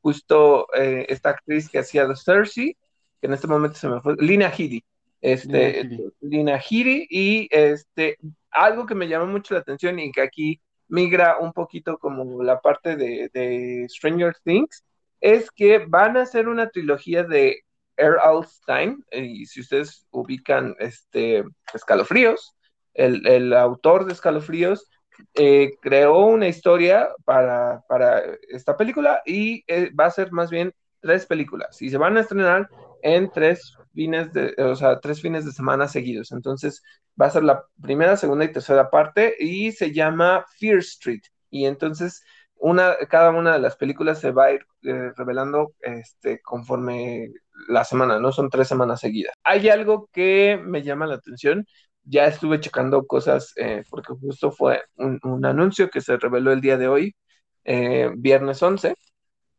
justo 0.00 0.66
eh, 0.74 1.06
esta 1.08 1.30
actriz 1.30 1.68
que 1.68 1.78
hacía 1.78 2.06
de 2.06 2.16
Cersei 2.16 2.76
que 3.20 3.26
en 3.26 3.32
este 3.32 3.46
momento 3.46 3.76
se 3.76 3.88
me 3.88 4.00
fue, 4.00 4.14
Lina 4.18 4.48
Headey, 4.48 4.84
este, 5.20 5.88
Lina 6.20 6.58
Headey, 6.58 7.06
y 7.08 7.48
este, 7.50 8.18
algo 8.50 8.86
que 8.86 8.94
me 8.94 9.08
llamó 9.08 9.26
mucho 9.26 9.54
la 9.54 9.60
atención 9.60 9.98
y 9.98 10.12
que 10.12 10.22
aquí 10.22 10.60
migra 10.88 11.38
un 11.38 11.52
poquito 11.52 11.98
como 11.98 12.42
la 12.42 12.60
parte 12.60 12.96
de, 12.96 13.30
de 13.32 13.86
Stranger 13.88 14.34
Things, 14.44 14.84
es 15.20 15.50
que 15.50 15.84
van 15.86 16.16
a 16.16 16.22
hacer 16.22 16.48
una 16.48 16.68
trilogía 16.68 17.24
de 17.24 17.62
R. 17.96 18.18
Stein, 18.46 19.04
y 19.10 19.46
si 19.46 19.60
ustedes 19.60 20.06
ubican 20.10 20.74
este, 20.78 21.44
Escalofríos, 21.72 22.54
el, 22.94 23.26
el 23.26 23.52
autor 23.52 24.04
de 24.04 24.12
Escalofríos, 24.12 24.88
eh, 25.34 25.72
creó 25.80 26.26
una 26.26 26.48
historia 26.48 27.08
para, 27.24 27.82
para, 27.88 28.22
esta 28.48 28.76
película 28.76 29.22
y 29.24 29.64
eh, 29.66 29.90
va 29.98 30.06
a 30.06 30.10
ser 30.10 30.30
más 30.30 30.50
bien 30.50 30.74
tres 31.00 31.26
películas 31.26 31.80
y 31.80 31.88
se 31.88 31.96
van 31.96 32.16
a 32.16 32.20
estrenar 32.20 32.68
en 33.06 33.30
tres 33.30 33.76
fines 33.94 34.32
de, 34.32 34.54
o 34.58 34.74
sea, 34.76 35.00
tres 35.00 35.20
fines 35.22 35.44
de 35.44 35.52
semana 35.52 35.88
seguidos. 35.88 36.32
Entonces 36.32 36.82
va 37.20 37.26
a 37.26 37.30
ser 37.30 37.44
la 37.44 37.64
primera, 37.80 38.16
segunda 38.16 38.44
y 38.44 38.52
tercera 38.52 38.90
parte 38.90 39.34
y 39.38 39.72
se 39.72 39.92
llama 39.92 40.44
Fear 40.58 40.78
Street. 40.78 41.22
Y 41.50 41.66
entonces 41.66 42.22
una, 42.56 42.96
cada 43.08 43.30
una 43.30 43.52
de 43.54 43.60
las 43.60 43.76
películas 43.76 44.20
se 44.20 44.32
va 44.32 44.46
a 44.46 44.52
ir 44.52 44.66
eh, 44.82 45.12
revelando 45.16 45.74
este, 45.80 46.40
conforme 46.42 47.30
la 47.68 47.84
semana, 47.84 48.18
no 48.18 48.32
son 48.32 48.50
tres 48.50 48.68
semanas 48.68 49.00
seguidas. 49.00 49.34
Hay 49.44 49.68
algo 49.68 50.08
que 50.12 50.60
me 50.62 50.82
llama 50.82 51.06
la 51.06 51.16
atención 51.16 51.66
ya 52.08 52.26
estuve 52.26 52.60
checando 52.60 53.04
cosas 53.06 53.52
eh, 53.56 53.82
porque 53.90 54.12
justo 54.14 54.52
fue 54.52 54.82
un, 54.96 55.44
anuncio 55.44 55.90
que 55.90 56.00
se 56.00 56.16
reveló 56.16 56.52
el 56.52 56.60
día 56.60 56.76
de 56.76 56.86
hoy, 56.86 57.16
eh, 57.64 58.10
viernes 58.16 58.62
11, 58.62 58.94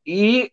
y 0.06 0.50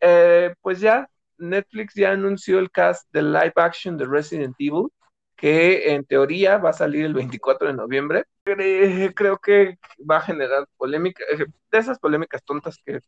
pues 0.61 0.81
ya 0.81 1.09
Netflix 1.39 1.95
ya 1.95 2.13
anunció 2.13 2.59
el 2.59 2.71
cast 2.71 3.11
de 3.13 3.23
live 3.23 3.53
action 3.57 3.97
de 3.97 4.07
Resident 4.07 4.55
Evil, 4.59 4.89
que 5.37 5.93
en 5.93 6.05
teoría 6.05 6.59
va 6.59 6.71
a 6.71 6.75
salir 6.75 7.05
el 7.05 7.15
24 7.15 7.69
de 7.69 7.75
noviembre. 7.75 8.25
Creo 8.45 9.39
que 9.39 9.79
va 10.09 10.19
a 10.19 10.23
generar 10.23 10.67
polémica, 10.77 11.25
de 11.37 11.79
esas 11.79 11.99
polémicas 11.99 12.43
tontas 12.45 12.79
que, 12.85 13.01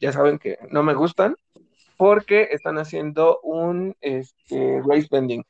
ya 0.00 0.12
saben 0.12 0.38
que 0.38 0.58
no 0.70 0.82
me 0.82 0.94
gustan, 0.94 1.36
porque 1.96 2.48
están 2.50 2.78
haciendo 2.78 3.40
un 3.42 3.94
este, 4.00 4.80
race 4.86 5.08
bending. 5.10 5.44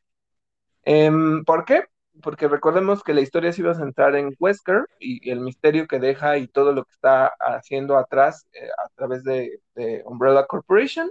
Em, 0.85 1.45
¿Por 1.45 1.65
qué? 1.65 1.85
porque 2.21 2.49
recordemos 2.49 3.03
que 3.03 3.15
la 3.15 3.21
historia 3.21 3.53
se 3.53 3.63
iba 3.63 3.73
a 3.73 3.77
centrar 3.77 4.17
en 4.17 4.35
Wesker 4.39 4.87
y, 4.99 5.31
el 5.31 5.41
misterio 5.41 5.87
que 5.87 5.99
deja 5.99 6.37
y 6.37 6.49
todo 6.49 6.73
lo 6.73 6.85
que 6.85 6.93
está 6.93 7.33
haciendo 7.39 7.97
atrás 7.97 8.47
eh, 8.53 8.69
a 8.85 8.89
través 8.95 9.25
de, 9.25 9.61
Umbrella 10.05 10.47
Corporation 10.47 11.11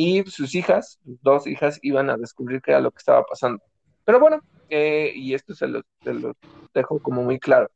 y 0.00 0.22
sus 0.30 0.54
hijas, 0.54 1.00
sus 1.04 1.20
dos 1.22 1.48
hijas, 1.48 1.80
iban 1.82 2.08
a 2.08 2.16
descubrir 2.16 2.62
qué 2.62 2.70
era 2.70 2.80
lo 2.80 2.92
que 2.92 2.98
estaba 2.98 3.24
pasando. 3.24 3.60
Pero 4.04 4.20
bueno, 4.20 4.40
eh, 4.70 5.12
y 5.12 5.34
esto 5.34 5.56
se 5.56 5.66
los, 5.66 5.82
dejo 6.72 7.00
como 7.00 7.24
muy 7.24 7.40
claro. 7.40 7.68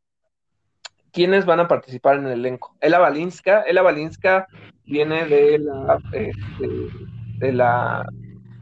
¿Quiénes 1.10 1.44
van 1.44 1.58
a 1.58 1.66
participar 1.66 2.18
en 2.18 2.26
el 2.26 2.34
elenco? 2.34 2.76
Ella 2.80 3.00
Balinska. 3.00 3.64
Ella 3.66 3.82
Balinska 3.82 4.46
viene 4.84 5.26
de 5.26 5.58
la, 5.58 5.98
este, 6.12 6.68
de 7.38 7.52
la 7.52 8.06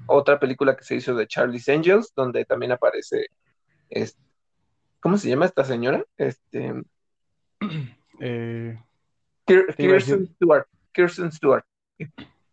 otra 0.07 0.41
película 0.41 0.75
que 0.75 0.85
se 0.85 0.95
hizo 0.95 1.15
de 1.15 1.27
Charlie's 1.27 1.69
Angels, 1.69 2.15
donde 2.17 2.47
también 2.47 2.73
aparece 2.73 3.27
¿Cómo 5.01 5.19
se 5.19 5.29
llama 5.29 5.45
esta 5.45 5.65
señora? 5.65 6.03
Este. 6.17 6.83
Eh, 8.23 8.79
Kirsten 9.47 10.27
Stewart. 10.29 10.67
Kirsten 10.93 11.31
Stewart. 11.31 11.65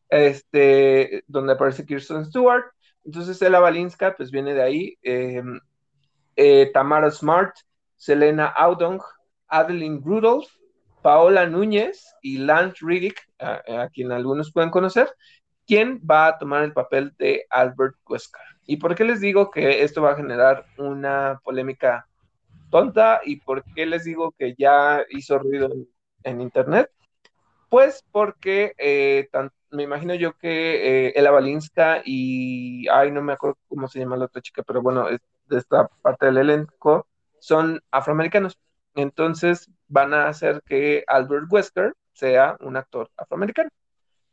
Este, 0.10 1.24
donde 1.28 1.54
aparece 1.54 1.86
Kirsten 1.86 2.26
Stewart. 2.26 2.66
Entonces, 3.04 3.42
Ella 3.42 3.60
Balinska, 3.60 4.16
pues 4.16 4.32
viene 4.32 4.54
de 4.54 4.62
ahí. 4.62 4.98
Em, 5.02 5.60
eh, 6.36 6.70
Tamara 6.74 7.10
Smart, 7.10 7.56
Selena 7.96 8.48
Audong, 8.48 9.02
Adeline 9.48 10.02
Rudolph, 10.04 10.48
Paola 11.02 11.46
Núñez 11.46 12.06
y 12.22 12.38
Lance 12.40 12.78
Riddick, 12.82 13.18
a, 13.40 13.88
quien 13.94 14.12
algunos 14.12 14.52
pueden 14.52 14.70
conocer, 14.70 15.10
¿quién 15.66 16.00
va 16.00 16.28
a 16.28 16.38
tomar 16.38 16.64
el 16.64 16.74
papel 16.74 17.14
de 17.18 17.46
Albert 17.50 17.96
Wesker. 18.08 18.42
¿Y 18.66 18.78
por 18.78 18.94
qué 18.96 19.06
les 19.06 19.22
digo 19.22 19.50
que 19.50 19.84
esto 19.84 20.02
va 20.02 20.12
a 20.12 20.16
generar 20.16 20.66
una 20.78 21.40
polémica 21.44 22.08
tonta? 22.70 23.22
¿Y 23.24 23.38
por 23.38 23.64
qué 23.74 23.86
les 23.86 24.04
digo 24.04 24.34
que 24.38 24.56
ya 24.58 25.04
hizo 25.10 25.40
ruido 25.40 25.70
en, 26.24 26.42
Internet? 26.42 26.92
Pues 27.70 28.04
porque 28.12 28.74
eh, 28.78 29.30
me 29.72 29.84
imagino 29.84 30.16
yo 30.16 30.38
que 30.38 31.08
eh, 31.08 31.14
Ella 31.16 31.32
Balinska 31.32 32.02
y, 32.06 32.88
ay, 32.90 33.12
no 33.12 33.22
me 33.22 33.34
acuerdo 33.34 33.58
cómo 33.68 33.88
se 33.88 34.00
llama 34.00 34.18
la 34.18 34.26
otra 34.26 34.42
chica, 34.42 34.64
pero 34.64 34.82
bueno, 34.82 35.08
de 35.10 35.58
esta 35.58 35.88
parte 36.02 36.28
del 36.28 36.38
elenco, 36.38 37.08
son 37.40 37.82
afroamericanos. 37.92 38.58
Entonces 38.96 39.70
van 39.88 40.14
a 40.14 40.28
hacer 40.28 40.62
que 40.66 41.04
Albert 41.08 41.46
Wesker 41.50 41.94
sea 42.14 42.58
un 42.62 42.78
actor 42.78 43.12
afroamericano. 43.18 43.70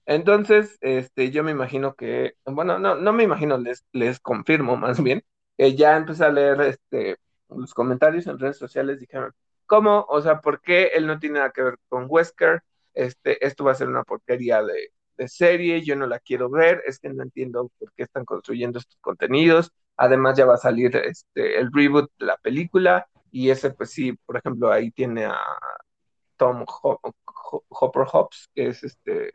Entonces, 0.07 0.77
este, 0.81 1.31
yo 1.31 1.45
me 1.45 1.51
imagino 1.53 1.95
que, 1.95 2.35
bueno, 2.45 2.79
no, 2.79 2.95
no 2.97 3.13
me 3.13 3.25
imagino, 3.25 3.59
les, 3.59 3.85
les 3.93 4.21
confirmo 4.21 4.77
más 4.77 5.03
bien, 5.03 5.25
eh, 5.59 5.75
ya 5.75 5.97
empecé 5.97 6.25
a 6.25 6.31
leer 6.31 6.61
este, 6.63 7.17
los 7.49 7.75
comentarios 7.75 8.27
en 8.27 8.39
redes 8.39 8.59
sociales, 8.59 9.01
dijeron, 9.01 9.33
¿cómo? 9.67 10.05
O 10.09 10.21
sea, 10.21 10.41
¿por 10.41 10.61
qué 10.61 10.89
él 10.95 11.07
no 11.07 11.19
tiene 11.19 11.39
nada 11.39 11.51
que 11.53 11.63
ver 11.63 11.79
con 11.89 12.07
Wesker? 12.09 12.63
Este, 12.95 13.45
esto 13.47 13.65
va 13.65 13.73
a 13.73 13.75
ser 13.77 13.89
una 13.89 14.05
porquería 14.05 14.63
de, 14.63 14.93
de 15.17 15.29
serie, 15.29 15.83
yo 15.83 15.97
no 15.97 16.07
la 16.07 16.19
quiero 16.19 16.51
ver, 16.51 16.83
es 16.87 16.99
que 16.99 17.09
no 17.11 17.23
entiendo 17.23 17.71
por 17.79 17.93
qué 17.93 18.05
están 18.05 18.25
construyendo 18.25 18.79
estos 18.79 18.99
contenidos, 19.01 19.73
además 19.97 20.37
ya 20.37 20.47
va 20.47 20.55
a 20.55 20.59
salir 20.59 20.97
este, 20.97 21.59
el 21.59 21.71
reboot 21.73 22.11
de 22.19 22.27
la 22.27 22.37
película, 22.39 23.07
y 23.31 23.51
ese, 23.51 23.71
pues 23.71 23.91
sí, 23.91 24.13
por 24.27 24.37
ejemplo, 24.37 24.71
ahí 24.71 24.91
tiene 24.93 25.25
a 25.25 25.37
Tom 26.37 26.65
Hopper 27.71 28.07
Hobbs, 28.13 28.49
que 28.55 28.69
es 28.69 28.85
este 28.85 29.35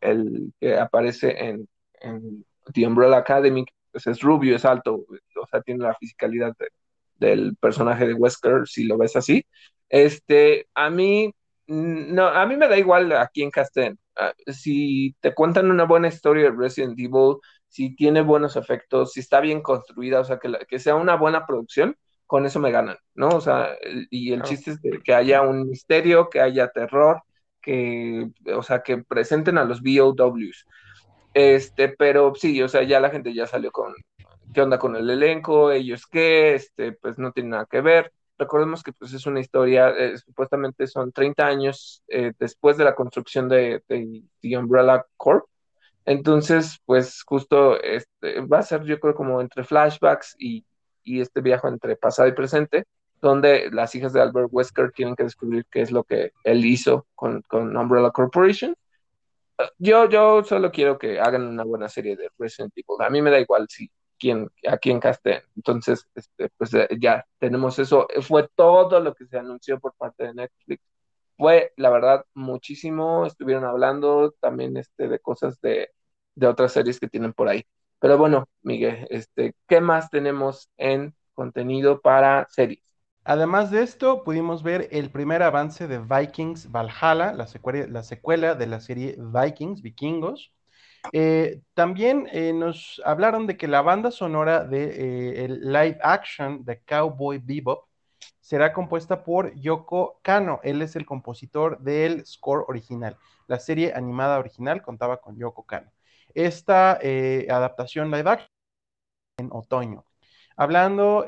el 0.00 0.52
que 0.60 0.78
aparece 0.78 1.34
en, 1.38 1.68
The 2.72 2.86
Umbrella 2.86 3.18
Academy, 3.18 3.64
pues 3.92 4.06
es 4.06 4.20
rubio, 4.20 4.56
es 4.56 4.64
alto, 4.64 4.94
o 4.94 5.46
sea, 5.50 5.60
tiene 5.62 5.84
la 5.84 5.94
fisicalidad 5.94 6.54
del 7.16 7.56
personaje 7.56 8.06
de 8.06 8.14
Wesker, 8.14 8.66
si 8.66 8.84
lo 8.84 8.98
ves 8.98 9.16
así. 9.16 9.44
Este, 9.88 10.66
a 10.74 10.90
mí, 10.90 11.32
no, 11.66 12.26
a 12.28 12.46
mí 12.46 12.56
me 12.56 12.68
da 12.68 12.78
igual 12.78 13.12
a 13.12 13.28
quién 13.28 13.50
casten. 13.50 13.98
Ah, 14.16 14.32
si 14.46 15.14
te 15.20 15.34
cuentan 15.34 15.70
una 15.70 15.84
buena 15.84 16.08
historia 16.08 16.44
de 16.44 16.56
Resident 16.56 16.98
Evil, 16.98 17.36
si 17.68 17.94
tiene 17.96 18.22
buenos 18.22 18.56
efectos, 18.56 19.12
si 19.12 19.20
está 19.20 19.40
bien 19.40 19.60
construida, 19.62 20.20
o 20.20 20.24
sea, 20.24 20.38
que, 20.38 20.52
que 20.68 20.78
sea 20.78 20.94
una 20.94 21.16
buena 21.16 21.46
producción, 21.46 21.96
con 22.26 22.46
eso 22.46 22.60
me 22.60 22.70
ganan, 22.70 22.96
¿no? 23.14 23.28
O 23.28 23.40
sea, 23.40 23.76
y 24.10 24.32
el 24.32 24.42
chiste 24.42 24.72
es 24.72 24.80
que 25.02 25.14
haya 25.14 25.42
un 25.42 25.68
misterio, 25.68 26.30
que 26.30 26.40
haya 26.40 26.68
terror, 26.68 27.22
que, 27.60 28.28
o 28.54 28.62
sea, 28.62 28.82
que 28.82 28.98
presenten 28.98 29.58
a 29.58 29.64
los 29.64 29.82
BOWs. 29.82 30.66
Este, 31.34 31.88
pero 31.88 32.34
sí, 32.34 32.62
o 32.62 32.68
sea, 32.68 32.82
ya 32.84 33.00
la 33.00 33.10
gente 33.10 33.34
ya 33.34 33.46
salió 33.46 33.72
con 33.72 33.94
qué 34.52 34.62
onda 34.62 34.78
con 34.78 34.96
el 34.96 35.10
elenco, 35.10 35.72
ellos 35.72 36.06
qué, 36.06 36.54
este, 36.54 36.92
pues 36.92 37.18
no 37.18 37.32
tiene 37.32 37.50
nada 37.50 37.66
que 37.68 37.80
ver. 37.80 38.12
Recordemos 38.38 38.82
que 38.82 38.92
pues 38.92 39.12
es 39.12 39.26
una 39.26 39.40
historia, 39.40 39.90
eh, 39.90 40.18
supuestamente 40.18 40.86
son 40.86 41.12
30 41.12 41.46
años 41.46 42.02
eh, 42.08 42.32
después 42.38 42.76
de 42.76 42.84
la 42.84 42.94
construcción 42.94 43.48
de, 43.48 43.82
The 43.88 44.58
Umbrella 44.58 45.06
Corp. 45.16 45.46
Entonces, 46.04 46.80
pues 46.84 47.22
justo 47.22 47.80
este, 47.82 48.40
va 48.40 48.58
a 48.58 48.62
ser 48.62 48.84
yo 48.84 49.00
creo 49.00 49.14
como 49.14 49.40
entre 49.40 49.64
flashbacks 49.64 50.34
y, 50.38 50.64
y 51.02 51.20
este 51.20 51.40
viaje 51.40 51.68
entre 51.68 51.96
pasado 51.96 52.28
y 52.28 52.32
presente 52.32 52.84
donde 53.24 53.70
las 53.72 53.94
hijas 53.94 54.12
de 54.12 54.20
Albert 54.20 54.48
Wesker 54.52 54.92
tienen 54.92 55.16
que 55.16 55.24
descubrir 55.24 55.66
qué 55.70 55.80
es 55.80 55.90
lo 55.90 56.04
que 56.04 56.32
él 56.44 56.64
hizo 56.64 57.06
con, 57.14 57.42
Umbrella 57.50 58.10
Corporation. 58.10 58.76
Yo, 59.78 60.08
yo 60.08 60.44
solo 60.44 60.70
quiero 60.70 60.98
que 60.98 61.18
hagan 61.18 61.46
una 61.46 61.64
buena 61.64 61.88
serie 61.88 62.16
de 62.16 62.28
Resident 62.38 62.72
Evil. 62.76 63.00
A 63.00 63.10
mí 63.10 63.22
me 63.22 63.30
da 63.30 63.40
igual 63.40 63.66
si 63.68 63.90
quién, 64.18 64.48
a 64.68 64.78
quién 64.78 65.00
casten. 65.00 65.42
Entonces, 65.56 66.06
este, 66.14 66.50
pues 66.56 66.74
eh, 66.74 66.88
ya 67.00 67.24
tenemos 67.38 67.78
eso. 67.78 68.06
Fue 68.22 68.48
todo 68.54 69.00
lo 69.00 69.14
que 69.14 69.26
se 69.26 69.38
anunció 69.38 69.80
por 69.80 69.94
parte 69.94 70.24
de 70.24 70.34
Netflix. 70.34 70.82
Fue, 71.36 71.72
la 71.76 71.90
verdad, 71.90 72.24
muchísimo. 72.34 73.26
Estuvieron 73.26 73.64
hablando 73.64 74.32
también 74.40 74.76
este, 74.76 75.08
de 75.08 75.18
cosas 75.18 75.60
de, 75.60 75.90
de 76.34 76.46
otras 76.46 76.72
series 76.72 77.00
que 77.00 77.08
tienen 77.08 77.32
por 77.32 77.48
ahí. 77.48 77.64
Pero 77.98 78.18
bueno, 78.18 78.46
Miguel, 78.62 79.06
este, 79.10 79.54
¿qué 79.66 79.80
más 79.80 80.10
tenemos 80.10 80.70
en 80.76 81.14
contenido 81.34 82.00
para 82.00 82.46
series? 82.50 82.80
Además 83.24 83.70
de 83.70 83.82
esto, 83.82 84.22
pudimos 84.22 84.62
ver 84.62 84.88
el 84.90 85.10
primer 85.10 85.42
avance 85.42 85.88
de 85.88 85.98
Vikings 85.98 86.70
Valhalla, 86.70 87.32
la 87.32 87.46
secuela, 87.46 88.54
de 88.54 88.66
la 88.66 88.80
serie 88.80 89.16
Vikings, 89.18 89.80
Vikingos. 89.80 90.52
Eh, 91.12 91.60
también 91.74 92.28
eh, 92.32 92.52
nos 92.52 93.00
hablaron 93.04 93.46
de 93.46 93.56
que 93.56 93.68
la 93.68 93.82
banda 93.82 94.10
sonora 94.10 94.64
de 94.64 95.44
eh, 95.44 95.48
live 95.48 95.98
action 96.02 96.64
de 96.64 96.80
Cowboy 96.82 97.38
Bebop 97.38 97.88
será 98.40 98.72
compuesta 98.72 99.22
por 99.22 99.54
Yoko 99.54 100.20
Kano. 100.22 100.60
Él 100.62 100.82
es 100.82 100.96
el 100.96 101.06
compositor 101.06 101.78
del 101.80 102.26
score 102.26 102.64
original. 102.68 103.16
La 103.46 103.58
serie 103.58 103.92
animada 103.94 104.38
original 104.38 104.82
contaba 104.82 105.20
con 105.20 105.36
Yoko 105.36 105.64
Kano. 105.64 105.92
esta 106.34 106.92
adaptación 107.48 108.10
live 108.10 108.30
action 108.30 108.50
en 109.38 109.50
otoño. 109.52 110.04
Hablando, 110.56 111.26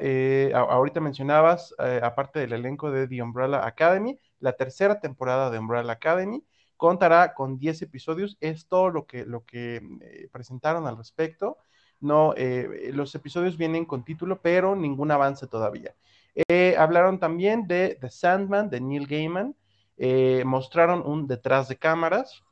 ahorita 0.54 1.00
mencionabas, 1.00 1.74
aparte 2.02 2.40
del 2.40 2.52
elenco 2.54 2.90
de 2.90 3.08
The 3.08 3.22
Umbrella 3.22 3.66
Academy, 3.66 4.18
la 4.40 4.52
tercera 4.54 5.00
temporada 5.00 5.50
de 5.50 5.58
Umbrella 5.58 5.92
Academy 5.92 6.44
contará 6.76 7.34
con 7.34 7.58
10 7.58 7.82
episodios. 7.82 8.36
Es 8.40 8.68
todo 8.68 8.90
lo 8.90 9.06
que, 9.06 9.24
lo 9.24 9.44
que 9.44 9.76
eh, 10.00 10.28
presentaron 10.30 10.86
al 10.86 10.96
respecto. 10.96 11.58
No, 11.98 12.34
los 12.92 13.14
episodios 13.14 13.56
vienen 13.56 13.86
con 13.86 14.04
título, 14.04 14.42
pero 14.42 14.76
ningún 14.76 15.10
avance 15.10 15.46
todavía. 15.46 15.94
hablaron 16.76 17.18
también 17.18 17.66
de 17.66 17.96
The 17.98 18.10
Sandman, 18.10 18.68
de 18.68 18.82
Neil 18.82 19.06
Gaiman. 19.06 19.56
mostraron 20.44 21.02
un 21.06 21.26
detrás 21.26 21.68
de 21.68 21.76
cámaras. 21.76 22.44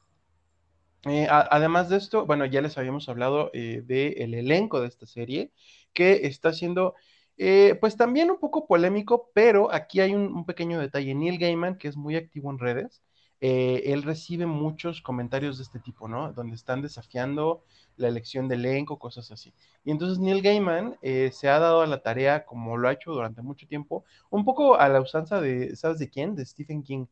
además 1.29 1.91
de 1.91 1.99
esto, 1.99 2.25
bueno, 2.25 2.47
ya 2.47 2.63
les 2.63 2.79
habíamos 2.79 3.11
hablado 3.11 3.51
del 3.53 4.33
elenco 4.35 4.81
de 4.81 4.89
esta 4.89 5.05
serie 5.05 5.53
que 5.95 6.27
está 6.27 6.53
siendo, 6.53 6.95
eh, 7.39 7.79
pues 7.81 7.97
también 7.97 8.31
un 8.31 8.39
poco 8.39 8.67
polémico, 8.67 9.31
pero 9.33 9.73
aquí 9.73 10.01
hay 10.01 10.15
un, 10.15 10.45
pequeño 10.45 10.79
detalle. 10.79 11.15
Neil 11.15 11.39
Gaiman, 11.39 11.79
que 11.79 11.89
es 11.89 11.97
muy 11.97 12.17
activo 12.17 12.51
en 12.51 12.59
redes, 12.59 13.03
eh, 13.41 13.83
él 13.87 14.03
recibe 14.03 14.47
muchos 14.47 15.03
comentarios 15.03 15.59
de 15.59 15.65
este 15.65 15.79
tipo, 15.79 16.09
¿no? 16.09 16.33
Donde 16.33 16.57
están 16.57 16.83
desafiando 16.83 17.65
la 17.97 18.09
elección 18.09 18.49
de 18.49 18.57
elenco, 18.57 18.99
cosas 18.99 19.31
así. 19.31 19.53
Y 19.85 19.91
entonces 19.91 20.19
Neil 20.19 20.43
Gaiman 20.43 20.97
eh, 21.03 21.31
se 21.33 21.49
ha 21.49 21.59
dado 21.59 21.83
a 21.83 21.87
la 21.87 22.03
tarea, 22.03 22.45
como 22.45 22.77
lo 22.77 22.89
ha 22.89 22.93
hecho 22.93 23.13
durante 23.13 23.43
mucho 23.43 23.67
tiempo, 23.67 24.05
un 24.31 24.45
poco 24.45 24.77
a 24.77 24.89
la 24.89 25.01
usanza 25.01 25.41
de, 25.41 25.77
¿sabes 25.77 25.99
de 25.99 26.11
quién? 26.11 26.35
De 26.35 26.45
Stephen 26.47 26.83
King, 26.83 27.07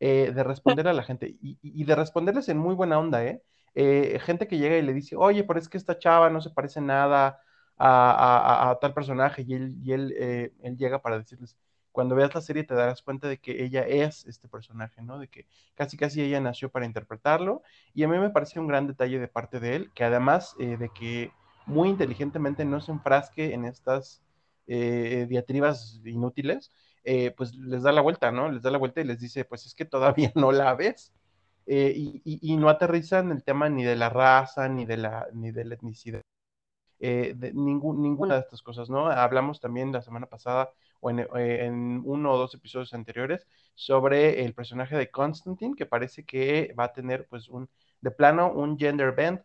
de 0.00 0.44
responder 0.44 0.86
a 0.86 0.92
la 0.92 1.02
gente 1.02 1.36
y, 1.40 1.84
de 1.84 1.94
responderles 1.94 2.50
en 2.50 2.58
muy 2.58 2.74
buena 2.74 2.98
onda, 2.98 3.24
¿eh? 3.24 3.42
Gente 4.20 4.46
que 4.46 4.58
llega 4.58 4.76
y 4.76 4.82
le 4.82 4.92
dice, 4.92 5.16
oye, 5.16 5.44
pero 5.44 5.58
es 5.58 5.68
que 5.68 5.78
esta 5.78 5.98
chava 5.98 6.28
no 6.28 6.42
se 6.42 6.50
parece 6.50 6.82
nada 6.82 7.40
a, 7.78 8.78
tal 8.80 8.94
personaje 8.94 9.42
y 9.46 9.54
él, 9.54 9.76
y 9.82 9.92
él, 9.92 10.14
eh, 10.18 10.52
él 10.62 10.76
llega 10.76 11.00
para 11.02 11.18
decirles, 11.18 11.56
cuando 11.94 12.16
veas 12.16 12.34
la 12.34 12.40
serie 12.40 12.64
te 12.64 12.74
darás 12.74 13.02
cuenta 13.02 13.28
de 13.28 13.38
que 13.38 13.62
ella 13.64 13.82
es 13.82 14.26
este 14.26 14.48
personaje, 14.48 15.00
¿no? 15.00 15.20
De 15.20 15.28
que 15.28 15.46
casi 15.76 15.96
casi 15.96 16.22
ella 16.22 16.40
nació 16.40 16.68
para 16.68 16.86
interpretarlo 16.86 17.62
y 17.94 18.02
a 18.02 18.08
mí 18.08 18.18
me 18.18 18.30
parece 18.30 18.58
un 18.58 18.66
gran 18.66 18.88
detalle 18.88 19.20
de 19.20 19.28
parte 19.28 19.60
de 19.60 19.76
él, 19.76 19.92
que 19.94 20.02
además 20.02 20.56
eh, 20.58 20.76
de 20.76 20.88
que 20.88 21.30
muy 21.66 21.88
inteligentemente 21.88 22.64
no 22.64 22.80
se 22.80 22.90
enfrasque 22.90 23.54
en 23.54 23.64
estas 23.64 24.22
eh, 24.66 25.26
diatribas 25.28 26.00
inútiles, 26.04 26.72
pues 27.36 27.54
les 27.54 27.84
da 27.84 27.92
la 27.92 28.00
vuelta, 28.00 28.32
¿no? 28.32 28.50
Les 28.50 28.62
da 28.62 28.72
la 28.72 28.78
vuelta 28.78 29.00
y 29.00 29.04
les 29.04 29.20
dice, 29.20 29.44
pues 29.44 29.64
es 29.66 29.74
que 29.76 29.84
todavía 29.84 30.32
no 30.34 30.50
la 30.50 30.74
ves. 30.74 31.12
y, 31.66 32.22
y, 32.24 32.56
no 32.56 32.68
aterrizan 32.68 33.30
el 33.30 33.44
tema 33.44 33.68
ni 33.68 33.84
de 33.84 33.96
la 33.96 34.08
raza, 34.10 34.68
ni 34.68 34.84
de 34.84 34.96
la, 34.96 35.28
ni 35.32 35.52
de 35.52 35.64
la 35.64 35.74
etnicidad 35.76 36.22
eh, 37.06 37.34
de 37.36 37.52
ningún, 37.52 38.00
ninguna 38.00 38.34
de 38.34 38.40
estas 38.40 38.62
cosas, 38.62 38.88
¿no? 38.88 39.08
Hablamos 39.08 39.60
también 39.60 39.92
la 39.92 40.00
semana 40.00 40.24
pasada 40.26 40.70
o 41.00 41.10
en, 41.10 41.20
eh, 41.20 41.26
en, 41.64 42.02
uno 42.04 42.32
o 42.32 42.38
dos 42.38 42.54
episodios 42.54 42.94
anteriores 42.94 43.46
sobre 43.74 44.44
el 44.44 44.54
personaje 44.54 44.96
de 44.96 45.10
Constantine, 45.10 45.74
que 45.76 45.86
parece 45.86 46.24
que 46.24 46.74
va 46.78 46.84
a 46.84 46.92
tener 46.92 47.26
pues 47.28 47.48
un, 47.48 47.68
de 48.00 48.10
plano, 48.10 48.52
un 48.52 48.78
gender 48.78 49.12
bend. 49.12 49.42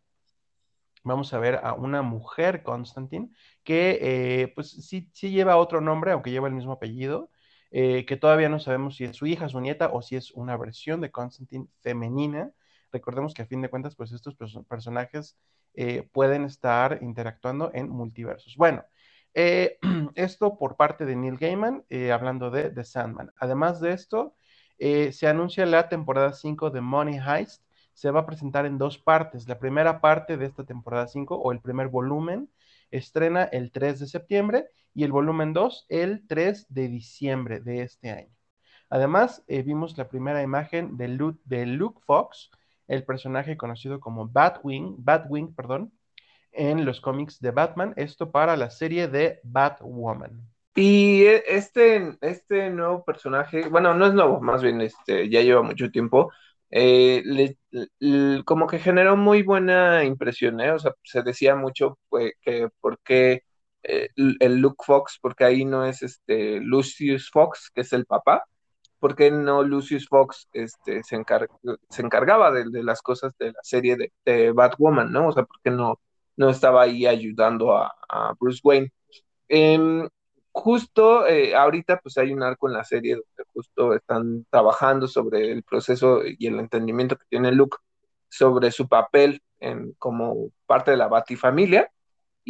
Vamos 1.03 1.33
a 1.33 1.39
ver 1.39 1.59
a 1.63 1.73
una 1.73 2.01
mujer 2.01 2.61
Constantine 2.63 3.29
que 3.63 3.99
eh, 4.01 4.47
pues 4.53 4.71
sí, 4.71 5.09
sí 5.13 5.31
lleva 5.31 5.57
otro 5.57 5.81
nombre, 5.81 6.11
aunque 6.11 6.31
lleva 6.31 6.47
el 6.47 6.53
mismo 6.53 6.73
apellido, 6.73 7.29
que 7.71 8.17
todavía 8.19 8.49
no 8.49 8.59
sabemos 8.59 8.95
si 8.95 9.03
es 9.03 9.15
su 9.15 9.27
hija, 9.27 9.47
su 9.47 9.61
nieta 9.61 9.89
o 9.93 10.01
si 10.01 10.15
es 10.15 10.31
una 10.31 10.57
versión 10.57 11.01
de 11.01 11.11
Constantine 11.11 11.67
femenina. 11.81 12.51
Recordemos 12.91 13.33
que 13.35 13.43
a 13.43 13.45
fin 13.45 13.61
de 13.61 13.69
cuentas, 13.69 13.95
pues 13.95 14.11
estos 14.11 14.35
personajes 14.67 15.37
eh, 15.75 16.07
pueden 16.11 16.45
estar 16.45 16.99
interactuando 17.01 17.71
en 17.73 17.89
multiversos. 17.89 18.55
Bueno, 18.57 18.83
eh, 19.33 19.77
esto 20.15 20.57
por 20.57 20.75
parte 20.75 21.05
de 21.05 21.15
Neil 21.15 21.37
Gaiman, 21.37 21.85
eh, 21.89 22.11
hablando 22.11 22.49
de 22.51 22.69
The 22.69 22.83
Sandman. 22.83 23.31
Además 23.37 23.79
de 23.79 23.93
esto, 23.93 24.35
se 24.79 25.27
anuncia 25.27 25.65
la 25.65 25.89
temporada 25.89 26.31
5 26.31 26.69
de 26.69 26.79
Money 26.79 27.19
Heist. 27.19 27.63
Se 27.93 28.11
va 28.11 28.21
a 28.21 28.25
presentar 28.25 28.65
en 28.65 28.77
dos 28.77 28.97
partes. 28.97 29.47
La 29.47 29.59
primera 29.59 29.99
parte 29.99 30.37
de 30.37 30.45
esta 30.45 30.63
temporada 30.63 31.07
5 31.07 31.35
o 31.35 31.51
el 31.51 31.59
primer 31.59 31.89
volumen 31.89 32.49
estrena 32.89 33.43
el 33.43 33.71
3 33.71 33.99
de 33.99 34.07
septiembre 34.07 34.69
y 34.93 35.03
el 35.03 35.11
volumen 35.11 35.51
2 35.51 35.85
el 35.89 36.25
3 36.27 36.67
de 36.69 36.87
diciembre 36.87 37.59
de 37.59 37.81
este 37.81 38.09
año. 38.09 38.33
Además, 38.89 39.43
vimos 39.47 39.97
la 39.97 40.07
primera 40.07 40.41
imagen 40.41 40.95
de 40.95 41.09
Luke, 41.09 41.41
de 41.43 41.65
Luke 41.65 41.99
Fox, 42.05 42.49
el 42.87 43.03
personaje 43.03 43.57
conocido 43.57 43.99
como 43.99 44.29
Batwing, 44.29 44.95
Batwing, 44.97 45.53
perdón, 45.53 45.91
en 46.51 46.85
los 46.85 47.01
cómics 47.01 47.39
de 47.39 47.51
Batman, 47.51 47.93
esto 47.95 48.31
para 48.31 48.57
la 48.57 48.69
serie 48.69 49.07
de 49.07 49.39
Batwoman. 49.43 50.49
Y 50.75 51.23
e, 51.23 51.43
este, 51.47 52.17
este 52.21 52.69
nuevo 52.69 53.03
personaje, 53.03 53.67
bueno, 53.67 53.93
no 53.93 54.07
es 54.07 54.13
nuevo, 54.13 54.39
más 54.41 54.61
bien 54.63 54.81
este, 54.81 55.29
ya 55.29 55.41
lleva 55.41 55.61
mucho 55.61 55.91
tiempo, 55.91 56.31
eh, 56.71 57.23
como 58.45 58.67
que 58.67 58.79
generó 58.79 59.17
muy 59.17 59.43
buena 59.43 60.03
impresión, 60.03 60.61
¿eh? 60.61 60.71
O 60.71 60.79
sea, 60.79 60.93
se 61.03 61.23
decía 61.23 61.55
mucho 61.55 61.97
pues, 62.09 62.33
que 62.41 62.69
por 62.79 62.99
qué 62.99 63.43
eh, 63.83 64.09
el 64.15 64.57
Luke 64.57 64.83
Fox, 64.85 65.19
porque 65.21 65.45
ahí 65.45 65.65
no 65.65 65.85
es 65.85 66.03
este 66.03 66.59
Lucius 66.59 67.29
Fox, 67.31 67.71
que 67.73 67.81
es 67.81 67.93
el 67.93 68.05
papá, 68.05 68.45
¿por 68.99 69.15
qué 69.15 69.31
no 69.31 69.63
Lucius 69.63 70.07
Fox 70.07 70.47
este, 70.53 71.03
se, 71.03 71.23
se 71.89 72.01
encargaba 72.01 72.51
de, 72.51 72.83
las 72.83 73.01
cosas 73.01 73.33
de 73.39 73.47
la 73.53 73.59
serie 73.63 73.97
de, 74.25 74.51
Batwoman, 74.51 75.11
¿no? 75.11 75.29
O 75.29 75.31
sea, 75.31 75.43
¿por 75.43 75.59
qué 75.63 75.71
no, 75.71 75.99
no 76.39 76.49
estaba 76.49 76.83
ahí 76.83 77.05
ayudando 77.05 77.75
a, 77.75 77.93
Bruce 78.39 78.61
Wayne? 78.63 78.91
Em, 79.49 80.07
justo 80.51 81.27
eh, 81.27 81.55
ahorita 81.55 81.99
pues 82.01 82.17
hay 82.17 82.33
un 82.33 82.43
arco 82.43 82.67
en 82.67 82.73
la 82.73 82.83
serie 82.83 83.13
donde 83.15 83.51
justo 83.53 83.93
están 83.93 84.45
trabajando 84.49 85.07
sobre 85.07 85.51
el 85.51 85.63
proceso 85.63 86.21
y 86.25 86.47
el 86.47 86.59
entendimiento 86.59 87.17
que 87.17 87.25
tiene 87.29 87.51
Luke 87.51 87.77
sobre 88.29 88.71
su 88.71 88.87
papel 88.87 89.41
en, 89.59 89.93
como 89.99 90.51
parte 90.65 90.91
de 90.91 90.97
la 90.97 91.07
Batifamilia 91.07 91.91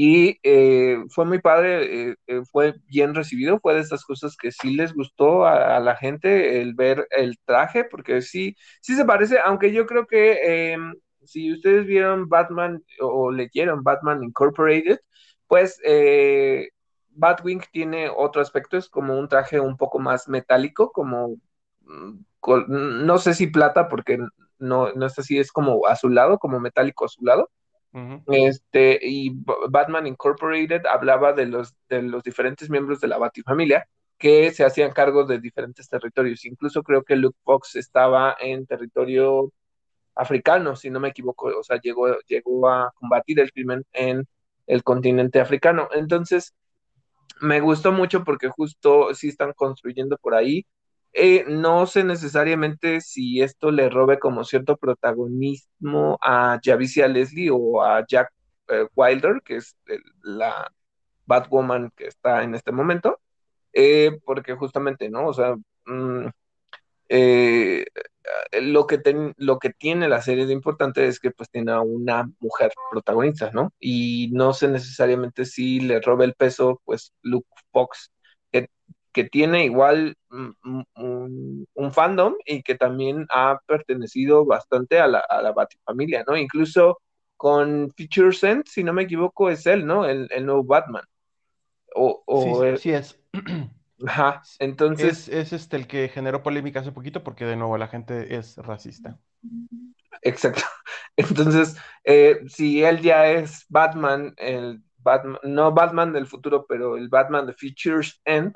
y 0.02 0.40
eh, 0.44 0.98
fue 1.10 1.26
muy 1.26 1.41
padre, 1.41 2.11
eh, 2.11 2.16
eh, 2.28 2.41
fue 2.49 2.76
bien 2.88 3.14
recibido, 3.14 3.60
fue 3.60 3.74
de 3.76 3.82
estas 3.82 4.06
cosas 4.06 4.38
que 4.38 4.49
sí 4.49 4.74
les 4.74 4.94
gustó 4.94 5.45
a, 5.45 5.78
la 5.82 5.98
gente 5.98 6.61
el 6.61 6.74
ver 6.74 7.06
el 7.11 7.38
traje, 7.44 7.84
porque 7.84 8.22
sí, 8.22 8.56
sí 8.82 8.95
se 8.95 9.03
parece, 9.03 9.40
aunque 9.44 9.74
yo 9.74 9.86
creo 9.86 10.07
que 10.07 10.72
em, 10.72 10.94
si 11.24 11.54
ustedes 11.54 11.86
vieron 11.86 12.30
Batman 12.30 12.84
o 13.00 13.32
leyeron 13.32 13.84
Batman 13.84 14.24
Incorporated, 14.24 15.00
pues 15.48 15.80
Batwing 17.10 17.64
tiene 17.72 18.10
otro 18.10 18.41
aspecto, 18.41 18.78
es 18.78 18.90
como 18.90 19.18
un 19.18 19.28
traje 19.28 19.60
un 19.60 19.78
poco 19.78 20.00
más 20.00 20.28
metálico, 20.28 20.91
como, 20.91 21.38
mm, 21.82 22.20
no 22.68 23.18
sé 23.18 23.34
si 23.34 23.48
plata, 23.48 23.90
porque 23.90 24.20
no, 24.60 24.94
no 24.94 25.06
es 25.06 25.20
así, 25.20 25.38
es 25.38 25.52
como 25.52 25.86
azulado, 25.88 26.40
como 26.40 26.60
metálico 26.60 27.06
azulado 27.06 27.50
este, 28.28 29.00
y 29.02 29.32
Batman 29.70 30.08
Incorporated 30.08 30.86
hablaba 30.86 31.34
de 31.34 31.48
los, 31.48 31.76
de 31.90 32.04
los 32.04 32.24
diferentes 32.24 32.70
miembros 32.70 33.00
de 33.00 33.08
la 33.08 33.18
Batifamilia 33.18 33.88
que 34.18 34.52
se 34.52 34.66
hacían 34.66 34.91
cargo 34.91 35.26
de 35.26 35.40
diferentes 35.40 35.88
territorios. 35.90 36.46
Incluso 36.46 36.84
creo 36.84 37.04
que 37.04 37.16
Luke 37.16 37.38
Fox 37.44 37.76
estaba 37.76 38.36
en 38.40 38.68
territorio 38.68 39.52
africano, 40.20 40.76
si 40.76 40.90
no 40.90 41.00
me 41.00 41.10
equivoco, 41.10 41.48
o 41.48 41.64
sea, 41.64 41.80
llegó, 41.82 42.08
llegó 42.28 42.70
a 42.70 42.91
combatir 42.96 43.40
el 43.40 43.52
crimen 43.52 43.86
en 43.94 44.28
el 44.68 44.84
continente 44.84 45.40
africano. 45.40 45.90
Entonces, 45.94 46.54
me 47.41 47.62
gustó 47.62 47.91
mucho 47.91 48.24
porque 48.24 48.50
justo 48.50 49.14
sí 49.14 49.30
están 49.30 49.54
construyendo 49.54 50.18
por 50.18 50.36
ahí 50.36 50.66
eh, 51.14 51.46
no 51.48 51.88
sé 51.88 52.04
necesariamente 52.04 53.02
si 53.02 53.41
esto 53.41 53.72
le 53.72 53.90
robe 53.90 54.20
como 54.20 54.44
cierto 54.44 54.78
protagonismo 54.78 56.18
a 56.22 56.60
Javicia 56.64 57.08
Leslie 57.08 57.50
o 57.52 57.82
a 57.84 58.06
Jack 58.08 58.32
eh, 58.68 58.88
Wilder, 58.96 59.41
que 59.44 59.58
es 59.58 59.76
la 60.24 60.72
Batwoman 61.26 61.91
que 61.96 62.08
está 62.08 62.44
en 62.44 62.56
este 62.56 62.72
momento, 62.72 63.20
eh, 63.74 64.20
porque 64.26 64.56
justamente, 64.56 65.10
¿no? 65.10 65.28
O 65.28 65.34
sea, 65.34 65.56
mm, 65.86 66.28
lo, 68.61 68.88
que 68.88 69.01
lo 69.38 69.60
que 69.60 69.72
tiene 69.72 70.07
la 70.10 70.22
serie 70.22 70.45
de 70.45 70.53
importante 70.53 71.07
es 71.07 71.19
que 71.19 71.31
pues 71.31 71.49
tiene 71.49 71.72
a 71.72 71.81
una 71.81 72.30
mujer 72.39 72.72
protagonista, 72.91 73.51
¿no? 73.51 73.73
Y 73.80 74.30
no 74.34 74.53
sé 74.53 74.68
necesariamente 74.68 75.45
si 75.45 75.80
le 75.80 76.01
robe 76.01 76.26
el 76.26 76.34
peso, 76.34 76.81
pues 76.85 77.14
Luke 77.22 77.47
Fox 77.72 78.11
que 79.11 79.23
tiene 79.23 79.65
igual 79.65 80.15
mm, 80.30 80.49
mm, 80.64 81.65
un, 81.73 81.91
fandom 81.91 82.35
y 82.45 82.61
que 82.61 82.76
también 82.76 83.26
ha 83.30 83.60
pertenecido 83.65 84.45
bastante 84.45 84.99
a 84.99 85.07
la, 85.07 85.19
a 85.19 85.41
la 85.41 85.51
Batifamilia, 85.51 86.23
¿no? 86.27 86.38
Incluso 86.38 86.99
con 87.35 87.91
Feature 87.95 88.34
Sense, 88.34 88.72
si 88.72 88.84
no 88.84 88.93
me 88.93 89.03
equivoco, 89.03 89.49
es 89.49 89.65
él, 89.65 89.85
¿no? 89.85 90.06
El, 90.06 90.27
nuevo 90.45 90.64
Batman. 90.64 91.03
O, 91.95 92.23
sí, 92.43 92.77
sí 92.77 92.91
es. 92.91 93.19
Ajá, 94.05 94.41
entonces... 94.59 95.27
Es, 95.27 95.30
es, 95.30 95.53
este 95.53 95.77
el 95.77 95.88
que 95.88 96.09
generó 96.09 96.43
polémica 96.43 96.80
hace 96.80 96.91
poquito 96.91 97.23
porque 97.23 97.45
de 97.45 97.55
nuevo 97.55 97.77
la 97.77 97.88
gente 97.88 98.35
es 98.35 98.57
racista. 98.57 99.17
Exacto. 100.21 100.63
Entonces, 101.15 101.77
eh, 102.03 102.39
si 102.47 102.84
él 102.84 103.01
ya 103.01 103.30
es 103.30 103.65
Batman, 103.69 104.34
el 104.38 104.81
Batman, 104.97 105.39
no 105.43 105.71
Batman 105.71 106.13
del 106.13 106.27
futuro, 106.27 106.65
pero 106.67 106.97
el 106.97 107.09
Batman 107.09 107.45
de 107.45 107.53
Futures 107.53 108.21
End, 108.26 108.53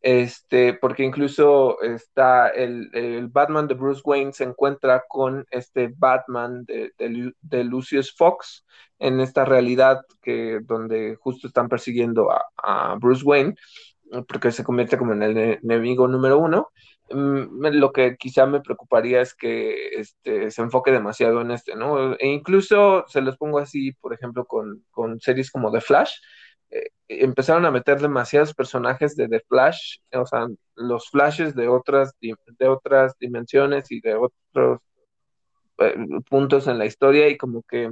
este, 0.00 0.74
porque 0.74 1.04
incluso 1.04 1.80
está 1.82 2.48
el, 2.48 3.28
Batman 3.30 3.68
de 3.68 3.74
Bruce 3.74 4.00
Wayne 4.04 4.32
se 4.32 4.44
encuentra 4.44 5.04
con 5.08 5.46
este 5.50 5.92
Batman 5.94 6.64
de, 6.64 6.92
de, 6.96 7.64
Lucius 7.64 8.14
Fox 8.16 8.64
en 8.98 9.20
esta 9.20 9.44
realidad 9.44 10.00
que 10.22 10.60
donde 10.62 11.16
justo 11.16 11.46
están 11.46 11.68
persiguiendo 11.68 12.30
a, 12.30 12.46
a 12.56 12.94
Bruce 12.96 13.24
Wayne, 13.24 13.54
porque 14.28 14.52
se 14.52 14.64
convierte 14.64 14.98
como 14.98 15.12
en 15.12 15.22
el 15.22 15.36
enemigo 15.62 16.08
número 16.08 16.38
uno. 16.38 16.70
Mm, 17.10 17.66
lo 17.72 17.92
que 17.92 18.16
quizá 18.16 18.46
me 18.46 18.60
preocuparía 18.60 19.20
es 19.20 19.34
que 19.34 19.90
este, 19.94 20.50
se 20.50 20.62
enfoque 20.62 20.92
demasiado 20.92 21.40
en 21.40 21.50
este, 21.50 21.74
¿no? 21.76 22.14
E 22.14 22.28
incluso 22.28 23.04
se 23.08 23.20
los 23.20 23.36
pongo 23.36 23.58
así, 23.58 23.92
por 23.92 24.14
ejemplo, 24.14 24.46
con, 24.46 25.20
series 25.20 25.50
como 25.50 25.72
The 25.72 25.80
Flash, 25.80 26.12
eh, 26.70 26.90
empezaron 27.08 27.66
a 27.66 27.70
meter 27.72 28.00
demasiados 28.00 28.54
personajes 28.54 29.16
de 29.16 29.28
The 29.28 29.40
Flash, 29.48 29.98
o 30.12 30.26
sea, 30.26 30.46
los 30.76 31.08
flashes 31.10 31.54
de 31.54 31.68
otras, 31.68 32.12
de 32.20 32.68
otras 32.68 33.14
dimensiones 33.18 33.90
y 33.90 34.00
de 34.00 34.14
otros 34.14 34.80
eh, 35.78 35.94
puntos 36.28 36.66
en 36.68 36.78
la 36.78 36.86
historia 36.86 37.28
y 37.28 37.36
como 37.36 37.62
que 37.62 37.90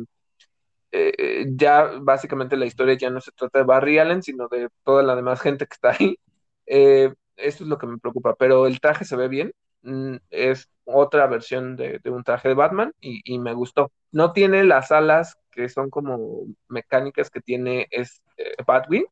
eh, 0.92 1.46
ya 1.50 1.92
básicamente 2.00 2.56
la 2.56 2.66
historia 2.66 2.96
ya 2.96 3.10
no 3.10 3.20
se 3.20 3.32
trata 3.32 3.58
de 3.58 3.64
Barry 3.64 3.98
Allen, 3.98 4.22
sino 4.22 4.48
de 4.48 4.68
toda 4.84 5.02
la 5.02 5.16
demás 5.16 5.40
gente 5.40 5.66
que 5.66 5.74
está 5.74 5.90
ahí. 5.98 6.18
Eh, 6.66 7.14
eso 7.36 7.64
es 7.64 7.68
lo 7.68 7.78
que 7.78 7.86
me 7.86 7.98
preocupa, 7.98 8.34
pero 8.34 8.66
el 8.66 8.80
traje 8.80 9.04
se 9.04 9.16
ve 9.16 9.28
bien, 9.28 9.52
mm, 9.82 10.16
es 10.30 10.68
otra 10.84 11.26
versión 11.26 11.76
de, 11.76 12.00
un 12.06 12.24
traje 12.24 12.48
de 12.48 12.54
Batman 12.54 12.92
y, 13.00 13.38
me 13.38 13.54
gustó. 13.54 13.92
No 14.12 14.32
tiene 14.32 14.64
las 14.64 14.90
alas 14.92 15.36
que 15.50 15.68
son 15.68 15.90
como 15.90 16.46
mecánicas 16.68 17.30
que 17.30 17.40
tiene 17.40 17.86
es 17.90 18.22
eh, 18.36 18.54
Batwing, 18.66 19.06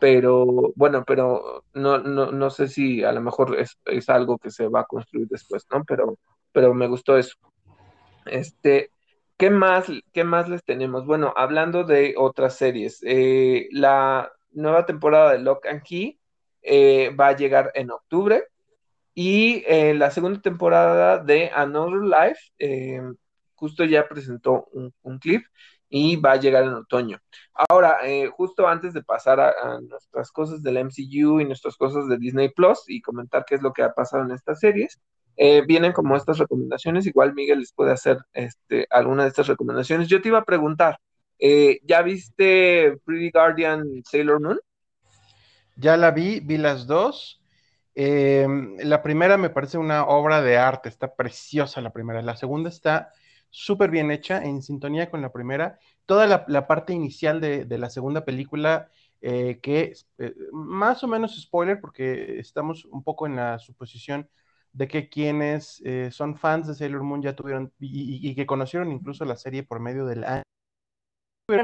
pero 0.00 0.72
bueno, 0.76 1.04
pero 1.06 1.64
no, 1.74 1.98
no, 1.98 2.32
no 2.32 2.50
sé 2.50 2.68
si 2.68 3.04
a 3.04 3.12
lo 3.12 3.20
mejor 3.20 3.56
es, 3.58 3.78
algo 4.08 4.38
que 4.38 4.50
se 4.50 4.68
va 4.68 4.80
a 4.80 4.86
construir 4.86 5.28
después, 5.28 5.66
¿no? 5.70 5.84
Pero, 5.84 6.18
pero 6.52 6.74
me 6.74 6.88
gustó 6.88 7.16
eso. 7.18 7.36
Este, 8.26 8.90
¿qué 9.40 9.48
más, 9.48 9.86
qué 10.12 10.22
más 10.22 10.50
les 10.50 10.62
tenemos? 10.64 11.06
Bueno, 11.06 11.32
hablando 11.34 11.84
de 11.84 12.14
otras 12.18 12.56
series, 12.56 13.00
eh, 13.04 13.68
la 13.72 14.30
nueva 14.52 14.84
temporada 14.84 15.32
de 15.32 15.38
Lock 15.38 15.66
and 15.66 15.82
Key 15.82 16.20
eh, 16.62 17.10
va 17.18 17.28
a 17.28 17.36
llegar 17.36 17.72
en 17.74 17.90
octubre. 17.90 18.44
Y 19.14 19.64
eh, 19.66 19.94
la 19.94 20.10
segunda 20.10 20.40
temporada 20.40 21.18
de 21.18 21.50
Another 21.54 22.02
Life 22.02 22.40
eh, 22.58 23.00
justo 23.54 23.84
ya 23.84 24.06
presentó 24.08 24.68
un, 24.72 25.18
clip 25.18 25.42
y 25.88 26.16
va 26.16 26.32
a 26.32 26.36
llegar 26.36 26.64
en 26.64 26.74
otoño. 26.74 27.18
Ahora, 27.68 27.98
justo 28.32 28.68
antes 28.68 28.94
de 28.94 29.02
pasar 29.02 29.40
a, 29.40 29.80
nuestras 29.80 30.30
cosas 30.30 30.62
del 30.62 30.84
MCU 30.84 31.40
y 31.40 31.44
nuestras 31.46 31.76
cosas 31.76 32.08
de 32.08 32.18
Disney 32.18 32.50
Plus 32.50 32.84
y 32.88 33.00
comentar 33.02 33.44
qué 33.46 33.56
es 33.56 33.62
lo 33.62 33.72
que 33.72 33.82
ha 33.82 33.92
pasado 33.92 34.24
en 34.24 34.32
estas 34.32 34.60
series, 34.60 35.00
vienen 35.36 35.92
como 35.92 36.16
estas 36.16 36.38
recomendaciones. 36.38 37.06
Igual 37.06 37.34
Miguel 37.34 37.60
les 37.60 37.72
puede 37.72 37.92
hacer 37.92 38.18
este, 38.32 38.86
alguna 38.90 39.22
de 39.22 39.30
estas 39.30 39.46
recomendaciones. 39.46 40.08
Yo 40.08 40.20
te 40.20 40.28
iba 40.28 40.38
a 40.38 40.44
preguntar, 40.44 40.98
¿ya 41.38 42.02
viste 42.02 42.98
Pretty 43.04 43.30
Guardian 43.30 44.02
Sailor 44.04 44.40
Moon? 44.40 44.60
Ya 45.76 45.96
la 45.96 46.10
vi, 46.10 46.40
vi 46.40 46.58
las 46.58 46.86
dos. 46.86 47.40
Em, 47.94 48.76
la 48.78 49.02
primera 49.02 49.36
me 49.36 49.50
parece 49.50 49.78
una 49.78 50.04
obra 50.06 50.42
de 50.42 50.56
arte, 50.56 50.88
está 50.88 51.14
preciosa 51.14 51.80
la 51.80 51.92
primera. 51.92 52.22
La 52.22 52.36
segunda 52.36 52.68
está 52.68 53.12
súper 53.50 53.90
bien 53.90 54.10
hecha, 54.10 54.42
en 54.42 54.62
sintonía 54.62 55.10
con 55.10 55.22
la 55.22 55.32
primera. 55.32 55.78
Toda 56.06 56.26
la, 56.26 56.66
parte 56.66 56.92
inicial 56.92 57.40
de, 57.40 57.66
la 57.78 57.90
segunda 57.90 58.24
película, 58.24 58.90
eh, 59.20 59.58
que 59.62 59.94
eh, 60.18 60.34
más 60.52 61.02
o 61.02 61.08
menos 61.08 61.40
spoiler, 61.40 61.80
porque 61.80 62.38
estamos 62.38 62.84
un 62.84 63.02
poco 63.02 63.26
en 63.26 63.36
la 63.36 63.58
suposición 63.58 64.28
de 64.72 64.88
que 64.88 65.08
quienes 65.08 65.80
eh, 65.84 66.10
son 66.12 66.36
fans 66.36 66.66
de 66.66 66.74
Sailor 66.74 67.02
Moon 67.02 67.22
ya 67.22 67.34
tuvieron 67.34 67.72
y, 67.78 68.34
que 68.34 68.46
conocieron 68.46 68.92
incluso 68.92 69.24
la 69.24 69.36
serie 69.36 69.62
por 69.62 69.80
medio 69.80 70.06
del 70.06 70.24
año, 70.24 70.42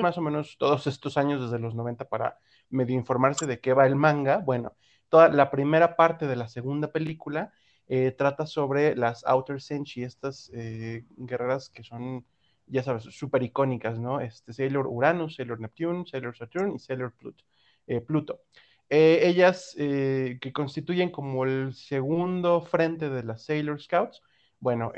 más 0.01 0.19
o 0.19 0.21
menos 0.21 0.57
todos 0.59 0.87
estos 0.87 1.17
años 1.17 1.41
desde 1.41 1.61
los 1.61 1.75
90 1.75 2.09
para 2.09 2.39
medio 2.71 2.97
informarse 2.97 3.47
de 3.47 3.61
qué 3.61 3.73
va 3.73 3.87
el 3.87 3.95
manga, 3.95 4.39
bueno, 4.39 4.75
toda 5.09 5.29
la 5.29 5.51
primera 5.51 5.95
parte 5.97 6.27
de 6.27 6.37
la 6.37 6.49
segunda 6.49 6.91
película 6.91 7.53
eh, 7.87 8.11
trata 8.11 8.47
sobre 8.47 8.97
las 8.97 9.25
Outer 9.25 9.61
Senshi, 9.61 10.03
estas 10.03 10.51
eh, 10.53 11.05
guerreras 11.17 11.71
que 11.71 11.85
son, 11.85 12.27
ya 12.67 12.83
sabes, 12.83 13.05
súper 13.05 13.45
icónicas, 13.45 14.01
¿no? 14.01 14.21
Este, 14.21 14.53
Sailor 14.53 14.89
Uranus, 14.89 15.37
Sailor 15.37 15.61
Neptune, 15.61 16.05
Sailor 16.07 16.37
Saturn 16.37 16.75
y 16.75 16.79
Sailor 16.81 17.15
Pluto. 18.07 18.41
Eh, 18.89 19.21
ellas 19.25 19.75
que 19.77 20.53
constituyen 20.53 21.11
como 21.11 21.45
el 21.45 21.75
segundo 21.75 22.61
frente 22.63 23.11
de 23.11 23.23
las 23.25 23.45
Sailor 23.45 23.81
Scouts, 23.81 24.23
bueno, 24.61 24.93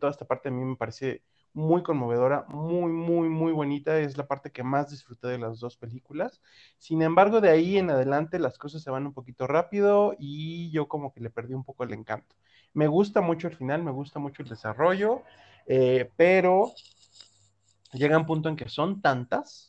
toda 0.00 0.10
esta 0.10 0.26
parte 0.26 0.48
a 0.48 0.52
mí 0.52 0.64
me 0.64 0.76
parece 0.76 1.22
muy 1.58 1.82
conmovedora, 1.82 2.44
muy, 2.48 2.92
muy, 2.92 3.28
muy 3.28 3.52
bonita. 3.52 3.98
Es 3.98 4.16
la 4.16 4.26
parte 4.26 4.52
que 4.52 4.62
más 4.62 4.90
disfruté 4.90 5.28
de 5.28 5.38
las 5.38 5.58
dos 5.60 5.76
películas. 5.76 6.40
Sin 6.78 7.02
embargo, 7.02 7.40
de 7.40 7.50
ahí 7.50 7.78
en 7.78 7.90
adelante 7.90 8.38
las 8.38 8.58
cosas 8.58 8.82
se 8.82 8.90
van 8.90 9.06
un 9.06 9.12
poquito 9.14 9.46
rápido 9.46 10.14
y 10.18 10.70
yo 10.70 10.88
como 10.88 11.12
que 11.12 11.20
le 11.20 11.30
perdí 11.30 11.54
un 11.54 11.64
poco 11.64 11.84
el 11.84 11.92
encanto. 11.92 12.36
Me 12.74 12.86
gusta 12.86 13.20
mucho 13.20 13.48
el 13.48 13.56
final, 13.56 13.82
me 13.82 13.90
gusta 13.90 14.18
mucho 14.20 14.42
el 14.42 14.48
desarrollo, 14.48 15.22
eh, 15.66 16.10
pero 16.16 16.72
llega 17.92 18.18
un 18.18 18.26
punto 18.26 18.48
en 18.48 18.56
que 18.56 18.68
son 18.68 19.00
tantas 19.00 19.67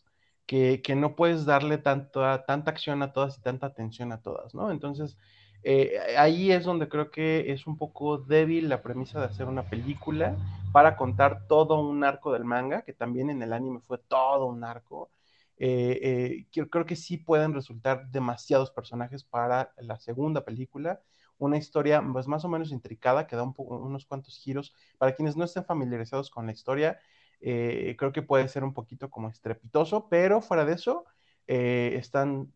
que, 0.50 0.96
no 0.96 1.16
puedes 1.16 1.46
darle 1.46 1.78
tanta, 1.78 2.44
tanta 2.46 2.72
acción 2.72 3.04
a 3.04 3.14
todas 3.14 3.38
y 3.38 3.42
tanta 3.42 3.68
atención 3.68 4.12
a 4.12 4.24
todas, 4.24 4.56
¿no? 4.56 4.72
Entonces, 4.72 5.16
eh, 5.62 6.00
ahí 6.18 6.52
es 6.52 6.66
donde 6.66 6.90
creo 6.90 7.12
que 7.12 7.52
es 7.52 7.68
un 7.68 7.78
poco 7.78 8.18
débil 8.18 8.68
la 8.68 8.82
premisa 8.82 9.20
de 9.20 9.28
hacer 9.28 9.46
una 9.46 9.70
película 9.70 10.36
para 10.72 10.98
contar 10.98 11.46
todo 11.48 11.80
un 11.80 12.04
arco 12.04 12.34
del 12.34 12.46
manga, 12.46 12.82
que 12.82 12.94
también 12.94 13.30
en 13.30 13.44
el 13.44 13.54
anime 13.54 13.80
fue 13.82 14.00
todo 14.00 14.48
un 14.48 14.64
arco. 14.64 15.12
Eh, 15.58 16.48
eh, 16.52 16.68
creo, 16.72 16.86
que 16.86 16.96
sí 16.96 17.18
pueden 17.18 17.54
resultar 17.54 18.10
demasiados 18.10 18.72
personajes 18.72 19.24
para 19.24 19.72
la 19.78 20.00
segunda 20.00 20.44
película. 20.44 21.00
Una 21.38 21.58
historia 21.58 22.02
pues, 22.12 22.28
más 22.28 22.44
o 22.44 22.50
menos 22.50 22.72
intricada 22.72 23.28
que 23.28 23.36
da 23.36 23.44
unos 23.44 24.06
cuantos 24.08 24.36
giros. 24.40 24.74
Para 24.98 25.16
quienes 25.16 25.38
no 25.38 25.44
estén 25.44 25.64
familiarizados 25.64 26.32
con 26.32 26.48
la 26.48 26.54
historia, 26.54 27.00
creo 27.42 28.12
que 28.12 28.22
puede 28.22 28.48
ser 28.48 28.64
un 28.64 28.74
poquito 28.74 29.10
como 29.10 29.30
estrepitoso, 29.30 30.10
pero 30.10 30.42
fuera 30.42 30.66
de 30.66 30.74
eso, 30.74 31.06
están 31.48 32.52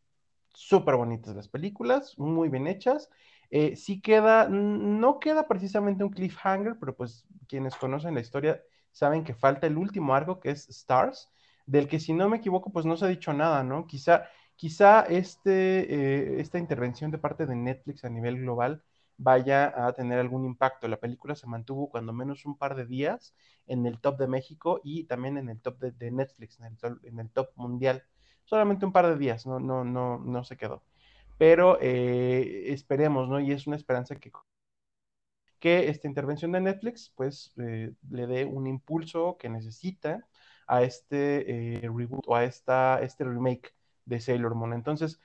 súper 0.54 0.96
bonitas 0.96 1.36
las 1.36 1.48
películas, 1.48 2.18
muy 2.18 2.50
bien 2.50 2.68
hechas. 2.68 3.10
Eh, 3.50 3.76
sí 3.76 4.02
queda, 4.02 4.48
no 4.50 5.20
queda 5.20 5.48
precisamente 5.48 6.04
un 6.04 6.10
cliffhanger, 6.10 6.78
pero 6.80 6.96
pues 6.96 7.26
quienes 7.48 7.76
conocen 7.76 8.16
la 8.16 8.22
historia 8.22 8.62
saben 8.92 9.24
que 9.24 9.34
falta 9.36 9.68
el 9.68 9.78
último 9.78 10.16
arco 10.16 10.40
que 10.40 10.52
es 10.52 10.68
Stars, 10.70 11.30
del 11.66 11.88
que 11.88 12.00
si 12.00 12.14
no 12.14 12.30
me 12.30 12.38
equivoco 12.38 12.72
pues 12.72 12.86
no 12.86 12.98
se 12.98 13.06
ha 13.06 13.10
dicho 13.10 13.34
nada, 13.34 13.64
¿no? 13.64 13.86
Quizá, 13.88 14.26
quizá 14.56 15.02
este, 15.02 16.36
eh, 16.38 16.42
esta 16.42 16.58
intervención 16.58 17.12
de 17.12 17.18
parte 17.20 17.46
de 17.46 17.56
Netflix 17.56 18.04
a 18.04 18.10
nivel 18.10 18.40
global 18.40 18.84
vaya 19.18 19.88
a 19.88 19.94
tener 19.94 20.20
algún 20.20 20.46
impacto. 20.46 20.88
La 20.88 21.00
película 21.00 21.36
se 21.36 21.48
mantuvo 21.48 21.90
cuando 21.90 22.14
menos 22.14 22.46
un 22.46 22.58
par 22.58 22.76
de 22.76 22.86
días 22.86 23.36
en 23.68 23.86
el 23.86 24.00
top 24.00 24.18
de 24.18 24.28
México 24.28 24.82
y 24.84 25.06
también 25.06 25.38
en 25.38 25.50
el 25.50 25.62
top 25.62 25.80
de, 25.80 26.12
Netflix, 26.12 26.60
en 26.60 27.20
el 27.20 27.30
top 27.30 27.50
mundial 27.56 28.04
solamente 28.46 28.86
un 28.86 28.92
par 28.92 29.08
de 29.08 29.18
días, 29.18 29.46
no, 29.46 29.60
no, 29.60 29.84
no, 29.84 30.20
no 30.20 30.44
se 30.44 30.58
quedó. 30.58 30.84
Pero 31.38 31.78
eh, 31.82 32.72
esperemos, 32.72 33.28
¿no? 33.30 33.40
Y 33.40 33.52
es 33.52 33.68
una 33.68 33.76
esperanza 33.76 34.16
que, 34.16 34.32
que 35.60 35.90
esta 35.90 36.08
intervención 36.08 36.52
de 36.52 36.62
Netflix, 36.62 37.12
pues, 37.16 37.54
eh, 37.58 37.94
le 38.10 38.28
dé 38.28 38.46
un 38.46 38.68
impulso 38.68 39.38
que 39.38 39.50
necesita 39.50 40.28
a 40.68 40.84
este 40.84 41.78
eh, 41.78 41.82
reboot 41.82 42.24
o 42.28 42.36
a 42.36 42.44
esta, 42.46 43.02
este 43.02 43.24
remake 43.26 43.74
de 44.06 44.20
Sailor 44.20 44.56
Moon. 44.56 44.74
Entonces, 44.74 45.20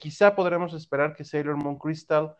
quizá 0.00 0.34
podremos 0.34 0.74
esperar 0.74 1.14
que 1.14 1.24
Sailor 1.24 1.56
Moon 1.56 1.78
Crystal 1.78 2.36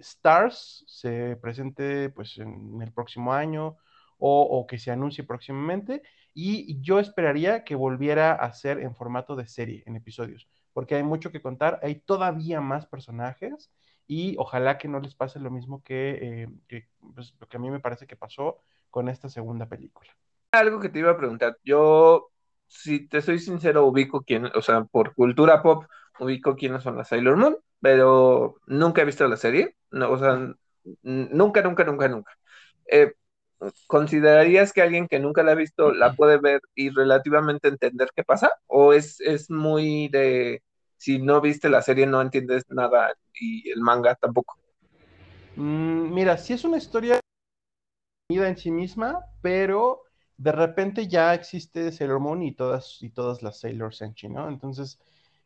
Stars 0.00 0.84
se 0.86 1.36
presente 1.36 2.10
pues 2.10 2.38
en 2.38 2.80
el 2.82 2.92
próximo 2.92 3.32
año 3.32 3.76
o, 4.18 4.42
o, 4.42 4.66
que 4.66 4.78
se 4.78 4.90
anuncie 4.90 5.24
próximamente 5.24 6.02
y 6.34 6.80
yo 6.80 6.98
esperaría 6.98 7.64
que 7.64 7.74
volviera 7.74 8.32
a 8.32 8.52
ser 8.52 8.80
en 8.80 8.94
formato 8.94 9.36
de 9.36 9.46
serie, 9.46 9.82
en 9.86 9.96
episodios, 9.96 10.48
porque 10.72 10.94
hay 10.94 11.02
mucho 11.02 11.30
que 11.32 11.42
contar, 11.42 11.80
hay 11.82 11.96
todavía 11.96 12.60
más 12.60 12.86
personajes 12.86 13.70
y 14.06 14.34
ojalá 14.38 14.76
que 14.76 14.88
no 14.88 14.98
les 14.98 15.14
pase 15.14 15.38
lo 15.38 15.52
mismo 15.52 15.84
que, 15.84 16.48
eh, 16.68 16.88
pues, 17.14 17.32
lo 17.38 17.46
que 17.46 17.56
a 17.56 17.60
mí 17.60 17.70
me 17.70 17.78
parece 17.78 18.08
que 18.08 18.16
pasó 18.16 18.60
con 18.90 19.08
esta 19.08 19.28
segunda 19.28 19.66
película. 19.66 20.10
Algo 20.50 20.80
que 20.80 20.88
te 20.88 20.98
iba 20.98 21.12
a 21.12 21.16
preguntar, 21.16 21.56
yo, 21.62 22.30
si 22.66 23.06
te 23.06 23.22
soy 23.22 23.38
sincero, 23.38 23.86
ubico 23.86 24.22
quién, 24.22 24.46
o 24.46 24.62
sea, 24.62 24.82
por 24.82 25.14
cultura 25.14 25.62
pop, 25.62 25.84
ubico 26.20 26.56
quiénes 26.56 26.82
son 26.82 26.96
las 26.96 27.08
Sailor 27.08 27.36
Moon, 27.36 27.56
pero 27.80 28.56
nunca 28.66 29.02
he 29.02 29.04
visto 29.04 29.26
la 29.26 29.36
serie, 29.36 29.76
no, 29.90 30.10
o 30.10 30.18
sea, 30.18 30.54
nunca, 31.02 31.62
nunca, 31.62 31.84
nunca, 31.84 32.08
nunca. 32.08 32.32
Eh, 32.86 33.14
¿considerarías 33.86 34.72
que 34.72 34.82
alguien 34.82 35.08
que 35.08 35.18
nunca 35.18 35.42
la 35.42 35.52
ha 35.52 35.54
visto 35.54 35.92
la 35.92 36.14
puede 36.14 36.38
ver 36.38 36.60
y 36.74 36.90
relativamente 36.90 37.68
entender 37.68 38.08
qué 38.14 38.24
pasa? 38.24 38.50
¿O 38.66 38.92
es, 38.92 39.20
es 39.20 39.50
muy 39.50 40.08
de, 40.08 40.62
si 40.96 41.18
no 41.18 41.40
viste 41.40 41.68
la 41.68 41.82
serie 41.82 42.06
no 42.06 42.20
entiendes 42.20 42.64
nada 42.68 43.14
y 43.34 43.70
el 43.70 43.80
manga 43.80 44.14
tampoco? 44.14 44.58
Mm, 45.56 46.12
mira, 46.12 46.36
sí 46.38 46.52
es 46.52 46.64
una 46.64 46.78
historia 46.78 47.20
en 48.28 48.56
sí 48.56 48.70
misma, 48.70 49.26
pero 49.42 50.02
de 50.36 50.52
repente 50.52 51.08
ya 51.08 51.34
existe 51.34 51.92
Sailor 51.92 52.20
Moon 52.20 52.42
y 52.42 52.54
todas, 52.54 52.98
y 53.02 53.10
todas 53.10 53.42
las 53.42 53.60
Sailor 53.60 53.94
Senshi, 53.94 54.28
¿no? 54.28 54.48
Entonces, 54.48 54.98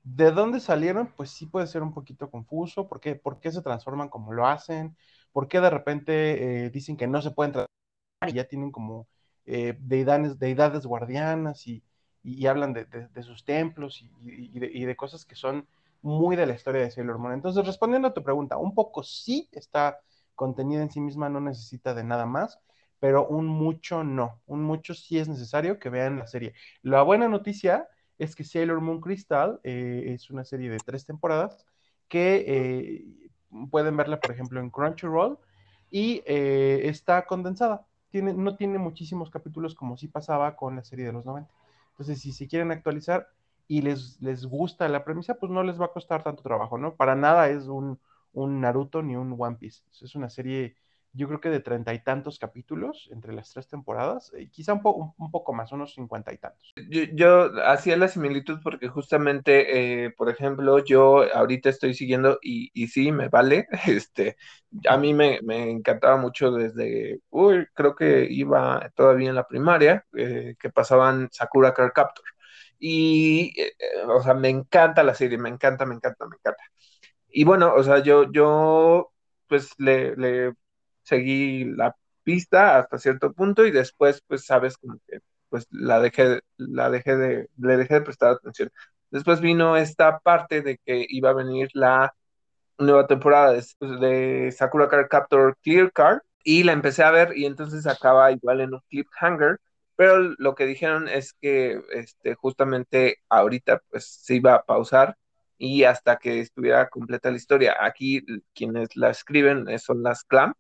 ¿de 0.05 0.31
dónde 0.31 0.61
salieron? 0.61 1.09
Pues 1.17 1.31
sí 1.31 1.47
puede 1.47 1.67
ser 1.67 1.83
un 1.83 1.93
poquito 1.93 2.31
confuso. 2.31 2.89
¿Por 2.89 3.01
qué, 3.01 3.17
¿Por 3.17 3.41
qué 3.41 3.51
se 3.53 3.63
transforman 3.63 4.09
como 4.09 4.33
lo 4.33 4.47
hacen? 4.47 4.97
¿Por 5.33 5.49
qué 5.49 5.61
de 5.61 5.71
repente 5.71 6.67
eh, 6.67 6.71
dicen 6.71 6.97
que 6.97 7.07
no 7.09 7.23
se 7.23 7.33
pueden 7.33 7.53
transformar 7.53 8.31
y 8.31 8.33
ya 8.35 8.45
tienen 8.49 8.71
como 8.71 9.09
eh, 9.47 9.77
deidades, 9.81 10.39
deidades 10.39 10.87
guardianas 10.87 11.67
y, 11.67 11.83
y, 12.23 12.47
hablan 12.47 12.73
de, 12.73 12.85
de, 12.87 13.23
sus 13.23 13.45
templos 13.45 14.03
y, 14.03 14.59
de, 14.59 14.71
y, 14.73 14.85
de, 14.85 14.97
cosas 14.97 15.25
que 15.25 15.35
son 15.35 15.67
muy 16.03 16.37
de 16.37 16.47
la 16.47 16.55
historia 16.55 16.83
de 16.83 16.91
Sailor 16.91 17.19
Moon. 17.19 17.35
Entonces, 17.35 17.67
respondiendo 17.67 18.09
a 18.09 18.15
tu 18.15 18.23
pregunta, 18.23 18.57
un 18.57 18.75
poco 18.75 19.03
sí 19.03 19.49
está 19.53 20.01
contenida 20.35 20.83
en 20.83 20.91
sí 20.91 21.01
misma, 21.01 21.29
no 21.29 21.41
necesita 21.41 21.95
de 21.95 22.05
nada 22.05 22.27
más 22.27 22.59
pero 23.05 23.27
un 23.27 23.47
mucho 23.47 24.03
no. 24.03 24.41
Un 24.47 24.63
mucho 24.63 24.95
sí 24.95 25.19
es 25.19 25.29
necesario 25.29 25.79
que 25.79 25.91
vean 25.91 26.19
la 26.19 26.27
serie. 26.27 26.55
La 26.81 27.03
buena 27.03 27.29
noticia 27.29 27.87
es 28.25 28.35
que 28.35 28.45
Sailor 28.45 28.81
Moon 28.81 29.01
Crystal 29.01 29.61
eh, 29.63 30.15
es 30.15 30.31
una 30.31 30.45
serie 30.45 30.71
de 30.71 30.79
tres 30.79 31.07
temporadas 31.07 31.65
que 32.09 32.45
eh, 32.47 33.05
pueden 33.71 33.97
verla, 33.97 34.21
por 34.21 34.33
ejemplo, 34.33 34.61
en 34.61 34.71
Crunchyroll 34.71 35.39
y 35.91 36.23
eh, 36.27 36.83
está 36.85 37.27
condensada. 37.27 37.87
Tiene, 38.11 38.33
no 38.33 38.57
tiene 38.57 38.79
muchísimos 38.79 39.31
capítulos 39.31 39.75
como 39.75 39.97
sí 39.97 40.09
pasaba 40.09 40.57
con 40.57 40.77
la 40.77 40.85
serie 40.85 41.07
de 41.07 41.13
los 41.13 41.25
90. 41.25 41.51
Entonces, 41.91 42.21
si 42.21 42.33
se 42.33 42.49
quieren 42.49 42.73
actualizar 42.73 43.29
y 43.69 43.83
les, 43.83 44.21
les 44.21 44.45
gusta 44.47 44.89
la 44.89 45.05
premisa, 45.05 45.35
pues 45.35 45.51
no 45.51 45.63
les 45.63 45.81
va 45.81 45.87
a 45.87 45.93
costar 45.93 46.23
tanto 46.23 46.43
trabajo, 46.43 46.79
¿no? 46.79 46.97
Para 46.97 47.15
nada 47.15 47.49
es 47.49 47.67
un, 47.67 47.99
un 48.33 48.61
Naruto 48.61 49.03
ni 49.03 49.17
un 49.17 49.35
One 49.39 49.57
Piece. 49.57 49.83
Es 50.03 50.15
una 50.15 50.29
serie 50.29 50.77
yo 51.15 51.29
creo 51.29 51.41
que 51.41 51.49
de 51.49 51.61
treinta 51.61 51.95
y 51.95 52.03
tantos 52.03 52.39
capítulos 52.41 53.09
entre 53.13 53.33
las 53.33 53.51
tres 53.53 53.69
temporadas, 53.69 54.33
eh, 54.37 54.49
quizá 54.51 54.75
un, 54.75 55.13
un, 55.17 55.31
poco 55.31 55.53
más, 55.53 55.71
unos 55.71 55.95
cincuenta 55.95 56.33
y 56.33 56.39
tantos. 56.39 56.75
Yo, 57.15 57.53
hacía 57.65 57.97
la 57.97 58.09
similitud 58.09 58.59
porque 58.63 58.89
justamente, 58.89 60.05
eh, 60.05 60.11
por 60.11 60.29
ejemplo, 60.29 60.85
yo 60.85 61.25
ahorita 61.33 61.69
estoy 61.69 61.95
siguiendo 61.95 62.39
y, 62.43 62.71
y 62.75 62.89
sí, 62.89 63.13
me 63.13 63.29
vale, 63.29 63.69
este, 63.87 64.37
a 64.89 64.97
mí 64.97 65.15
me, 65.15 65.39
me, 65.43 65.71
encantaba 65.71 66.17
mucho 66.17 66.51
desde, 66.51 67.21
uy, 67.31 67.67
creo 67.75 67.95
que 67.95 68.27
iba 68.29 68.91
todavía 68.97 69.29
en 69.29 69.37
la 69.37 69.47
primaria, 69.47 70.05
eh, 70.17 70.57
que 70.59 70.71
pasaban 70.71 71.29
Sakura 71.31 71.73
Card 71.73 71.93
Captor. 71.93 72.25
Y, 72.79 73.55
o 74.09 74.21
sea, 74.23 74.35
me 74.35 74.49
encanta 74.51 75.03
la 75.05 75.15
serie, 75.15 75.39
me 75.39 75.49
encanta, 75.49 75.87
me 75.87 75.95
encanta, 75.95 76.27
me 76.27 76.37
encanta. 76.37 76.63
Y 77.29 77.45
bueno, 77.45 77.73
o 77.75 77.83
sea, 77.83 78.01
yo, 78.01 78.31
yo 78.33 79.13
pues 79.49 79.71
le, 79.79 80.17
le 80.17 80.55
seguí 81.05 81.65
la 81.65 81.97
pista 82.25 82.79
hasta 82.79 82.99
cierto 82.99 83.33
punto 83.33 83.67
y 83.67 83.71
después, 83.71 84.23
pues, 84.27 84.47
sabes, 84.47 84.79
como 84.79 84.99
que, 85.09 85.21
pues, 85.49 85.67
la 85.71 86.01
dejé, 86.01 86.41
la 86.57 86.91
dejé 86.91 87.17
de, 87.17 87.49
le 87.59 87.77
dejé 87.77 87.95
de 87.95 88.01
prestar 88.03 88.33
atención. 88.33 88.71
Después 89.11 89.41
vino 89.41 89.77
esta 89.77 90.19
parte 90.21 90.63
de 90.63 90.79
que 90.85 91.07
iba 91.09 91.31
a 91.31 91.35
venir 91.35 91.69
la 91.75 92.15
nueva 92.79 93.07
temporada 93.07 93.53
de, 93.53 93.65
de 94.01 94.53
Sakura 94.53 94.89
Card 94.89 95.09
Captor 95.09 95.57
Clear 95.63 95.93
Card 95.93 96.21
y 96.45 96.65
la 96.65 96.73
empecé 96.73 97.03
a 97.05 97.11
ver 97.11 97.37
y 97.37 97.47
entonces 97.47 97.87
acaba 97.87 98.33
igual 98.33 98.61
en 98.61 98.75
un 98.75 98.81
cliffhanger, 98.91 99.59
pero 99.97 100.19
lo 100.39 100.55
que 100.55 100.67
dijeron 100.67 101.09
es 101.09 101.33
que 101.35 101.81
este, 101.93 102.35
justamente 102.35 103.19
ahorita 103.29 103.83
pues 103.91 104.07
se 104.07 104.37
iba 104.37 104.55
a 104.55 104.65
pausar 104.65 105.17
y 105.59 105.85
hasta 105.85 106.17
que 106.19 106.41
estuviera 106.41 106.89
completa 106.89 107.31
la 107.31 107.37
historia. 107.37 107.77
Aquí 107.81 108.25
quienes 108.55 108.97
la 108.97 109.11
escriben 109.11 109.67
son 109.79 110.03
las 110.03 110.25
Clam 110.25 110.55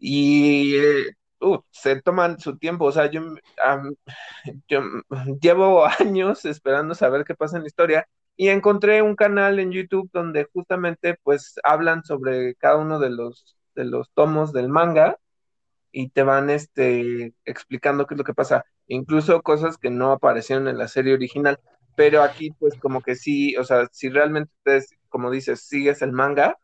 y 0.00 0.76
eh, 0.76 1.16
uh, 1.40 1.58
se 1.70 2.00
toman 2.02 2.40
su 2.40 2.58
tiempo, 2.58 2.86
o 2.86 2.92
sea, 2.92 3.10
yo, 3.10 3.20
llevo 5.40 5.86
años 5.86 6.44
esperando 6.44 6.94
saber 6.94 7.24
qué 7.24 7.34
pasa 7.34 7.56
en 7.56 7.62
la 7.64 7.68
historia 7.68 8.08
y 8.36 8.48
encontré 8.48 9.02
un 9.02 9.16
canal 9.16 9.58
en 9.60 9.72
YouTube 9.72 10.10
donde 10.12 10.48
justamente 10.52 11.16
pues 11.22 11.56
hablan 11.62 12.04
sobre 12.04 12.54
cada 12.56 12.78
uno 12.78 12.98
de 12.98 13.10
los, 13.10 13.56
de 13.74 13.84
los 13.84 14.10
tomos 14.14 14.52
del 14.52 14.68
manga 14.68 15.18
y 15.92 16.10
te 16.10 16.22
van 16.22 16.50
este, 16.50 17.34
explicando 17.44 18.06
qué 18.06 18.14
es 18.14 18.18
lo 18.18 18.24
que 18.24 18.34
pasa, 18.34 18.64
incluso 18.86 19.42
cosas 19.42 19.78
que 19.78 19.90
no 19.90 20.12
aparecieron 20.12 20.68
en 20.68 20.78
la 20.78 20.88
serie 20.88 21.14
original, 21.14 21.60
pero 21.96 22.22
aquí 22.22 22.52
pues 22.52 22.78
como 22.80 23.02
que 23.02 23.16
sí, 23.16 23.56
o 23.56 23.64
sea, 23.64 23.88
si 23.92 24.08
realmente 24.08 24.52
ustedes, 24.58 24.90
como 25.08 25.30
dices, 25.30 25.62
sigues 25.62 26.02
el 26.02 26.12
manga, 26.12 26.56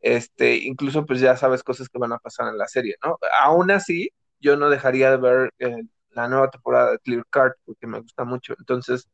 este, 0.00 0.56
incluso 0.56 1.06
pues 1.06 1.20
ya 1.20 1.36
sabes 1.36 1.62
cosas 1.62 1.88
que 1.88 1.98
van 1.98 2.12
a 2.12 2.18
pasar 2.18 2.48
en 2.48 2.58
la 2.58 2.68
serie, 2.68 2.96
¿no? 3.04 3.18
Aún 3.42 3.70
así, 3.70 4.10
yo 4.40 4.56
no 4.56 4.70
dejaría 4.70 5.10
de 5.10 5.16
ver 5.18 5.52
eh, 5.58 5.82
la 6.10 6.28
nueva 6.28 6.50
temporada 6.50 6.92
de 6.92 6.98
Clear 7.00 7.24
Card 7.30 7.52
porque 7.64 7.86
me 7.86 8.00
gusta 8.00 8.24
mucho. 8.24 8.54
Entonces, 8.58 9.08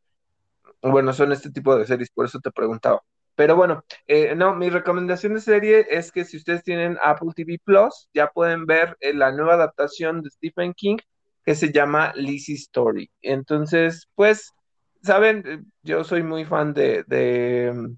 bueno, 0.83 1.13
son 1.13 1.33
este 1.33 1.51
tipo 1.51 1.77
de 1.77 1.87
series, 1.87 2.11
por 2.11 2.27
eso 2.27 2.41
te 2.41 2.51
preguntaba. 2.51 3.03
Pero 3.35 3.55
bueno, 3.57 3.85
eh, 4.07 4.35
no, 4.35 4.55
mi 4.55 4.71
recomendación 4.71 5.35
de 5.35 5.41
serie 5.41 5.87
es 5.91 6.11
que 6.11 6.25
si 6.25 6.39
ustedes 6.39 6.63
tienen 6.63 6.99
Apple 7.03 7.33
TV 7.35 7.59
Plus, 7.63 8.09
ya 8.15 8.29
pueden 8.29 8.67
ver 8.67 8.97
eh, 9.01 9.13
la 9.13 9.31
nueva 9.33 9.55
adaptación 9.55 10.23
de 10.23 10.31
Stephen 10.31 10.73
King 10.75 10.97
que 11.45 11.55
se 11.55 11.71
llama 11.73 12.13
Lizzie 12.17 12.57
Story. 12.57 13.11
Entonces, 13.23 14.09
pues, 14.15 14.53
saben, 15.03 15.71
yo 15.83 16.03
soy 16.03 16.23
muy 16.23 16.45
fan 16.45 16.73
de, 16.75 17.05
de 17.07 17.95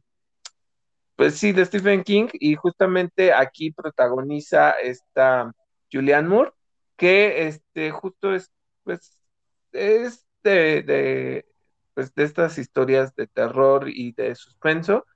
pues 1.18 1.34
sí, 1.36 1.50
de 1.52 1.64
Stephen 1.66 2.04
King, 2.04 2.28
y 2.34 2.54
justamente 2.54 3.32
aquí 3.32 3.72
protagoniza 3.72 4.70
esta 4.70 5.52
Julianne 5.92 6.28
Moore, 6.28 6.52
que 6.96 7.48
este, 7.48 7.90
justo 7.90 8.32
es, 8.36 8.52
pues, 8.84 9.18
es 9.72 10.24
de, 10.44 11.44
pues, 11.94 12.14
de 12.14 12.22
estas 12.22 12.56
historias 12.58 13.16
de 13.16 13.26
terror 13.26 13.88
y 13.88 14.12
de 14.12 14.36
suspenso, 14.36 15.06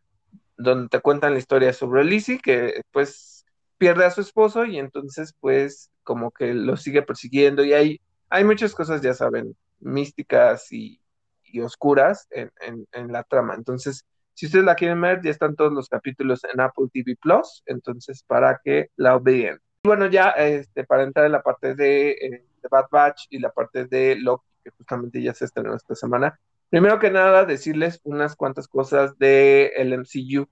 donde 0.57 0.89
te 0.89 0.99
cuentan 1.01 1.35
la 1.35 1.39
historia 1.39 1.73
sobre 1.73 2.03
Lizzie, 2.03 2.41
que 2.41 2.83
pues 2.91 3.47
pierde 3.79 4.05
a 4.05 4.11
su 4.11 4.23
esposo 4.23 4.65
y 4.65 4.79
entonces 4.79 5.35
pues 5.39 5.89
como 6.03 6.33
que 6.33 6.53
lo 6.53 6.77
sigue 6.77 7.03
persiguiendo 7.03 7.65
y 7.65 7.75
hay, 7.75 8.01
hay 8.29 8.43
muchas 8.43 8.75
cosas, 8.75 9.03
ya 9.03 9.15
saben, 9.15 9.57
místicas 9.79 10.73
y, 10.73 11.01
y 11.45 11.61
oscuras 11.61 12.27
en, 12.31 12.51
en 12.91 13.13
la 13.13 13.23
trama. 13.23 13.55
Entonces, 13.55 14.05
si 14.35 14.47
ustedes 14.47 14.65
la 14.65 14.75
quieren 14.75 15.01
ver, 15.01 15.21
ya 15.23 15.31
están 15.31 15.57
todos 15.57 15.73
los 15.73 15.89
capítulos 15.89 16.43
en 16.45 16.61
Apple 16.61 16.87
TV 16.93 17.17
Plus, 17.21 17.63
entonces 17.67 18.25
para 18.27 18.61
que 18.65 18.91
la 18.97 19.19
vean. 19.19 19.61
Y 19.85 19.89
bueno, 19.89 20.07
ya 20.07 20.31
este, 20.31 20.85
para 20.85 21.03
entrar 21.03 21.27
en 21.27 21.33
la 21.33 21.43
parte 21.43 21.75
de, 21.75 22.11
eh, 22.11 22.45
Bad 22.71 22.87
Batch 22.91 23.27
y 23.31 23.41
la 23.41 23.51
parte 23.51 23.85
de 23.87 24.17
Loki, 24.17 24.47
que 24.65 24.71
justamente 24.71 25.21
ya 25.21 25.35
se 25.35 25.45
estrenó 25.45 25.75
esta 25.75 25.95
semana, 25.95 26.39
primero 26.71 26.99
que 26.99 27.11
nada 27.11 27.45
decirles 27.45 28.01
unas 28.05 28.37
cuantas 28.37 28.69
cosas 28.69 29.19
del 29.19 29.71
el 29.77 29.93
MCU. 29.93 30.49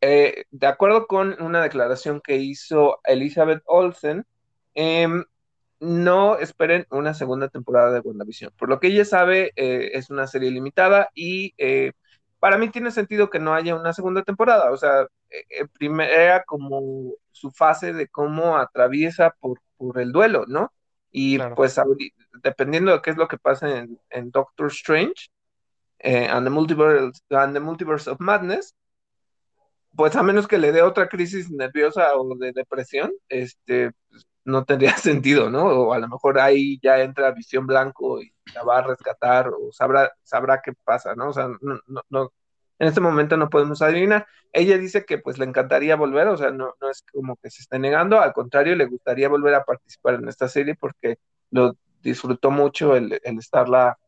Eh, 0.00 0.44
de 0.50 0.66
acuerdo 0.66 1.06
con 1.06 1.40
una 1.40 1.62
declaración 1.62 2.20
que 2.20 2.36
hizo 2.36 3.00
Elizabeth 3.04 3.62
Olsen, 3.64 4.26
em, 4.74 5.24
no 5.80 6.38
esperen 6.38 6.86
una 6.90 7.14
segunda 7.14 7.48
temporada 7.48 7.92
de 7.92 8.00
WandaVision. 8.00 8.52
Por 8.58 8.68
lo 8.68 8.80
que 8.80 8.88
ella 8.88 9.04
sabe, 9.04 9.52
eh, 9.56 9.92
es 9.94 10.10
una 10.10 10.26
serie 10.26 10.50
limitada 10.50 11.10
y 11.14 11.54
para 12.44 12.58
mí 12.58 12.68
tiene 12.68 12.90
sentido 12.90 13.30
que 13.30 13.38
no 13.38 13.54
haya 13.54 13.74
una 13.74 13.94
segunda 13.94 14.22
temporada. 14.22 14.70
O 14.70 14.76
sea, 14.76 15.08
eh, 15.30 15.46
eh, 15.48 15.66
era 15.98 16.44
como 16.44 17.14
su 17.32 17.50
fase 17.50 17.94
de 17.94 18.06
cómo 18.08 18.58
atraviesa 18.58 19.34
por, 19.40 19.62
por 19.78 19.98
el 19.98 20.12
duelo, 20.12 20.44
¿no? 20.46 20.70
Y 21.10 21.38
pues 21.56 21.80
dependiendo 22.42 22.92
de 22.92 23.00
qué 23.00 23.12
es 23.12 23.16
lo 23.16 23.28
que 23.28 23.38
pasa 23.38 23.86
en, 24.10 24.30
Doctor 24.30 24.66
Strange 24.66 25.30
eh, 26.00 26.26
and, 26.26 26.46
the 26.46 26.50
Multiverse, 26.50 27.18
and 27.30 27.54
the 27.54 27.60
Multiverse 27.60 28.10
of 28.10 28.20
Madness, 28.20 28.74
pues 29.96 30.14
a 30.14 30.22
menos 30.22 30.46
que 30.46 30.58
le 30.58 30.70
dé 30.70 30.82
otra 30.82 31.08
crisis 31.08 31.50
nerviosa 31.50 32.14
o 32.14 32.36
de 32.36 32.52
depresión, 32.52 33.10
este, 33.30 33.92
pues, 34.10 34.26
no 34.44 34.64
tendría 34.64 34.96
sentido, 34.96 35.50
¿no? 35.50 35.64
O 35.64 35.92
a 35.92 35.98
lo 35.98 36.08
mejor 36.08 36.38
ahí 36.38 36.78
ya 36.82 37.00
entra 37.00 37.32
Visión 37.32 37.66
Blanco 37.66 38.22
y 38.22 38.32
la 38.54 38.62
va 38.64 38.78
a 38.78 38.82
rescatar 38.82 39.48
o 39.48 39.72
sabrá, 39.72 40.12
sabrá 40.22 40.60
qué 40.62 40.72
pasa, 40.84 41.14
¿no? 41.14 41.28
O 41.30 41.32
sea, 41.32 41.48
no, 41.60 41.80
no, 42.10 42.32
en 42.78 42.88
este 42.88 43.00
momento 43.00 43.36
no 43.36 43.50
podemos 43.50 43.82
adivinar. 43.82 44.26
Ella 44.52 44.78
dice 44.78 45.04
que 45.04 45.18
pues 45.18 45.38
le 45.38 45.44
encantaría 45.44 45.96
volver, 45.96 46.28
o 46.28 46.36
sea, 46.36 46.50
no, 46.50 46.74
no 46.80 46.90
es 46.90 47.04
como 47.12 47.36
que 47.36 47.50
se 47.50 47.62
esté 47.62 47.78
negando, 47.78 48.20
al 48.20 48.32
contrario, 48.32 48.76
le 48.76 48.86
gustaría 48.86 49.28
volver 49.28 49.54
a 49.54 49.64
participar 49.64 50.14
en 50.14 50.28
esta 50.28 50.48
serie 50.48 50.74
porque 50.74 51.18
lo 51.50 51.76
disfrutó 52.02 52.50
mucho 52.50 52.96
el, 52.96 53.20
el 53.22 53.38
estarla 53.38 53.98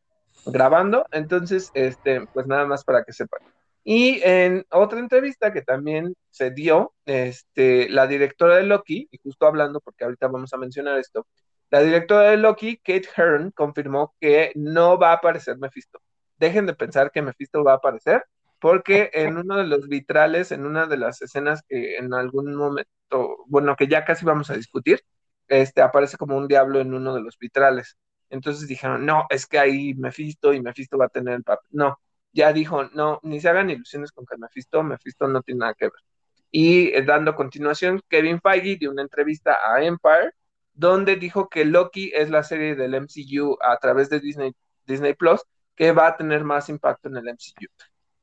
grabando. 0.45 1.07
Entonces, 1.13 1.71
este, 1.75 2.27
pues 2.33 2.47
nada 2.47 2.67
más 2.67 2.85
para 2.85 3.05
que 3.05 3.13
sepan. 3.13 3.41
Y 3.89 4.21
en 4.25 4.67
otra 4.73 4.99
entrevista 4.99 5.53
que 5.53 5.63
también 5.63 6.13
se 6.31 6.51
dio, 6.51 6.93
este, 7.05 7.89
la 7.89 8.09
directora 8.09 8.57
de 8.57 8.65
Loki, 8.65 9.07
y 9.13 9.19
justo 9.23 9.47
hablando, 9.47 9.81
porque 9.81 10.03
ahorita 10.03 10.27
vamos 10.27 10.53
a 10.53 10.57
mencionar 10.57 10.99
esto, 10.99 11.29
la 11.71 11.83
directora 11.83 12.31
de 12.31 12.37
Loki, 12.37 12.79
Kate 12.79 13.09
Hearn, 13.17 13.53
confirmó 13.53 14.13
que 14.21 14.51
no 14.57 14.99
va 14.99 15.11
a 15.11 15.15
aparecer 15.15 15.57
Mephisto. 15.59 16.01
Dejen 16.37 16.67
de 16.67 16.75
pensar 16.75 17.13
que 17.13 17.23
Mephisto 17.23 17.63
va 17.63 17.75
a 17.75 17.77
aparecer, 17.77 18.25
porque 18.59 19.11
en 19.13 19.37
uno 19.39 19.57
de 19.57 19.69
los 19.69 19.87
vitrales, 19.87 20.51
en 20.51 20.67
una 20.67 20.87
de 20.87 20.97
las 20.97 21.23
escenas 21.23 21.63
que 21.69 21.97
en 21.99 22.13
algún 22.13 22.57
momento, 22.57 23.45
bueno, 23.47 23.77
que 23.77 23.87
ya 23.87 24.05
casi 24.05 24.25
vamos 24.25 24.51
a 24.51 24.57
discutir, 24.57 25.01
este, 25.47 25.81
aparece 25.81 26.17
como 26.17 26.37
un 26.37 26.49
diablo 26.49 26.81
en 26.81 26.93
uno 26.93 27.15
de 27.15 27.23
los 27.23 27.39
vitrales. 27.39 27.97
Entonces 28.31 28.67
dijeron, 28.67 29.07
no, 29.07 29.27
es 29.31 29.47
que 29.47 29.61
ahí 29.61 29.95
Mephisto 29.95 30.53
y 30.53 30.61
Mephisto 30.61 30.99
va 30.99 31.07
a 31.07 31.09
tener 31.09 31.35
el 31.35 31.45
papel. 31.45 31.69
No, 31.71 32.01
ya 32.37 32.53
dijo, 32.53 32.85
no, 32.93 33.19
ni 33.23 33.41
se 33.41 33.49
hagan 33.49 33.71
ilusiones 33.71 34.13
con 34.13 34.27
que 34.27 34.37
Mephisto, 34.37 34.83
Mephisto 34.83 35.27
no 35.27 35.43
tiene 35.43 35.61
nada 35.61 35.75
que 35.75 35.87
ver. 35.87 36.01
Y 36.51 36.89
eh, 36.89 37.03
dando 37.03 37.35
continuación, 37.35 38.03
Kevin 38.09 38.41
Feige 38.43 38.77
dio 38.77 38.91
una 38.91 39.03
entrevista 39.03 39.57
a 39.65 39.83
Empire, 39.83 40.33
donde 40.75 41.17
dijo 41.17 41.49
que 41.49 41.65
Loki 41.65 42.13
es 42.15 42.29
la 42.31 42.43
serie 42.43 42.77
del 42.77 42.95
MCU 42.95 43.57
a 43.63 43.79
través 43.79 44.11
de 44.11 44.21
Disney, 44.21 44.55
Disney 44.87 45.15
Plus 45.15 45.41
que 45.75 45.93
va 45.93 46.09
a 46.09 46.17
tener 46.17 46.45
más 46.45 46.69
impacto 46.69 47.09
en 47.09 47.17
el 47.17 47.29
MCU. 47.29 47.69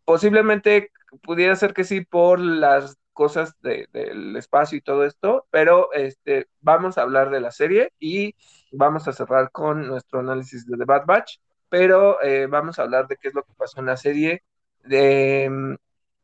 Posiblemente 0.06 0.92
pudiera 1.24 1.56
ser 1.56 1.74
que 1.74 1.84
sí 1.84 2.02
por 2.02 2.40
las 2.40 2.98
cosas 3.14 3.56
del 3.62 4.36
espacio 4.36 4.78
y 4.78 4.82
todo 4.82 5.06
esto, 5.06 5.48
pero 5.50 5.92
este, 5.94 6.48
vamos 6.62 6.98
a 6.98 7.04
hablar 7.04 7.32
de 7.32 7.42
la 7.42 7.52
serie 7.52 7.94
y 8.00 8.36
vamos 8.72 9.08
a 9.08 9.14
cerrar 9.14 9.52
con 9.52 9.88
nuestro 9.88 10.20
análisis 10.20 10.68
de 10.68 10.78
The 10.78 10.86
Bad 10.86 11.06
Batch 11.06 11.38
pero 11.74 12.22
eh, 12.22 12.46
vamos 12.46 12.78
a 12.78 12.84
hablar 12.84 13.08
de 13.08 13.18
qué 13.18 13.30
es 13.30 13.34
lo 13.34 13.42
que 13.42 13.52
pasó 13.58 13.80
en 13.80 13.88
la 13.88 13.98
serie. 13.98 14.44
De, 14.84 15.50
mm, 15.50 15.74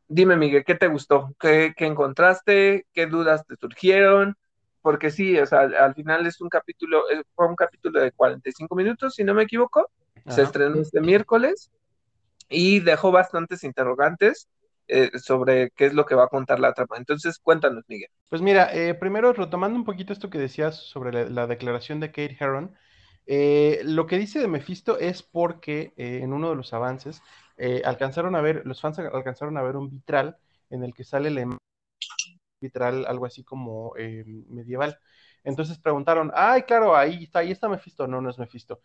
dime, 0.06 0.36
Miguel, 0.36 0.64
¿qué 0.64 0.76
te 0.76 0.86
gustó? 0.86 1.34
¿Qué, 1.40 1.74
encontraste? 1.78 2.86
¿Qué 2.92 3.06
dudas 3.06 3.44
te 3.44 3.56
surgieron? 3.56 4.36
Porque 4.80 5.10
sí, 5.10 5.36
o 5.40 5.46
sea, 5.46 5.62
al 5.62 5.96
final 5.96 6.24
es 6.24 6.40
un 6.40 6.48
capítulo, 6.48 7.10
eh, 7.10 7.24
fue 7.34 7.48
un 7.48 7.56
capítulo 7.56 8.00
de 8.00 8.12
45 8.12 8.76
minutos, 8.76 9.16
si 9.16 9.24
no 9.24 9.34
me 9.34 9.42
equivoco. 9.42 9.90
Se 10.28 10.42
estrenó 10.42 10.80
este 10.80 11.00
miércoles 11.00 11.72
y 12.48 12.78
dejó 12.78 13.10
bastantes 13.10 13.64
interrogantes 13.64 14.48
eh, 14.86 15.10
sobre 15.18 15.72
qué 15.72 15.86
es 15.86 15.94
lo 15.94 16.06
que 16.06 16.14
va 16.14 16.26
a 16.26 16.28
contar 16.28 16.60
la 16.60 16.74
trama. 16.74 16.96
Entonces, 16.96 17.40
cuéntanos, 17.40 17.82
Miguel. 17.88 18.10
Pues 18.28 18.40
mira, 18.40 18.70
primero 19.00 19.32
retomando 19.32 19.76
un 19.76 19.84
poquito 19.84 20.12
esto 20.12 20.30
que 20.30 20.38
decías 20.38 20.76
sobre 20.76 21.12
la, 21.12 21.28
la 21.28 21.46
declaración 21.48 21.98
de 21.98 22.12
Kate 22.12 22.36
Herron, 22.38 22.76
eh, 23.26 23.80
lo 23.84 24.06
que 24.06 24.18
dice 24.18 24.40
de 24.40 24.48
Mephisto 24.48 24.98
es 24.98 25.22
porque 25.22 25.92
eh, 25.96 26.20
en 26.22 26.32
uno 26.32 26.50
de 26.50 26.56
los 26.56 26.72
avances 26.72 27.22
eh, 27.56 27.82
alcanzaron 27.84 28.34
a 28.36 28.40
ver, 28.40 28.62
los 28.64 28.80
fans 28.80 28.98
alcanzaron 28.98 29.56
a 29.56 29.62
ver 29.62 29.76
un 29.76 29.90
vitral 29.90 30.36
en 30.70 30.84
el 30.84 30.94
que 30.94 31.04
sale 31.04 31.28
el 31.28 31.56
vitral, 32.60 33.06
algo 33.06 33.26
así 33.26 33.44
como 33.44 33.92
medieval. 34.48 34.98
Entonces 35.42 35.78
preguntaron, 35.78 36.30
ay, 36.34 36.62
claro, 36.62 36.94
ahí 36.94 37.24
está, 37.24 37.38
ahí 37.40 37.50
está 37.50 37.68
Mephisto. 37.68 38.06
No, 38.06 38.20
no 38.20 38.30
es 38.30 38.38
Mephisto. 38.38 38.80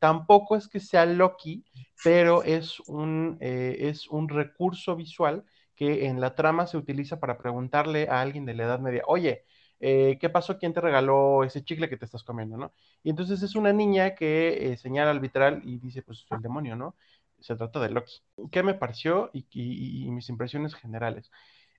tampoco 0.00 0.56
es 0.56 0.68
que 0.68 0.80
sea 0.80 1.06
Loki, 1.06 1.64
pero 2.04 2.42
es 2.42 2.80
un, 2.80 3.38
es 3.40 4.08
un 4.08 4.28
recurso 4.28 4.96
visual 4.96 5.44
que 5.74 6.06
en 6.06 6.20
la 6.20 6.34
trama 6.34 6.66
se 6.66 6.76
utiliza 6.76 7.20
para 7.20 7.38
preguntarle 7.38 8.08
a 8.08 8.20
alguien 8.20 8.44
de 8.44 8.54
la 8.54 8.64
Edad 8.64 8.80
Media, 8.80 9.02
oye, 9.06 9.44
eh, 9.80 10.18
¿qué 10.20 10.28
pasó? 10.28 10.58
¿Quién 10.58 10.72
te 10.72 10.80
regaló 10.80 11.44
ese 11.44 11.64
chicle 11.64 11.88
que 11.88 11.96
te 11.96 12.04
estás 12.04 12.24
comiendo, 12.24 12.56
no? 12.56 12.72
Y 13.02 13.10
entonces 13.10 13.42
es 13.42 13.54
una 13.54 13.72
niña 13.72 14.14
que 14.14 14.72
eh, 14.72 14.76
señala 14.76 15.10
al 15.10 15.20
vitral 15.20 15.62
y 15.64 15.78
dice, 15.78 16.02
pues 16.02 16.26
el 16.30 16.42
demonio, 16.42 16.76
¿no? 16.76 16.96
Se 17.40 17.56
trata 17.56 17.80
de 17.80 17.90
Loki. 17.90 18.14
¿Qué 18.50 18.62
me 18.62 18.74
pareció 18.74 19.30
y, 19.32 20.10
mis 20.10 20.28
impresiones 20.28 20.74
generales? 20.74 21.30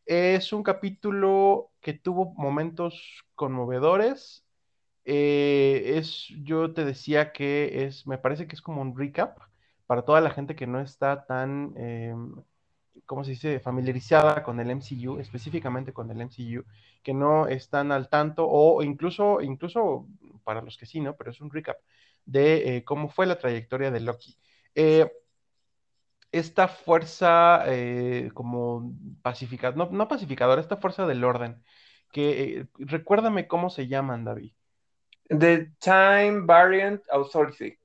Es 0.06 0.54
un 0.54 0.64
capítulo 0.64 1.72
que 1.82 1.94
tuvo 1.94 2.34
momentos 2.36 3.24
conmovedores. 3.36 4.46
Eh, 5.06 5.98
es, 5.98 6.28
yo 6.44 6.74
te 6.74 6.86
decía 6.86 7.32
que 7.34 7.86
es, 7.86 8.08
me 8.08 8.18
parece 8.18 8.48
que 8.48 8.56
es 8.56 8.62
como 8.62 8.82
un 8.82 8.98
recap 8.98 9.40
para 9.88 10.04
toda 10.04 10.22
la 10.22 10.32
gente 10.32 10.56
que 10.56 10.68
no 10.68 10.80
está 10.82 11.26
tan 11.26 11.74
em, 11.78 12.36
¿cómo 13.10 13.24
se 13.24 13.32
dice?, 13.32 13.60
familiarizada 13.60 14.44
con 14.44 14.60
el 14.60 14.70
MCU, 14.70 15.18
específicamente 15.18 15.92
con 15.94 16.12
el 16.12 16.22
MCU, 16.22 16.64
que 17.02 17.12
no 17.12 17.48
están 17.48 17.92
al 17.92 18.08
tanto, 18.08 18.48
o 18.48 18.84
incluso, 18.84 19.42
incluso 19.42 20.08
para 20.44 20.62
los 20.62 20.78
que 20.78 20.86
sí, 20.86 21.00
¿no? 21.00 21.16
Pero 21.18 21.32
es 21.32 21.42
un 21.42 21.50
recap 21.50 21.78
de 22.26 22.78
eh, 22.78 22.84
cómo 22.84 23.10
fue 23.10 23.26
la 23.26 23.40
trayectoria 23.40 23.90
de 23.90 24.02
Loki. 24.02 24.38
Eh, 24.76 25.12
esta 26.32 26.68
fuerza 26.68 27.64
eh, 27.66 28.30
como 28.36 28.94
pacificadora, 29.24 29.90
no, 29.92 30.08
pacificadora, 30.08 30.62
esta 30.62 30.78
fuerza 30.78 31.08
del 31.08 31.24
orden, 31.24 31.64
que 32.12 32.68
recuérdame 32.78 33.48
cómo 33.48 33.72
se 33.72 33.88
llaman, 33.88 34.24
David. 34.24 34.52
The 35.30 35.72
Time 35.80 36.42
Variant 36.42 37.02
Authority. 37.10 37.76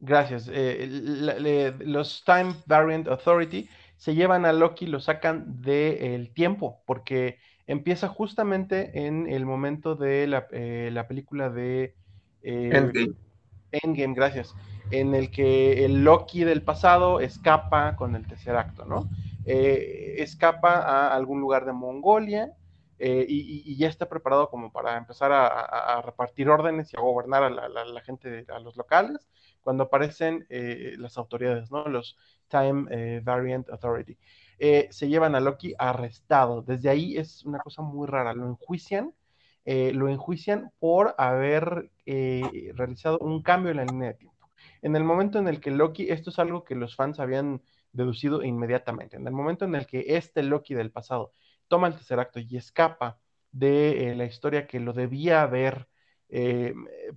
Gracias. 0.00 0.48
los 0.48 2.24
Time 2.24 2.54
Variant 2.64 3.06
Authority 3.08 3.68
se 4.02 4.16
llevan 4.16 4.46
a 4.46 4.52
Loki, 4.52 4.86
lo 4.86 4.98
sacan 4.98 5.62
del 5.62 6.34
tiempo, 6.34 6.82
porque 6.86 7.38
empieza 7.68 8.08
justamente 8.08 9.06
en 9.06 9.28
el 9.28 9.46
momento 9.46 9.94
de 9.94 10.26
la, 10.26 10.48
eh, 10.50 11.04
película 11.06 11.50
de 11.50 11.94
eh, 12.42 12.90
Endgame. 13.70 14.14
gracias, 14.14 14.56
en 14.90 15.14
el 15.14 15.30
que 15.30 15.84
el 15.84 16.02
Loki 16.02 16.42
del 16.42 16.62
pasado 16.62 17.20
escapa 17.20 17.94
con 17.94 18.16
el 18.16 18.26
tercer 18.26 18.56
acto, 18.56 18.86
¿no? 18.86 19.08
Eh, 19.46 20.16
escapa 20.18 20.78
a 20.78 21.14
algún 21.14 21.40
lugar 21.40 21.64
de 21.64 21.72
Mongolia 21.72 22.50
y, 22.98 23.76
ya 23.76 23.86
está 23.86 24.08
preparado 24.08 24.50
como 24.50 24.72
para 24.72 24.96
empezar 24.96 25.30
a, 25.32 26.02
repartir 26.02 26.48
órdenes 26.48 26.92
y 26.92 26.96
a 26.96 27.00
gobernar 27.00 27.44
a 27.44 27.50
la, 27.50 28.00
gente, 28.00 28.46
a 28.52 28.58
los 28.58 28.76
locales, 28.76 29.28
cuando 29.62 29.84
aparecen 29.84 30.46
las 30.48 31.16
autoridades, 31.18 31.70
¿no? 31.70 31.86
Los 31.88 32.16
Time 32.52 32.86
eh, 32.90 33.20
Variant 33.24 33.68
Authority. 33.70 34.16
Eh, 34.58 34.88
se 34.90 35.08
llevan 35.08 35.34
a 35.34 35.40
Loki 35.40 35.74
arrestado. 35.78 36.62
Desde 36.62 36.90
ahí 36.90 37.16
es 37.16 37.44
una 37.44 37.58
cosa 37.58 37.82
muy 37.82 38.06
rara. 38.06 38.34
Lo 38.34 38.46
enjuician, 38.46 39.14
eh, 39.64 39.92
lo 39.94 40.08
enjuician 40.08 40.70
por 40.78 41.14
haber 41.18 41.90
realizado 42.04 43.18
un 43.18 43.42
cambio 43.42 43.70
en 43.70 43.78
la 43.78 43.84
línea 43.86 44.08
de 44.08 44.14
tiempo. 44.14 44.50
En 44.82 44.94
el 44.96 45.04
momento 45.04 45.38
en 45.38 45.48
el 45.48 45.60
que 45.60 45.70
Loki, 45.70 46.10
esto 46.10 46.30
es 46.30 46.38
algo 46.38 46.62
que 46.62 46.74
los 46.74 46.94
fans 46.94 47.18
habían 47.18 47.62
deducido 47.92 48.42
inmediatamente, 48.42 49.16
en 49.16 49.26
el 49.26 49.32
momento 49.32 49.64
en 49.64 49.74
el 49.74 49.86
que 49.86 50.04
este 50.16 50.42
Loki 50.42 50.74
del 50.74 50.90
pasado 50.90 51.30
toma 51.68 51.88
el 51.88 51.94
tercer 51.94 52.18
acto 52.18 52.40
y 52.40 52.56
escapa 52.56 53.18
de 53.52 54.14
la 54.16 54.24
historia 54.24 54.66
que 54.66 54.80
lo 54.80 54.92
debía 54.92 55.42
haber 55.42 55.88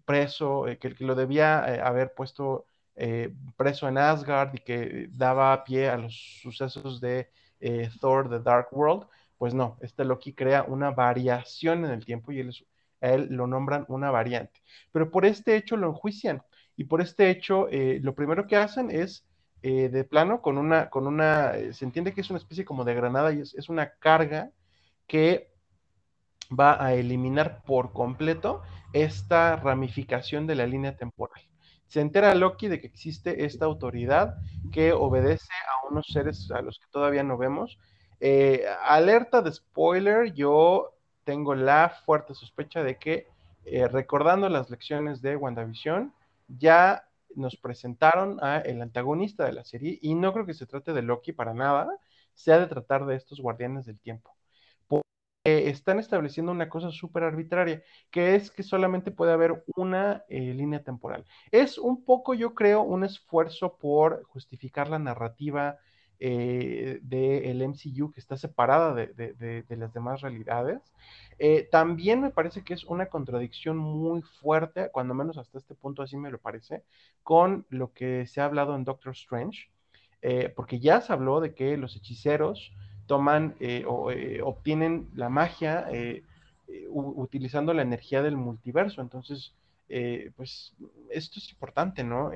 preso, 0.06 0.66
que, 0.80 0.94
que, 0.94 1.06
lo 1.06 1.16
debía 1.16 1.60
haber 1.86 2.14
puesto 2.14 2.66
eh, 2.96 3.34
preso 3.58 3.88
en 3.90 3.98
Asgard 3.98 4.56
y 4.56 4.60
que 4.60 5.08
daba 5.12 5.64
pie 5.66 5.90
a 5.90 5.98
los 5.98 6.16
sucesos 6.42 7.02
de 7.02 7.30
eh, 7.60 7.90
Thor, 8.00 8.30
The 8.30 8.40
Dark 8.40 8.68
World, 8.72 9.08
pues 9.38 9.54
no, 9.54 9.78
este 9.82 10.06
Loki 10.06 10.34
crea 10.34 10.64
una 10.64 10.92
variación 10.92 11.84
en 11.84 11.92
el 11.92 12.06
tiempo 12.06 12.32
y 12.32 12.40
él, 12.40 12.56
él 13.02 13.28
lo 13.32 13.48
nombran 13.48 13.86
una 13.90 14.12
variante. 14.12 14.62
Pero 14.94 15.12
por 15.12 15.26
este 15.26 15.58
hecho 15.58 15.76
lo 15.76 15.90
enjuician 15.90 16.42
y 16.78 16.86
por 16.86 17.02
este 17.02 17.30
hecho 17.30 17.68
eh, 17.70 18.00
lo 18.02 18.16
primero 18.16 18.48
que 18.48 18.56
hacen 18.56 18.92
es 18.92 19.26
de 19.62 20.04
plano 20.04 20.44
con 20.44 20.60
una, 20.60 20.92
con 20.92 21.08
una, 21.08 21.54
se 21.74 21.86
entiende 21.86 22.14
que 22.14 22.22
es 22.22 22.30
una 22.30 22.38
especie 22.38 22.64
como 22.64 22.84
de 22.84 22.94
granada 22.94 23.34
y 23.34 23.40
es, 23.42 23.56
es 23.56 23.68
una 23.68 23.90
carga 23.96 24.52
que 25.08 25.55
va 26.52 26.84
a 26.84 26.94
eliminar 26.94 27.64
por 27.64 27.92
completo 27.94 28.62
esta 28.94 29.56
ramificación 29.56 30.48
de 30.48 30.56
la 30.56 30.68
línea 30.68 30.96
temporal 30.96 31.42
se 31.88 32.02
entera 32.02 32.36
Loki 32.36 32.68
de 32.68 32.82
que 32.82 32.88
existe 32.88 33.46
esta 33.46 33.66
autoridad 33.66 34.36
que 34.72 34.92
obedece 34.94 35.54
a 35.54 35.88
unos 35.88 36.08
seres 36.08 36.50
a 36.52 36.62
los 36.62 36.80
que 36.80 36.88
todavía 36.92 37.24
no 37.24 37.38
vemos. 37.38 37.78
Eh, 38.20 38.66
alerta 38.84 39.42
de 39.42 39.52
spoiler, 39.52 40.34
yo 40.34 40.94
tengo 41.24 41.56
la 41.56 41.90
fuerte 42.06 42.34
sospecha 42.34 42.84
de 42.84 42.98
que, 42.98 43.28
eh, 43.66 43.88
recordando 43.88 44.50
las 44.50 44.70
lecciones 44.70 45.22
de 45.22 45.36
WandaVision, 45.36 46.14
ya 46.48 47.08
nos 47.36 47.56
presentaron 47.58 48.44
a 48.44 48.60
el 48.60 48.82
antagonista 48.82 49.46
de 49.46 49.54
la 49.54 49.66
serie 49.66 50.00
y 50.02 50.16
no 50.16 50.34
creo 50.34 50.46
que 50.46 50.54
se 50.54 50.66
trate 50.66 50.94
de 50.94 51.02
Loki 51.02 51.34
para 51.34 51.54
nada, 51.54 51.88
se 52.34 52.54
ha 52.54 52.60
de 52.60 52.68
tratar 52.68 53.06
de 53.06 53.16
estos 53.16 53.40
guardianes 53.40 53.86
del 53.86 54.00
tiempo. 54.00 54.36
Eh, 55.66 55.70
están 55.70 56.00
estableciendo 56.00 56.52
una 56.52 56.70
cosa 56.70 56.92
súper 56.92 57.24
arbitraria, 57.24 57.84
que 58.12 58.36
es 58.36 58.52
que 58.52 58.64
solamente 58.64 59.12
puede 59.12 59.34
haber 59.34 59.64
una 59.76 60.24
eh, 60.30 60.54
línea 60.54 60.84
temporal. 60.84 61.26
Es 61.52 61.78
un 61.78 62.04
poco, 62.04 62.34
yo 62.34 62.54
creo, 62.54 62.82
un 62.82 63.04
esfuerzo 63.04 63.78
por 63.78 64.24
justificar 64.26 64.90
la 64.90 65.00
narrativa 65.00 65.78
eh, 66.20 67.00
del 67.02 67.62
MCU 67.62 68.12
que 68.12 68.22
está 68.22 68.38
separada 68.38 68.94
de, 68.94 69.66
las 69.70 69.94
demás 69.94 70.22
realidades. 70.22 70.82
también 71.72 72.22
me 72.22 72.32
parece 72.32 72.64
que 72.64 72.74
es 72.74 72.86
una 72.86 73.08
contradicción 73.08 73.78
muy 73.78 74.22
fuerte, 74.22 74.90
cuando 74.92 75.14
menos 75.14 75.38
hasta 75.38 75.58
este 75.58 75.76
punto 75.76 76.02
así 76.02 76.18
me 76.18 76.32
lo 76.32 76.40
parece, 76.40 76.84
con 77.24 77.66
lo 77.70 77.92
que 77.94 78.26
se 78.28 78.40
ha 78.42 78.46
hablado 78.46 78.76
en 78.76 78.86
Doctor 78.86 79.14
Strange 79.14 79.70
eh, 80.28 80.52
porque 80.56 80.80
ya 80.80 81.02
se 81.02 81.14
habló 81.14 81.40
de 81.40 81.54
que 81.54 81.78
los 81.78 81.96
hechiceros 81.96 82.74
toman 83.08 83.56
o 83.88 84.12
obtienen 84.44 85.10
la 85.16 85.30
magia 85.30 85.88
utilizando 86.90 87.74
la 87.74 87.82
energía 87.82 88.22
del 88.22 88.38
multiverso. 88.38 89.02
Entonces, 89.02 89.54
pues 90.36 90.74
esto 91.10 91.40
es 91.40 91.50
importante, 91.52 92.04
¿no? 92.04 92.32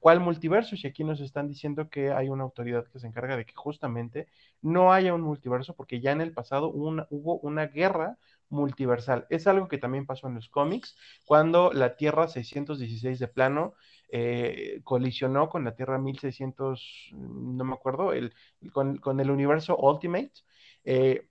¿Cuál 0.00 0.20
multiverso? 0.20 0.76
Si 0.76 0.86
aquí 0.86 1.04
nos 1.04 1.20
están 1.20 1.48
diciendo 1.48 1.88
que 1.90 2.12
hay 2.12 2.28
una 2.28 2.44
autoridad 2.44 2.86
que 2.86 2.98
se 2.98 3.06
encarga 3.06 3.36
de 3.36 3.44
que 3.44 3.54
justamente 3.54 4.28
no 4.62 4.92
haya 4.92 5.14
un 5.14 5.22
multiverso, 5.22 5.74
porque 5.74 6.00
ya 6.00 6.12
en 6.12 6.20
el 6.20 6.32
pasado 6.32 6.70
hubo 6.70 7.38
una 7.38 7.66
guerra 7.66 8.18
multiversal. 8.48 9.26
Es 9.30 9.46
algo 9.46 9.68
que 9.68 9.78
también 9.78 10.06
pasó 10.06 10.28
en 10.28 10.34
los 10.34 10.48
cómics, 10.48 10.96
cuando 11.24 11.72
la 11.72 11.96
Tierra 11.96 12.28
616 12.28 13.18
de 13.18 13.28
plano 13.28 13.74
eh, 14.08 14.80
colisionó 14.84 15.48
con 15.48 15.64
la 15.64 15.74
Tierra 15.74 15.98
1600, 15.98 17.10
no 17.12 17.64
me 17.64 17.74
acuerdo, 17.74 18.12
el, 18.12 18.32
con, 18.72 19.20
el 19.20 19.30
universo 19.30 19.76
Ultimate. 19.76 20.32
Eh, 20.84 21.28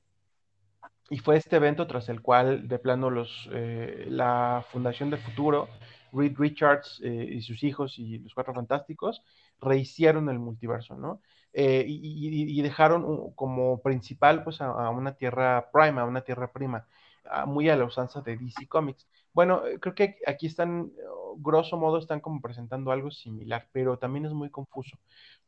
y 1.10 1.20
fue 1.20 1.38
este 1.38 1.58
evento 1.58 1.86
tras 1.88 2.10
el 2.10 2.22
cual, 2.22 2.68
de 2.68 2.80
plano, 2.80 3.10
los, 3.10 3.48
eh, 3.54 4.06
la 4.10 4.66
Fundación 4.72 5.12
del 5.12 5.20
Futuro 5.20 5.70
Reed 6.16 6.36
Richards 6.38 7.02
eh, 7.04 7.28
y 7.32 7.42
sus 7.42 7.64
hijos 7.64 8.00
y 8.00 8.20
los 8.20 8.34
Cuatro 8.34 8.54
Fantásticos 8.54 9.22
rehicieron 9.60 10.30
el 10.30 10.40
multiverso, 10.40 10.96
¿no? 10.96 11.22
Eh, 11.54 11.86
y, 11.88 12.62
dejaron 12.62 13.32
como 13.32 13.82
principal 13.82 14.44
pues 14.44 14.60
a, 14.60 14.90
una 14.90 15.14
tierra 15.16 15.70
prima, 15.72 16.02
a 16.02 16.06
una 16.06 16.22
tierra 16.22 16.52
prima, 16.52 16.86
muy 17.48 17.70
a 17.70 17.78
la 17.78 17.86
usanza 17.86 18.22
de 18.22 18.36
DC 18.36 18.68
Comics. 18.68 19.08
Bueno, 19.34 19.66
eh, 19.66 19.80
creo 19.80 19.96
que 19.96 20.18
aquí 20.28 20.48
están, 20.48 20.92
grosso 21.38 21.78
modo, 21.78 21.98
están 21.98 22.20
como 22.20 22.42
presentando 22.42 22.92
algo 22.92 23.10
similar, 23.10 23.70
pero 23.72 23.98
también 23.98 24.26
es 24.26 24.34
muy 24.34 24.50
confuso, 24.50 24.98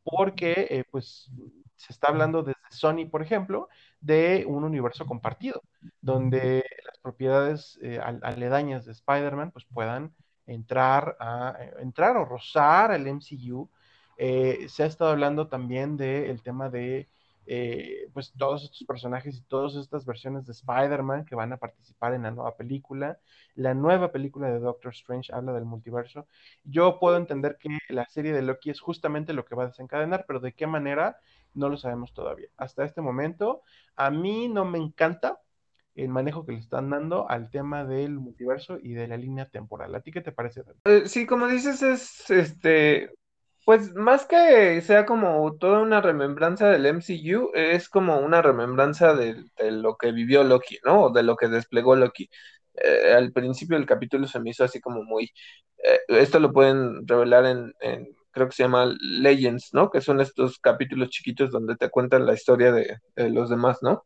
porque 0.03 0.85
pues 0.91 1.29
se 1.75 1.91
está 1.91 2.07
hablando 2.07 2.41
desde 2.41 2.59
Sony, 2.69 3.05
por 3.11 3.21
ejemplo, 3.21 3.67
de 3.99 4.45
un 4.47 4.63
universo 4.63 5.05
compartido, 5.05 5.61
donde 5.99 6.63
las 6.85 6.97
propiedades 6.99 7.77
aledañas 8.21 8.85
de 8.85 8.93
Spider-Man 8.93 9.51
pues 9.51 9.65
puedan 9.65 10.13
entrar, 10.47 11.17
a, 11.19 11.55
eh, 11.59 11.73
entrar 11.79 12.17
o 12.17 12.25
rozar 12.25 12.91
al 12.91 13.07
MCU. 13.07 13.69
Eh, 14.17 14.67
se 14.69 14.83
ha 14.83 14.85
estado 14.87 15.11
hablando 15.11 15.47
también 15.47 15.97
del 15.97 16.41
tema 16.41 16.69
de 16.69 17.07
eh, 17.49 18.09
pues 18.13 18.33
todos 18.37 18.63
estos 18.65 18.83
personajes 18.85 19.37
y 19.37 19.41
todas 19.43 19.75
estas 19.75 20.05
versiones 20.05 20.45
de 20.45 20.51
Spider-Man 20.51 21.23
que 21.25 21.35
van 21.35 21.53
a 21.53 21.57
participar 21.57 22.13
en 22.13 22.23
la 22.23 22.31
nueva 22.31 22.57
película. 22.57 23.19
La 23.55 23.73
nueva 23.73 24.11
película 24.11 24.49
de 24.49 24.59
Doctor 24.59 24.91
Strange 24.93 25.33
habla 25.33 25.53
del 25.53 25.65
multiverso. 25.65 26.27
Yo 26.65 26.99
puedo 26.99 27.17
entender 27.17 27.57
que 27.57 27.69
la 27.89 28.05
serie 28.07 28.33
de 28.33 28.41
Loki 28.41 28.69
es 28.69 28.81
justamente 28.81 29.33
lo 29.33 29.45
que 29.45 29.55
va 29.55 29.63
a 29.63 29.67
desencadenar, 29.67 30.25
pero 30.27 30.39
de 30.41 30.53
qué 30.53 30.67
manera 30.67 31.19
no 31.53 31.69
lo 31.69 31.77
sabemos 31.77 32.13
todavía. 32.13 32.49
Hasta 32.57 32.83
este 32.85 33.01
momento, 33.01 33.61
a 33.95 34.11
mí 34.11 34.47
no 34.49 34.65
me 34.65 34.77
encanta, 34.77 35.39
el 35.97 36.09
manejo 36.09 36.45
que 36.45 36.53
le 36.53 36.59
están 36.59 36.89
dando 36.89 37.29
al 37.29 37.49
tema 37.49 37.83
del 37.83 38.19
multiverso 38.19 38.77
y 38.81 38.93
de 38.93 39.07
la 39.07 39.17
línea 39.17 39.45
temporal. 39.45 39.93
¿A 39.95 40.01
ti 40.01 40.11
qué 40.11 40.21
te 40.21 40.31
parece? 40.31 40.61
Eh, 40.85 41.03
sí, 41.05 41.25
como 41.25 41.47
dices, 41.47 41.81
es 41.81 42.29
este, 42.29 43.09
pues 43.65 43.93
más 43.95 44.25
que 44.25 44.79
sea 44.81 45.05
como 45.05 45.57
toda 45.57 45.79
una 45.79 45.99
remembranza 45.99 46.69
del 46.69 46.85
MCU, 46.85 47.51
es 47.53 47.89
como 47.89 48.19
una 48.19 48.41
remembranza 48.41 49.15
de, 49.15 49.43
lo 49.71 49.97
que 49.97 50.11
vivió 50.11 50.43
Loki, 50.43 50.77
¿no? 50.85 51.05
O 51.05 51.09
de 51.11 51.23
lo 51.23 51.35
que 51.35 51.47
desplegó 51.47 51.95
Loki. 51.95 52.29
Eh, 52.75 53.13
al 53.13 53.33
principio 53.33 53.75
del 53.75 53.87
capítulo 53.87 54.27
se 54.27 54.39
me 54.39 54.51
hizo 54.51 54.63
así 54.63 54.79
como 54.79 55.03
muy... 55.03 55.31
Eh, 55.83 55.99
esto 56.09 56.39
lo 56.39 56.53
pueden 56.53 57.07
revelar 57.07 57.45
en, 57.45 57.73
creo 58.31 58.47
que 58.47 58.55
se 58.55 58.63
llama 58.63 58.95
Legends, 59.01 59.73
¿no? 59.73 59.89
Que 59.89 60.01
son 60.01 60.21
estos 60.21 60.59
capítulos 60.59 61.09
chiquitos 61.09 61.51
donde 61.51 61.75
te 61.75 61.89
cuentan 61.89 62.25
la 62.25 62.35
historia 62.35 62.71
de, 62.71 62.99
de 63.15 63.29
los 63.31 63.49
demás, 63.49 63.79
¿no? 63.81 64.05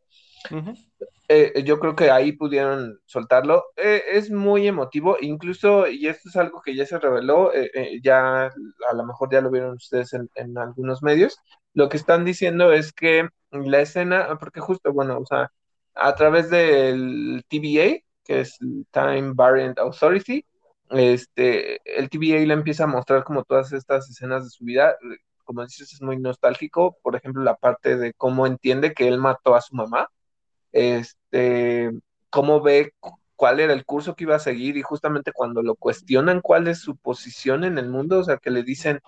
Eh, 1.28 1.62
yo 1.64 1.78
creo 1.78 1.96
que 1.96 2.10
ahí 2.10 2.32
pudieron 2.32 3.00
soltarlo. 3.06 3.64
Eh, 3.76 4.02
es 4.12 4.30
muy 4.30 4.66
emotivo, 4.66 5.16
incluso, 5.20 5.86
y 5.88 6.06
esto 6.06 6.28
es 6.28 6.36
algo 6.36 6.60
que 6.60 6.74
ya 6.74 6.84
se 6.86 6.98
reveló, 6.98 7.52
eh, 7.54 8.00
ya 8.02 8.46
a 8.46 8.94
lo 8.94 9.04
mejor 9.04 9.30
ya 9.32 9.40
lo 9.40 9.50
vieron 9.50 9.74
ustedes 9.74 10.12
en, 10.12 10.58
algunos 10.58 11.02
medios. 11.02 11.38
Lo 11.74 11.88
que 11.88 11.96
están 11.96 12.24
diciendo 12.24 12.72
es 12.72 12.92
que 12.92 13.28
la 13.50 13.80
escena, 13.80 14.36
porque 14.38 14.60
justo, 14.60 14.92
bueno, 14.92 15.18
o 15.18 15.26
sea, 15.26 15.50
a 15.94 16.14
través 16.14 16.50
del 16.50 17.44
TVA, 17.48 18.00
que 18.24 18.40
es 18.40 18.58
Time 18.90 19.32
Variant 19.34 19.78
Authority, 19.78 20.44
este, 20.90 21.80
el 21.98 22.10
TVA 22.10 22.46
le 22.46 22.54
empieza 22.54 22.84
a 22.84 22.86
mostrar 22.86 23.24
como 23.24 23.44
todas 23.44 23.72
estas 23.72 24.10
escenas 24.10 24.44
de 24.44 24.50
su 24.50 24.64
vida. 24.64 24.96
Como 25.44 25.64
dices, 25.64 25.92
es 25.92 26.02
muy 26.02 26.18
nostálgico. 26.18 26.98
Por 27.02 27.16
ejemplo, 27.16 27.42
la 27.42 27.56
parte 27.56 27.96
de 27.96 28.12
cómo 28.14 28.46
entiende 28.46 28.92
que 28.94 29.08
él 29.08 29.18
mató 29.18 29.54
a 29.54 29.60
su 29.60 29.74
mamá 29.74 30.08
este, 30.72 31.90
cómo 32.30 32.60
ve 32.62 32.94
cuál 33.36 33.60
era 33.60 33.72
el 33.72 33.84
curso 33.84 34.14
que 34.14 34.24
iba 34.24 34.36
a 34.36 34.40
seguir 34.40 34.76
y 34.76 34.82
justamente 34.82 35.32
cuando 35.32 35.62
lo 35.62 35.74
cuestionan 35.74 36.40
cuál 36.40 36.68
es 36.68 36.78
su 36.80 36.96
posición 36.96 37.64
en 37.64 37.78
el 37.78 37.88
mundo, 37.88 38.20
o 38.20 38.24
sea, 38.24 38.36
que 38.38 38.50
le 38.50 38.62
dicen 38.62 39.00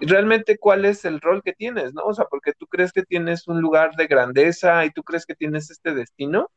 realmente 0.00 0.58
cuál 0.58 0.84
es 0.84 1.04
el 1.04 1.20
rol 1.20 1.42
que 1.42 1.52
tienes, 1.52 1.92
¿no? 1.94 2.02
O 2.04 2.14
sea, 2.14 2.26
porque 2.26 2.52
tú 2.52 2.66
crees 2.66 2.92
que 2.92 3.02
tienes 3.02 3.48
un 3.48 3.60
lugar 3.60 3.96
de 3.96 4.06
grandeza 4.06 4.84
y 4.84 4.90
tú 4.90 5.02
crees 5.02 5.26
que 5.26 5.34
tienes 5.34 5.70
este 5.70 5.94
destino 5.94 6.50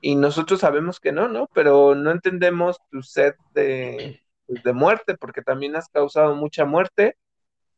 y 0.00 0.16
nosotros 0.16 0.60
sabemos 0.60 1.00
que 1.00 1.12
no, 1.12 1.28
¿no? 1.28 1.48
Pero 1.54 1.94
no 1.94 2.10
entendemos 2.10 2.78
tu 2.90 3.02
sed 3.02 3.34
de, 3.54 4.22
pues, 4.46 4.62
de 4.62 4.72
muerte 4.72 5.16
porque 5.16 5.42
también 5.42 5.76
has 5.76 5.88
causado 5.88 6.34
mucha 6.34 6.64
muerte 6.64 7.16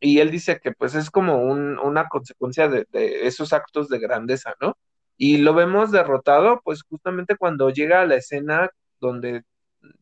y 0.00 0.20
él 0.20 0.30
dice 0.30 0.60
que 0.60 0.72
pues 0.72 0.94
es 0.94 1.10
como 1.10 1.42
una 1.42 2.08
consecuencia 2.08 2.68
de 2.68 2.86
esos 3.26 3.52
actos 3.52 3.88
de 3.88 3.98
grandeza, 3.98 4.54
¿no? 4.60 4.76
Y 5.24 5.36
lo 5.38 5.54
vemos 5.54 5.92
derrotado, 5.92 6.60
pues 6.64 6.82
justamente 6.82 7.36
cuando 7.36 7.70
llega 7.70 8.00
a 8.00 8.06
la 8.06 8.16
escena 8.16 8.70
donde, 9.00 9.44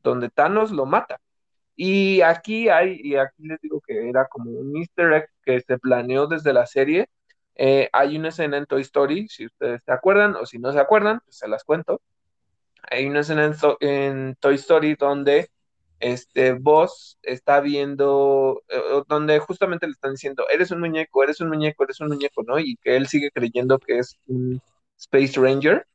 donde 0.03 0.31
Thanos 0.31 0.71
lo 0.71 0.87
mata. 0.87 1.21
Y 1.77 2.23
aquí 2.23 2.71
hay, 2.71 2.99
y 3.05 3.17
aquí 3.17 3.47
les 3.47 3.61
digo 3.61 3.83
que 3.87 4.09
era 4.09 4.27
como 4.29 4.51
un 4.51 4.75
easter 4.79 5.13
egg 5.13 5.27
que 5.45 5.61
se 5.61 5.79
planeó 5.79 6.27
desde 6.27 6.55
la 6.55 6.65
serie. 6.65 7.07
Eh, 7.55 7.91
hay 7.93 8.17
una 8.17 8.31
escena 8.31 8.57
en 8.57 8.65
Toy 8.65 8.81
Story, 8.81 9.29
si 9.29 9.45
ustedes 9.45 9.83
se 9.85 9.93
acuerdan, 9.93 10.37
o 10.37 10.47
si 10.47 10.59
no 10.59 10.73
se 10.73 10.81
acuerdan, 10.81 11.21
pues 11.23 11.37
se 11.37 11.49
las 11.49 11.65
cuento. 11.65 12.01
Hay 12.91 13.05
una 13.05 13.21
escena 13.21 13.45
en, 13.45 13.55
en 13.87 14.37
Toy 14.37 14.55
Story 14.55 14.95
donde 14.95 15.51
este 15.99 16.55
Boss 16.55 17.19
está 17.23 17.61
viendo, 17.61 18.63
eh, 18.71 19.03
donde 19.07 19.39
justamente 19.39 19.87
le 19.87 19.93
están 19.93 20.13
diciendo, 20.13 20.47
eres 20.51 20.71
un 20.71 20.81
muñeco, 20.81 21.23
eres 21.23 21.43
un 21.43 21.51
muñeco, 21.51 21.85
eres 21.85 22.01
un 22.01 22.09
muñeco, 22.09 22.43
¿no? 22.43 22.59
Y 22.59 22.77
que 22.77 22.97
él 22.97 23.07
sigue 23.07 23.31
creyendo 23.31 23.79
que 23.79 23.99
es 23.99 24.17
un 24.27 24.63
Space 25.01 25.41
Ranger. 25.41 25.87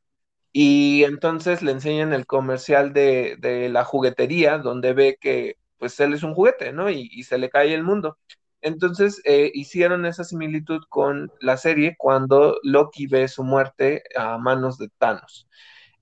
Y 0.52 1.04
entonces 1.04 1.62
le 1.62 1.72
enseñan 1.72 2.12
el 2.12 2.26
comercial 2.26 2.92
de, 2.92 3.68
la 3.70 3.84
juguetería, 3.84 4.58
donde 4.58 4.94
ve 4.94 5.18
que 5.20 5.58
pues 5.78 6.00
él 6.00 6.14
es 6.14 6.22
un 6.22 6.34
juguete, 6.34 6.72
¿no? 6.72 6.90
Y, 6.90 7.22
se 7.24 7.38
le 7.38 7.50
cae 7.50 7.74
el 7.74 7.84
mundo. 7.84 8.18
Entonces 8.62 9.20
eh, 9.24 9.50
hicieron 9.54 10.06
esa 10.06 10.24
similitud 10.24 10.82
con 10.88 11.30
la 11.40 11.56
serie 11.58 11.94
cuando 11.98 12.58
Loki 12.62 13.06
ve 13.06 13.28
su 13.28 13.44
muerte 13.44 14.02
a 14.16 14.38
manos 14.38 14.78
de 14.78 14.88
Thanos. 14.98 15.48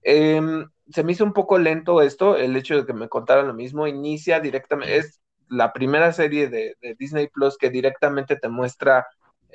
Em, 0.02 0.68
se 0.90 1.02
me 1.02 1.12
hizo 1.12 1.24
un 1.24 1.32
poco 1.32 1.58
lento 1.58 2.00
esto, 2.02 2.36
el 2.36 2.56
hecho 2.56 2.76
de 2.76 2.86
que 2.86 2.92
me 2.92 3.08
contaran 3.08 3.48
lo 3.48 3.54
mismo. 3.54 3.86
Inicia 3.88 4.40
directamente, 4.40 4.96
es 4.98 5.20
la 5.48 5.72
primera 5.72 6.12
serie 6.12 6.48
de, 6.48 6.76
de 6.80 6.94
Disney 6.94 7.28
Plus 7.28 7.58
que 7.58 7.70
directamente 7.70 8.36
te 8.36 8.48
muestra 8.48 9.06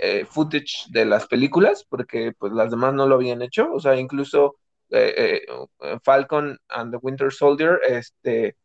eh, 0.02 0.26
footage 0.26 0.86
de 0.90 1.06
las 1.06 1.28
películas, 1.28 1.86
porque 1.90 2.34
pues 2.38 2.54
las 2.54 2.72
demás 2.72 2.94
no 2.94 3.08
lo 3.08 3.16
habían 3.16 3.42
hecho, 3.42 3.72
o 3.74 3.80
sea, 3.80 3.96
incluso 3.98 4.58
eh, 4.92 5.42
eh, 5.48 5.98
Falcon 6.04 6.58
and 6.70 6.92
the 6.92 6.98
Winter 7.02 7.32
Soldier, 7.34 7.80
este, 7.88 8.56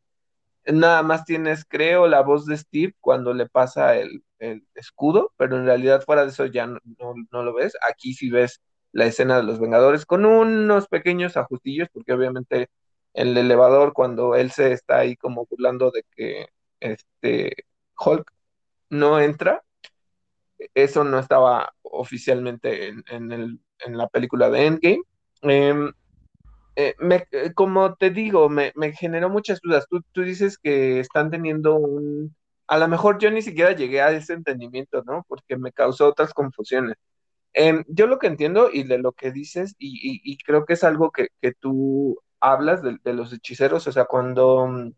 nada 0.67 1.03
más 1.03 1.25
tienes, 1.25 1.65
creo, 1.67 2.07
la 2.09 2.23
voz 2.23 2.47
de 2.47 2.57
Steve 2.57 2.95
cuando 3.01 3.35
le 3.35 3.49
pasa 3.49 3.97
el, 3.97 4.23
escudo, 4.75 5.33
pero 5.39 5.57
en 5.57 5.65
realidad 5.65 6.03
fuera 6.05 6.25
de 6.25 6.29
eso 6.31 6.45
ya 6.47 6.67
no, 6.67 6.83
lo 7.31 7.55
ves, 7.55 7.75
aquí 7.89 8.13
sí 8.15 8.31
ves 8.31 8.61
la 8.93 9.07
escena 9.07 9.39
de 9.39 9.43
los 9.43 9.59
Vengadores 9.59 10.05
con 10.07 10.27
unos 10.27 10.87
pequeños 10.89 11.37
ajustillos, 11.39 11.89
porque 11.93 12.13
obviamente 12.13 12.69
el 13.15 13.37
elevador 13.37 13.95
cuando 13.95 14.35
él 14.37 14.51
se 14.51 14.73
está 14.73 14.99
ahí 14.99 15.17
como 15.17 15.47
burlando 15.47 15.91
de 15.91 16.05
que 16.15 16.47
este 16.81 17.55
Hulk 17.99 18.31
no 18.91 19.21
entra, 19.21 19.63
eso 20.75 21.05
no 21.05 21.19
estaba 21.19 21.75
oficialmente 21.83 22.89
en, 22.89 23.61
la 23.87 24.09
película 24.09 24.51
de 24.51 24.67
Endgame. 24.67 25.03
Em, 25.43 25.93
eh, 26.77 26.95
como 27.55 27.95
te 27.95 28.11
digo, 28.11 28.49
me, 28.49 28.73
generó 28.99 29.31
muchas 29.31 29.61
dudas. 29.63 29.87
Tú, 29.89 30.23
dices 30.23 30.59
que 30.59 31.01
están 31.01 31.31
teniendo 31.31 31.77
un... 31.77 32.35
A 32.67 32.79
lo 32.79 32.89
mejor 32.89 33.19
yo 33.19 33.31
ni 33.31 33.43
siquiera 33.43 33.73
llegué 33.73 34.01
a 34.01 34.11
ese 34.13 34.33
entendimiento, 34.33 35.03
¿no? 35.05 35.25
Porque 35.29 35.57
me 35.57 35.73
causó 35.73 36.09
otras 36.09 36.33
confusiones. 36.33 36.97
Em, 37.53 37.85
yo 37.89 38.07
lo 38.07 38.19
que 38.19 38.27
entiendo 38.27 38.71
y 38.73 38.85
de 38.85 38.99
lo 38.99 39.13
que 39.13 39.31
dices, 39.33 39.77
y, 39.79 40.39
creo 40.45 40.65
que 40.65 40.75
es 40.75 40.85
algo 40.85 41.11
que, 41.13 41.29
tú 41.61 42.19
hablas 42.41 42.83
de, 42.83 42.99
de, 43.05 43.15
los 43.15 43.33
hechiceros, 43.33 43.87
o 43.87 43.93
sea, 43.93 44.07
cuando 44.07 44.67
mm, 44.69 44.93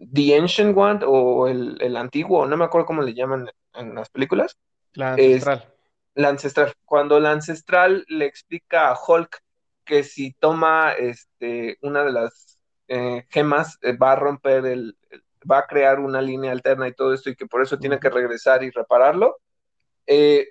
The 0.00 0.36
Ancient 0.36 0.76
One 0.76 1.00
o 1.06 1.46
el, 1.46 1.96
antiguo, 1.96 2.46
no 2.46 2.56
me 2.56 2.64
acuerdo 2.64 2.86
cómo 2.86 3.02
le 3.02 3.14
llaman 3.14 3.50
en 3.74 3.94
las 3.94 4.08
películas, 4.08 4.56
La 4.94 5.12
ancestral. 5.12 5.74
la 6.14 6.28
ancestral. 6.30 6.72
Cuando 6.84 7.20
la 7.20 7.32
ancestral 7.32 8.04
le 8.08 8.24
explica 8.24 8.90
a 8.90 8.98
Hulk 8.98 9.42
que 9.84 10.02
si 10.02 10.32
toma 10.32 10.92
este, 10.92 11.76
una 11.82 12.04
de 12.04 12.12
las 12.12 12.58
eh, 12.88 13.26
gemas 13.28 13.78
eh, 13.82 13.96
va 13.96 14.12
a 14.12 14.16
romper 14.16 14.64
el, 14.66 14.96
va 15.50 15.58
a 15.58 15.66
crear 15.66 16.00
una 16.00 16.22
línea 16.22 16.52
alterna 16.52 16.88
y 16.88 16.94
todo 16.94 17.12
esto 17.12 17.30
y 17.30 17.36
que 17.36 17.46
por 17.46 17.62
eso 17.62 17.78
tiene 17.78 18.00
que 18.00 18.08
regresar 18.08 18.62
y 18.62 18.70
repararlo. 18.70 19.36
Eh, 20.06 20.48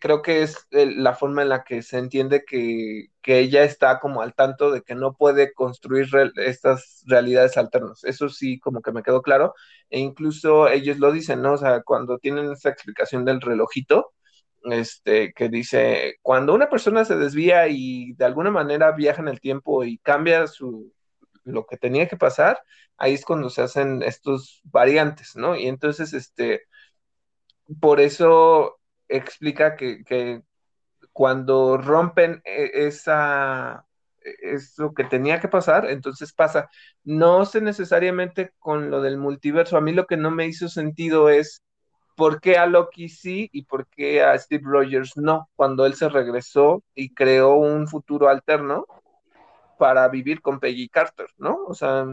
creo 0.00 0.22
que 0.22 0.42
es 0.42 0.66
la 0.72 1.14
forma 1.14 1.42
en 1.42 1.48
la 1.48 1.64
que 1.64 1.82
se 1.82 1.98
entiende 1.98 2.44
que, 2.44 3.08
que, 3.22 3.40
ella 3.40 3.64
está 3.64 4.00
como 4.00 4.22
al 4.22 4.34
tanto 4.34 4.70
de 4.70 4.82
que 4.82 4.94
no 4.94 5.14
puede 5.16 5.52
construir 5.52 6.08
estas 6.36 7.02
realidades 7.06 7.56
alternas. 7.56 8.04
Eso 8.04 8.28
sí, 8.28 8.58
como 8.60 8.82
que 8.82 8.92
me 8.92 9.02
quedó 9.02 9.22
claro. 9.22 9.54
E 9.90 9.98
incluso 10.00 10.68
ellos 10.68 10.98
lo 10.98 11.12
dicen, 11.12 11.42
¿no? 11.42 11.54
O 11.54 11.58
sea, 11.58 11.82
cuando 11.82 12.18
tienen 12.18 12.52
esta 12.52 12.70
explicación 12.70 13.24
del 13.24 13.40
relojito, 13.40 14.12
este, 14.64 15.32
que 15.34 15.48
dice, 15.48 16.16
cuando 16.22 16.54
una 16.54 16.68
persona 16.68 17.04
se 17.04 17.16
desvía 17.16 17.68
y 17.68 18.14
de 18.14 18.24
alguna 18.24 18.50
manera 18.50 18.92
viaja 18.92 19.22
en 19.22 19.28
el 19.28 19.40
tiempo 19.40 19.84
y 19.84 19.98
cambia 19.98 20.46
su, 20.46 20.92
lo 21.44 21.66
que 21.66 21.76
tenía 21.76 22.08
que 22.08 22.16
pasar, 22.16 22.60
ahí 22.96 23.14
es 23.14 23.24
cuando 23.24 23.50
se 23.50 23.62
hacen 23.62 24.02
estos 24.02 24.60
variantes, 24.64 25.36
¿no? 25.36 25.56
Y 25.56 25.66
entonces, 25.68 26.12
este, 26.14 26.62
por 27.80 28.00
eso 28.00 28.78
explica 29.08 29.76
que, 29.76 30.42
cuando 31.12 31.76
rompen 31.78 32.42
e, 32.44 32.86
esa, 32.86 33.86
eso 34.42 34.94
que 34.94 35.04
tenía 35.04 35.40
que 35.40 35.48
pasar, 35.48 35.90
entonces 35.90 36.32
pasa. 36.32 36.68
No 37.04 37.44
sé 37.44 37.60
necesariamente 37.60 38.52
con 38.58 38.90
lo 38.90 39.00
del 39.02 39.18
multiverso, 39.18 39.76
a 39.76 39.80
mí 39.80 39.92
lo 39.92 40.06
que 40.06 40.16
no 40.16 40.30
me 40.30 40.46
hizo 40.46 40.68
sentido 40.68 41.28
es 41.28 41.62
por 42.16 42.40
qué 42.40 42.56
a 42.58 42.66
Loki 42.66 43.08
sí 43.08 43.48
y 43.52 43.64
por 43.64 43.86
qué 43.88 44.22
a 44.22 44.38
Steve 44.38 44.62
Rogers 44.64 45.16
no, 45.16 45.48
cuando 45.56 45.86
él 45.86 45.94
se 45.94 46.08
regresó 46.08 46.82
y 46.94 47.12
creó 47.14 47.54
un 47.56 47.88
futuro 47.88 48.28
alterno 48.28 48.86
para 49.78 50.08
vivir 50.08 50.40
con 50.40 50.60
Peggy 50.60 50.88
Carter, 50.88 51.26
¿no? 51.38 51.58
O 51.66 51.74
sea, 51.74 52.06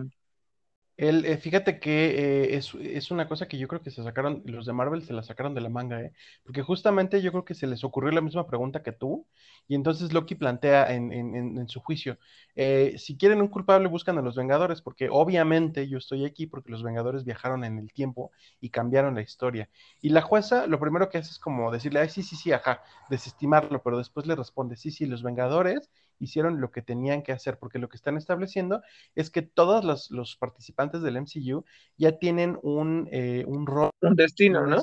el, 1.01 1.25
eh, 1.25 1.37
fíjate 1.37 1.79
que 1.79 2.53
eh, 2.53 2.57
es, 2.57 3.09
una 3.09 3.27
cosa 3.27 3.47
que 3.47 3.57
yo 3.57 3.67
creo 3.67 3.81
que 3.81 3.89
se 3.89 4.03
sacaron, 4.03 4.43
los 4.45 4.67
de 4.67 4.73
Marvel 4.73 5.03
se 5.03 5.13
la 5.13 5.23
sacaron 5.23 5.55
de 5.55 5.61
la 5.61 5.69
manga, 5.69 5.99
¿eh? 5.99 6.13
Porque 6.43 6.61
justamente 6.61 7.23
yo 7.23 7.31
creo 7.31 7.43
que 7.43 7.55
se 7.55 7.65
les 7.65 7.83
ocurrió 7.83 8.11
la 8.11 8.21
misma 8.21 8.45
pregunta 8.45 8.83
que 8.83 8.91
tú, 8.91 9.25
y 9.67 9.73
entonces 9.73 10.13
Loki 10.13 10.35
plantea 10.35 10.93
en, 10.93 11.67
su 11.67 11.79
juicio, 11.79 12.19
eh, 12.55 12.93
si 12.99 13.17
quieren 13.17 13.41
un 13.41 13.47
culpable 13.47 13.87
buscan 13.87 14.19
a 14.19 14.21
los 14.21 14.35
Vengadores, 14.35 14.83
porque 14.83 15.09
obviamente 15.09 15.87
yo 15.87 15.97
estoy 15.97 16.23
aquí 16.23 16.45
porque 16.45 16.69
los 16.71 16.83
Vengadores 16.83 17.23
viajaron 17.23 17.63
en 17.63 17.79
el 17.79 17.91
tiempo 17.91 18.31
y 18.59 18.69
cambiaron 18.69 19.15
la 19.15 19.21
historia. 19.21 19.69
Y 20.01 20.09
la 20.09 20.21
jueza 20.21 20.67
lo 20.67 20.79
primero 20.79 21.09
que 21.09 21.17
hace 21.17 21.31
es 21.31 21.39
como 21.39 21.71
decirle, 21.71 22.01
ay, 22.01 22.09
sí, 22.09 22.21
sí, 22.21 22.35
sí, 22.35 22.51
ajá, 22.51 22.83
desestimarlo, 23.09 23.81
pero 23.81 23.97
después 23.97 24.27
le 24.27 24.35
responde, 24.35 24.75
sí, 24.75 24.91
sí, 24.91 25.07
los 25.07 25.23
Vengadores 25.23 25.89
hicieron 26.21 26.61
lo 26.61 26.71
que 26.71 26.81
tenían 26.81 27.23
que 27.23 27.31
hacer, 27.31 27.57
porque 27.57 27.79
lo 27.79 27.89
que 27.89 27.97
están 27.97 28.17
estableciendo 28.17 28.81
es 29.15 29.29
que 29.29 29.41
todos 29.41 30.09
los, 30.11 30.37
participantes 30.37 31.01
del 31.01 31.17
MCU 31.17 31.65
ya 31.97 32.17
tienen 32.19 32.59
un, 32.61 33.09
eh, 33.11 33.43
un 33.47 33.65
rol. 33.65 33.89
Un 34.01 34.15
destino, 34.15 34.65
¿no? 34.65 34.77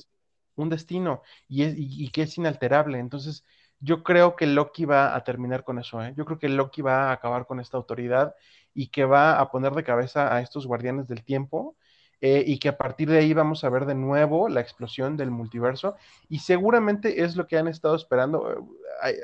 Un 0.56 0.69
destino, 0.69 1.23
y, 1.47 1.62
es, 1.62 1.74
y, 1.77 2.10
que 2.10 2.23
es 2.23 2.36
inalterable. 2.36 2.98
Entonces, 2.98 3.44
yo 3.78 4.02
creo 4.02 4.35
que 4.35 4.47
Loki 4.47 4.85
va 4.85 5.15
a 5.15 5.23
terminar 5.23 5.62
con 5.62 5.78
eso, 5.78 6.02
¿eh? 6.02 6.12
Yo 6.16 6.24
creo 6.24 6.39
que 6.39 6.48
Loki 6.48 6.82
va 6.82 7.10
a 7.10 7.12
acabar 7.12 7.47
con 7.47 7.60
esta 7.60 7.77
autoridad 7.77 8.35
y 8.74 8.89
que 8.89 9.05
va 9.05 9.39
a 9.39 9.51
poner 9.51 9.73
de 9.73 9.85
cabeza 9.85 10.35
a 10.35 10.40
estos 10.40 10.66
guardianes 10.66 11.06
del 11.06 11.24
tiempo. 11.24 11.77
Eh, 12.20 12.43
y 12.47 12.59
que 12.59 12.69
a 12.69 12.77
partir 12.77 13.09
de 13.09 13.19
ahí 13.19 13.32
vamos 13.32 13.62
a 13.62 13.70
ver 13.70 13.86
de 13.86 13.95
nuevo 13.95 14.49
la 14.49 14.61
explosión 14.61 15.16
del 15.16 15.31
multiverso 15.31 15.95
y 16.28 16.40
seguramente 16.40 17.23
es 17.23 17.36
lo 17.36 17.47
que 17.47 17.57
han 17.59 17.69
estado 17.69 17.95
esperando 17.95 18.66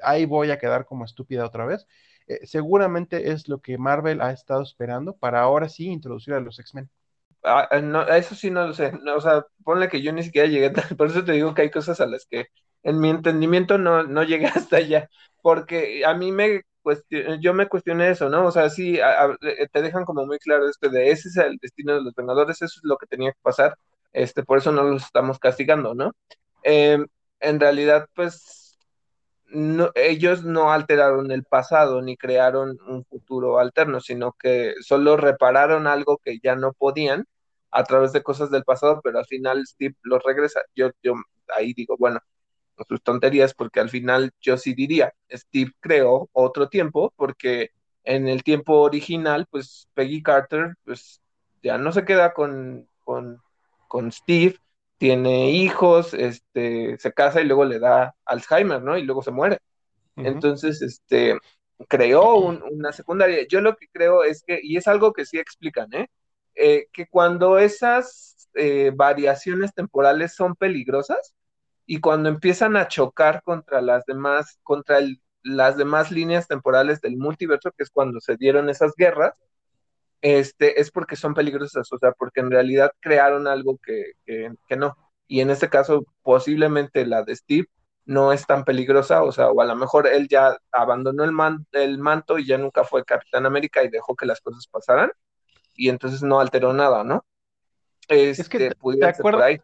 ahí, 0.02 0.26
voy 0.26 0.50
a 0.50 0.58
quedar 0.58 0.86
como 0.86 1.04
estúpida 1.04 1.44
otra 1.44 1.66
vez. 1.66 1.86
Eh, 2.26 2.46
seguramente 2.46 3.32
es 3.32 3.48
lo 3.48 3.60
que 3.60 3.78
Marvel 3.78 4.20
ha 4.20 4.30
estado 4.30 4.62
esperando 4.62 5.16
para 5.16 5.40
ahora 5.42 5.68
sí 5.68 5.86
introducir 5.88 6.34
a 6.34 6.40
los 6.40 6.58
X-Men. 6.58 6.88
Ah, 7.42 7.68
eh, 7.70 7.82
no, 7.82 8.02
eso 8.08 8.34
sí 8.34 8.50
no 8.50 8.66
lo 8.66 8.72
sé. 8.72 8.92
o 9.14 9.20
sea, 9.20 9.44
ponle 9.64 9.88
que 9.88 10.00
yo 10.02 10.12
ni 10.12 10.22
siquiera 10.22 10.48
llegué, 10.48 10.70
por 10.96 11.08
eso 11.08 11.24
te 11.24 11.32
digo 11.32 11.54
que 11.54 11.62
hay 11.62 11.70
cosas 11.70 12.00
a 12.00 12.06
las 12.06 12.26
que 12.26 12.46
en 12.82 13.00
mi 13.00 13.10
entendimiento 13.10 13.76
no, 13.78 14.02
no 14.04 14.22
llegué 14.22 14.46
hasta 14.54 14.76
allá, 14.78 15.10
porque 15.42 16.04
a 16.06 16.14
mí 16.14 16.32
me 16.32 16.62
yo 17.40 17.54
me 17.54 17.68
cuestioné 17.68 18.10
eso, 18.10 18.28
¿no? 18.28 18.46
O 18.46 18.50
sea, 18.50 18.70
sí, 18.70 18.98
eh, 18.98 19.68
te 19.72 19.82
dejan 19.82 20.04
como 20.04 20.26
muy 20.26 20.38
claro 20.38 20.68
este 20.68 20.88
de 20.88 21.10
ese 21.10 21.28
es 21.28 21.36
el 21.36 21.58
destino 21.58 21.94
de 21.94 22.02
los 22.02 22.14
Vengadores, 22.14 22.62
eso 22.62 22.80
es 22.80 22.84
lo 22.84 22.96
que 22.96 23.06
tenía 23.06 23.32
que 23.32 23.38
pasar, 23.42 23.76
este, 24.12 24.42
por 24.44 24.58
eso 24.58 24.72
no 24.72 24.84
los 24.84 25.04
estamos 25.04 25.38
castigando, 25.38 25.94
¿no? 25.94 26.12
Em, 26.62 27.06
en 27.40 27.60
realidad, 27.60 28.08
pues 28.14 28.78
ellos 29.94 30.44
no 30.44 30.72
alteraron 30.72 31.30
el 31.30 31.44
pasado 31.44 32.02
ni 32.02 32.16
crearon 32.16 32.78
un 32.88 33.04
futuro 33.04 33.58
alterno, 33.58 34.00
sino 34.00 34.32
que 34.38 34.74
solo 34.80 35.16
repararon 35.16 35.86
algo 35.86 36.18
que 36.18 36.38
ya 36.42 36.56
no 36.56 36.72
podían 36.72 37.26
a 37.70 37.84
través 37.84 38.12
de 38.12 38.22
cosas 38.22 38.50
del 38.50 38.64
pasado, 38.64 39.00
pero 39.02 39.18
al 39.18 39.26
final 39.26 39.66
Steve 39.66 39.94
los 40.02 40.22
regresa. 40.24 40.60
Yo, 40.74 40.90
yo 41.02 41.14
ahí 41.56 41.72
digo, 41.74 41.96
bueno, 41.98 42.20
sus 42.88 43.02
tonterías, 43.02 43.54
porque 43.54 43.80
al 43.80 43.90
final 43.90 44.32
yo 44.40 44.56
sí 44.56 44.74
diría, 44.74 45.12
Steve 45.30 45.72
creó 45.80 46.28
otro 46.32 46.68
tiempo, 46.68 47.12
porque 47.16 47.70
en 48.04 48.28
el 48.28 48.42
tiempo 48.42 48.80
original, 48.80 49.46
pues 49.50 49.88
Peggy 49.94 50.22
Carter, 50.22 50.74
pues 50.84 51.20
ya 51.62 51.78
no 51.78 51.92
se 51.92 52.04
queda 52.04 52.32
con, 52.34 52.88
con, 53.04 53.40
con 53.88 54.12
Steve, 54.12 54.56
tiene 54.98 55.50
hijos, 55.50 56.14
este, 56.14 56.98
se 56.98 57.12
casa 57.12 57.40
y 57.40 57.44
luego 57.44 57.64
le 57.64 57.78
da 57.78 58.14
Alzheimer, 58.24 58.82
¿no? 58.82 58.96
Y 58.96 59.02
luego 59.02 59.22
se 59.22 59.30
muere. 59.30 59.58
Entonces, 60.16 60.80
este, 60.82 61.36
creó 61.88 62.36
una 62.36 62.92
secundaria. 62.92 63.46
Yo 63.48 63.60
lo 63.60 63.76
que 63.76 63.88
creo 63.92 64.24
es 64.24 64.42
que, 64.46 64.60
y 64.62 64.76
es 64.76 64.86
algo 64.86 65.12
que 65.12 65.26
sí 65.26 65.38
explican, 65.38 65.92
¿eh? 65.92 66.08
eh 66.54 66.86
que 66.92 67.06
cuando 67.06 67.58
esas 67.58 68.48
eh, 68.54 68.92
variaciones 68.94 69.74
temporales 69.74 70.34
son 70.34 70.54
peligrosas 70.54 71.34
y 71.86 72.00
cuando 72.00 72.28
empiezan 72.28 72.76
a 72.76 72.88
chocar 72.88 73.42
contra 73.42 73.80
las 73.80 74.04
demás, 74.06 74.58
contra 74.62 74.98
las 75.42 75.76
demás 75.76 76.10
líneas 76.10 76.48
temporales 76.48 77.00
del 77.00 77.16
multiverso, 77.16 77.70
que 77.72 77.84
es 77.84 77.90
cuando 77.90 78.20
se 78.20 78.36
dieron 78.36 78.70
esas 78.70 78.92
guerras, 78.96 79.34
este, 80.22 80.80
es 80.80 80.90
porque 80.90 81.16
son 81.16 81.34
peligrosas, 81.34 81.92
o 81.92 81.98
sea, 81.98 82.12
porque 82.12 82.40
en 82.40 82.50
realidad 82.50 82.92
crearon 83.00 83.46
algo 83.46 83.78
que, 83.78 84.14
no. 84.76 84.96
Y 85.28 85.40
en 85.40 85.50
este 85.50 85.68
caso, 85.68 86.06
posiblemente 86.22 87.04
la 87.06 87.22
de 87.22 87.36
Steve 87.36 87.68
no 88.06 88.32
es 88.32 88.46
tan 88.46 88.64
peligrosa, 88.64 89.22
o 89.22 89.32
sea, 89.32 89.50
o 89.50 89.60
a 89.60 89.66
lo 89.66 89.76
mejor 89.76 90.06
él 90.06 90.28
ya 90.28 90.56
abandonó 90.72 91.24
el, 91.24 91.32
el 91.72 91.98
manto 91.98 92.38
y 92.38 92.46
ya 92.46 92.58
nunca 92.58 92.84
fue 92.84 93.04
Capitán 93.04 93.46
América 93.46 93.82
y 93.82 93.90
dejó 93.90 94.16
que 94.16 94.26
las 94.26 94.40
cosas 94.40 94.66
pasaran, 94.66 95.10
y 95.74 95.90
entonces 95.90 96.22
no 96.22 96.40
alteró 96.40 96.72
nada, 96.72 97.04
¿no? 97.04 97.24
es 98.08 98.48
que 98.48 98.66
este, 98.66 98.70
te, 98.98 99.06
acuerdas, 99.06 99.60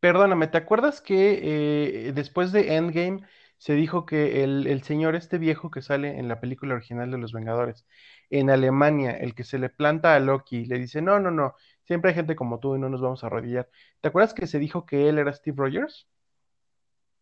perdóname, 0.00 0.48
¿te 0.48 0.58
acuerdas 0.58 1.00
que 1.00 2.08
eh, 2.08 2.12
después 2.12 2.52
de 2.52 2.76
Endgame 2.76 3.22
se 3.58 3.74
dijo 3.74 4.06
que 4.06 4.42
el, 4.42 4.66
el, 4.66 4.82
señor 4.82 5.14
este 5.14 5.38
viejo 5.38 5.70
que 5.70 5.82
sale 5.82 6.18
en 6.18 6.28
la 6.28 6.40
película 6.40 6.74
original 6.74 7.10
de 7.10 7.18
Los 7.18 7.32
Vengadores, 7.32 7.86
en 8.30 8.50
Alemania, 8.50 9.12
el 9.12 9.34
que 9.34 9.44
se 9.44 9.58
le 9.58 9.68
planta 9.68 10.14
a 10.14 10.20
Loki, 10.20 10.64
le 10.64 10.78
dice, 10.78 11.02
no, 11.02 11.20
no, 11.20 11.30
no, 11.30 11.54
siempre 11.84 12.10
hay 12.10 12.14
gente 12.14 12.36
como 12.36 12.58
tú 12.58 12.76
y 12.76 12.78
no 12.78 12.88
nos 12.88 13.02
vamos 13.02 13.22
a 13.22 13.26
arrodillar. 13.26 13.68
¿Te 14.00 14.08
acuerdas 14.08 14.32
que 14.34 14.46
se 14.46 14.58
dijo 14.58 14.86
que 14.86 15.08
él 15.08 15.18
era 15.18 15.32
Steve 15.32 15.56
Rogers? 15.58 16.08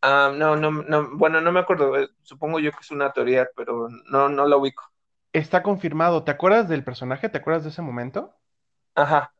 Ah, 0.00 0.32
no, 0.32 0.54
no, 0.54 0.70
no, 0.70 1.16
bueno, 1.16 1.40
no 1.40 1.50
me 1.50 1.58
acuerdo, 1.60 1.98
eh, 1.98 2.08
supongo 2.22 2.60
yo 2.60 2.70
que 2.70 2.78
es 2.80 2.90
una 2.92 3.12
teoría, 3.12 3.48
pero 3.56 3.88
no, 4.10 4.28
no 4.28 4.46
lo 4.46 4.58
ubico. 4.58 4.84
Está 5.32 5.62
confirmado, 5.62 6.22
¿te 6.22 6.30
acuerdas 6.30 6.68
del 6.68 6.84
personaje? 6.84 7.28
¿Te 7.28 7.38
acuerdas 7.38 7.64
de 7.64 7.70
ese 7.70 7.82
momento? 7.82 8.34
Ajá. 8.94 9.32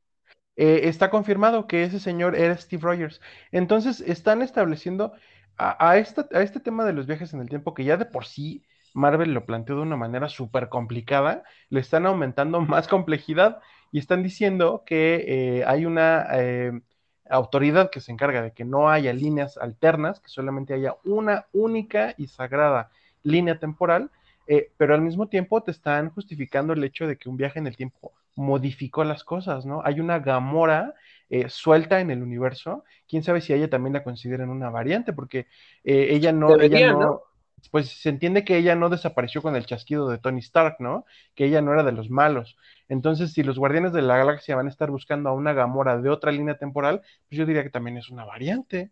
Eh, 0.59 0.89
está 0.89 1.09
confirmado 1.09 1.69
que 1.69 1.85
ese 1.85 2.01
señor 2.01 2.35
era 2.35 2.57
Steve 2.59 2.83
Rogers. 2.83 3.21
Entonces, 3.53 4.01
están 4.01 4.43
estableciendo 4.43 5.13
a, 5.57 5.97
este, 5.99 6.61
tema 6.61 6.85
de 6.85 6.93
los 6.93 7.07
viajes 7.07 7.33
en 7.33 7.41
el 7.41 7.49
tiempo, 7.49 7.75
que 7.75 7.85
ya 7.85 7.97
de 7.97 8.07
por 8.07 8.27
sí 8.27 8.65
Marvel 8.93 9.35
lo 9.35 9.47
planteó 9.47 9.77
de 9.77 9.83
una 9.83 9.97
manera 9.97 10.29
súper 10.29 10.69
complicada, 10.69 11.45
le 11.71 11.81
están 11.81 12.07
aumentando 12.07 12.61
más 12.61 12.89
complejidad 12.89 13.61
y 13.93 14.01
están 14.01 14.25
diciendo 14.25 14.83
que 14.85 15.59
eh, 15.61 15.65
hay 15.65 15.87
una 15.87 16.27
eh, 16.33 16.73
autoridad 17.31 17.91
que 17.91 18.01
se 18.01 18.11
encarga 18.11 18.43
de 18.43 18.53
que 18.53 18.65
no 18.65 18.91
haya 18.91 19.13
líneas 19.13 19.59
alternas, 19.59 20.19
que 20.19 20.29
solamente 20.29 20.75
haya 20.75 20.97
una 21.05 21.47
única 21.53 22.15
y 22.19 22.27
sagrada 22.27 22.91
línea 23.23 23.61
temporal, 23.61 24.11
pero 24.79 24.95
al 24.95 25.03
mismo 25.03 25.29
tiempo 25.29 25.63
te 25.63 25.71
están 25.71 26.11
justificando 26.11 26.73
el 26.73 26.83
hecho 26.83 27.07
de 27.07 27.17
que 27.19 27.29
un 27.29 27.37
viaje 27.37 27.59
en 27.59 27.67
el 27.67 27.77
tiempo 27.77 28.13
modificó 28.39 29.05
las 29.05 29.25
cosas, 29.25 29.67
¿no? 29.67 29.83
Hay 29.85 30.01
una 30.01 30.21
Gamora 30.21 30.95
suelta 31.49 32.01
en 32.01 32.11
el 32.11 32.23
universo, 32.23 32.85
quién 33.07 33.23
sabe 33.23 33.43
si 33.43 33.53
ella 33.53 33.69
también 33.69 33.93
la 33.93 34.03
consideran 34.03 34.49
una 34.49 34.71
variante, 34.71 35.13
porque 35.13 35.47
ella 35.85 36.33
no, 36.33 36.59
ella 36.59 36.93
no, 36.93 37.23
pues 37.71 37.89
se 38.01 38.09
entiende 38.09 38.45
que 38.45 38.57
ella 38.57 38.75
no 38.75 38.89
desapareció 38.89 39.43
con 39.43 39.57
el 39.57 39.67
chasquido 39.67 40.09
de 40.09 40.19
Tony 40.19 40.41
Stark, 40.41 40.77
¿no? 40.79 41.05
Que 41.35 41.47
ella 41.47 41.61
no 41.61 41.73
era 41.73 41.83
de 41.83 41.93
los 41.93 42.11
malos. 42.11 42.57
Entonces, 42.89 43.33
si 43.33 43.43
los 43.43 43.59
Guardianes 43.59 43.93
de 43.93 44.03
la 44.03 44.17
Galaxia 44.17 44.57
van 44.57 44.67
a 44.67 44.71
estar 44.71 44.91
buscando 44.91 45.29
a 45.29 45.35
una 45.35 45.53
Gamora 45.53 45.99
de 45.99 46.11
otra 46.11 46.33
línea 46.33 46.57
temporal, 46.57 47.03
pues 47.29 47.39
yo 47.39 47.47
diría 47.47 47.63
que 47.63 47.71
también 47.71 47.97
es 47.97 48.09
una 48.09 48.25
variante. 48.25 48.91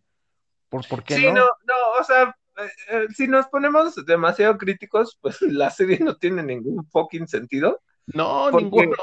¿Por, 0.69 0.87
por 0.89 1.05
qué 1.05 1.17
sí, 1.17 1.27
no? 1.27 1.45
no, 1.45 1.75
o 2.01 2.05
sea, 2.05 2.37
eh, 2.59 2.69
eh, 2.91 3.07
si 3.15 3.29
nos 3.29 3.47
ponemos 3.47 3.95
demasiado 4.05 4.59
críticos, 4.59 5.17
pues 5.21 5.41
la 5.43 5.71
serie 5.71 5.99
no 6.01 6.17
tiene 6.17 6.43
ningún 6.43 6.85
fucking 6.91 7.29
sentido. 7.29 7.81
No, 8.07 8.51
ninguno. 8.51 8.97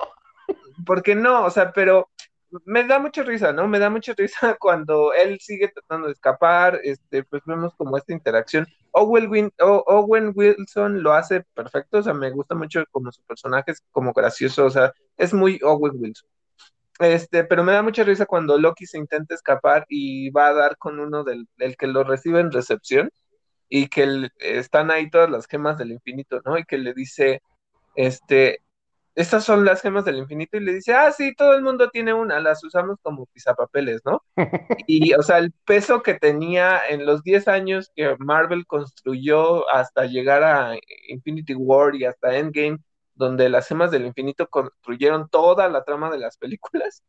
Porque 0.85 1.15
no, 1.15 1.45
o 1.45 1.49
sea, 1.49 1.71
pero 1.71 2.09
me 2.65 2.85
da 2.85 2.99
mucha 2.99 3.23
risa, 3.23 3.51
¿no? 3.53 3.67
Me 3.67 3.79
da 3.79 3.89
mucha 3.89 4.13
risa 4.17 4.55
cuando 4.59 5.13
él 5.13 5.39
sigue 5.39 5.69
tratando 5.69 6.07
de 6.07 6.13
escapar, 6.13 6.79
este, 6.83 7.23
pues 7.23 7.41
vemos 7.45 7.73
como 7.75 7.97
esta 7.97 8.13
interacción. 8.13 8.67
Owen, 8.91 9.51
Owen 9.59 10.33
Wilson 10.35 11.01
lo 11.01 11.13
hace 11.13 11.41
perfecto, 11.53 11.97
o 11.97 12.03
sea, 12.03 12.13
me 12.13 12.29
gusta 12.29 12.53
mucho 12.55 12.83
como 12.91 13.11
su 13.11 13.23
personaje, 13.23 13.71
es 13.71 13.83
como 13.91 14.13
gracioso, 14.13 14.65
o 14.65 14.69
sea, 14.69 14.93
es 15.17 15.33
muy 15.33 15.59
Owen 15.63 15.93
Wilson. 15.99 16.29
Este, 16.99 17.43
pero 17.43 17.63
me 17.63 17.71
da 17.71 17.81
mucha 17.81 18.03
risa 18.03 18.25
cuando 18.25 18.57
Loki 18.57 18.85
se 18.85 18.99
intenta 18.99 19.33
escapar 19.33 19.85
y 19.89 20.29
va 20.29 20.47
a 20.47 20.53
dar 20.53 20.77
con 20.77 20.99
uno 20.99 21.23
del, 21.23 21.47
que 21.77 21.87
lo 21.87 22.03
recibe 22.03 22.39
en 22.39 22.51
recepción 22.51 23.09
y 23.67 23.87
que 23.87 24.29
están 24.39 24.91
ahí 24.91 25.09
todas 25.09 25.29
las 25.29 25.47
gemas 25.47 25.77
del 25.77 25.91
infinito, 25.91 26.41
¿no? 26.45 26.57
Y 26.57 26.65
que 26.65 26.77
le 26.77 26.93
dice, 26.93 27.41
este, 27.95 28.59
estas 29.15 29.43
son 29.43 29.63
las 29.63 29.81
gemas 29.81 30.05
del 30.05 30.17
infinito 30.17 30.57
y 30.57 30.61
le 30.61 30.73
dice, 30.73 30.93
ah, 30.93 31.11
sí, 31.11 31.35
todo 31.35 31.53
el 31.53 31.61
mundo 31.61 31.89
tiene 31.89 32.13
una, 32.13 32.39
las 32.39 32.63
usamos 32.63 32.97
como 33.01 33.27
pisapapeles, 33.27 34.01
¿no? 34.05 34.23
y, 34.87 35.13
o 35.13 35.21
sea, 35.21 35.37
el 35.37 35.51
peso 35.65 36.01
que 36.01 36.15
tenía 36.15 36.81
en 36.89 37.05
los 37.05 37.21
10 37.23 37.47
años 37.47 37.91
que 37.95 38.15
Marvel 38.17 38.65
construyó 38.65 39.69
hasta 39.69 40.05
llegar 40.05 40.43
a 40.43 40.75
Infinity 41.09 41.53
War 41.53 41.95
y 41.95 42.05
hasta 42.05 42.35
Endgame, 42.37 42.79
donde 43.13 43.49
las 43.49 43.67
gemas 43.67 43.91
del 43.91 44.05
infinito 44.05 44.47
construyeron 44.47 45.29
toda 45.29 45.69
la 45.69 45.83
trama 45.83 46.09
de 46.09 46.17
las 46.17 46.37
películas. 46.37 47.03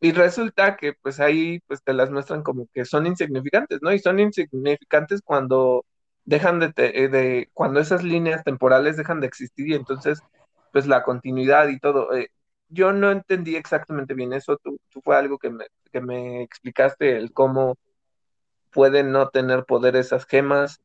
Y 0.00 0.12
resulta 0.12 0.76
que 0.76 0.92
pues 0.92 1.18
ahí 1.18 1.60
pues 1.66 1.82
te 1.82 1.92
las 1.92 2.10
muestran 2.10 2.42
como 2.42 2.68
que 2.72 2.84
son 2.84 3.06
insignificantes, 3.06 3.80
¿no? 3.82 3.92
Y 3.92 3.98
son 3.98 4.20
insignificantes 4.20 5.22
cuando 5.24 5.84
dejan 6.24 6.60
de, 6.60 6.68
de 6.76 7.50
cuando 7.54 7.80
esas 7.80 8.04
líneas 8.04 8.44
temporales 8.44 8.96
dejan 8.96 9.20
de 9.20 9.26
existir 9.26 9.68
y 9.68 9.74
entonces 9.74 10.22
pues 10.72 10.86
la 10.86 11.02
continuidad 11.02 11.68
y 11.68 11.78
todo. 11.78 12.14
Eh, 12.14 12.30
yo 12.68 12.92
no 12.92 13.10
entendí 13.10 13.56
exactamente 13.56 14.14
bien 14.14 14.32
eso, 14.32 14.58
tú, 14.58 14.78
fue 15.02 15.16
algo 15.16 15.38
que 15.38 15.50
me, 15.50 15.66
que 15.92 16.00
me 16.00 16.42
explicaste, 16.42 17.16
el 17.16 17.32
cómo 17.32 17.76
pueden 18.70 19.12
no 19.12 19.28
tener 19.30 19.64
poder 19.64 19.96
esas 19.96 20.26
gemas. 20.26 20.80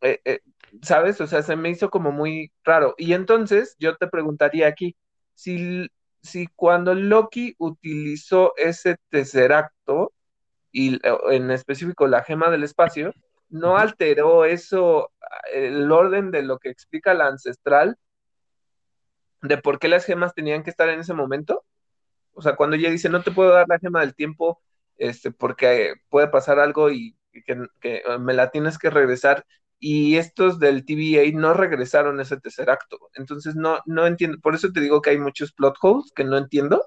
Eh, 0.00 0.20
eh, 0.24 0.40
¿Sabes? 0.82 1.20
O 1.20 1.26
sea, 1.26 1.42
se 1.42 1.56
me 1.56 1.70
hizo 1.70 1.90
como 1.90 2.12
muy 2.12 2.52
raro. 2.64 2.94
Y 2.98 3.14
entonces 3.14 3.76
yo 3.78 3.96
te 3.96 4.08
preguntaría 4.08 4.68
aquí, 4.68 4.96
si, 5.34 5.88
si 6.22 6.46
cuando 6.48 6.94
Loki 6.94 7.54
utilizó 7.58 8.54
ese 8.56 8.96
tesseracto, 9.10 10.12
y 10.72 11.00
en 11.30 11.50
específico 11.50 12.06
la 12.06 12.22
gema 12.22 12.50
del 12.50 12.64
espacio, 12.64 13.12
no 13.48 13.76
alteró 13.78 14.44
eso, 14.44 15.10
el 15.52 15.90
orden 15.90 16.30
de 16.30 16.42
lo 16.42 16.58
que 16.58 16.68
explica 16.70 17.14
la 17.14 17.28
ancestral, 17.28 17.96
de 19.48 19.58
por 19.58 19.78
qué 19.78 19.88
las 19.88 20.04
gemas 20.04 20.34
tenían 20.34 20.62
que 20.62 20.70
estar 20.70 20.88
en 20.88 21.00
ese 21.00 21.14
momento. 21.14 21.64
O 22.32 22.42
sea, 22.42 22.56
cuando 22.56 22.76
ella 22.76 22.90
dice, 22.90 23.08
no 23.08 23.22
te 23.22 23.30
puedo 23.30 23.52
dar 23.52 23.66
la 23.68 23.78
gema 23.78 24.00
del 24.00 24.14
tiempo, 24.14 24.60
este, 24.98 25.30
porque 25.30 25.94
puede 26.08 26.28
pasar 26.28 26.58
algo 26.58 26.90
y 26.90 27.16
que, 27.44 27.68
me 28.18 28.34
la 28.34 28.50
tienes 28.50 28.78
que 28.78 28.90
regresar. 28.90 29.44
Y 29.78 30.16
estos 30.16 30.58
del 30.58 30.86
TVA 30.86 31.38
no 31.38 31.52
regresaron 31.52 32.20
ese 32.20 32.38
tercer 32.38 32.70
acto. 32.70 32.98
Entonces 33.14 33.56
no, 33.56 33.80
no 33.84 34.06
entiendo. 34.06 34.38
Por 34.40 34.54
eso 34.54 34.72
te 34.72 34.80
digo 34.80 35.02
que 35.02 35.10
hay 35.10 35.18
muchos 35.18 35.52
plot 35.52 35.76
holes 35.80 36.12
que 36.14 36.24
no 36.24 36.38
entiendo. 36.38 36.86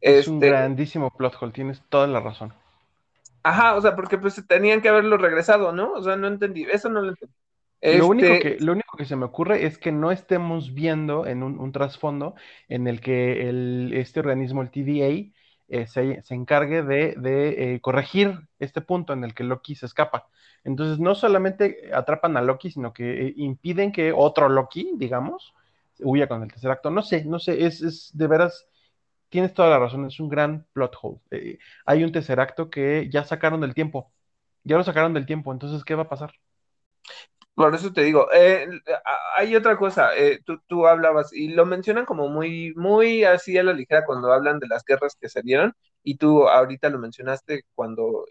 Es 0.00 0.28
un 0.28 0.36
este 0.36 0.48
grandísimo 0.48 1.10
plot 1.16 1.36
hole, 1.40 1.52
tienes 1.52 1.82
toda 1.88 2.06
la 2.06 2.20
razón. 2.20 2.52
Ajá, 3.42 3.76
o 3.76 3.80
sea, 3.80 3.96
porque 3.96 4.18
pues 4.18 4.42
tenían 4.46 4.82
que 4.82 4.88
haberlo 4.88 5.16
regresado, 5.16 5.72
¿no? 5.72 5.92
O 5.92 6.02
sea, 6.02 6.16
no 6.16 6.26
entendí. 6.26 6.64
Eso 6.64 6.88
no 6.88 7.00
lo 7.00 7.10
entendí. 7.10 7.34
Lo, 7.94 8.08
único 8.08 8.28
este 8.28 8.56
que, 8.56 8.64
lo 8.64 8.72
único 8.72 8.96
que 8.96 9.04
se 9.04 9.16
me 9.16 9.24
ocurre 9.24 9.64
es 9.64 9.78
que 9.78 9.92
no 9.92 10.10
estemos 10.10 10.74
viendo 10.74 11.26
en 11.26 11.42
un, 11.42 11.72
trasfondo 11.72 12.34
en 12.68 12.86
el 12.86 13.00
que 13.00 13.48
el, 13.48 13.92
este 13.94 14.20
organismo, 14.20 14.62
el 14.62 14.70
TVA, 14.70 15.32
eh, 15.68 15.86
se, 15.86 16.22
encargue 16.30 16.82
de, 16.82 17.14
eh, 17.74 17.80
corregir 17.80 18.48
este 18.58 18.80
punto 18.80 19.12
en 19.12 19.24
el 19.24 19.34
que 19.34 19.44
Loki 19.44 19.74
se 19.74 19.86
escapa. 19.86 20.28
Entonces, 20.64 20.98
no 20.98 21.14
solamente 21.14 21.90
atrapan 21.92 22.36
a 22.36 22.42
Loki, 22.42 22.70
sino 22.70 22.92
que 22.92 23.28
eh, 23.28 23.34
impiden 23.36 23.92
que 23.92 24.12
otro 24.12 24.48
Loki, 24.48 24.92
digamos, 24.96 25.54
huya 26.00 26.28
con 26.28 26.42
el 26.42 26.50
tercer 26.50 26.70
acto. 26.70 26.90
No 26.90 27.02
sé, 27.02 27.24
no 27.24 27.38
sé, 27.38 27.64
es, 27.66 27.82
es 27.82 28.10
de 28.16 28.26
veras, 28.26 28.66
tienes 29.28 29.54
toda 29.54 29.70
la 29.70 29.78
razón, 29.78 30.06
es 30.06 30.20
un 30.20 30.28
gran 30.28 30.66
plot 30.72 30.96
hole. 31.02 31.20
hay 31.86 32.04
un 32.04 32.12
tercer 32.12 32.40
acto 32.40 32.70
que 32.70 33.08
ya 33.10 33.24
sacaron 33.24 33.60
del 33.60 33.74
tiempo, 33.74 34.12
ya 34.64 34.76
lo 34.76 34.84
sacaron 34.84 35.14
del 35.14 35.26
tiempo, 35.26 35.52
entonces, 35.52 35.84
¿qué 35.84 35.94
va 35.94 36.04
a 36.04 36.08
pasar? 36.08 36.32
Por 37.56 37.74
eso 37.74 37.90
te 37.90 38.02
digo, 38.02 38.28
eh, 38.34 38.68
hay 39.34 39.56
otra 39.56 39.78
cosa, 39.78 40.14
eh, 40.14 40.40
tú, 40.44 40.60
tú, 40.66 40.86
hablabas 40.86 41.32
y 41.32 41.48
lo 41.48 41.64
mencionan 41.64 42.04
como 42.04 42.28
muy, 42.28 42.74
muy 42.76 43.24
así 43.24 43.56
a 43.56 43.62
la 43.62 43.72
ligera 43.72 44.04
cuando 44.04 44.30
hablan 44.30 44.58
de 44.58 44.66
las 44.68 44.84
guerras 44.84 45.16
que 45.18 45.30
se 45.30 45.40
dieron 45.40 45.72
y 46.02 46.18
tú 46.18 46.46
ahorita 46.48 46.90
lo 46.90 46.98
mencionaste 46.98 47.64
cuando 47.74 48.26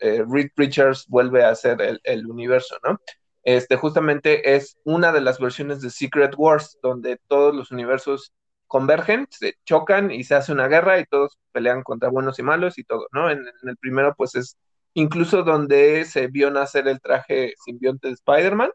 eh, 0.00 0.24
Reed 0.28 0.50
Richards 0.56 1.06
vuelve 1.06 1.44
a 1.44 1.50
hacer 1.50 1.80
el, 1.80 2.00
el, 2.02 2.26
universo, 2.26 2.76
¿no? 2.82 2.98
Este 3.44 3.76
justamente 3.76 4.56
es 4.56 4.76
una 4.84 5.12
de 5.12 5.20
las 5.20 5.38
versiones 5.38 5.80
de 5.80 5.90
Secret 5.90 6.34
Wars 6.36 6.76
donde 6.82 7.20
todos 7.28 7.54
los 7.54 7.70
universos 7.70 8.32
convergen, 8.66 9.28
se 9.30 9.54
chocan 9.64 10.10
y 10.10 10.24
se 10.24 10.34
hace 10.34 10.50
una 10.52 10.66
guerra 10.66 10.98
y 10.98 11.04
todos 11.06 11.38
pelean 11.52 11.84
contra 11.84 12.08
buenos 12.08 12.40
y 12.40 12.42
malos 12.42 12.78
y 12.78 12.84
todo, 12.84 13.06
¿no? 13.12 13.30
En, 13.30 13.38
en 13.38 13.68
el 13.68 13.76
primero 13.76 14.12
pues 14.16 14.34
es 14.34 14.56
incluso 14.96 15.42
donde 15.42 16.06
se 16.06 16.26
vio 16.28 16.50
nacer 16.50 16.88
el 16.88 17.00
traje 17.02 17.52
simbionte 17.62 18.08
de 18.08 18.14
Spider-Man. 18.14 18.70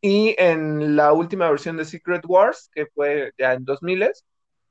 Y 0.00 0.34
en 0.38 0.96
la 0.96 1.12
última 1.12 1.48
versión 1.48 1.76
de 1.76 1.84
Secret 1.84 2.24
Wars, 2.26 2.68
que 2.74 2.86
fue 2.86 3.32
ya 3.38 3.52
en 3.52 3.64
2000, 3.64 4.10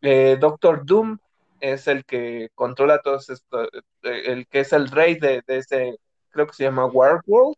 eh, 0.02 0.38
Doctor 0.38 0.86
Doom 0.86 1.18
es 1.62 1.88
el 1.88 2.04
que 2.04 2.50
controla 2.56 3.02
todo 3.02 3.16
esto, 3.16 3.64
eh, 3.64 4.22
el 4.26 4.48
que 4.48 4.60
es 4.60 4.74
el 4.74 4.90
rey 4.90 5.16
de, 5.16 5.42
ese, 5.48 5.98
creo 6.30 6.46
que 6.46 6.54
se 6.54 6.64
llama 6.66 6.86
War 6.86 7.22
World, 7.26 7.56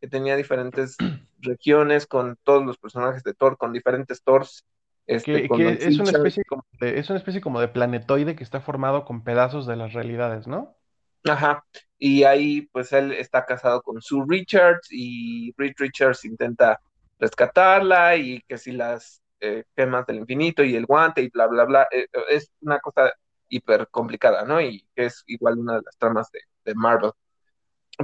que 0.00 0.06
tenía 0.06 0.36
diferentes 0.36 0.96
regiones 1.40 2.06
con 2.06 2.38
todos 2.44 2.64
los 2.64 2.78
personajes 2.78 3.24
de 3.24 3.34
Thor, 3.34 3.56
con 3.56 3.72
diferentes 3.72 4.22
Thors. 4.22 4.64
Este, 5.08 5.46
es, 5.46 5.98
una 5.98 6.10
especie 6.12 6.44
como 6.44 6.64
es 6.80 7.10
una 7.10 7.18
especie 7.18 7.40
como 7.40 7.60
de 7.60 7.68
planetoide 7.68 8.36
que 8.36 8.44
está 8.44 8.60
formado 8.60 9.04
con 9.04 9.24
pedazos 9.24 9.66
de 9.66 9.76
las 9.76 9.92
realidades, 9.92 10.46
¿no? 10.46 10.76
Ajá, 11.24 11.64
y 11.98 12.24
ahí 12.24 12.62
pues 12.72 12.92
él 12.92 13.12
está 13.12 13.46
casado 13.46 13.82
con 13.82 14.00
Sue 14.02 14.24
Richards 14.28 14.88
y 14.90 15.54
Reed 15.56 15.72
Richards 15.78 16.24
intenta 16.24 16.80
rescatarla 17.18 18.16
y 18.16 18.42
que 18.42 18.58
si 18.58 18.72
las 18.72 19.22
eh, 19.40 19.64
gemas 19.76 20.06
del 20.06 20.16
infinito 20.18 20.62
y 20.64 20.76
el 20.76 20.86
guante 20.86 21.22
y 21.22 21.28
bla, 21.28 21.46
bla, 21.46 21.64
bla, 21.64 21.88
eh, 21.90 22.06
es 22.30 22.50
una 22.60 22.78
cosa 22.80 23.12
hiper 23.48 23.88
complicada, 23.88 24.44
¿no? 24.44 24.60
Y 24.60 24.86
es 24.96 25.22
igual 25.26 25.58
una 25.58 25.76
de 25.76 25.82
las 25.84 25.96
tramas 25.98 26.30
de, 26.32 26.74
Marvel. 26.74 27.12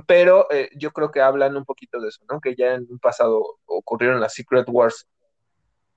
Pero 0.07 0.47
eh, 0.51 0.71
yo 0.77 0.93
creo 0.93 1.11
que 1.11 1.21
hablan 1.21 1.57
un 1.57 1.65
poquito 1.65 2.01
de 2.01 2.09
eso, 2.09 2.23
¿no? 2.31 2.41
Que 2.41 2.55
ya 2.55 2.75
en 2.75 2.87
un 2.91 2.99
pasado 2.99 3.59
ocurrieron 3.67 4.21
las 4.21 4.35
Secret 4.35 4.67
Wars. 4.69 5.07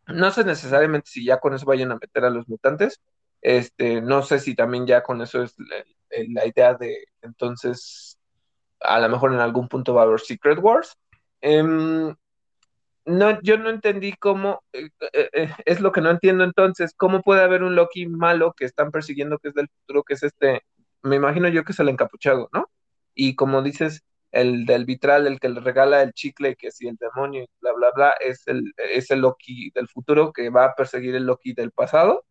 No 0.07 0.31
sé 0.31 0.43
necesariamente 0.43 1.09
si 1.09 1.25
ya 1.25 1.39
con 1.39 1.53
eso 1.53 1.65
vayan 1.65 1.91
a 1.91 1.97
meter 1.97 2.25
a 2.25 2.29
los 2.29 2.47
mutantes. 2.49 3.01
Este, 3.43 4.01
no 4.01 4.23
sé 4.23 4.39
si 4.39 4.55
también 4.55 4.87
ya 4.87 5.03
con 5.03 5.21
eso 5.21 5.43
es 5.43 5.55
la 6.29 6.47
idea 6.47 6.75
de 6.75 7.05
entonces 7.21 8.17
a 8.83 8.99
lo 8.99 9.09
mejor 9.09 9.33
en 9.33 9.39
algún 9.39 9.67
punto 9.67 9.93
va 9.93 10.01
a 10.03 10.05
haber 10.05 10.19
Secret 10.19 10.59
Wars. 10.59 10.97
Em, 11.41 12.15
no, 13.05 13.41
yo 13.41 13.57
no 13.57 13.69
entendí 13.69 14.13
cómo, 14.13 14.63
eh, 14.73 14.89
eh, 15.13 15.29
eh, 15.33 15.49
es 15.65 15.81
lo 15.81 15.91
que 15.91 16.01
no 16.01 16.09
entiendo 16.09 16.43
entonces, 16.43 16.93
cómo 16.95 17.21
puede 17.21 17.41
haber 17.43 17.63
un 17.63 17.75
Loki 17.75 18.07
malo 18.07 18.53
que 18.53 18.65
están 18.65 18.91
persiguiendo 18.91 19.39
que 19.39 19.49
es 19.49 19.53
del 19.55 19.69
futuro, 19.69 20.03
que 20.03 20.13
es 20.15 20.23
este, 20.23 20.61
me 21.01 21.17
imagino 21.17 21.49
yo 21.49 21.63
que 21.65 21.73
es 21.73 21.79
el 21.79 21.89
encapuchado, 21.89 22.49
¿no? 22.53 22.69
Y 23.15 23.35
como 23.35 23.61
dices, 23.61 24.03
el 24.31 24.65
del 24.65 24.85
vitral, 24.85 25.27
el 25.27 25.39
que 25.39 25.49
le 25.49 25.59
regala 25.61 26.01
el 26.01 26.13
chicle, 26.13 26.55
que 26.55 26.71
si 26.71 26.87
el 26.87 26.97
demonio, 26.97 27.45
bla, 27.61 27.73
bla, 27.73 27.91
bla, 27.95 28.11
es 28.19 28.47
el, 28.47 28.73
es 28.77 29.11
el 29.11 29.21
Loki 29.21 29.71
del 29.71 29.87
futuro 29.89 30.31
que 30.33 30.49
va 30.49 30.65
a 30.65 30.75
perseguir 30.75 31.15
el 31.15 31.25
Loki 31.25 31.53
del 31.53 31.71
pasado. 31.71 32.25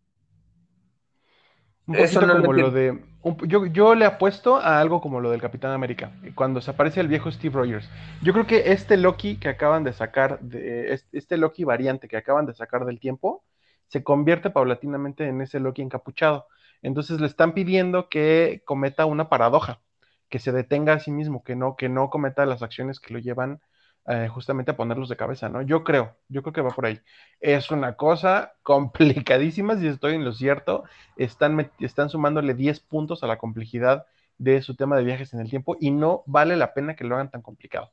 Un 1.87 1.97
Eso 1.97 2.25
no 2.25 2.37
como 2.41 2.53
lo 2.53 2.71
de. 2.71 3.03
yo, 3.47 3.67
yo, 3.67 3.95
le 3.95 4.05
apuesto 4.05 4.57
a 4.57 4.81
algo 4.81 5.01
como 5.01 5.21
lo 5.21 5.31
del 5.31 5.41
Capitán 5.41 5.73
América, 5.73 6.13
cuando 6.35 6.61
se 6.61 6.71
aparece 6.71 7.01
el 7.01 7.09
viejo 7.09 7.31
Steve 7.31 7.55
Rogers. 7.55 7.89
Yo 8.23 8.33
creo 8.33 8.47
que 8.47 8.73
este 8.73 8.97
Loki 8.97 9.37
que 9.37 9.49
acaban 9.49 9.83
de 9.83 9.93
sacar, 9.93 10.39
de, 10.41 11.01
este 11.13 11.37
Loki 11.37 11.65
variante 11.65 12.09
que 12.09 12.17
acaban 12.17 12.47
de 12.47 12.55
sacar 12.55 12.85
del 12.85 13.01
tiempo, 13.01 13.45
se 13.89 14.05
convierte 14.05 14.51
paulatinamente 14.51 15.27
en 15.27 15.41
ese 15.41 15.61
Loki 15.61 15.83
encapuchado. 15.83 16.47
Entonces 16.83 17.21
le 17.21 17.27
están 17.27 17.53
pidiendo 17.53 18.09
que 18.09 18.63
cometa 18.65 19.07
una 19.07 19.29
paradoja, 19.29 19.81
que 20.29 20.39
se 20.39 20.53
detenga 20.53 20.95
a 20.95 21.01
sí 21.01 21.11
mismo, 21.11 21.43
que 21.43 21.57
no, 21.57 21.77
que 21.77 21.89
no 21.89 22.11
cometa 22.11 22.47
las 22.47 22.63
acciones 22.63 23.01
que 23.01 23.13
lo 23.13 23.21
llevan 23.21 23.61
eh, 24.07 24.29
justamente 24.29 24.73
a 24.73 24.77
ponerlos 24.77 25.09
de 25.09 25.17
cabeza, 25.17 25.49
¿no? 25.49 25.63
Yo 25.63 25.85
creo, 25.85 26.17
yo 26.29 26.43
creo 26.43 26.53
que 26.53 26.61
va 26.63 26.71
por 26.71 26.87
ahí. 26.87 27.01
Es 27.41 27.71
una 27.71 27.97
cosa 27.97 28.55
complicadísima, 28.63 29.77
si 29.77 29.87
estoy 29.87 30.15
en 30.15 30.25
lo 30.25 30.33
cierto, 30.33 30.85
están, 31.17 31.71
están 31.81 32.11
sumándole 32.11 32.55
10 32.55 32.81
puntos 32.81 33.23
a 33.23 33.27
la 33.27 33.39
complejidad 33.39 34.07
de 34.39 34.63
su 34.63 34.75
tema 34.77 34.97
de 34.97 35.05
viajes 35.05 35.33
en 35.35 35.41
el 35.41 35.51
tiempo 35.51 35.77
y 35.81 35.91
no 35.91 36.23
vale 36.27 36.57
la 36.57 36.75
pena 36.75 36.97
que 36.97 37.05
lo 37.05 37.15
hagan 37.15 37.31
tan 37.31 37.43
complicado. 37.43 37.93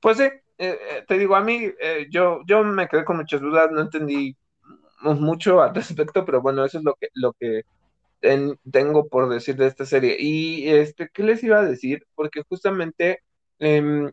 Pues 0.00 0.16
sí, 0.18 0.24
eh, 0.24 0.40
eh, 0.58 1.04
te 1.06 1.18
digo, 1.18 1.36
a 1.36 1.40
mí 1.40 1.70
eh, 1.80 2.06
yo, 2.10 2.40
yo 2.46 2.64
me 2.64 2.88
quedé 2.88 3.04
con 3.04 3.16
muchas 3.18 3.40
dudas, 3.40 3.70
no 3.70 3.80
entendí 3.82 4.36
mucho 5.02 5.62
al 5.62 5.74
respecto, 5.74 6.24
pero 6.24 6.42
bueno, 6.42 6.64
eso 6.64 6.78
es 6.78 6.84
lo 6.84 6.94
que, 6.94 7.08
lo 7.14 7.32
que 7.34 7.62
tengo 8.72 9.08
por 9.08 9.28
decir 9.28 9.56
de 9.56 9.66
esta 9.66 9.86
serie. 9.86 10.16
Y 10.18 10.68
este, 10.68 11.08
¿qué 11.12 11.22
les 11.22 11.42
iba 11.44 11.58
a 11.60 11.64
decir? 11.64 12.06
Porque 12.14 12.42
justamente, 12.48 13.22
em, 13.58 14.10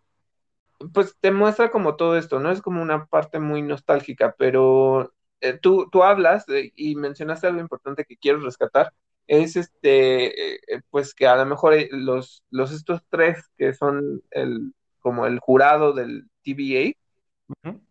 pues 0.93 1.15
te 1.19 1.31
muestra 1.31 1.71
como 1.71 1.95
todo 1.95 2.17
esto, 2.17 2.39
¿no? 2.39 2.51
Es 2.51 2.61
como 2.61 2.81
una 2.81 3.05
parte 3.05 3.39
muy 3.39 3.61
nostálgica, 3.61 4.35
pero 4.37 5.13
tú, 5.61 5.89
tú 5.91 6.03
hablas 6.03 6.45
y 6.75 6.95
mencionaste 6.95 7.47
algo 7.47 7.61
importante 7.61 8.05
que 8.05 8.17
quiero 8.17 8.39
rescatar, 8.39 8.93
es 9.27 9.55
este, 9.55 10.59
pues 10.89 11.13
que 11.13 11.27
a 11.27 11.35
lo 11.35 11.45
mejor 11.45 11.75
los, 11.91 12.43
los 12.49 12.71
estos 12.71 13.01
tres 13.09 13.43
que 13.57 13.73
son 13.73 14.21
el 14.31 14.73
como 15.05 15.27
el 15.27 15.37
jurado 15.37 15.93
del 15.93 16.23
TVA, 16.43 16.97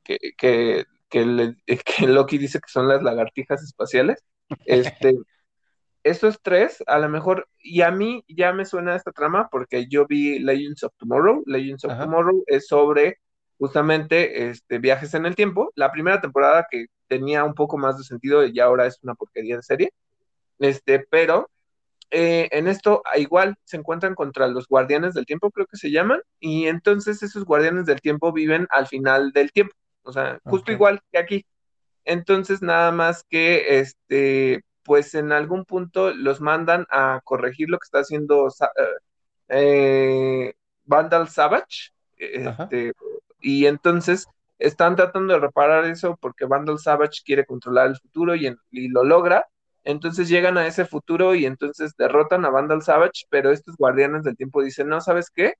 que, 0.02 0.18
que, 0.36 0.84
que, 1.08 2.06
Loki 2.08 2.38
dice 2.38 2.58
que 2.58 2.68
son 2.68 2.88
las 2.88 3.04
lagartijas 3.04 3.62
espaciales. 3.62 4.24
Este, 4.66 5.14
estos 6.04 6.40
tres, 6.42 6.84
a 6.86 6.98
lo 6.98 7.08
mejor, 7.08 7.48
y 7.58 7.80
a 7.80 7.90
mí 7.90 8.24
ya 8.28 8.52
me 8.52 8.66
suena 8.66 8.94
esta 8.94 9.10
trama 9.10 9.48
porque 9.50 9.86
yo 9.88 10.06
vi 10.06 10.38
Legends 10.38 10.84
of 10.84 10.92
Tomorrow. 10.98 11.42
Legends 11.46 11.84
of 11.86 11.98
Tomorrow 11.98 12.44
es 12.46 12.66
sobre 12.66 13.18
justamente 13.58 14.48
este, 14.48 14.78
viajes 14.78 15.14
en 15.14 15.26
el 15.26 15.34
tiempo. 15.34 15.72
La 15.74 15.90
primera 15.90 16.20
temporada 16.20 16.66
que 16.70 16.86
tenía 17.08 17.44
un 17.44 17.54
poco 17.54 17.78
más 17.78 17.96
de 17.98 18.04
sentido 18.04 18.46
y 18.46 18.60
ahora 18.60 18.86
es 18.86 18.98
una 19.02 19.14
porquería 19.14 19.56
de 19.56 19.62
serie. 19.62 19.92
Este, 20.58 21.00
pero 21.10 21.50
eh, 22.10 22.48
en 22.52 22.68
esto 22.68 23.02
igual 23.16 23.56
se 23.64 23.78
encuentran 23.78 24.14
contra 24.14 24.46
los 24.46 24.68
guardianes 24.68 25.14
del 25.14 25.26
tiempo, 25.26 25.50
creo 25.50 25.66
que 25.66 25.78
se 25.78 25.90
llaman, 25.90 26.20
y 26.38 26.66
entonces 26.66 27.22
esos 27.22 27.44
guardianes 27.44 27.86
del 27.86 28.00
tiempo 28.00 28.32
viven 28.32 28.66
al 28.70 28.86
final 28.86 29.32
del 29.32 29.50
tiempo, 29.52 29.74
o 30.02 30.12
sea, 30.12 30.38
justo 30.44 30.70
igual 30.70 31.00
que 31.10 31.18
aquí. 31.18 31.46
Entonces, 32.04 32.62
nada 32.62 32.92
más 32.92 33.24
que, 33.28 33.80
este, 33.80 34.62
pues 34.84 35.14
en 35.14 35.32
algún 35.32 35.64
punto 35.64 36.12
los 36.12 36.40
mandan 36.40 36.86
a 36.90 37.20
corregir 37.24 37.70
lo 37.70 37.78
que 37.78 37.84
está 37.84 38.00
haciendo 38.00 38.48
eh, 39.48 40.54
Vandal 40.84 41.28
Savage, 41.28 41.92
este, 42.16 42.92
y 43.40 43.66
entonces 43.66 44.26
están 44.58 44.96
tratando 44.96 45.34
de 45.34 45.40
reparar 45.40 45.84
eso 45.86 46.16
porque 46.20 46.46
Vandal 46.46 46.78
Savage 46.78 47.22
quiere 47.24 47.44
controlar 47.44 47.88
el 47.88 47.96
futuro 47.96 48.34
y 48.34 48.88
lo 48.88 49.04
logra, 49.04 49.46
entonces 49.84 50.28
llegan 50.28 50.58
a 50.58 50.66
ese 50.66 50.86
futuro 50.86 51.34
y 51.34 51.46
entonces 51.46 51.94
derrotan 51.98 52.44
a 52.44 52.50
Vandal 52.50 52.82
Savage, 52.82 53.26
pero 53.30 53.50
estos 53.50 53.76
guardianes 53.76 54.24
del 54.24 54.36
tiempo 54.36 54.62
dicen, 54.62 54.88
no, 54.88 55.00
¿sabes 55.00 55.30
qué? 55.30 55.54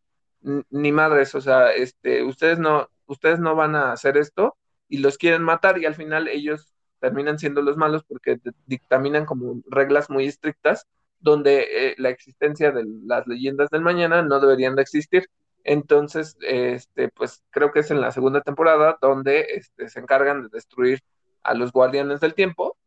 ni 0.71 0.93
madres, 0.93 1.35
o 1.35 1.41
sea, 1.41 1.73
este, 1.73 2.23
ustedes 2.23 2.59
no, 2.59 2.89
ustedes 3.07 3.41
no 3.41 3.55
van 3.55 3.75
a 3.77 3.93
hacer 3.93 4.17
esto 4.17 4.57
y 4.89 4.99
los 4.99 5.17
quieren 5.19 5.43
matar 5.43 5.79
y 5.79 5.87
al 5.87 5.95
final 5.95 6.29
ellos 6.29 6.74
terminan 7.05 7.39
siendo 7.39 7.61
los 7.61 7.77
malos 7.77 8.03
porque 8.03 8.41
dictaminan 8.65 9.27
como 9.27 9.61
reglas 9.67 10.09
muy 10.09 10.25
estrictas 10.25 10.87
donde 11.21 11.67
eh, 11.71 11.95
la 11.99 12.09
existencia 12.09 12.73
de 12.73 12.87
las 13.05 13.27
leyendas 13.27 13.69
del 13.69 13.83
mañana 13.83 14.23
no 14.23 14.41
deberían 14.41 14.75
de 14.75 14.81
existir. 14.81 15.29
Entonces, 15.65 16.39
este, 16.41 17.11
pues 17.11 17.43
creo 17.51 17.73
que 17.73 17.81
es 17.81 17.91
en 17.91 18.01
la 18.01 18.11
segunda 18.11 18.41
temporada 18.41 18.97
donde 19.03 19.41
este, 19.51 19.91
se 19.91 20.01
encargan 20.01 20.45
de 20.45 20.49
destruir 20.51 21.01
a 21.43 21.53
los 21.53 21.73
guardianes 21.73 22.21
del 22.21 22.33
tiempo 22.33 22.79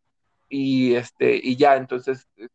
y 0.50 0.96
este 0.96 1.40
y 1.42 1.56
ya 1.56 1.76
entonces 1.76 2.28
eh, 2.38 2.48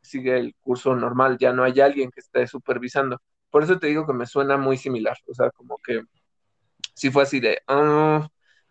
sigue, 0.00 0.38
el 0.38 0.54
curso 0.62 0.96
normal 0.96 1.36
ya 1.36 1.52
no 1.52 1.64
hay 1.64 1.80
alguien 1.80 2.10
que 2.10 2.20
esté 2.20 2.46
supervisando 2.46 3.20
por 3.50 3.64
eso 3.64 3.78
te 3.78 3.88
digo 3.88 4.06
que 4.06 4.12
me 4.12 4.26
suena 4.26 4.56
muy 4.56 4.76
similar 4.76 5.18
o 5.28 5.34
sea 5.34 5.50
como 5.50 5.76
que 5.78 6.02
si 6.94 7.10
fue 7.10 7.24
así 7.24 7.40
de 7.40 7.60
ah, 7.66 8.28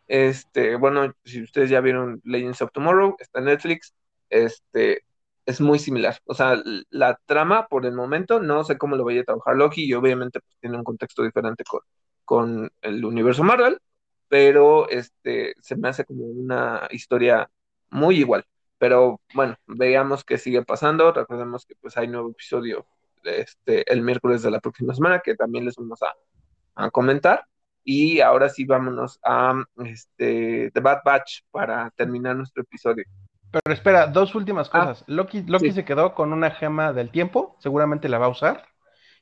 este 0.10 0.76
bueno 0.76 1.14
si 1.24 1.44
ustedes 1.44 1.70
ya 1.70 1.82
vieron 1.82 2.22
Legends 2.26 2.62
of 2.62 2.72
Tomorrow 2.74 3.16
está 3.20 3.40
en 3.40 3.46
Netflix 3.46 3.94
este 4.30 5.04
es 5.46 5.62
muy 5.62 5.80
similar 5.80 6.20
o 6.26 6.34
sea 6.34 6.62
la 6.90 7.18
trama 7.26 7.68
por 7.68 7.86
el 7.86 7.94
momento 7.94 8.42
no 8.42 8.64
sé 8.66 8.78
cómo 8.78 8.98
lo 8.98 9.06
vaya 9.06 9.22
a 9.22 9.26
trabajar 9.26 9.56
Loki 9.56 9.86
y 9.86 9.94
obviamente 9.94 10.42
pues, 10.42 10.58
tiene 10.60 10.78
un 10.78 10.84
contexto 10.84 11.24
diferente 11.24 11.64
con 11.64 11.82
con 12.26 12.72
el 12.82 13.06
universo 13.06 13.44
Marvel 13.44 13.80
pero 14.28 14.90
este 14.90 15.56
se 15.62 15.76
me 15.78 15.90
hace 15.90 16.06
como 16.06 16.26
una 16.26 16.88
historia 16.92 17.50
muy 17.90 18.18
igual 18.18 18.46
pero 18.80 19.20
bueno, 19.36 19.58
veamos 19.68 20.24
qué 20.24 20.38
sigue 20.40 20.64
pasando. 20.64 21.12
Recordemos 21.12 21.66
que 21.66 21.76
pues 21.76 21.98
hay 21.98 22.08
nuevo 22.08 22.32
episodio 22.32 22.88
este, 23.24 23.92
el 23.92 24.02
miércoles 24.02 24.42
de 24.42 24.52
la 24.52 24.62
próxima 24.62 24.96
semana 24.96 25.20
que 25.20 25.36
también 25.36 25.66
les 25.66 25.76
vamos 25.76 26.00
a, 26.02 26.90
comentar. 26.92 27.46
Y 27.84 28.20
ahora 28.22 28.50
sí 28.50 28.66
vámonos 28.66 29.20
a 29.24 29.64
este, 29.86 30.72
The 30.74 30.80
Bad 30.80 31.00
Batch 31.04 31.42
para 31.52 31.90
terminar 31.92 32.36
nuestro 32.36 32.64
episodio. 32.64 33.06
Pero 33.52 33.74
espera, 33.74 34.08
dos 34.08 34.36
últimas 34.36 34.70
ah, 34.74 34.80
cosas. 34.80 35.04
Loki, 35.08 35.44
Loki 35.44 35.72
se 35.72 35.86
quedó 35.86 36.14
con 36.14 36.34
una 36.34 36.52
gema 36.52 36.94
del 36.94 37.10
tiempo, 37.10 37.56
seguramente 37.60 38.10
la 38.10 38.20
va 38.20 38.28
a 38.28 38.30
usar, 38.30 38.66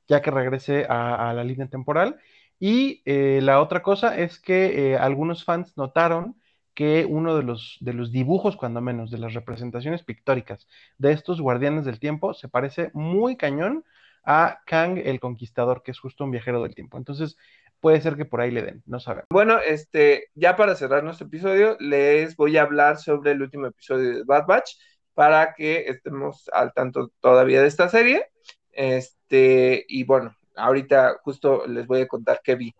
ya 0.08 0.22
que 0.22 0.32
regrese 0.32 0.86
a, 0.90 1.34
la 1.34 1.44
línea 1.44 1.68
temporal. 1.68 2.18
Y 2.60 3.02
eh, 3.06 3.40
la 3.42 3.62
otra 3.62 3.82
cosa 3.82 4.18
es 4.18 4.40
que 4.40 4.92
eh, 4.92 4.98
algunos 4.98 5.46
fans 5.46 5.78
notaron 5.78 6.36
que 6.78 7.08
uno 7.10 7.36
de 7.36 7.44
los, 7.44 7.78
de 7.80 7.94
los 7.94 8.12
dibujos, 8.12 8.56
cuando 8.56 8.82
menos, 8.82 9.10
de 9.10 9.18
las 9.18 9.34
representaciones 9.34 10.04
pictóricas 10.04 10.68
de 11.00 11.12
estos 11.12 11.42
guardianes 11.42 11.86
del 11.86 12.00
tiempo, 12.00 12.36
se 12.36 12.50
parece 12.50 12.92
muy 12.94 13.36
cañón 13.36 13.84
a 14.24 14.60
Kang 14.66 15.00
el 15.04 15.20
Conquistador, 15.20 15.82
que 15.82 15.92
es 15.92 16.00
justo 16.00 16.24
un 16.24 16.32
viajero 16.32 16.62
del 16.62 16.76
tiempo. 16.76 16.98
Entonces, 16.98 17.38
puede 17.80 18.02
ser 18.02 18.16
que 18.16 18.26
por 18.26 18.41
ahí 18.41 18.52
le 18.52 18.62
den, 18.62 18.84
no 18.86 18.99
sabemos. 18.99 19.28
Bueno, 19.30 19.60
este, 19.60 20.26
ya 20.36 20.56
para 20.56 20.76
cerrar 20.76 21.04
nuestro 21.04 21.28
episodio, 21.28 21.78
les 21.80 22.36
voy 22.36 22.58
a 22.58 22.64
hablar 22.64 22.98
sobre 22.98 23.32
el 23.32 23.41
último 23.41 23.68
episodio 23.68 24.18
de 24.18 24.24
Bad 24.24 24.45
Batch 24.48 24.72
para 25.14 25.54
que 25.56 25.86
estemos 25.88 26.49
al 26.54 26.74
tanto 26.74 27.12
todavía 27.20 27.62
de 27.62 27.68
esta 27.68 27.90
serie. 27.90 28.26
Este, 28.72 29.86
y 29.88 30.04
bueno, 30.04 30.36
ahorita 30.56 31.18
justo 31.24 31.66
les 31.68 31.88
voy 31.88 32.02
a 32.02 32.08
contar 32.08 32.41
qué 32.44 32.56
vi. 32.56 32.74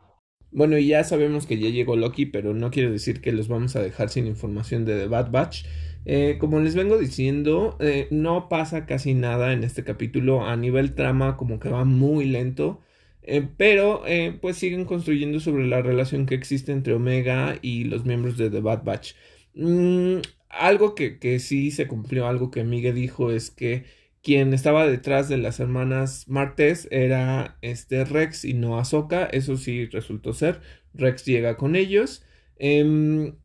Bueno, 0.52 0.78
y 0.78 0.88
ya 0.88 1.04
sabemos 1.04 1.46
que 1.46 1.60
ya 1.60 1.70
llegó 1.70 1.96
Loki, 1.96 2.26
pero 2.26 2.54
no 2.54 2.72
quiere 2.72 2.90
decir 2.90 3.22
que 3.22 3.32
los 3.32 3.48
vamos 3.48 3.76
a 3.76 3.82
dejar 3.82 4.10
sin 4.10 4.28
información 4.28 4.86
de 4.86 4.98
The 4.98 5.08
Bad 5.08 5.32
Batch. 5.32 5.66
Eh, 6.06 6.38
como 6.40 6.60
les 6.60 6.74
vengo 6.74 6.98
diciendo, 6.98 7.76
eh, 7.80 8.08
no 8.12 8.48
pasa 8.48 8.86
casi 8.86 9.14
nada 9.14 9.52
en 9.52 9.64
este 9.64 9.84
capítulo. 9.84 10.46
A 10.46 10.56
nivel 10.56 10.96
trama, 10.96 11.36
como 11.38 11.60
que 11.60 11.70
va 11.70 11.84
muy 11.84 12.26
lento. 12.26 12.82
Eh, 13.30 13.48
pero 13.58 14.04
pues 14.42 14.58
siguen 14.58 14.86
construyendo 14.86 15.40
sobre 15.42 15.68
la 15.68 15.82
relación 15.82 16.26
que 16.26 16.36
existe 16.36 16.72
entre 16.72 16.94
Omega 16.94 17.60
y 17.62 17.84
los 17.84 18.06
miembros 18.06 18.38
de 18.38 18.50
The 18.50 18.62
Bad 18.62 18.84
Batch. 18.84 19.14
Mm, 19.54 20.20
algo 20.50 20.96
que, 20.96 21.20
que, 21.20 21.40
sí 21.40 21.72
se 21.72 21.88
cumplió, 21.88 22.28
algo 22.28 22.52
que 22.52 22.64
Miguel 22.64 22.96
dijo 22.96 23.32
es 23.32 23.52
que 23.52 23.86
quien 24.28 24.54
estaba 24.54 24.88
detrás 24.88 25.30
de 25.30 25.38
las 25.38 25.60
hermanas 25.60 26.28
Martes 26.28 26.88
era 26.92 27.58
este 27.62 28.06
Rex 28.06 28.46
y 28.46 28.54
no 28.54 28.78
Ahsoka, 28.80 29.26
eso 29.26 29.58
sí 29.58 29.86
resultó 29.88 30.34
ser. 30.34 30.62
Rex 30.94 31.26
llega 31.26 31.58
con 31.58 31.76
ellos. 31.76 32.24
Em, 32.58 33.36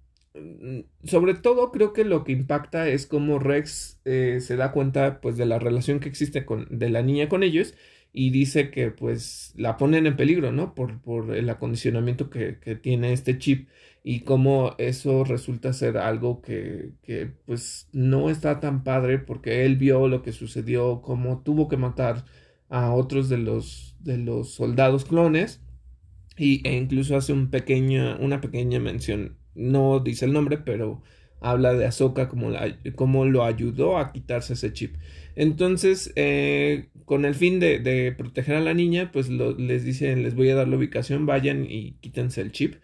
sobre 1.05 1.35
todo 1.35 1.71
creo 1.73 1.93
que 1.93 2.05
lo 2.05 2.25
que 2.25 2.33
impacta 2.33 2.89
es 2.89 3.07
cómo 3.07 3.39
Rex 3.39 4.01
eh, 4.05 4.39
se 4.41 4.57
da 4.57 4.73
cuenta 4.73 5.21
pues 5.21 5.37
de 5.37 5.47
la 5.47 5.59
relación 5.59 6.01
que 6.01 6.09
existe 6.09 6.45
con, 6.47 6.67
de 6.71 6.91
la 6.91 7.03
niña 7.03 7.29
con 7.29 7.43
ellos 7.43 7.75
y 8.13 8.31
dice 8.31 8.71
que 8.71 8.91
pues 8.91 9.53
la 9.57 9.77
ponen 9.77 10.07
en 10.07 10.17
peligro, 10.17 10.53
¿no? 10.53 10.75
Por, 10.75 11.01
por 11.01 11.35
el 11.35 11.49
acondicionamiento 11.49 12.31
que, 12.31 12.59
que 12.61 12.77
tiene 12.77 13.13
este 13.13 13.39
chip 13.39 13.69
y 14.05 14.21
cómo 14.21 14.75
eso 14.79 15.25
resulta 15.25 15.73
ser 15.73 15.97
algo 15.97 16.43
que, 16.43 16.93
que, 17.03 17.27
pues 17.47 17.89
no 17.93 18.31
está 18.31 18.61
tan 18.61 18.85
padre 18.85 19.19
porque 19.19 19.65
él 19.65 19.77
vio 19.77 20.09
lo 20.09 20.23
que 20.23 20.33
sucedió, 20.33 21.01
cómo 21.03 21.43
tuvo 21.43 21.69
que 21.69 21.77
matar 21.77 22.25
a 22.69 22.93
otros 22.93 23.29
de 23.29 23.39
los, 23.39 23.97
de 24.01 24.19
los 24.19 24.55
soldados 24.55 25.05
clones 25.05 25.63
y, 26.37 26.67
e 26.69 26.77
incluso 26.77 27.17
hace 27.17 27.33
un 27.33 27.51
pequeño, 27.51 28.17
una 28.19 28.41
pequeña 28.41 28.81
mención, 28.81 29.37
no 29.55 30.01
dice 30.01 30.25
el 30.25 30.33
nombre, 30.33 30.59
pero 30.59 31.03
habla 31.41 31.75
de 31.75 31.87
Ahsoka 31.87 32.29
como, 32.29 32.51
la, 32.51 32.77
como 32.97 33.25
lo 33.27 33.45
ayudó 33.45 33.99
a 33.99 34.13
quitarse 34.13 34.55
ese 34.55 34.73
chip. 34.73 34.97
Entonces, 35.37 36.13
eh, 36.17 36.89
con 37.05 37.25
el 37.25 37.35
fin 37.35 37.61
de, 37.61 38.15
proteger 38.17 38.57
a 38.57 38.61
la 38.61 38.75
niña, 38.75 39.11
pues 39.13 39.29
les 39.29 39.85
dicen, 39.85 40.23
les 40.23 40.35
voy 40.35 40.51
a 40.51 40.55
dar 40.55 40.69
la 40.69 40.77
ubicación, 40.77 41.27
vayan 41.27 41.67
y 41.69 41.93
quítense 42.01 42.41
el 42.41 42.53
chip. 42.53 42.77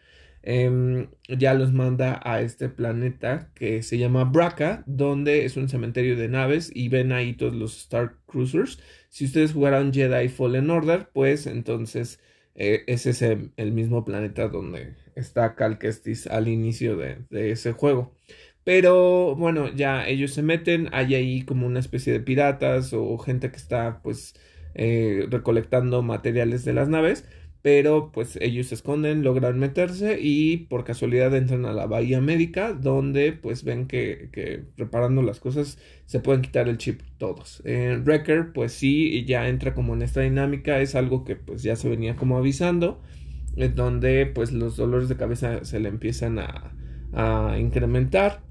Em, 0.42 1.08
ya 1.28 1.52
los 1.54 1.72
manda 1.72 2.20
a 2.24 2.40
este 2.40 2.68
planeta 2.68 3.50
que 3.54 3.82
se 3.82 3.98
llama 3.98 4.24
Braca, 4.24 4.82
donde 4.86 5.44
es 5.44 5.56
un 5.56 5.68
cementerio 5.68 6.16
de 6.16 6.28
naves 6.28 6.70
y 6.74 6.88
ven 6.88 7.12
ahí 7.12 7.34
todos 7.34 7.54
los 7.54 7.76
Star 7.76 8.16
Cruisers. 8.26 8.80
Si 9.10 9.24
ustedes 9.26 9.52
jugaron 9.52 9.92
Jedi 9.92 10.28
Fallen 10.28 10.70
Order, 10.70 11.08
pues 11.12 11.46
entonces 11.46 12.20
eh, 12.54 12.84
ese 12.86 13.10
es 13.10 13.22
el, 13.22 13.72
mismo 13.72 14.04
planeta 14.04 14.48
donde 14.48 14.94
está 15.16 15.54
Cal 15.54 15.78
al 16.30 16.48
inicio 16.48 16.96
de 16.96 17.50
ese 17.50 17.72
juego. 17.72 18.14
Pero 18.68 19.34
bueno, 19.34 19.72
ya 19.74 20.06
ellos 20.06 20.34
se 20.34 20.42
meten, 20.42 20.90
hay 20.92 21.14
ahí 21.14 21.40
como 21.40 21.66
una 21.66 21.80
especie 21.80 22.12
de 22.12 22.20
piratas 22.20 22.92
o 22.92 23.16
gente 23.16 23.50
que 23.50 23.56
está 23.56 24.02
pues 24.02 24.34
eh, 24.74 25.26
recolectando 25.30 26.02
materiales 26.02 26.66
de 26.66 26.74
las 26.74 26.90
naves 26.90 27.24
pero 27.62 28.12
pues 28.12 28.36
ellos 28.42 28.66
se 28.66 28.74
esconden, 28.74 29.22
logran 29.22 29.58
meterse 29.58 30.18
y 30.20 30.58
por 30.68 30.84
casualidad 30.84 31.34
entran 31.34 31.64
a 31.64 31.72
la 31.72 31.86
bahía 31.86 32.20
médica 32.20 32.74
donde 32.74 33.32
pues 33.32 33.64
ven 33.64 33.86
que, 33.86 34.28
que 34.32 34.64
reparando 34.76 35.22
las 35.22 35.40
cosas 35.40 35.78
se 36.04 36.20
pueden 36.20 36.42
quitar 36.42 36.68
el 36.68 36.76
chip 36.76 37.00
todos. 37.16 37.62
En 37.64 38.04
Wrecker 38.04 38.52
pues 38.52 38.72
sí, 38.72 39.24
ya 39.24 39.48
entra 39.48 39.72
como 39.74 39.94
en 39.94 40.02
esta 40.02 40.20
dinámica, 40.20 40.80
es 40.80 40.94
algo 40.94 41.24
que 41.24 41.36
pues 41.36 41.62
ya 41.62 41.74
se 41.74 41.88
venía 41.88 42.16
como 42.16 42.36
avisando, 42.36 43.00
en 43.56 43.74
donde 43.74 44.26
pues 44.26 44.52
los 44.52 44.76
dolores 44.76 45.08
de 45.08 45.16
cabeza 45.16 45.64
se 45.64 45.80
le 45.80 45.88
empiezan 45.88 46.38
a, 46.38 46.74
a 47.14 47.58
incrementar. 47.58 48.47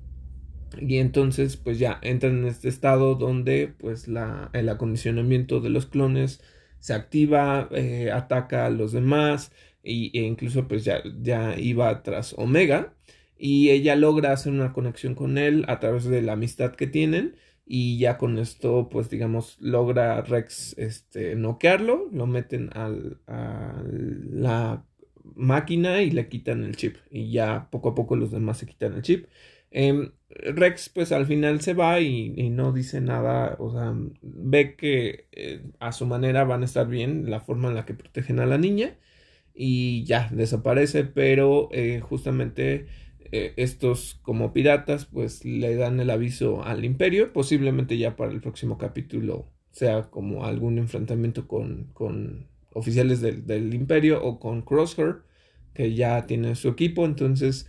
Y 0.82 0.98
entonces 0.98 1.58
pues 1.58 1.80
ya 1.80 2.00
entran 2.02 2.40
en 2.40 2.46
este 2.46 2.70
estado 2.70 3.16
donde 3.16 3.74
pues 3.78 4.08
la, 4.08 4.50
el 4.54 4.70
acondicionamiento 4.70 5.60
de 5.60 5.70
los 5.70 5.86
clones 5.86 6.42
se 6.80 6.94
activa, 6.94 7.70
eh, 7.72 8.12
ataca 8.12 8.66
a 8.66 8.70
los 8.70 8.92
demás 8.92 9.52
y, 9.84 10.18
e 10.18 10.24
incluso 10.24 10.68
pues 10.68 10.86
ya, 10.86 11.02
ya 11.22 11.58
iba 11.60 12.04
tras 12.04 12.34
Omega 12.38 12.94
y 13.38 13.70
ella 13.70 13.96
logra 13.96 14.32
hacer 14.34 14.52
una 14.52 14.74
conexión 14.74 15.16
con 15.16 15.38
él 15.38 15.66
a 15.68 15.80
través 15.80 16.06
de 16.06 16.22
la 16.22 16.34
amistad 16.34 16.76
que 16.76 16.88
tienen 16.88 17.36
y 17.66 17.98
ya 18.00 18.18
con 18.18 18.40
esto 18.40 18.90
pues 18.90 19.10
digamos 19.10 19.58
logra 19.60 20.22
Rex 20.22 20.78
este 20.78 21.36
noquearlo, 21.36 22.10
lo 22.12 22.28
meten 22.28 22.70
al, 22.74 23.20
a 23.28 23.84
la 23.86 24.86
máquina 25.36 26.02
y 26.02 26.12
le 26.12 26.30
quitan 26.30 26.64
el 26.64 26.76
chip 26.76 26.98
y 27.12 27.32
ya 27.32 27.70
poco 27.72 27.90
a 27.90 27.96
poco 27.96 28.16
los 28.16 28.32
demás 28.32 28.58
se 28.58 28.66
quitan 28.66 28.94
el 28.94 29.02
chip. 29.02 29.28
Em, 29.72 30.12
Rex 30.40 30.90
pues 30.90 31.12
al 31.12 31.26
final 31.26 31.62
se 31.62 31.74
va 31.74 32.00
y, 32.00 32.50
no 32.50 32.72
dice 32.72 33.02
nada, 33.02 33.56
o 33.60 33.72
sea, 33.72 33.94
ve 34.22 34.76
que 34.76 35.28
eh, 35.32 35.64
a 35.80 35.92
su 35.92 36.06
manera 36.06 36.44
van 36.44 36.62
a 36.62 36.66
estar 36.66 36.88
bien 36.88 37.30
la 37.30 37.40
forma 37.40 37.70
en 37.70 37.76
la 37.76 37.86
que 37.86 37.94
protegen 37.94 38.40
a 38.40 38.46
la 38.46 38.58
niña 38.58 38.98
y 39.54 40.04
ya 40.06 40.30
desaparece, 40.32 41.04
pero 41.06 41.70
eh, 41.72 42.02
justamente 42.02 42.88
eh, 43.32 43.54
estos 43.58 44.20
como 44.22 44.54
piratas 44.54 45.06
pues 45.06 45.44
le 45.44 45.76
dan 45.76 46.00
el 46.00 46.10
aviso 46.10 46.64
al 46.64 46.86
imperio, 46.86 47.34
posiblemente 47.34 47.98
ya 47.98 48.16
para 48.16 48.32
el 48.32 48.42
próximo 48.42 48.78
capítulo 48.78 49.50
sea 49.72 50.04
como 50.10 50.46
algún 50.46 50.78
enfrentamiento 50.78 51.48
con, 51.48 52.48
oficiales 52.74 53.22
del, 53.22 53.46
del 53.46 53.74
imperio 53.74 54.24
o 54.24 54.40
con 54.40 54.62
Crosshair 54.62 55.18
que 55.74 55.94
ya 55.94 56.26
tiene 56.26 56.56
su 56.56 56.70
equipo, 56.70 57.06
entonces 57.06 57.68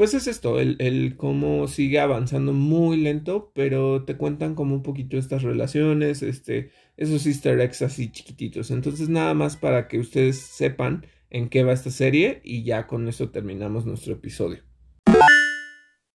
pues 0.00 0.14
es 0.14 0.28
esto, 0.28 0.58
el, 0.58 1.14
cómo 1.18 1.68
sigue 1.68 2.00
avanzando 2.00 2.54
muy 2.54 2.96
lento, 2.96 3.52
pero 3.54 4.06
te 4.06 4.16
cuentan 4.16 4.54
como 4.54 4.74
un 4.74 4.82
poquito 4.82 5.18
estas 5.18 5.42
relaciones, 5.42 6.22
este, 6.22 6.70
esos 6.96 7.26
easter 7.26 7.60
eggs 7.60 7.82
así 7.82 8.10
chiquititos. 8.10 8.70
Entonces 8.70 9.10
nada 9.10 9.34
más 9.34 9.58
para 9.58 9.88
que 9.88 9.98
ustedes 9.98 10.40
sepan 10.40 11.06
en 11.28 11.50
qué 11.50 11.64
va 11.64 11.74
esta 11.74 11.90
serie 11.90 12.40
y 12.44 12.64
ya 12.64 12.86
con 12.86 13.08
eso 13.08 13.28
terminamos 13.28 13.84
nuestro 13.84 14.14
episodio. 14.14 14.62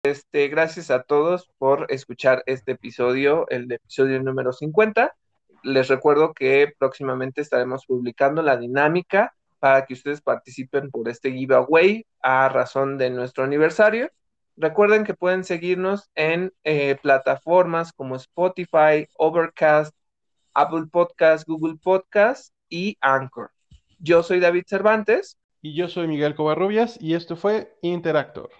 Este, 0.02 0.48
gracias 0.48 0.90
a 0.90 1.03
todos 1.03 1.52
por 1.60 1.86
escuchar 1.90 2.41
este 2.48 2.72
episodio, 2.72 3.48
el 3.49 3.72
episodio 3.72 4.20
número 4.24 4.52
50. 4.52 5.16
Les 5.62 5.88
recuerdo 5.90 6.34
que 6.34 6.74
próximamente 6.80 7.40
estaremos 7.40 7.86
publicando 7.86 8.41
la 8.41 8.57
dinámica 8.57 9.36
para 9.66 9.84
que 9.84 9.96
ustedes 9.96 10.22
participen 10.22 10.92
por 10.92 11.10
este 11.10 11.32
giveaway 11.32 12.06
a 12.22 12.50
razón 12.50 13.00
de 13.00 13.10
nuestro 13.10 13.44
aniversario. 13.44 14.12
Recuerden 14.56 15.04
que 15.04 15.16
pueden 15.16 15.44
seguirnos 15.44 16.12
en 16.14 16.54
eh, 16.64 16.96
plataformas 17.02 17.92
como 17.92 18.16
Spotify, 18.16 19.08
Overcast, 19.18 19.92
Apple 20.54 20.86
Podcast, 20.92 21.48
Google 21.48 21.78
Podcast 21.82 22.54
y 22.70 22.96
Anchor. 23.02 23.50
Yo 23.98 24.22
soy 24.22 24.40
David 24.40 24.66
Cervantes. 24.68 25.40
Y 25.64 25.74
yo 25.74 25.88
soy 25.88 26.08
Miguel 26.08 26.36
Covarrubias 26.36 27.02
y 27.02 27.16
esto 27.16 27.36
fue 27.36 27.76
Interactor. 27.82 28.52